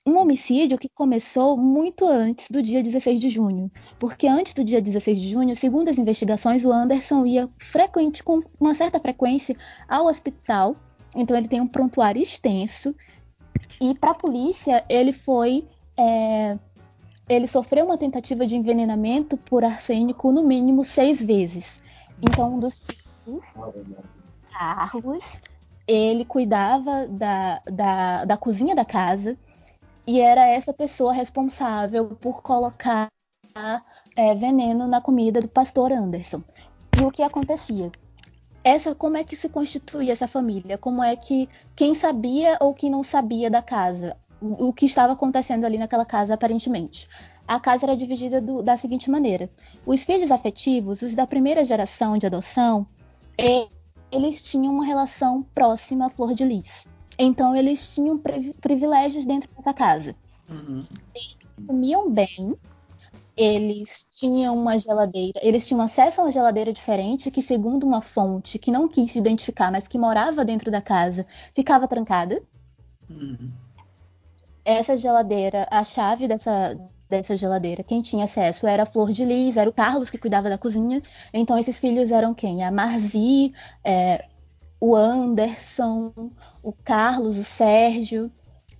Um 0.06 0.18
homicídio 0.18 0.78
que 0.78 0.90
começou 0.90 1.56
muito 1.56 2.06
antes 2.06 2.50
do 2.50 2.62
dia 2.62 2.84
16 2.84 3.20
de 3.20 3.30
junho, 3.30 3.72
porque 3.98 4.28
antes 4.28 4.54
do 4.54 4.64
dia 4.64 4.82
16 4.82 5.20
de 5.20 5.30
junho, 5.30 5.56
segundo 5.56 5.90
as 5.90 5.98
investigações, 5.98 6.66
o 6.66 6.72
Anderson 6.74 7.26
ia 7.26 7.50
frequente, 7.58 8.22
com 8.22 8.42
uma 8.60 8.74
certa 8.74 9.00
frequência 9.00 9.56
ao 9.88 10.08
hospital, 10.08 10.76
então 11.16 11.38
ele 11.38 11.48
tem 11.48 11.62
um 11.62 11.68
prontuário 11.68 12.22
extenso, 12.22 12.94
e 13.80 13.96
para 13.96 14.12
a 14.12 14.16
polícia, 14.16 14.84
ele 14.90 15.14
foi. 15.14 15.68
é, 15.98 16.58
ele 17.30 17.48
sofreu 17.48 17.86
uma 17.86 17.98
tentativa 17.98 18.46
de 18.46 18.56
envenenamento 18.56 19.38
por 19.38 19.64
arsênico 19.64 20.32
no 20.32 20.44
mínimo 20.44 20.84
seis 20.84 21.24
vezes. 21.24 21.82
Então, 22.22 22.56
um 22.56 22.60
dos 22.60 23.24
Carlos, 24.52 25.24
ele 25.88 26.26
cuidava 26.26 27.08
da, 27.08 27.62
da, 27.66 28.26
da 28.26 28.38
cozinha 28.38 28.76
da 28.76 28.86
casa 28.86 29.38
e 30.06 30.20
era 30.20 30.46
essa 30.46 30.74
pessoa 30.74 31.14
responsável 31.14 32.10
por 32.10 32.42
colocar 32.42 33.08
é, 34.16 34.36
veneno 34.36 34.88
na 34.88 35.02
comida 35.02 35.42
do 35.42 35.48
pastor 35.48 35.92
Anderson. 35.92 36.42
E 36.94 37.04
o 37.04 37.12
que 37.12 37.22
acontecia? 37.24 37.92
Essa, 38.64 38.96
como 38.96 39.18
é 39.18 39.24
que 39.24 39.36
se 39.36 39.50
constituía 39.50 40.14
essa 40.14 40.28
família? 40.28 40.78
Como 40.78 41.04
é 41.04 41.16
que 41.16 41.50
quem 41.76 41.94
sabia 41.94 42.58
ou 42.62 42.74
quem 42.74 42.90
não 42.90 43.04
sabia 43.04 43.50
da 43.50 43.62
casa? 43.62 44.16
O, 44.42 44.68
o 44.68 44.74
que 44.74 44.86
estava 44.86 45.14
acontecendo 45.14 45.66
ali 45.66 45.78
naquela 45.78 46.06
casa, 46.06 46.34
aparentemente? 46.34 47.08
A 47.48 47.60
casa 47.60 47.86
era 47.86 47.98
dividida 47.98 48.40
do- 48.42 48.62
da 48.64 48.78
seguinte 48.78 49.10
maneira: 49.10 49.50
os 49.86 50.04
filhos 50.04 50.32
afetivos, 50.32 51.02
os 51.02 51.14
da 51.14 51.28
primeira 51.28 51.66
geração 51.66 52.18
de 52.18 52.26
adoção, 52.26 52.88
eles 54.12 54.42
tinham 54.42 54.74
uma 54.74 54.86
relação 54.86 55.44
próxima 55.54 56.06
à 56.06 56.10
Flor 56.10 56.34
de 56.34 56.46
Lis. 56.46 56.88
Então, 57.18 57.56
eles 57.56 57.94
tinham 57.94 58.18
privi- 58.18 58.54
privilégios 58.60 59.26
dentro 59.26 59.50
dessa 59.56 59.74
casa 59.74 60.16
Uhum. 60.50 60.86
comiam 61.66 62.10
bem, 62.10 62.56
eles 63.36 64.06
tinham 64.12 64.56
uma 64.56 64.78
geladeira, 64.78 65.40
eles 65.42 65.68
tinham 65.68 65.82
acesso 65.82 66.22
a 66.22 66.26
uma 66.26 66.32
geladeira 66.32 66.72
diferente 66.72 67.32
que, 67.32 67.42
segundo 67.42 67.86
uma 67.86 68.02
fonte 68.02 68.60
que 68.60 68.72
não 68.72 68.88
quis 68.88 69.12
se 69.12 69.20
identificar, 69.20 69.72
mas 69.72 69.88
que 69.88 69.98
morava 69.98 70.46
dentro 70.46 70.70
da 70.70 70.82
casa, 70.82 71.26
ficava 71.56 71.88
trancada. 71.88 72.42
Uhum. 73.10 73.52
Essa 74.66 74.96
geladeira, 74.96 75.68
a 75.72 75.84
chave 75.84 76.28
dessa, 76.28 76.78
dessa 77.10 77.36
geladeira, 77.36 77.84
quem 77.84 78.02
tinha 78.02 78.26
acesso 78.26 78.68
era 78.68 78.84
a 78.84 78.86
Flor 78.86 79.12
de 79.12 79.26
Lis, 79.26 79.58
era 79.58 79.70
o 79.70 79.74
Carlos 79.74 80.10
que 80.10 80.18
cuidava 80.18 80.50
da 80.50 80.58
cozinha. 80.58 81.02
Então, 81.34 81.58
esses 81.58 81.80
filhos 81.80 82.12
eram 82.12 82.34
quem? 82.34 82.64
A 82.64 82.72
Marzi, 82.72 83.54
é, 83.84 84.26
o 84.86 84.98
Anderson, 84.98 86.12
o 86.62 86.74
Carlos, 86.74 87.38
o 87.38 87.44
Sérgio. 87.46 88.30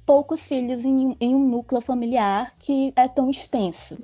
Poucos 0.06 0.44
filhos 0.44 0.84
em, 0.84 1.16
em 1.18 1.34
um 1.34 1.48
núcleo 1.48 1.80
familiar 1.80 2.54
que 2.60 2.92
é 2.94 3.08
tão 3.08 3.30
extenso. 3.30 3.98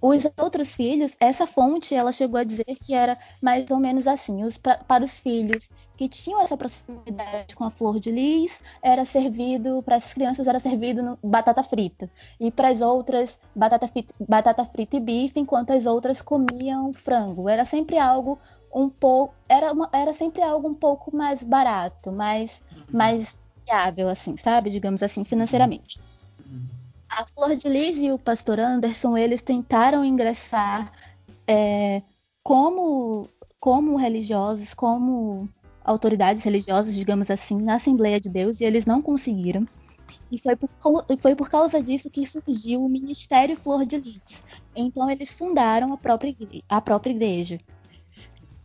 Os 0.00 0.26
outros 0.38 0.74
filhos, 0.74 1.14
essa 1.20 1.46
fonte, 1.46 1.94
ela 1.94 2.10
chegou 2.10 2.40
a 2.40 2.42
dizer 2.44 2.64
que 2.64 2.94
era 2.94 3.18
mais 3.42 3.70
ou 3.70 3.78
menos 3.78 4.06
assim. 4.06 4.42
Os, 4.44 4.56
pra- 4.56 4.78
para 4.78 5.04
os 5.04 5.18
filhos 5.18 5.68
que 5.94 6.08
tinham 6.08 6.40
essa 6.40 6.56
proximidade 6.56 7.54
com 7.54 7.64
a 7.64 7.70
flor 7.70 8.00
de 8.00 8.10
lis, 8.10 8.62
era 8.80 9.04
servido, 9.04 9.82
para 9.82 9.96
essas 9.96 10.14
crianças 10.14 10.48
era 10.48 10.58
servido 10.58 11.02
no- 11.02 11.18
batata 11.22 11.62
frita. 11.62 12.10
E 12.40 12.50
para 12.50 12.70
as 12.70 12.80
outras, 12.80 13.38
batata, 13.54 13.90
batata 14.26 14.64
frita 14.64 14.96
e 14.96 15.00
bife, 15.00 15.38
enquanto 15.38 15.74
as 15.74 15.84
outras 15.84 16.22
comiam 16.22 16.94
frango. 16.94 17.46
Era 17.46 17.66
sempre 17.66 17.98
algo 17.98 18.38
um 18.72 18.88
pouco. 18.88 19.34
Era, 19.48 19.72
uma- 19.72 19.88
era 19.92 20.12
sempre 20.12 20.42
algo 20.42 20.68
um 20.68 20.74
pouco 20.74 21.14
mais 21.14 21.42
barato, 21.42 22.12
mais, 22.12 22.62
mais 22.90 23.38
viável, 23.66 24.08
assim, 24.08 24.36
sabe? 24.36 24.70
Digamos 24.70 25.02
assim, 25.02 25.24
financeiramente. 25.24 26.00
Uhum. 26.46 26.66
A 27.08 27.26
Flor 27.26 27.56
de 27.56 27.68
Lis 27.68 27.98
e 27.98 28.12
o 28.12 28.18
pastor 28.18 28.60
Anderson, 28.60 29.16
eles 29.16 29.42
tentaram 29.42 30.04
ingressar 30.04 30.92
é, 31.46 32.02
como, 32.42 33.28
como 33.58 33.96
religiosos, 33.96 34.74
como 34.74 35.48
autoridades 35.84 36.44
religiosas, 36.44 36.94
digamos 36.94 37.30
assim, 37.30 37.60
na 37.60 37.74
Assembleia 37.74 38.20
de 38.20 38.28
Deus, 38.28 38.60
e 38.60 38.64
eles 38.64 38.86
não 38.86 39.02
conseguiram. 39.02 39.66
E 40.30 40.38
foi 40.38 40.54
por, 40.54 40.70
foi 41.20 41.34
por 41.34 41.48
causa 41.48 41.82
disso 41.82 42.10
que 42.10 42.24
surgiu 42.24 42.84
o 42.84 42.88
Ministério 42.88 43.56
Flor 43.56 43.84
de 43.84 43.96
Lis. 43.96 44.44
Então 44.74 45.10
eles 45.10 45.32
fundaram 45.32 45.92
a 45.92 45.96
própria, 45.96 46.34
a 46.68 46.80
própria 46.80 47.10
igreja. 47.12 47.58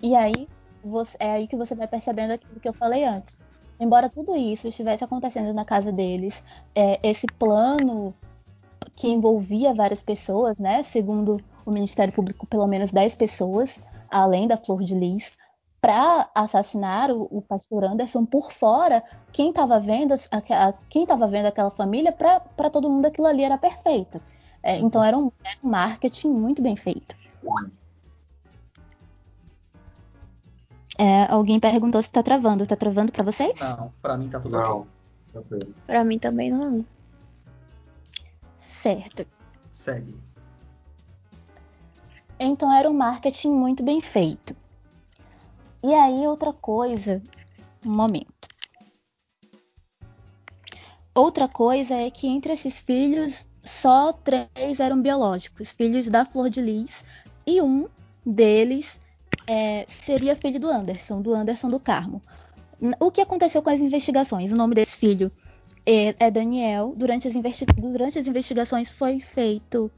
E 0.06 0.16
aí 0.16 0.48
você- 0.84 1.18
é 1.20 1.32
aí 1.32 1.48
que 1.48 1.56
você 1.56 1.74
vai 1.74 1.88
percebendo 1.88 2.30
aquilo 2.34 2.60
que 2.60 2.70
eu 2.70 2.74
falei 2.74 3.04
antes. 3.04 3.40
Embora 3.80 4.08
tudo 4.08 4.36
isso 4.38 4.68
estivesse 4.68 5.04
acontecendo 5.04 5.52
na 5.52 5.66
casa 5.66 5.92
deles, 5.92 6.44
é, 6.76 7.00
esse 7.02 7.26
plano 7.26 8.14
que 8.96 9.08
envolvia 9.08 9.74
várias 9.74 10.04
pessoas, 10.04 10.60
né? 10.60 10.84
Segundo 10.84 11.42
o 11.66 11.72
Ministério 11.72 12.14
Público, 12.14 12.46
pelo 12.46 12.68
menos 12.68 12.92
10 12.92 13.16
pessoas, 13.16 13.80
além 14.12 14.48
da 14.48 14.58
Flor 14.58 14.84
de 14.84 14.94
Lis, 14.94 15.38
para 15.82 16.30
assassinar 16.36 17.10
o, 17.12 17.28
o 17.32 17.42
pastor 17.42 17.84
Anderson 17.84 18.26
por 18.26 18.52
fora. 18.52 19.04
Quem 19.34 19.50
estava 19.50 19.80
vendo, 19.80 20.14
a- 20.14 20.68
a- 20.68 20.74
quem 20.88 21.02
vendo 21.28 21.48
aquela 21.48 21.72
família, 21.72 22.12
para 22.12 22.70
todo 22.70 22.92
mundo 22.92 23.08
aquilo 23.08 23.26
ali 23.26 23.44
era 23.44 23.58
perfeito. 23.58 24.22
É, 24.62 24.78
então 24.78 25.04
era 25.04 25.18
um 25.18 25.32
marketing 25.64 26.30
muito 26.30 26.62
bem 26.62 26.76
feito. 26.76 27.16
É, 30.98 31.26
alguém 31.26 31.60
perguntou 31.60 32.02
se 32.02 32.08
está 32.08 32.24
travando. 32.24 32.64
Está 32.64 32.76
travando 32.76 33.12
para 33.12 33.24
vocês? 33.24 33.60
Não, 33.60 33.92
pra 34.02 34.18
mim 34.18 34.30
tá 34.30 34.40
tudo 34.40 34.58
ok. 34.58 34.70
Não, 34.70 34.88
tranquilo. 35.32 35.76
Pra 35.86 36.04
mim 36.04 36.20
também 36.20 36.52
não. 36.52 36.86
Certo. 38.58 39.26
Segue. 39.74 40.16
Então 42.40 42.72
era 42.72 42.90
um 42.90 42.94
marketing 42.94 43.52
muito 43.52 43.84
bem 43.84 44.02
feito. 44.02 44.56
E 45.84 45.94
aí, 45.94 46.26
outra 46.28 46.52
coisa, 46.52 47.22
um 47.86 47.92
momento. 47.92 48.34
Outra 51.14 51.48
coisa 51.48 51.94
é 51.96 52.10
que 52.10 52.28
entre 52.28 52.54
esses 52.54 52.80
filhos 52.82 53.46
só 53.64 54.12
três 54.12 54.80
eram 54.80 55.02
biológicos, 55.02 55.72
filhos 55.72 56.08
da 56.08 56.26
Flor 56.26 56.50
de 56.50 56.60
Lis, 56.60 57.06
e 57.48 57.62
um 57.62 57.88
deles 58.26 59.00
é, 59.48 59.86
seria 59.88 60.36
filho 60.36 60.60
do 60.60 60.70
Anderson, 60.70 61.22
do 61.22 61.34
Anderson 61.34 61.70
do 61.70 61.80
Carmo. 61.80 62.22
O 63.00 63.12
que 63.12 63.22
aconteceu 63.22 63.62
com 63.62 63.70
as 63.70 63.80
investigações? 63.80 64.52
O 64.52 64.56
nome 64.56 64.76
desse 64.76 64.98
filho 64.98 65.32
é, 65.86 66.16
é 66.20 66.32
Daniel. 66.32 66.94
Durante 66.96 67.28
as, 67.28 67.34
durante 67.78 68.20
as 68.20 68.28
investigações 68.28 68.92
foi 68.92 69.20
feito 69.20 69.92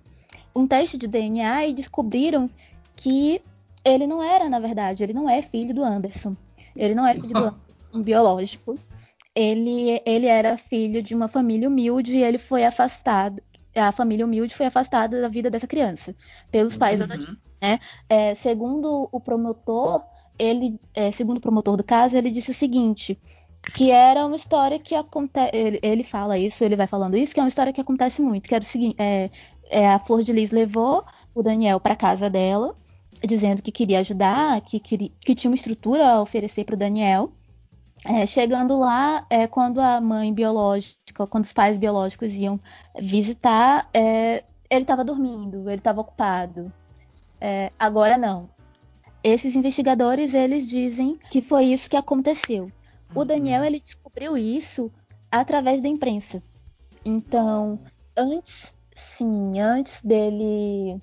um 0.56 0.68
teste 0.68 0.98
de 0.98 1.08
DNA 1.08 1.68
e 1.68 1.74
descobriram 1.74 2.50
que 2.96 3.42
ele 3.86 4.06
não 4.06 4.22
era, 4.22 4.50
na 4.50 4.60
verdade, 4.60 5.04
ele 5.04 5.14
não 5.14 5.30
é 5.30 5.42
filho 5.42 5.74
do 5.74 5.84
Anderson. 5.84 6.36
Ele 6.76 6.94
não 6.94 7.06
é 7.06 7.14
filho 7.14 7.30
do 7.30 7.38
Anderson 7.38 8.04
biológico. 8.04 8.78
Ele, 9.36 10.02
ele 10.06 10.26
era 10.26 10.58
filho 10.58 11.02
de 11.02 11.14
uma 11.14 11.28
família 11.28 11.68
humilde 11.68 12.18
e 12.18 12.24
ele 12.24 12.38
foi 12.38 12.66
afastado. 12.66 13.42
A 13.76 13.92
família 13.92 14.26
humilde 14.26 14.56
foi 14.56 14.66
afastada 14.66 15.22
da 15.22 15.28
vida 15.28 15.50
dessa 15.50 15.68
criança 15.68 16.16
pelos 16.52 16.76
pais 16.76 17.00
uhum. 17.00 17.06
adotivos. 17.06 17.47
Né? 17.62 17.80
É, 18.08 18.34
segundo 18.34 19.10
o 19.12 19.20
promotor, 19.20 20.04
ele, 20.38 20.80
é, 20.94 21.12
segundo 21.12 21.38
o 21.38 21.42
promotor 21.42 21.76
do 21.78 21.84
caso, 21.84 22.16
ele 22.18 22.30
disse 22.30 22.52
o 22.52 22.54
seguinte: 22.54 23.20
que 23.74 23.92
era 23.92 24.26
uma 24.26 24.36
história 24.36 24.80
que 24.80 24.96
acontece. 24.96 25.56
Ele, 25.56 25.80
ele, 25.82 26.04
fala 26.04 26.38
isso, 26.38 26.64
ele 26.64 26.76
vai 26.76 26.88
falando 26.88 27.18
isso, 27.18 27.34
que 27.34 27.40
é 27.40 27.44
uma 27.44 27.50
história 27.50 27.74
que 27.74 27.82
acontece 27.82 28.22
muito. 28.22 28.48
Que 28.48 28.56
era 28.56 28.64
o 28.64 28.68
seguinte: 28.68 28.96
é, 29.00 29.30
é 29.70 29.90
a 29.90 30.00
Flor 30.00 30.24
de 30.24 30.32
Lis 30.32 30.52
levou 30.52 31.04
o 31.34 31.44
Daniel 31.44 31.80
para 31.80 31.96
casa 31.96 32.30
dela, 32.30 32.76
dizendo 33.26 33.62
que 33.62 33.72
queria 33.72 34.00
ajudar, 34.00 34.62
que, 34.62 34.80
queria, 34.80 35.10
que 35.20 35.36
tinha 35.36 35.50
uma 35.50 35.56
estrutura 35.56 36.08
a 36.08 36.22
oferecer 36.22 36.64
para 36.64 36.76
o 36.76 36.78
Daniel. 36.78 37.32
É, 38.06 38.26
chegando 38.28 38.78
lá, 38.78 39.26
é, 39.28 39.48
quando 39.48 39.82
a 39.82 40.00
mãe 40.00 40.32
biológica, 40.32 41.26
quando 41.28 41.46
os 41.46 41.52
pais 41.52 41.80
biológicos 41.80 42.32
iam 42.34 42.60
visitar, 43.00 43.90
é, 43.92 44.44
ele 44.70 44.84
estava 44.84 45.04
dormindo, 45.04 45.68
ele 45.68 45.80
estava 45.80 46.02
ocupado. 46.02 46.72
É, 47.40 47.72
agora 47.78 48.18
não. 48.18 48.50
Esses 49.24 49.56
investigadores 49.56 50.34
eles 50.34 50.68
dizem 50.68 51.20
que 51.30 51.42
foi 51.42 51.66
isso 51.66 51.90
que 51.90 51.98
aconteceu. 51.98 52.72
O 53.14 53.26
Daniel 53.26 53.64
ele 53.64 53.80
descobriu 53.80 54.38
isso 54.38 54.92
através 55.32 55.82
da 55.82 55.88
imprensa. 55.88 56.42
Então, 57.04 57.80
antes, 58.16 58.76
sim, 58.96 59.60
antes 59.60 60.02
dele 60.02 61.02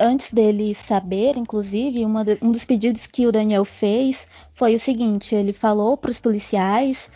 antes 0.00 0.32
dele 0.32 0.74
saber, 0.74 1.36
inclusive, 1.36 1.98
de, 1.98 2.38
um 2.44 2.52
dos 2.52 2.64
pedidos 2.64 3.06
que 3.06 3.26
o 3.26 3.32
Daniel 3.32 3.64
fez 3.64 4.26
foi 4.54 4.74
o 4.74 4.80
seguinte: 4.80 5.34
ele 5.34 5.52
falou 5.52 5.96
para 5.96 6.10
os 6.10 6.20
policiais 6.20 7.10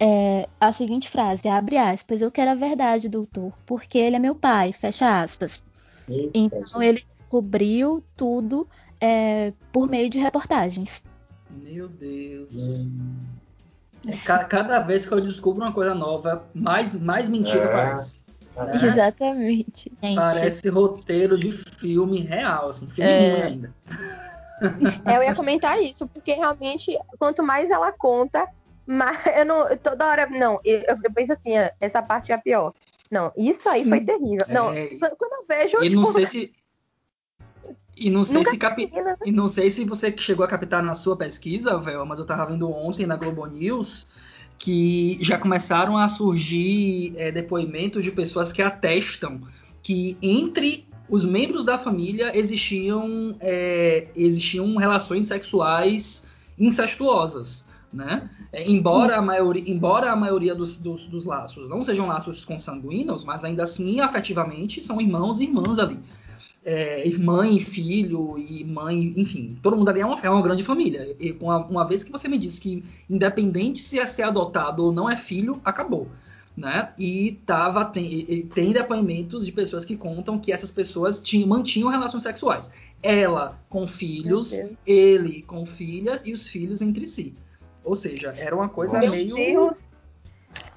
é, 0.00 0.48
a 0.60 0.72
seguinte 0.72 1.08
frase, 1.08 1.48
abre 1.48 1.76
aspas, 1.76 2.20
eu 2.20 2.30
quero 2.30 2.52
a 2.52 2.54
verdade, 2.54 3.08
doutor, 3.08 3.52
porque 3.66 3.98
ele 3.98 4.16
é 4.16 4.18
meu 4.18 4.34
pai, 4.34 4.72
fecha 4.72 5.20
aspas. 5.20 5.62
Eita, 6.08 6.30
então 6.34 6.82
ele 6.82 7.04
descobriu 7.28 8.02
tudo 8.16 8.66
é, 8.98 9.52
por 9.70 9.88
meio 9.88 10.08
de 10.08 10.18
reportagens. 10.18 11.04
Meu 11.50 11.86
Deus. 11.86 12.48
Cada 14.24 14.80
vez 14.80 15.06
que 15.06 15.12
eu 15.12 15.20
descubro 15.20 15.62
uma 15.62 15.72
coisa 15.72 15.94
nova, 15.94 16.48
mais, 16.54 16.94
mais 16.94 17.28
mentira 17.28 17.64
é. 17.64 17.68
parece. 17.68 18.20
Né? 18.56 18.72
Exatamente. 18.74 19.92
Gente. 20.02 20.16
Parece 20.16 20.68
roteiro 20.70 21.36
de 21.36 21.52
filme 21.52 22.22
real, 22.22 22.70
assim, 22.70 22.86
filme 22.88 23.10
é... 23.10 23.30
ruim 23.30 23.42
ainda. 23.42 23.74
É, 25.04 25.16
eu 25.16 25.22
ia 25.22 25.34
comentar 25.36 25.80
isso, 25.80 26.08
porque 26.08 26.32
realmente, 26.32 26.98
quanto 27.16 27.44
mais 27.44 27.70
ela 27.70 27.92
conta, 27.92 28.48
mais 28.84 29.16
eu 29.36 29.44
não. 29.44 29.76
Toda 29.76 30.06
hora. 30.06 30.26
Não, 30.26 30.58
eu, 30.64 30.82
eu 31.04 31.12
penso 31.14 31.32
assim, 31.32 31.52
essa 31.80 32.02
parte 32.02 32.32
é 32.32 32.34
a 32.34 32.38
pior. 32.38 32.72
Não, 33.08 33.32
isso 33.36 33.68
aí 33.68 33.84
Sim. 33.84 33.88
foi 33.90 34.00
terrível. 34.00 34.46
É... 34.48 34.52
Não, 34.52 34.72
quando 34.98 35.32
eu 35.32 35.44
vejo. 35.46 35.76
E 35.78 35.90
tipo, 35.90 36.00
não 36.00 36.06
sei 36.06 36.26
se. 36.26 36.52
E 37.98 38.10
não 38.10 38.24
sei 38.24 38.44
se 38.44 38.56
capi... 38.56 38.90
Né? 38.92 39.16
e 39.26 39.32
não 39.32 39.48
sei 39.48 39.70
se 39.70 39.84
você 39.84 40.14
chegou 40.16 40.44
a 40.44 40.48
captar 40.48 40.82
na 40.82 40.94
sua 40.94 41.16
pesquisa, 41.16 41.76
velho, 41.78 42.06
mas 42.06 42.20
eu 42.20 42.24
tava 42.24 42.46
vendo 42.46 42.70
ontem 42.70 43.06
na 43.06 43.16
Globo 43.16 43.44
News 43.46 44.06
que 44.58 45.18
já 45.20 45.38
começaram 45.38 45.96
a 45.96 46.08
surgir 46.08 47.14
é, 47.16 47.30
depoimentos 47.30 48.04
de 48.04 48.10
pessoas 48.10 48.52
que 48.52 48.60
atestam 48.60 49.40
que 49.82 50.16
entre 50.20 50.86
os 51.08 51.24
membros 51.24 51.64
da 51.64 51.78
família 51.78 52.36
existiam, 52.36 53.36
é, 53.40 54.08
existiam 54.14 54.76
relações 54.76 55.26
sexuais 55.26 56.28
incestuosas. 56.58 57.66
Né? 57.90 58.28
É, 58.52 58.68
embora, 58.68 59.16
a 59.16 59.22
maioria, 59.22 59.64
embora 59.66 60.12
a 60.12 60.16
maioria 60.16 60.54
dos, 60.54 60.78
dos, 60.78 61.06
dos, 61.06 61.24
laços 61.24 61.70
não 61.70 61.82
sejam 61.82 62.06
laços 62.06 62.44
consanguíneos, 62.44 63.24
mas 63.24 63.42
ainda 63.44 63.62
assim, 63.62 64.00
afetivamente, 64.00 64.82
são 64.82 65.00
irmãos 65.00 65.40
e 65.40 65.44
irmãs 65.44 65.78
ali 65.78 65.98
é, 66.68 67.10
mãe 67.16 67.56
e 67.56 67.60
filho 67.60 68.36
e 68.36 68.62
mãe, 68.62 69.14
enfim, 69.16 69.58
todo 69.62 69.74
mundo 69.74 69.88
ali 69.88 70.02
é 70.02 70.06
uma, 70.06 70.20
é 70.20 70.28
uma 70.28 70.42
grande 70.42 70.62
família. 70.62 71.16
E 71.18 71.34
uma, 71.40 71.64
uma 71.64 71.88
vez 71.88 72.04
que 72.04 72.12
você 72.12 72.28
me 72.28 72.36
disse 72.36 72.60
que, 72.60 72.84
independente 73.08 73.80
se 73.80 73.98
é 73.98 74.06
ser 74.06 74.24
adotado 74.24 74.84
ou 74.84 74.92
não 74.92 75.08
é 75.08 75.16
filho, 75.16 75.62
acabou. 75.64 76.08
Né? 76.54 76.92
E 76.98 77.40
tava, 77.46 77.86
tem, 77.86 78.46
tem 78.54 78.72
depoimentos 78.72 79.46
de 79.46 79.52
pessoas 79.52 79.86
que 79.86 79.96
contam 79.96 80.38
que 80.38 80.52
essas 80.52 80.70
pessoas 80.70 81.22
tinham, 81.22 81.48
mantinham 81.48 81.88
relações 81.88 82.24
sexuais. 82.24 82.70
Ela 83.02 83.58
com 83.70 83.86
filhos, 83.86 84.52
ele 84.86 85.40
com 85.42 85.64
filhas 85.64 86.26
e 86.26 86.32
os 86.32 86.48
filhos 86.48 86.82
entre 86.82 87.06
si. 87.06 87.34
Ou 87.82 87.94
seja, 87.96 88.34
era 88.36 88.54
uma 88.54 88.68
coisa 88.68 88.98
Meu 88.98 89.10
meio. 89.10 89.34
Deus. 89.34 89.76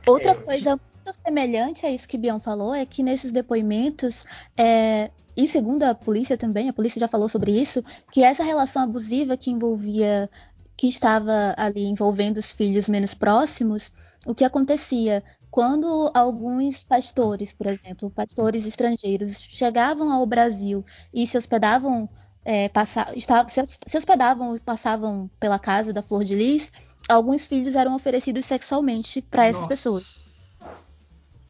Outra 0.07 0.31
é, 0.31 0.35
coisa 0.35 0.69
muito 0.69 1.19
semelhante 1.25 1.85
a 1.85 1.91
isso 1.91 2.07
que 2.07 2.17
Bion 2.17 2.39
falou 2.39 2.73
é 2.73 2.85
que 2.85 3.03
nesses 3.03 3.31
depoimentos 3.31 4.23
é, 4.55 5.09
e 5.35 5.47
segundo 5.47 5.83
a 5.83 5.95
polícia 5.95 6.37
também, 6.37 6.69
a 6.69 6.73
polícia 6.73 6.99
já 6.99 7.07
falou 7.07 7.29
sobre 7.29 7.51
isso, 7.51 7.83
que 8.11 8.23
essa 8.23 8.43
relação 8.43 8.83
abusiva 8.83 9.37
que 9.37 9.51
envolvia, 9.51 10.29
que 10.75 10.87
estava 10.87 11.53
ali 11.57 11.85
envolvendo 11.85 12.37
os 12.37 12.51
filhos 12.51 12.89
menos 12.89 13.13
próximos, 13.13 13.91
o 14.25 14.35
que 14.35 14.43
acontecia 14.43 15.23
quando 15.49 16.09
alguns 16.13 16.83
pastores, 16.83 17.51
por 17.51 17.67
exemplo, 17.67 18.09
pastores 18.09 18.65
estrangeiros, 18.65 19.41
chegavam 19.41 20.09
ao 20.09 20.25
Brasil 20.25 20.83
e 21.13 21.27
se 21.27 21.37
hospedavam, 21.37 22.09
é, 22.43 22.69
passar, 22.69 23.15
estavam, 23.17 23.49
se 23.49 23.97
hospedavam 23.97 24.55
e 24.55 24.59
passavam 24.59 25.29
pela 25.39 25.59
casa 25.59 25.91
da 25.91 26.01
Flor 26.01 26.23
de 26.23 26.35
Lis, 26.35 26.71
alguns 27.07 27.45
filhos 27.45 27.75
eram 27.75 27.93
oferecidos 27.93 28.45
sexualmente 28.45 29.21
para 29.21 29.45
essas 29.45 29.67
pessoas. 29.67 30.30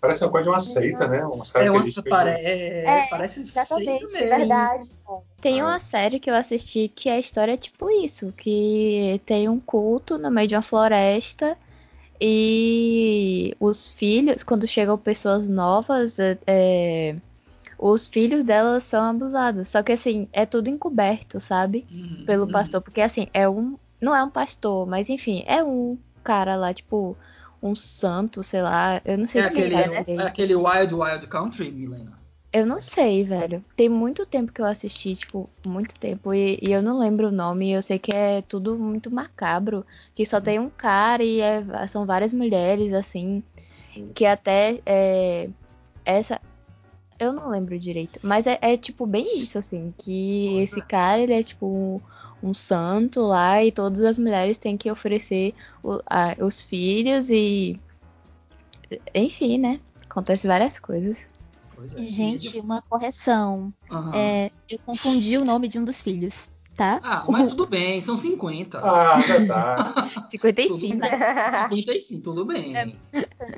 Parece 0.02 0.24
uma 0.24 0.32
coisa 0.32 0.44
de 0.46 0.50
uma 0.50 0.60
seita, 0.60 1.08
né? 1.08 1.24
Umas 1.24 1.54
é, 1.54 1.70
uma, 1.70 1.84
pare... 2.10 2.32
é, 2.32 2.86
é, 2.86 3.08
parece 3.08 3.46
seita 3.46 3.78
mesmo. 3.78 4.10
Verdade. 4.10 4.90
Tem 5.40 5.62
uma 5.62 5.80
série 5.80 6.20
que 6.20 6.30
eu 6.30 6.34
assisti 6.34 6.88
que 6.88 7.08
a 7.08 7.20
história 7.20 7.54
é 7.54 7.58
tipo 7.58 7.88
isso, 7.88 8.34
que 8.36 9.22
tem 9.28 9.48
um 9.48 9.60
culto 9.60 10.18
no 10.18 10.32
meio 10.32 10.48
de 10.48 10.56
uma 10.56 10.64
floresta 10.64 11.56
e 12.20 13.56
os 13.60 13.90
filhos, 13.90 14.44
quando 14.44 14.66
chegam 14.66 14.98
pessoas 14.98 15.48
novas, 15.48 16.18
é, 16.18 16.38
é 16.48 17.16
os 17.78 18.08
filhos 18.08 18.44
delas 18.44 18.84
são 18.84 19.04
abusados. 19.04 19.68
Só 19.70 19.82
que 19.82 19.92
assim, 19.92 20.28
é 20.32 20.46
tudo 20.46 20.70
encoberto, 20.70 21.40
sabe? 21.40 21.86
Uhum, 21.92 22.24
Pelo 22.26 22.46
uhum. 22.46 22.52
pastor. 22.52 22.82
Porque 22.82 23.02
assim, 23.02 23.28
é 23.34 23.50
um. 23.50 23.78
Não 24.00 24.16
é 24.16 24.24
um 24.24 24.30
pastor, 24.30 24.88
mas 24.88 25.10
enfim, 25.10 25.44
é 25.46 25.64
um 25.64 25.98
cara 26.24 26.56
lá, 26.56 26.74
tipo, 26.74 27.16
um 27.62 27.76
santo, 27.76 28.42
sei 28.42 28.62
lá. 28.62 29.02
Eu 29.06 29.18
não 29.18 29.28
sei 29.28 29.42
é 29.42 29.46
aquele, 29.46 29.76
né? 29.76 30.06
É 30.08 30.22
aquele 30.24 30.56
Wild 30.56 30.94
Wild 30.94 31.28
Country, 31.28 31.72
Milena? 31.72 32.20
Eu 32.54 32.66
não 32.66 32.82
sei, 32.82 33.24
velho. 33.24 33.64
Tem 33.78 33.88
muito 33.88 34.26
tempo 34.26 34.52
que 34.52 34.62
eu 34.62 34.66
assisti, 34.66 35.16
tipo, 35.16 35.50
muito 35.66 35.98
tempo. 35.98 36.34
E, 36.34 36.60
e 36.62 36.72
eu 36.72 36.82
não 36.82 37.00
lembro 37.00 37.30
o 37.30 37.32
nome. 37.32 37.72
Eu 37.72 37.82
sei 37.82 37.98
que 37.98 38.12
é 38.12 38.42
tudo 38.42 38.78
muito 38.78 39.10
macabro. 39.10 39.86
Que 40.14 40.26
só 40.26 40.42
tem 40.42 40.60
um 40.60 40.70
cara 40.70 41.24
e 41.24 41.40
é, 41.40 41.64
são 41.88 42.06
várias 42.06 42.34
mulheres, 42.34 42.92
assim. 42.92 43.42
Que 44.14 44.26
até 44.26 44.82
é, 44.86 45.50
essa. 46.04 46.42
Eu 47.18 47.32
não 47.32 47.50
lembro 47.50 47.80
direito. 47.80 48.20
Mas 48.22 48.46
é, 48.46 48.58
é 48.62 48.76
tipo 48.76 49.06
bem 49.06 49.40
isso, 49.40 49.58
assim. 49.58 49.94
Que 49.98 50.60
esse 50.60 50.82
cara, 50.82 51.22
ele 51.22 51.34
é 51.34 51.44
tipo 51.44 52.02
um 52.42 52.54
santo 52.54 53.22
lá 53.22 53.64
e 53.64 53.72
todas 53.72 54.02
as 54.02 54.18
mulheres 54.18 54.58
têm 54.58 54.78
que 54.78 54.90
oferecer 54.90 55.54
o, 55.84 56.00
a, 56.06 56.36
os 56.40 56.64
filhos 56.64 57.30
e. 57.30 57.80
Enfim, 59.14 59.58
né? 59.58 59.80
Acontece 60.10 60.48
várias 60.48 60.80
coisas. 60.80 61.26
É. 61.96 62.02
Gente, 62.02 62.60
uma 62.60 62.82
correção. 62.82 63.74
Uhum. 63.90 64.14
É, 64.14 64.52
eu 64.70 64.80
confundi 64.80 65.38
o 65.38 65.46
nome 65.46 65.68
de 65.68 65.80
um 65.80 65.84
dos 65.84 66.02
filhos, 66.02 66.52
tá? 66.76 67.00
Ah, 67.04 67.26
mas 67.28 67.48
tudo 67.48 67.66
bem, 67.66 68.02
são 68.02 68.16
50. 68.16 68.80
Ah, 68.80 69.18
tá. 69.48 70.10
55. 70.30 71.00
Tudo 71.00 71.76
55, 71.76 72.24
tudo 72.24 72.46
bem. 72.46 72.76
É, 72.76 72.94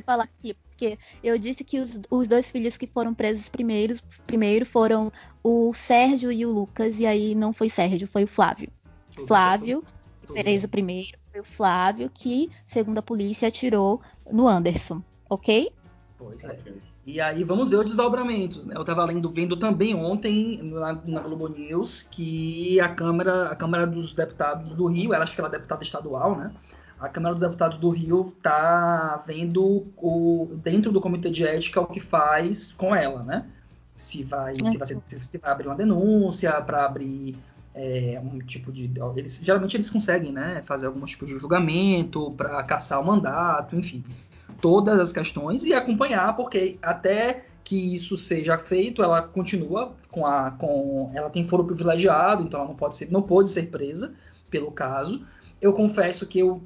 falar 0.06 0.26
aqui, 0.26 0.56
porque 0.84 1.00
eu 1.24 1.38
disse 1.38 1.64
que 1.64 1.80
os, 1.80 2.02
os 2.10 2.28
dois 2.28 2.52
filhos 2.52 2.78
que 2.78 2.88
foram 2.88 3.14
presos 3.14 3.48
primeiros, 3.50 4.02
primeiro 4.28 4.66
foram 4.66 5.12
o 5.42 5.74
Sérgio 5.74 6.32
e 6.32 6.46
o 6.46 6.52
Lucas, 6.52 7.00
e 7.00 7.06
aí 7.06 7.34
não 7.34 7.54
foi 7.54 7.70
Sérgio, 7.70 8.08
foi 8.08 8.26
o 8.26 8.28
Flávio. 8.28 8.70
Tudo 9.16 9.28
Flávio, 9.28 9.84
preso 10.28 10.68
primeiro, 10.68 11.18
foi 11.32 11.42
o 11.42 11.44
Flávio 11.44 12.10
que, 12.14 12.50
segundo 12.66 12.98
a 12.98 13.02
polícia, 13.02 13.48
atirou 13.48 14.02
no 14.30 14.48
Anderson, 14.48 15.02
ok? 15.30 15.72
Pois 16.18 16.44
é. 16.44 16.58
E 17.06 17.20
aí 17.20 17.44
vamos 17.44 17.72
ver 17.72 17.78
os 17.78 17.86
desdobramentos. 17.86 18.66
Né? 18.66 18.76
Eu 18.76 18.82
estava 18.82 19.04
lendo, 19.04 19.30
vendo 19.30 19.58
também 19.58 19.94
ontem 19.94 20.62
na, 20.64 20.94
na, 21.06 21.20
Globo 21.20 21.50
News 21.50 22.02
que 22.02 22.80
a 22.80 22.88
Câmara, 22.88 23.50
a 23.50 23.56
Câmara 23.56 23.86
dos 23.86 24.14
Deputados 24.14 24.74
do 24.74 24.86
Rio, 24.86 25.14
ela 25.14 25.24
acho 25.24 25.36
que 25.36 25.42
ela 25.42 25.50
é 25.50 25.52
deputada 25.52 25.84
estadual, 25.84 26.38
né? 26.38 26.54
A 27.04 27.10
Câmara 27.10 27.36
dos 27.36 27.42
Deputados 27.42 27.78
do 27.78 27.90
Rio 27.90 28.26
está 28.28 29.22
vendo 29.28 29.88
o, 29.98 30.50
dentro 30.64 30.92
do 30.92 31.02
Comitê 31.02 31.30
de 31.30 31.46
Ética 31.46 31.82
o 31.82 31.86
que 31.86 32.00
faz 32.00 32.72
com 32.72 32.96
ela, 32.96 33.24
né? 33.24 33.46
Se 33.96 34.24
vai, 34.24 34.56
se 34.56 34.78
vai, 34.78 34.88
se 34.88 35.38
vai 35.38 35.52
abrir 35.52 35.68
uma 35.68 35.76
denúncia 35.76 36.52
para 36.62 36.86
abrir 36.86 37.38
é, 37.76 38.22
um 38.24 38.40
tipo 38.40 38.72
de. 38.72 38.92
Eles, 39.16 39.42
geralmente 39.44 39.76
eles 39.76 39.90
conseguem 39.90 40.32
né, 40.32 40.62
fazer 40.66 40.88
algum 40.88 41.04
tipo 41.06 41.26
de 41.26 41.38
julgamento 41.38 42.32
para 42.32 42.64
caçar 42.64 43.00
o 43.00 43.06
mandato, 43.06 43.76
enfim 43.76 44.04
todas 44.64 44.98
as 44.98 45.12
questões 45.12 45.66
e 45.66 45.74
acompanhar, 45.74 46.38
porque 46.38 46.78
até 46.82 47.44
que 47.66 47.76
isso 47.76 48.18
seja 48.18 48.58
feito, 48.58 49.04
ela 49.04 49.22
continua 49.22 49.92
com 50.10 50.26
a. 50.26 50.52
Com, 50.52 51.12
ela 51.14 51.30
tem 51.30 51.44
foro 51.44 51.66
privilegiado, 51.66 52.44
então 52.44 52.62
ela 52.62 52.70
não 52.70 52.76
pode 52.76 52.96
ser, 52.96 53.12
não 53.12 53.22
pode 53.22 53.50
ser 53.50 53.68
presa 53.68 54.14
pelo 54.50 54.72
caso. 54.72 55.22
Eu 55.64 55.74
confesso 55.74 56.28
que 56.28 56.40
eu 56.40 56.62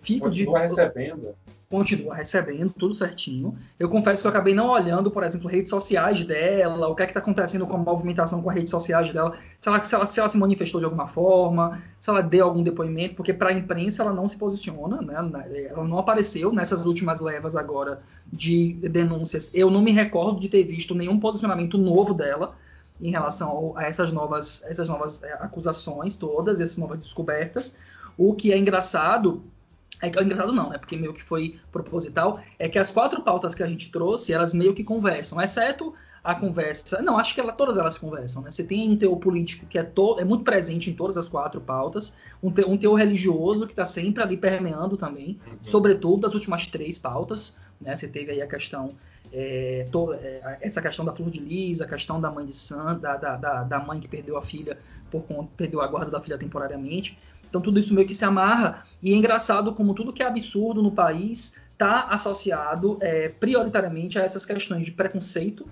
fico 0.00 0.26
continua 0.26 0.60
de. 0.60 0.68
recebendo 0.68 1.34
continua 1.72 2.14
recebendo 2.14 2.68
tudo 2.68 2.92
certinho. 2.92 3.56
Eu 3.78 3.88
confesso 3.88 4.20
que 4.20 4.26
eu 4.26 4.30
acabei 4.30 4.52
não 4.52 4.68
olhando, 4.68 5.10
por 5.10 5.24
exemplo, 5.24 5.48
redes 5.48 5.70
sociais 5.70 6.22
dela, 6.22 6.86
o 6.86 6.94
que 6.94 7.02
é 7.02 7.06
que 7.06 7.12
está 7.12 7.20
acontecendo 7.20 7.66
com 7.66 7.76
a 7.76 7.78
movimentação 7.78 8.42
com 8.42 8.50
as 8.50 8.56
redes 8.56 8.70
sociais 8.70 9.10
dela, 9.10 9.34
se 9.58 9.70
ela, 9.70 9.80
se 9.80 9.94
ela, 9.94 10.04
se 10.04 10.20
ela 10.20 10.28
se 10.28 10.36
manifestou 10.36 10.80
de 10.80 10.84
alguma 10.84 11.08
forma, 11.08 11.80
se 11.98 12.10
ela 12.10 12.22
deu 12.22 12.44
algum 12.44 12.62
depoimento, 12.62 13.14
porque 13.14 13.32
para 13.32 13.48
a 13.48 13.52
imprensa 13.54 14.02
ela 14.02 14.12
não 14.12 14.28
se 14.28 14.36
posiciona, 14.36 15.00
né? 15.00 15.14
ela 15.70 15.84
não 15.84 15.96
apareceu 15.96 16.52
nessas 16.52 16.84
últimas 16.84 17.20
levas 17.20 17.56
agora 17.56 18.02
de 18.30 18.74
denúncias. 18.74 19.50
Eu 19.54 19.70
não 19.70 19.80
me 19.80 19.92
recordo 19.92 20.38
de 20.38 20.50
ter 20.50 20.64
visto 20.64 20.94
nenhum 20.94 21.18
posicionamento 21.18 21.78
novo 21.78 22.12
dela 22.12 22.54
em 23.00 23.10
relação 23.10 23.72
a 23.76 23.84
essas 23.84 24.12
novas, 24.12 24.62
essas 24.66 24.88
novas 24.88 25.22
é, 25.22 25.32
acusações 25.34 26.16
todas, 26.16 26.60
essas 26.60 26.76
novas 26.76 26.98
descobertas. 26.98 27.78
O 28.16 28.34
que 28.34 28.52
é 28.52 28.58
engraçado 28.58 29.42
é 30.00 30.10
que 30.10 30.20
engraçado 30.20 30.52
não, 30.52 30.68
né? 30.68 30.78
Porque 30.78 30.96
meio 30.96 31.12
que 31.12 31.22
foi 31.22 31.60
proposital. 31.70 32.40
É 32.58 32.68
que 32.68 32.78
as 32.78 32.90
quatro 32.90 33.22
pautas 33.22 33.54
que 33.54 33.62
a 33.62 33.66
gente 33.66 33.90
trouxe, 33.92 34.32
elas 34.32 34.52
meio 34.52 34.74
que 34.74 34.82
conversam, 34.82 35.40
exceto 35.40 35.94
a 36.24 36.34
conversa. 36.34 37.02
Não, 37.02 37.18
acho 37.18 37.34
que 37.34 37.40
ela, 37.40 37.52
todas 37.52 37.76
elas 37.76 37.98
conversam, 37.98 38.42
né? 38.42 38.50
Você 38.50 38.62
tem 38.62 38.90
um 38.90 38.96
teor 38.96 39.16
político 39.16 39.66
que 39.66 39.78
é, 39.78 39.82
to, 39.82 40.18
é 40.18 40.24
muito 40.24 40.44
presente 40.44 40.90
em 40.90 40.94
todas 40.94 41.16
as 41.16 41.26
quatro 41.28 41.60
pautas, 41.60 42.12
um, 42.42 42.50
te, 42.50 42.64
um 42.64 42.76
teor 42.76 42.96
religioso 42.96 43.66
que 43.66 43.72
está 43.72 43.84
sempre 43.84 44.22
ali 44.22 44.36
permeando 44.36 44.96
também, 44.96 45.40
uhum. 45.46 45.58
sobretudo 45.62 46.22
das 46.22 46.34
últimas 46.34 46.66
três 46.66 46.98
pautas. 46.98 47.56
Né? 47.80 47.96
Você 47.96 48.06
teve 48.06 48.32
aí 48.32 48.42
a 48.42 48.46
questão. 48.46 48.94
É, 49.32 49.88
to, 49.90 50.12
é, 50.12 50.58
essa 50.60 50.82
questão 50.82 51.04
da 51.04 51.12
Flor 51.12 51.30
de 51.30 51.40
Lis, 51.40 51.80
a 51.80 51.86
questão 51.86 52.20
da 52.20 52.30
mãe 52.30 52.44
de 52.44 52.52
Santa, 52.52 53.16
da, 53.16 53.36
da, 53.36 53.62
da, 53.64 53.80
mãe 53.80 53.98
que 53.98 54.06
perdeu 54.06 54.36
a 54.36 54.42
filha 54.42 54.78
por 55.10 55.22
conta, 55.22 55.48
perdeu 55.56 55.80
a 55.80 55.86
guarda 55.86 56.10
da 56.10 56.20
filha 56.20 56.36
temporariamente. 56.36 57.18
Então 57.52 57.60
tudo 57.60 57.78
isso 57.78 57.92
meio 57.92 58.08
que 58.08 58.14
se 58.14 58.24
amarra. 58.24 58.82
E 59.02 59.12
é 59.12 59.14
engraçado 59.14 59.74
como 59.74 59.92
tudo 59.92 60.10
que 60.10 60.22
é 60.22 60.26
absurdo 60.26 60.82
no 60.82 60.90
país 60.90 61.60
está 61.74 62.04
associado 62.04 62.96
é, 62.98 63.28
prioritariamente 63.28 64.18
a 64.18 64.22
essas 64.22 64.46
questões 64.46 64.86
de 64.86 64.92
preconceito, 64.92 65.68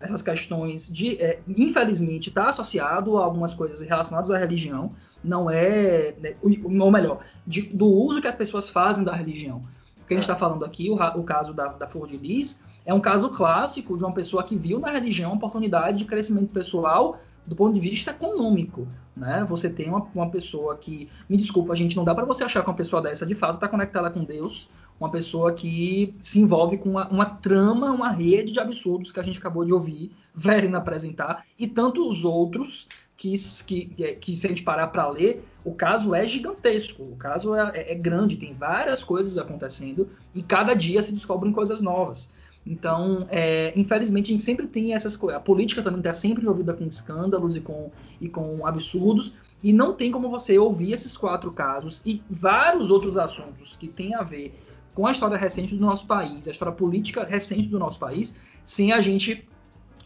essas 0.00 0.20
questões 0.20 0.92
de, 0.92 1.22
é, 1.22 1.38
infelizmente, 1.46 2.28
está 2.28 2.48
associado 2.48 3.16
a 3.18 3.24
algumas 3.24 3.54
coisas 3.54 3.82
relacionadas 3.82 4.32
à 4.32 4.36
religião. 4.36 4.96
Não 5.22 5.48
é, 5.48 6.12
né, 6.18 6.34
ou 6.42 6.90
melhor, 6.90 7.20
de, 7.46 7.68
do 7.68 7.86
uso 7.86 8.20
que 8.20 8.26
as 8.26 8.34
pessoas 8.34 8.68
fazem 8.68 9.04
da 9.04 9.14
religião. 9.14 9.62
O 10.02 10.08
que 10.08 10.14
a 10.14 10.16
gente 10.16 10.24
está 10.24 10.34
falando 10.34 10.64
aqui, 10.64 10.90
o, 10.90 10.94
o 10.94 11.22
caso 11.22 11.54
da, 11.54 11.68
da 11.68 11.86
Flor 11.86 12.08
de 12.08 12.16
Lis, 12.16 12.64
é 12.84 12.92
um 12.92 13.00
caso 13.00 13.28
clássico 13.28 13.96
de 13.96 14.02
uma 14.02 14.12
pessoa 14.12 14.42
que 14.42 14.56
viu 14.56 14.80
na 14.80 14.90
religião 14.90 15.30
uma 15.30 15.36
oportunidade 15.36 15.98
de 15.98 16.04
crescimento 16.04 16.48
pessoal 16.48 17.20
do 17.46 17.56
ponto 17.56 17.74
de 17.74 17.80
vista 17.80 18.10
econômico. 18.10 18.86
Né? 19.16 19.44
Você 19.48 19.68
tem 19.68 19.88
uma, 19.88 20.06
uma 20.14 20.30
pessoa 20.30 20.76
que, 20.76 21.08
me 21.28 21.36
desculpa, 21.36 21.72
a 21.72 21.76
gente 21.76 21.96
não 21.96 22.04
dá 22.04 22.14
para 22.14 22.24
você 22.24 22.44
achar 22.44 22.62
que 22.62 22.70
uma 22.70 22.76
pessoa 22.76 23.02
dessa 23.02 23.26
de 23.26 23.34
fato 23.34 23.54
está 23.54 23.68
conectada 23.68 24.10
com 24.10 24.24
Deus, 24.24 24.68
uma 24.98 25.10
pessoa 25.10 25.52
que 25.52 26.14
se 26.20 26.40
envolve 26.40 26.78
com 26.78 26.90
uma, 26.90 27.08
uma, 27.08 27.26
trama, 27.26 27.90
uma 27.90 28.10
rede 28.10 28.52
de 28.52 28.60
absurdos 28.60 29.12
que 29.12 29.20
a 29.20 29.22
gente 29.22 29.38
acabou 29.38 29.64
de 29.64 29.72
ouvir 29.72 30.12
Verena 30.34 30.78
apresentar 30.78 31.44
e 31.58 31.66
tantos 31.66 32.24
outros 32.24 32.88
que, 33.16 33.34
que, 33.66 34.14
que 34.14 34.34
se 34.34 34.46
a 34.46 34.48
gente 34.48 34.62
parar 34.62 34.88
para 34.88 35.08
ler, 35.08 35.44
o 35.64 35.74
caso 35.74 36.14
é 36.14 36.26
gigantesco, 36.26 37.02
o 37.02 37.16
caso 37.16 37.54
é, 37.54 37.70
é, 37.74 37.92
é 37.92 37.94
grande, 37.94 38.36
tem 38.36 38.52
várias 38.52 39.04
coisas 39.04 39.38
acontecendo 39.38 40.08
e 40.34 40.42
cada 40.42 40.74
dia 40.74 41.02
se 41.02 41.12
descobrem 41.12 41.52
coisas 41.52 41.80
novas. 41.80 42.32
Então, 42.64 43.26
é, 43.30 43.72
infelizmente, 43.74 44.26
a 44.26 44.32
gente 44.32 44.42
sempre 44.42 44.66
tem 44.66 44.94
essas 44.94 45.16
coisas. 45.16 45.36
A 45.36 45.42
política 45.42 45.82
também 45.82 45.98
está 45.98 46.14
sempre 46.14 46.42
envolvida 46.42 46.72
com 46.74 46.84
escândalos 46.84 47.56
e 47.56 47.60
com, 47.60 47.90
e 48.20 48.28
com 48.28 48.64
absurdos. 48.66 49.34
E 49.62 49.72
não 49.72 49.94
tem 49.94 50.12
como 50.12 50.30
você 50.30 50.58
ouvir 50.58 50.92
esses 50.92 51.16
quatro 51.16 51.50
casos 51.52 52.02
e 52.06 52.22
vários 52.30 52.90
outros 52.90 53.18
assuntos 53.18 53.76
que 53.76 53.88
têm 53.88 54.14
a 54.14 54.22
ver 54.22 54.54
com 54.94 55.06
a 55.06 55.10
história 55.10 55.36
recente 55.36 55.74
do 55.74 55.80
nosso 55.80 56.06
país, 56.06 56.46
a 56.46 56.50
história 56.50 56.72
política 56.72 57.24
recente 57.24 57.66
do 57.66 57.78
nosso 57.78 57.98
país, 57.98 58.34
sem 58.64 58.92
a 58.92 59.00
gente 59.00 59.48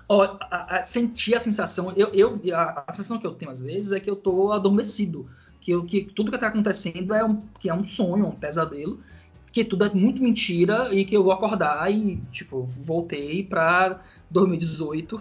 ó, 0.08 0.36
a, 0.40 0.78
a, 0.78 0.84
sentir 0.84 1.34
a 1.34 1.40
sensação. 1.40 1.92
Eu, 1.96 2.08
eu 2.14 2.40
a, 2.54 2.84
a, 2.86 2.92
sensação 2.92 3.18
que 3.18 3.26
eu 3.26 3.34
tenho 3.34 3.50
às 3.50 3.60
vezes 3.60 3.92
é 3.92 4.00
que 4.00 4.08
eu 4.08 4.14
estou 4.14 4.52
adormecido. 4.52 5.28
Que, 5.60 5.82
que 5.82 6.04
tudo 6.04 6.30
que 6.30 6.36
está 6.36 6.46
acontecendo 6.46 7.12
é 7.12 7.24
um, 7.24 7.42
que 7.58 7.68
é 7.68 7.74
um 7.74 7.84
sonho, 7.84 8.26
um 8.26 8.30
pesadelo, 8.30 9.00
que 9.56 9.64
tudo 9.64 9.86
é 9.86 9.94
muito 9.94 10.22
mentira 10.22 10.92
e 10.92 11.02
que 11.02 11.16
eu 11.16 11.22
vou 11.22 11.32
acordar 11.32 11.90
e, 11.90 12.18
tipo, 12.30 12.64
voltei 12.64 13.42
pra 13.42 14.02
2018, 14.30 15.18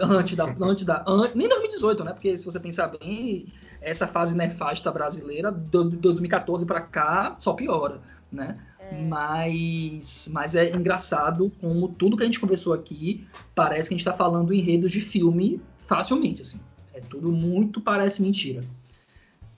antes 0.00 0.36
da. 0.36 0.44
Antes 0.62 0.84
da 0.84 1.04
antes, 1.04 1.34
nem 1.34 1.48
2018, 1.48 2.04
né? 2.04 2.12
Porque 2.12 2.36
se 2.36 2.44
você 2.44 2.60
pensar 2.60 2.86
bem, 2.86 3.46
essa 3.80 4.06
fase 4.06 4.36
nefasta 4.36 4.92
brasileira, 4.92 5.50
do, 5.50 5.82
do 5.82 5.96
2014 5.96 6.64
para 6.64 6.80
cá, 6.80 7.36
só 7.40 7.54
piora, 7.54 8.00
né? 8.30 8.56
É. 8.78 9.02
Mas, 9.02 10.28
mas 10.32 10.54
é 10.54 10.70
engraçado 10.70 11.50
como 11.60 11.88
tudo 11.88 12.16
que 12.16 12.22
a 12.22 12.26
gente 12.26 12.38
conversou 12.38 12.72
aqui 12.72 13.26
parece 13.52 13.88
que 13.88 13.94
a 13.94 13.98
gente 13.98 14.06
está 14.06 14.12
falando 14.12 14.54
enredos 14.54 14.92
de 14.92 15.00
filme 15.00 15.60
facilmente, 15.88 16.42
assim. 16.42 16.60
É 16.94 17.00
tudo 17.00 17.32
muito 17.32 17.80
parece 17.80 18.22
mentira. 18.22 18.62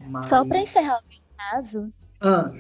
Mas... 0.01 0.31
Só 0.31 0.43
para 0.47 0.61
encerrar 0.61 0.99
o 0.99 1.37
caso, 1.37 1.93
ah 2.23 2.55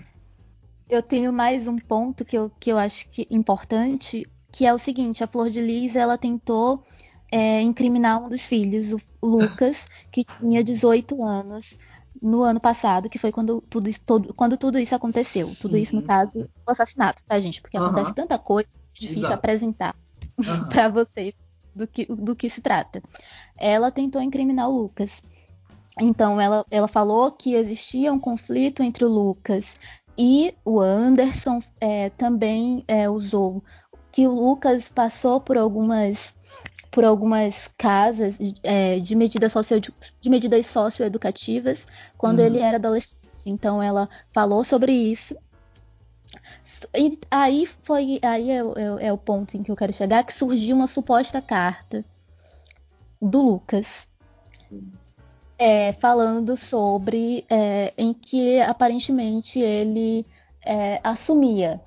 eu 0.88 1.02
tenho 1.02 1.32
mais 1.32 1.66
um 1.66 1.78
ponto 1.78 2.24
que 2.24 2.36
eu, 2.36 2.50
que 2.60 2.70
eu 2.70 2.78
acho 2.78 3.08
que 3.08 3.26
importante, 3.30 4.26
que 4.52 4.66
é 4.66 4.72
o 4.72 4.78
seguinte, 4.78 5.24
a 5.24 5.26
Flor 5.26 5.50
de 5.50 5.60
Lis, 5.60 5.96
ela 5.96 6.18
tentou 6.18 6.82
é, 7.30 7.60
incriminar 7.60 8.22
um 8.22 8.28
dos 8.28 8.42
filhos, 8.42 8.92
o 9.20 9.26
Lucas, 9.26 9.86
que 10.12 10.24
tinha 10.24 10.62
18 10.62 11.22
anos 11.22 11.78
no 12.22 12.42
ano 12.42 12.60
passado, 12.60 13.08
que 13.08 13.18
foi 13.18 13.32
quando 13.32 13.60
tudo, 13.68 13.90
todo, 14.06 14.34
quando 14.34 14.56
tudo 14.56 14.78
isso 14.78 14.94
aconteceu. 14.94 15.46
Sim, 15.46 15.62
tudo 15.62 15.76
isso, 15.76 15.96
no 15.96 16.02
caso, 16.02 16.30
o 16.34 16.70
assassinato, 16.70 17.24
tá, 17.26 17.38
gente? 17.40 17.60
Porque 17.60 17.76
acontece 17.76 18.14
tanta 18.14 18.38
coisa, 18.38 18.68
é 18.74 19.00
difícil 19.00 19.24
Exato. 19.24 19.34
apresentar 19.34 19.96
para 20.70 20.88
vocês 20.88 21.34
do 21.74 21.86
que, 21.86 22.06
do 22.06 22.36
que 22.36 22.48
se 22.48 22.60
trata. 22.60 23.02
Ela 23.58 23.90
tentou 23.90 24.22
incriminar 24.22 24.68
o 24.68 24.82
Lucas. 24.82 25.22
Então, 26.00 26.40
ela, 26.40 26.64
ela 26.70 26.88
falou 26.88 27.30
que 27.32 27.54
existia 27.54 28.12
um 28.12 28.18
conflito 28.18 28.82
entre 28.82 29.04
o 29.04 29.08
Lucas 29.08 29.76
e 30.16 30.54
o 30.64 30.80
Anderson 30.80 31.60
é, 31.80 32.10
também 32.10 32.84
é, 32.86 33.08
usou 33.08 33.62
que 34.12 34.26
o 34.26 34.32
Lucas 34.32 34.88
passou 34.88 35.40
por 35.40 35.56
algumas 35.56 36.36
por 36.90 37.04
algumas 37.04 37.68
casas 37.76 38.38
é, 38.62 39.00
de, 39.00 39.16
medidas 39.16 39.50
socio, 39.50 39.80
de 39.80 40.30
medidas 40.30 40.66
socioeducativas 40.66 41.88
quando 42.16 42.38
uhum. 42.38 42.44
ele 42.44 42.58
era 42.60 42.76
adolescente. 42.76 43.18
Então 43.44 43.82
ela 43.82 44.08
falou 44.32 44.62
sobre 44.62 44.92
isso. 44.92 45.36
E 46.96 47.18
aí 47.28 47.66
foi 47.66 48.20
aí 48.22 48.50
é, 48.50 48.58
é, 48.58 49.06
é, 49.08 49.12
o 49.12 49.18
ponto 49.18 49.56
em 49.56 49.62
que 49.64 49.70
eu 49.72 49.76
quero 49.76 49.92
chegar 49.92 50.22
que 50.22 50.32
surgiu 50.32 50.76
uma 50.76 50.86
suposta 50.86 51.42
carta 51.42 52.04
do 53.20 53.42
Lucas. 53.42 54.08
Uhum 55.60 55.64
é, 55.64 55.92
falando 55.92 56.56
sobre 56.56 57.44
é, 57.48 57.92
em 57.96 58.12
que 58.12 58.60
aparentemente 58.60 59.58
ele 59.58 60.26
é, 60.64 61.00
assumia, 61.02 61.80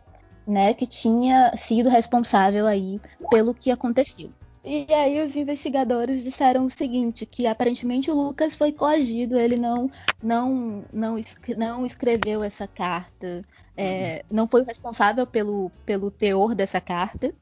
né, 0.45 0.73
que 0.73 0.85
tinha 0.85 1.51
sido 1.55 1.89
responsável 1.89 2.65
aí 2.65 3.01
pelo 3.29 3.53
que 3.53 3.71
aconteceu. 3.71 4.31
E 4.63 4.85
aí 4.93 5.21
os 5.21 5.35
investigadores 5.35 6.23
disseram 6.23 6.65
o 6.65 6.69
seguinte, 6.69 7.25
que 7.25 7.47
aparentemente 7.47 8.11
o 8.11 8.15
Lucas 8.15 8.53
foi 8.55 8.73
coagido, 8.73 9.37
ele 9.37 9.55
não 9.55 9.89
não 10.21 10.83
não, 10.91 11.17
não 11.57 11.85
escreveu 11.85 12.43
essa 12.43 12.67
carta, 12.67 13.41
é, 13.77 14.25
não 14.29 14.45
foi 14.45 14.63
responsável 14.63 15.25
pelo, 15.25 15.71
pelo 15.85 16.11
teor 16.11 16.53
dessa 16.53 16.81
carta, 16.81 17.33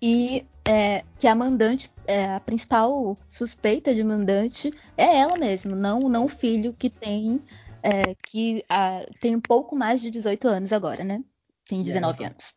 e 0.00 0.46
é, 0.70 1.04
que 1.18 1.26
a 1.26 1.34
mandante, 1.34 1.90
é, 2.06 2.36
a 2.36 2.38
principal 2.38 3.18
suspeita 3.28 3.92
de 3.92 4.04
mandante 4.04 4.70
é 4.96 5.18
ela 5.18 5.36
mesma, 5.36 5.74
não, 5.74 6.08
não 6.08 6.26
o 6.26 6.28
filho 6.28 6.72
que 6.72 6.88
tem 6.88 7.40
é, 7.82 8.14
que 8.14 8.64
a, 8.68 9.04
tem 9.20 9.34
um 9.34 9.40
pouco 9.40 9.74
mais 9.74 10.00
de 10.00 10.12
18 10.12 10.46
anos 10.46 10.72
agora, 10.72 11.02
né? 11.02 11.24
Tem 11.68 11.82
19 11.82 12.24
anos. 12.24 12.52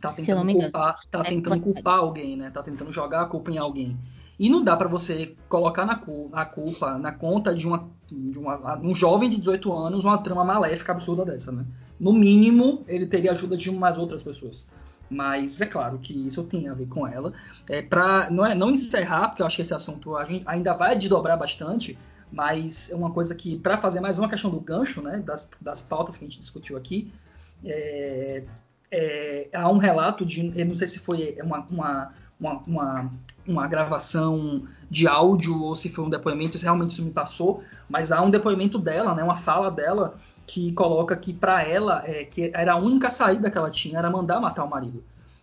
tá 0.00 0.12
tentando 0.12 0.52
culpar, 0.52 0.96
tá 1.10 1.20
é 1.20 1.24
tentando 1.24 1.60
culpar 1.60 1.98
alguém, 1.98 2.36
né? 2.36 2.48
Tá 2.50 2.62
tentando 2.62 2.92
jogar 2.92 3.22
a 3.22 3.26
culpa 3.26 3.50
em 3.50 3.58
alguém. 3.58 3.98
E 4.38 4.48
não 4.48 4.62
dá 4.62 4.76
para 4.76 4.88
você 4.88 5.34
colocar 5.48 5.84
na, 5.84 6.00
a 6.32 6.44
culpa 6.44 6.96
na 6.96 7.12
conta 7.12 7.52
de, 7.54 7.66
uma, 7.66 7.90
de 8.10 8.38
uma, 8.38 8.78
um 8.78 8.94
jovem 8.94 9.28
de 9.28 9.38
18 9.38 9.72
anos 9.72 10.04
uma 10.04 10.18
trama 10.18 10.44
maléfica 10.44 10.92
absurda 10.92 11.24
dessa, 11.24 11.50
né? 11.50 11.64
No 11.98 12.12
mínimo, 12.12 12.84
ele 12.86 13.06
teria 13.06 13.32
ajuda 13.32 13.56
de 13.56 13.68
umas 13.68 13.98
outras 13.98 14.22
pessoas. 14.22 14.64
Mas 15.12 15.60
é 15.60 15.66
claro 15.66 15.98
que 15.98 16.26
isso 16.26 16.42
tem 16.44 16.68
a 16.68 16.74
ver 16.74 16.86
com 16.86 17.06
ela. 17.06 17.32
É 17.68 17.82
para 17.82 18.30
não, 18.30 18.46
é, 18.46 18.54
não 18.54 18.70
encerrar, 18.70 19.28
porque 19.28 19.42
eu 19.42 19.46
acho 19.46 19.56
que 19.56 19.62
esse 19.62 19.74
assunto 19.74 20.14
ainda 20.46 20.72
vai 20.72 20.96
desdobrar 20.96 21.38
bastante, 21.38 21.98
mas 22.32 22.90
é 22.90 22.94
uma 22.94 23.10
coisa 23.10 23.34
que, 23.34 23.58
para 23.58 23.76
fazer 23.76 24.00
mais 24.00 24.18
uma 24.18 24.28
questão 24.28 24.50
do 24.50 24.58
gancho, 24.58 25.02
né, 25.02 25.22
das, 25.24 25.48
das 25.60 25.82
pautas 25.82 26.16
que 26.16 26.24
a 26.24 26.28
gente 26.28 26.40
discutiu 26.40 26.78
aqui, 26.78 27.12
é, 27.62 28.42
é, 28.90 29.48
há 29.52 29.68
um 29.70 29.76
relato 29.78 30.24
de, 30.24 30.50
eu 30.58 30.64
não 30.64 30.74
sei 30.74 30.88
se 30.88 30.98
foi 30.98 31.36
uma, 31.42 31.66
uma, 31.70 32.14
uma, 32.40 32.62
uma, 32.66 33.10
uma 33.46 33.66
gravação 33.66 34.62
de 34.90 35.08
áudio 35.08 35.60
ou 35.60 35.74
se 35.74 35.88
foi 35.88 36.04
um 36.04 36.10
depoimento, 36.10 36.58
se 36.58 36.64
realmente 36.64 36.90
isso 36.90 37.02
me 37.02 37.10
passou, 37.10 37.62
mas 37.88 38.12
há 38.12 38.22
um 38.22 38.30
depoimento 38.30 38.78
dela, 38.78 39.14
né, 39.14 39.22
uma 39.22 39.36
fala 39.36 39.70
dela 39.70 40.14
que 40.46 40.72
coloca 40.72 41.16
que 41.16 41.32
para 41.32 41.62
ela 41.62 42.02
é, 42.06 42.24
que 42.24 42.50
era 42.54 42.74
a 42.74 42.76
única 42.76 43.10
saída 43.10 43.50
que 43.50 43.58
ela 43.58 43.70
tinha 43.70 43.98
era 43.98 44.10
mandar 44.10 44.40
matar 44.40 44.64
o 44.64 44.70
marido, 44.70 45.02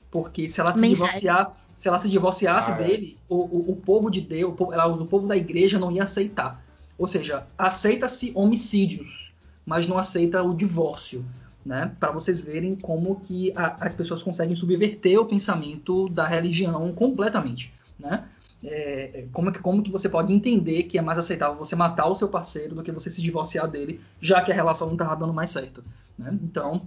porque 0.10 0.48
se 0.48 0.62
ela 0.62 0.76
se 0.76 0.88
divorciar, 0.88 1.56
se 1.76 1.88
ela 1.88 2.00
se 2.00 2.10
divorciasse 2.10 2.72
ah, 2.72 2.76
é. 2.76 2.78
dele, 2.78 3.18
o, 3.28 3.36
o, 3.36 3.72
o, 3.72 3.76
povo 3.76 4.10
de 4.10 4.22
Deus, 4.22 4.52
o 4.52 4.56
povo, 4.56 4.74
ela, 4.74 4.88
o 4.88 5.06
povo 5.06 5.28
da 5.28 5.36
igreja 5.36 5.80
não 5.80 5.92
ia 5.92 6.04
aceitar. 6.04 6.62
Ou 6.98 7.08
seja, 7.08 7.48
aceita-se 7.58 8.34
homicídios, 8.36 9.32
mas 9.66 9.88
não 9.88 9.98
aceita 9.98 10.44
o 10.44 10.54
divórcio 10.54 11.24
né? 11.66 11.92
Para 12.00 12.12
vocês 12.12 12.42
verem 12.42 12.76
como 12.76 13.20
que 13.20 13.52
a, 13.56 13.78
as 13.82 13.94
pessoas 13.94 14.24
conseguem 14.24 14.56
subverter 14.56 15.20
o 15.20 15.26
pensamento 15.26 16.10
da 16.10 16.26
religião 16.26 16.92
completamente, 16.94 17.74
né? 18.00 18.28
É, 18.64 19.26
como, 19.32 19.52
que, 19.52 19.60
como 19.60 19.82
que 19.82 19.92
você 19.92 20.10
pode 20.10 20.34
entender 20.34 20.84
que 20.84 20.98
é 20.98 21.02
mais 21.02 21.18
aceitável 21.18 21.58
você 21.58 21.76
matar 21.76 22.08
o 22.08 22.16
seu 22.16 22.28
parceiro 22.28 22.76
do 22.76 22.84
que 22.84 22.92
você 22.92 23.10
se 23.10 23.22
divorciar 23.22 23.68
dele, 23.68 24.02
já 24.20 24.42
que 24.42 24.52
a 24.52 24.56
relação 24.56 24.88
não 24.88 24.96
estava 24.96 25.16
dando 25.16 25.34
mais 25.34 25.50
certo, 25.50 25.84
né? 26.18 26.38
Então, 26.44 26.86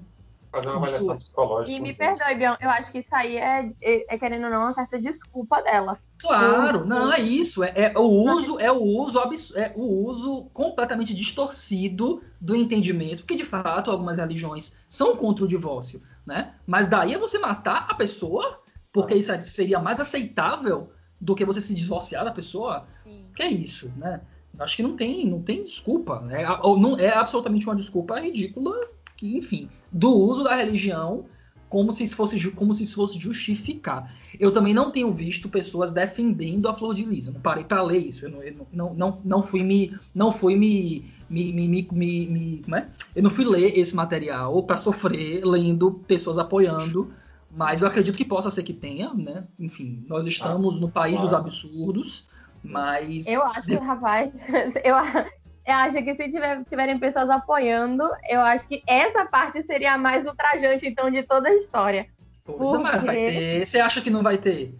fazer 0.52 0.68
uma 0.68 0.76
avaliação 0.76 1.16
psicológica. 1.16 1.72
E 1.72 1.80
me 1.80 1.94
perdoe, 1.94 2.34
Bion, 2.34 2.55
eu 2.60 2.68
acho 2.68 2.93
que 2.93 2.98
isso 2.98 3.14
aí 3.14 3.39
é, 3.39 3.72
é, 3.80 4.14
é, 4.14 4.18
querendo 4.18 4.44
ou 4.44 4.51
não, 4.51 4.60
uma 4.60 4.74
certa 4.74 5.01
desculpa 5.01 5.62
dela. 5.62 5.98
Claro, 6.18 6.84
não, 6.84 7.10
é 7.10 7.20
isso. 7.20 7.64
É, 7.64 7.72
é 7.74 7.98
o 7.98 8.02
uso, 8.02 8.60
é 8.60 8.70
o 8.70 8.82
uso 8.82 9.18
é 9.56 9.72
o 9.74 9.82
uso 10.06 10.51
completamente 10.52 11.14
distorcido 11.14 12.22
do 12.39 12.55
entendimento, 12.55 13.24
que 13.24 13.34
de 13.34 13.44
fato 13.44 13.90
algumas 13.90 14.18
religiões 14.18 14.76
são 14.89 15.16
contra 15.16 15.44
o 15.44 15.48
divórcio, 15.48 16.02
né? 16.26 16.55
Mas 16.66 16.86
daí 16.86 17.14
é 17.14 17.18
você 17.18 17.39
matar 17.39 17.86
a 17.89 17.94
pessoa, 17.94 18.60
porque 18.93 19.14
isso 19.14 19.32
seria 19.40 19.78
mais 19.78 20.01
aceitável 20.01 20.93
do 21.23 21.36
que 21.36 21.44
você 21.44 21.61
se 21.61 21.73
divorciar 21.73 22.24
da 22.24 22.32
pessoa. 22.32 22.85
Sim. 23.05 23.24
Que 23.35 23.44
é 23.44 23.51
isso, 23.51 23.90
né? 23.97 24.20
Acho 24.59 24.77
que 24.77 24.82
não 24.82 24.97
tem, 24.97 25.27
não 25.27 25.40
tem 25.40 25.62
desculpa. 25.62 26.20
Né? 26.20 26.44
Não 26.44 26.99
é 26.99 27.16
absolutamente 27.16 27.66
uma 27.66 27.77
desculpa 27.77 28.20
ridícula 28.20 28.74
que, 29.16 29.36
enfim, 29.39 29.70
do 29.90 30.11
uso 30.11 30.43
da 30.44 30.55
religião 30.55 31.24
como 31.73 31.90
se 31.90 32.07
fosse 32.09 32.51
como 32.51 32.74
se 32.74 32.85
fosse 32.93 33.19
justificar. 33.19 34.15
Eu 34.39 34.53
também 34.53 34.74
não 34.74 34.90
tenho 34.90 35.11
visto 35.11 35.49
pessoas 35.49 35.90
defendendo 35.90 36.69
a 36.69 36.74
Flor 36.74 36.94
de 36.94 37.03
Lis. 37.03 37.27
Eu 37.27 37.32
não 37.32 37.40
parei 37.40 37.65
para 37.65 37.82
ler 37.82 37.97
isso. 37.97 38.27
Eu 38.27 38.31
não, 38.31 38.43
eu 38.43 38.66
não, 38.70 38.94
não, 38.94 39.20
não 39.24 39.43
fui 39.43 39.62
me 39.62 39.97
não 40.15 40.31
fui 40.31 40.55
me 40.55 41.07
me, 41.31 41.51
me, 41.51 41.66
me, 41.66 42.27
me 42.27 42.61
como 42.62 42.77
é? 42.77 42.86
Eu 43.16 43.23
não 43.23 43.31
fui 43.31 43.47
ler 43.47 43.78
esse 43.78 43.97
material 43.97 44.62
para 44.65 44.77
sofrer 44.77 45.43
lendo 45.47 45.93
pessoas 46.07 46.36
apoiando. 46.36 47.11
Mas 47.54 47.82
eu 47.82 47.88
acredito 47.88 48.16
que 48.16 48.24
possa 48.24 48.50
ser 48.50 48.62
que 48.62 48.72
tenha, 48.72 49.12
né? 49.12 49.44
Enfim, 49.58 50.04
nós 50.08 50.26
estamos 50.26 50.80
no 50.80 50.90
país 50.90 51.20
dos 51.20 51.34
absurdos, 51.34 52.26
mas. 52.64 53.26
Eu 53.26 53.42
acho, 53.42 53.78
rapaz, 53.78 54.32
eu, 54.82 54.94
eu 55.66 55.74
acho 55.74 56.02
que 56.02 56.14
se 56.14 56.30
tiver, 56.30 56.64
tiverem 56.64 56.98
pessoas 56.98 57.28
apoiando, 57.28 58.04
eu 58.28 58.40
acho 58.40 58.66
que 58.66 58.82
essa 58.86 59.26
parte 59.26 59.62
seria 59.64 59.94
a 59.94 59.98
mais 59.98 60.24
ultrajante, 60.24 60.86
então, 60.86 61.10
de 61.10 61.22
toda 61.24 61.48
a 61.48 61.54
história. 61.54 62.06
Pois 62.44 62.70
Porque... 62.70 62.78
mas 62.78 63.04
vai 63.04 63.16
ter. 63.16 63.66
Você 63.66 63.78
acha 63.78 64.00
que 64.00 64.10
não 64.10 64.22
vai 64.22 64.38
ter? 64.38 64.74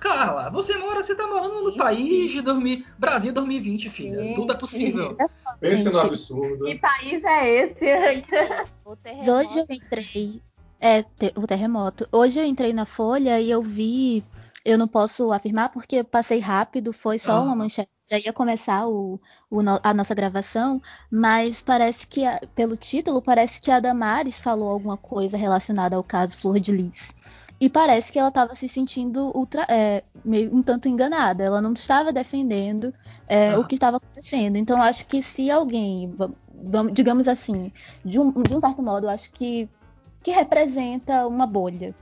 Carla, 0.00 0.48
você 0.48 0.76
mora, 0.78 1.02
você 1.02 1.14
tá 1.14 1.26
morando 1.26 1.62
no 1.62 1.76
país 1.76 2.30
de 2.30 2.40
dormir, 2.40 2.86
Brasil 2.98 3.32
2020, 3.32 3.90
filha. 3.90 4.22
Sim, 4.22 4.34
Tudo 4.34 4.52
é 4.52 4.56
possível. 4.56 5.16
Pense 5.60 5.90
no 5.90 5.98
absurdo. 5.98 6.64
Que 6.64 6.78
país 6.78 7.22
é 7.24 7.64
esse? 7.64 7.84
Hoje 9.30 9.58
eu 9.58 9.66
entrei. 9.68 10.40
É, 10.82 11.04
o 11.36 11.46
terremoto. 11.46 12.08
Hoje 12.10 12.40
eu 12.40 12.44
entrei 12.44 12.72
na 12.72 12.84
Folha 12.84 13.40
e 13.40 13.48
eu 13.50 13.62
vi. 13.62 14.24
Eu 14.64 14.76
não 14.76 14.88
posso 14.88 15.32
afirmar 15.32 15.70
porque 15.70 15.96
eu 15.96 16.04
passei 16.04 16.40
rápido, 16.40 16.92
foi 16.92 17.18
só 17.18 17.32
ah. 17.32 17.42
uma 17.42 17.56
manchete 17.56 17.90
já 18.10 18.18
ia 18.18 18.32
começar 18.32 18.86
o, 18.86 19.18
o, 19.50 19.60
a 19.82 19.94
nossa 19.94 20.14
gravação, 20.14 20.82
mas 21.10 21.62
parece 21.62 22.06
que, 22.06 22.22
pelo 22.54 22.76
título, 22.76 23.22
parece 23.22 23.58
que 23.58 23.70
a 23.70 23.80
Damares 23.80 24.38
falou 24.38 24.68
alguma 24.68 24.98
coisa 24.98 25.38
relacionada 25.38 25.96
ao 25.96 26.04
caso 26.04 26.36
Flor 26.36 26.60
de 26.60 26.72
Lis. 26.72 27.14
E 27.58 27.70
parece 27.70 28.12
que 28.12 28.18
ela 28.18 28.28
estava 28.28 28.54
se 28.54 28.68
sentindo 28.68 29.34
ultra, 29.34 29.64
é, 29.68 30.02
meio 30.24 30.54
um 30.54 30.62
tanto 30.62 30.88
enganada. 30.88 31.42
Ela 31.42 31.62
não 31.62 31.72
estava 31.72 32.12
defendendo 32.12 32.92
é, 33.26 33.52
ah. 33.52 33.58
o 33.60 33.64
que 33.64 33.76
estava 33.76 33.96
acontecendo. 33.96 34.56
Então, 34.56 34.82
acho 34.82 35.06
que 35.06 35.22
se 35.22 35.50
alguém, 35.50 36.14
vamos, 36.52 36.92
digamos 36.92 37.28
assim, 37.28 37.72
de 38.04 38.18
um, 38.18 38.30
de 38.42 38.54
um 38.54 38.60
certo 38.60 38.82
modo, 38.82 39.08
acho 39.08 39.32
que, 39.32 39.68
que 40.22 40.30
representa 40.30 41.26
uma 41.26 41.46
bolha. 41.46 41.94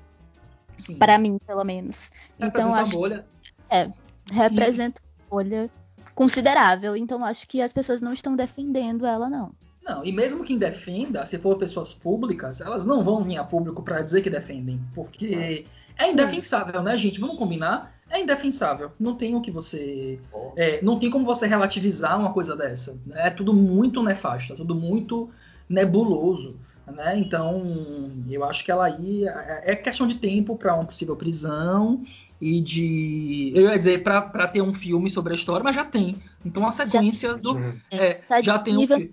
Para 0.99 1.19
mim, 1.19 1.39
pelo 1.47 1.65
menos. 1.65 2.11
Representa 2.39 2.59
então, 2.61 2.75
acho, 2.75 2.93
uma 2.93 3.01
bolha. 3.01 3.27
É, 3.71 3.91
representa 4.31 5.01
uma 5.03 5.43
bolha 5.43 5.71
considerável. 6.15 6.97
Então 6.97 7.25
acho 7.25 7.47
que 7.49 7.61
as 7.61 7.73
pessoas 7.73 8.01
não 8.01 8.13
estão 8.13 8.35
defendendo 8.35 9.07
ela, 9.07 9.29
não. 9.29 9.53
Não, 9.83 10.05
e 10.05 10.13
mesmo 10.13 10.45
quem 10.45 10.59
defenda, 10.59 11.25
se 11.25 11.39
for 11.39 11.59
pessoas 11.59 11.93
públicas, 11.93 12.61
elas 12.61 12.85
não 12.85 13.03
vão 13.03 13.25
vir 13.25 13.39
a 13.39 13.45
público 13.45 13.83
para 13.83 14.03
dizer 14.03 14.21
que 14.21 14.31
defendem, 14.31 14.81
porque 14.95 15.65
é 15.99 16.11
indefensável, 16.11 16.83
né, 16.83 16.97
gente? 16.97 17.21
Vamos 17.21 17.37
combinar? 17.37 17.95
É 18.09 18.21
indefensável. 18.21 18.91
Não 18.99 19.15
tem 19.15 19.35
o 19.35 19.41
que 19.41 19.51
você. 19.51 20.19
É, 20.57 20.83
não 20.83 20.99
tem 20.99 21.11
como 21.11 21.25
você 21.25 21.47
relativizar 21.47 22.19
uma 22.19 22.33
coisa 22.33 22.57
dessa. 22.57 23.01
Né? 23.07 23.27
É 23.27 23.31
tudo 23.31 23.53
muito 23.53 24.03
nefasto, 24.03 24.53
é 24.53 24.57
tudo 24.57 24.75
muito 24.75 25.31
nebuloso. 25.69 26.57
Né? 26.91 27.19
Então, 27.19 28.11
eu 28.29 28.45
acho 28.45 28.65
que 28.65 28.71
ela 28.71 28.87
aí 28.87 29.27
é, 29.27 29.73
é 29.73 29.77
questão 29.77 30.07
de 30.07 30.15
tempo 30.15 30.57
para 30.57 30.75
uma 30.75 30.85
possível 30.85 31.17
prisão 31.17 32.03
e 32.41 32.61
de. 32.61 33.53
Eu 33.55 33.65
ia 33.65 33.79
dizer 33.79 34.03
para 34.03 34.49
ter 34.49 34.63
um 34.63 34.73
filme 34.73 35.11
sobre 35.11 35.33
a 35.33 35.37
história, 35.37 35.63
mas 35.63 35.77
já 35.77 35.85
tem. 35.85 36.21
Então 36.45 36.67
a 36.67 36.73
sequência 36.73 37.31
já, 37.31 37.37
do. 37.37 37.59
É, 37.91 38.15
tá 38.15 38.43
já 38.43 38.59
tem 38.59 38.77
um 38.77 38.87
filme. 38.87 39.13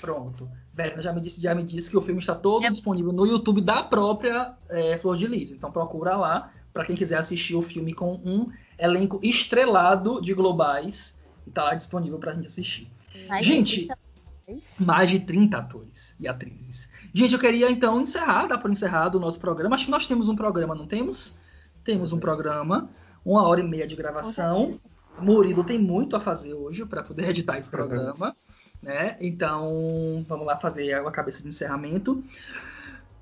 Pronto. 0.00 0.48
Verna 0.74 1.00
já 1.00 1.12
me 1.12 1.20
disse, 1.20 1.40
já 1.40 1.54
me 1.54 1.62
disse 1.62 1.88
que 1.88 1.96
o 1.96 2.02
filme 2.02 2.20
está 2.20 2.34
todo 2.34 2.64
é. 2.64 2.70
disponível 2.70 3.12
no 3.12 3.24
YouTube 3.26 3.60
da 3.60 3.82
própria 3.82 4.54
é, 4.68 4.98
Flor 4.98 5.16
de 5.16 5.26
Lis. 5.26 5.50
Então 5.50 5.70
procura 5.70 6.16
lá 6.16 6.52
para 6.72 6.84
quem 6.84 6.94
quiser 6.94 7.18
assistir 7.18 7.54
o 7.54 7.62
filme 7.62 7.94
com 7.94 8.14
um 8.24 8.50
elenco 8.78 9.18
estrelado 9.22 10.20
de 10.20 10.34
globais 10.34 11.18
e 11.46 11.50
tá 11.50 11.64
lá 11.64 11.74
disponível 11.74 12.18
para 12.18 12.32
a 12.32 12.34
gente 12.34 12.46
assistir. 12.46 12.90
Ai, 13.30 13.42
gente, 13.42 13.88
mais 14.78 15.10
de 15.10 15.18
30 15.20 15.58
atores 15.58 16.14
e 16.20 16.28
atrizes. 16.28 16.88
Gente, 17.12 17.34
eu 17.34 17.38
queria 17.38 17.70
então 17.70 18.00
encerrar, 18.00 18.46
dar 18.46 18.58
por 18.58 18.70
encerrado 18.70 19.16
o 19.16 19.20
nosso 19.20 19.40
programa. 19.40 19.74
Acho 19.74 19.86
que 19.86 19.90
nós 19.90 20.06
temos 20.06 20.28
um 20.28 20.36
programa, 20.36 20.74
não 20.74 20.86
temos? 20.86 21.36
Temos 21.82 22.12
um 22.12 22.20
programa, 22.20 22.88
uma 23.24 23.46
hora 23.46 23.60
e 23.60 23.64
meia 23.64 23.86
de 23.86 23.96
gravação. 23.96 24.78
Murilo 25.18 25.64
tem 25.64 25.78
muito 25.78 26.14
a 26.14 26.20
fazer 26.20 26.54
hoje 26.54 26.84
para 26.84 27.02
poder 27.02 27.30
editar 27.30 27.58
esse 27.58 27.70
programa. 27.70 28.36
Né? 28.80 29.16
Então, 29.20 30.24
vamos 30.28 30.46
lá 30.46 30.56
fazer 30.56 30.94
a 30.94 31.10
cabeça 31.10 31.42
de 31.42 31.48
encerramento. 31.48 32.22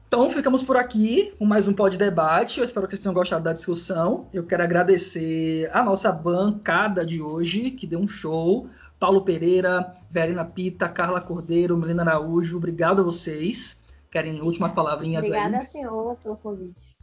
Então, 0.06 0.28
ficamos 0.28 0.62
por 0.62 0.76
aqui 0.76 1.32
com 1.38 1.46
mais 1.46 1.66
um 1.66 1.72
Pod 1.72 1.96
Debate. 1.96 2.58
Eu 2.58 2.64
espero 2.64 2.86
que 2.86 2.92
vocês 2.92 3.02
tenham 3.02 3.14
gostado 3.14 3.44
da 3.44 3.52
discussão. 3.52 4.28
Eu 4.32 4.44
quero 4.44 4.62
agradecer 4.62 5.70
a 5.72 5.82
nossa 5.82 6.12
bancada 6.12 7.04
de 7.04 7.22
hoje, 7.22 7.70
que 7.70 7.86
deu 7.86 7.98
um 7.98 8.06
show. 8.06 8.68
Paulo 8.98 9.22
Pereira, 9.22 9.94
Verena 10.10 10.44
Pita, 10.44 10.88
Carla 10.88 11.20
Cordeiro, 11.20 11.76
Melina 11.76 12.02
Araújo, 12.02 12.56
obrigado 12.56 13.00
a 13.00 13.04
vocês. 13.04 13.82
Querem 14.10 14.40
últimas 14.40 14.72
palavrinhas 14.72 15.24
Obrigada, 15.24 15.56
aí? 15.56 15.56
Obrigada, 15.56 15.70
senhor, 15.70 16.16
pelo 16.16 16.36
convite. 16.36 16.94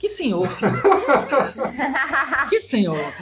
Que 0.00 0.08
senhor? 0.08 0.48
que 2.48 2.58
senhor? 2.58 3.12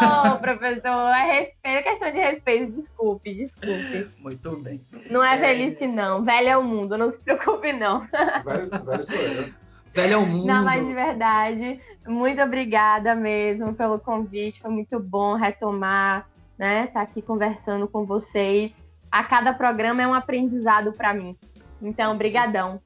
Oh, 0.00 0.38
professor, 0.38 1.10
é 1.10 1.32
respeito, 1.32 1.58
é 1.64 1.82
questão 1.82 2.12
de 2.12 2.18
respeito, 2.18 2.72
desculpe, 2.72 3.34
desculpe. 3.34 4.08
Muito 4.20 4.56
bem. 4.62 4.80
Não 5.10 5.20
é, 5.20 5.34
é... 5.34 5.36
velhice, 5.36 5.88
não. 5.88 6.24
Velho 6.24 6.48
é 6.48 6.56
o 6.56 6.62
mundo, 6.62 6.96
não 6.96 7.10
se 7.10 7.18
preocupe, 7.18 7.72
não. 7.72 8.06
Velho, 8.44 8.70
velho 8.84 9.02
sou 9.02 9.16
eu. 9.16 9.52
Velho 9.92 10.12
é 10.12 10.16
o 10.16 10.26
mundo. 10.26 10.46
Não, 10.46 10.62
mas 10.62 10.86
de 10.86 10.94
verdade, 10.94 11.80
muito 12.06 12.40
obrigada 12.40 13.16
mesmo 13.16 13.74
pelo 13.74 13.98
convite. 13.98 14.60
Foi 14.60 14.70
muito 14.70 15.00
bom 15.00 15.34
retomar 15.34 16.28
né? 16.58 16.84
Estar 16.84 16.92
tá 16.94 17.02
aqui 17.02 17.22
conversando 17.22 17.86
com 17.86 18.04
vocês. 18.04 18.72
A 19.10 19.24
cada 19.24 19.54
programa 19.54 20.02
é 20.02 20.06
um 20.06 20.12
aprendizado 20.12 20.92
para 20.92 21.14
mim. 21.14 21.36
Então, 21.80 22.16
brigadão. 22.18 22.80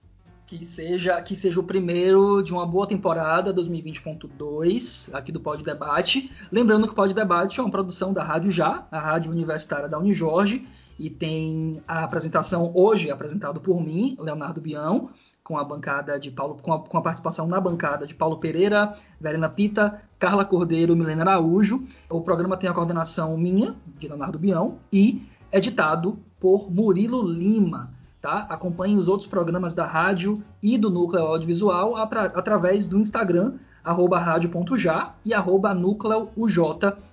Que 0.47 0.65
seja, 0.65 1.21
que 1.23 1.35
seja 1.35 1.59
o 1.59 1.65
primeiro 1.65 2.43
de 2.43 2.53
uma 2.53 2.67
boa 2.67 2.87
temporada 2.87 3.55
2020.2 3.55 5.15
aqui 5.15 5.33
do 5.33 5.41
Pod 5.41 5.65
Debate. 5.65 6.31
Lembrando 6.53 6.87
que 6.87 6.93
o 6.93 6.97
Pod 6.97 7.15
Debate 7.15 7.59
é 7.59 7.63
uma 7.63 7.71
produção 7.71 8.13
da 8.13 8.23
Rádio 8.23 8.51
Já, 8.51 8.87
a 8.91 9.01
rádio 9.01 9.33
universitária 9.33 9.89
da 9.89 9.99
Unijorge, 9.99 10.69
e 10.99 11.09
tem 11.09 11.83
a 11.89 12.05
apresentação 12.05 12.71
hoje 12.75 13.11
apresentado 13.11 13.61
por 13.61 13.83
mim, 13.83 14.15
Leonardo 14.21 14.61
Bião, 14.61 15.11
com 15.45 15.59
a 15.59 15.65
bancada 15.65 16.19
de 16.19 16.31
Paulo, 16.31 16.57
com 16.63 16.73
a, 16.73 16.79
com 16.79 16.99
a, 16.99 17.03
participação 17.03 17.47
na 17.47 17.61
bancada 17.61 18.07
de 18.07 18.15
Paulo 18.15 18.39
Pereira, 18.39 18.95
Verena 19.21 19.49
Pita, 19.49 20.01
Carla 20.19 20.45
Cordeiro, 20.45 20.95
Milena 20.95 21.23
Araújo. 21.23 21.85
O 22.09 22.21
programa 22.21 22.57
tem 22.57 22.71
a 22.71 22.75
coordenação 22.75 23.37
minha, 23.37 23.75
de 23.99 24.09
Leonardo 24.09 24.39
Bião, 24.39 24.79
e 24.93 25.23
editado 25.53 26.19
por 26.39 26.71
Murilo 26.71 27.23
Lima. 27.23 27.91
Tá? 28.21 28.47
Acompanhe 28.49 28.97
os 28.97 29.09
outros 29.09 29.29
programas 29.29 29.75
da 29.75 29.85
rádio 29.85 30.43
e 30.63 30.79
do 30.79 30.89
Núcleo 30.89 31.25
Audiovisual 31.25 31.97
através 31.97 32.87
do 32.87 33.01
Instagram, 33.01 33.55
arroba 33.83 34.19
rádio.já 34.19 35.15
e 35.25 35.35
arroba 35.35 35.75
núcleo.uj. 35.75 36.59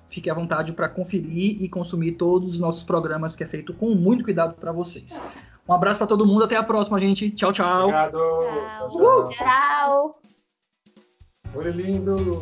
Fique 0.07 0.29
à 0.29 0.33
vontade 0.35 0.73
para 0.73 0.87
conferir 0.87 1.61
e 1.61 1.67
consumir 1.67 2.11
todos 2.11 2.53
os 2.53 2.59
nossos 2.59 2.83
programas 2.83 3.35
que 3.35 3.43
é 3.43 3.47
feito 3.47 3.73
com 3.73 3.95
muito 3.95 4.23
cuidado 4.23 4.53
para 4.53 4.71
vocês. 4.71 5.19
Um 5.69 5.73
abraço 5.73 5.99
para 5.99 6.07
todo 6.07 6.25
mundo, 6.25 6.45
até 6.45 6.55
a 6.55 6.63
próxima, 6.63 6.99
gente. 6.99 7.29
Tchau, 7.29 7.53
tchau. 7.53 7.81
Obrigado. 7.81 8.17
Tchau. 8.17 8.89
tchau. 8.89 9.27
tchau. 9.29 10.21
Foi 11.53 11.69
lindo. 11.69 12.41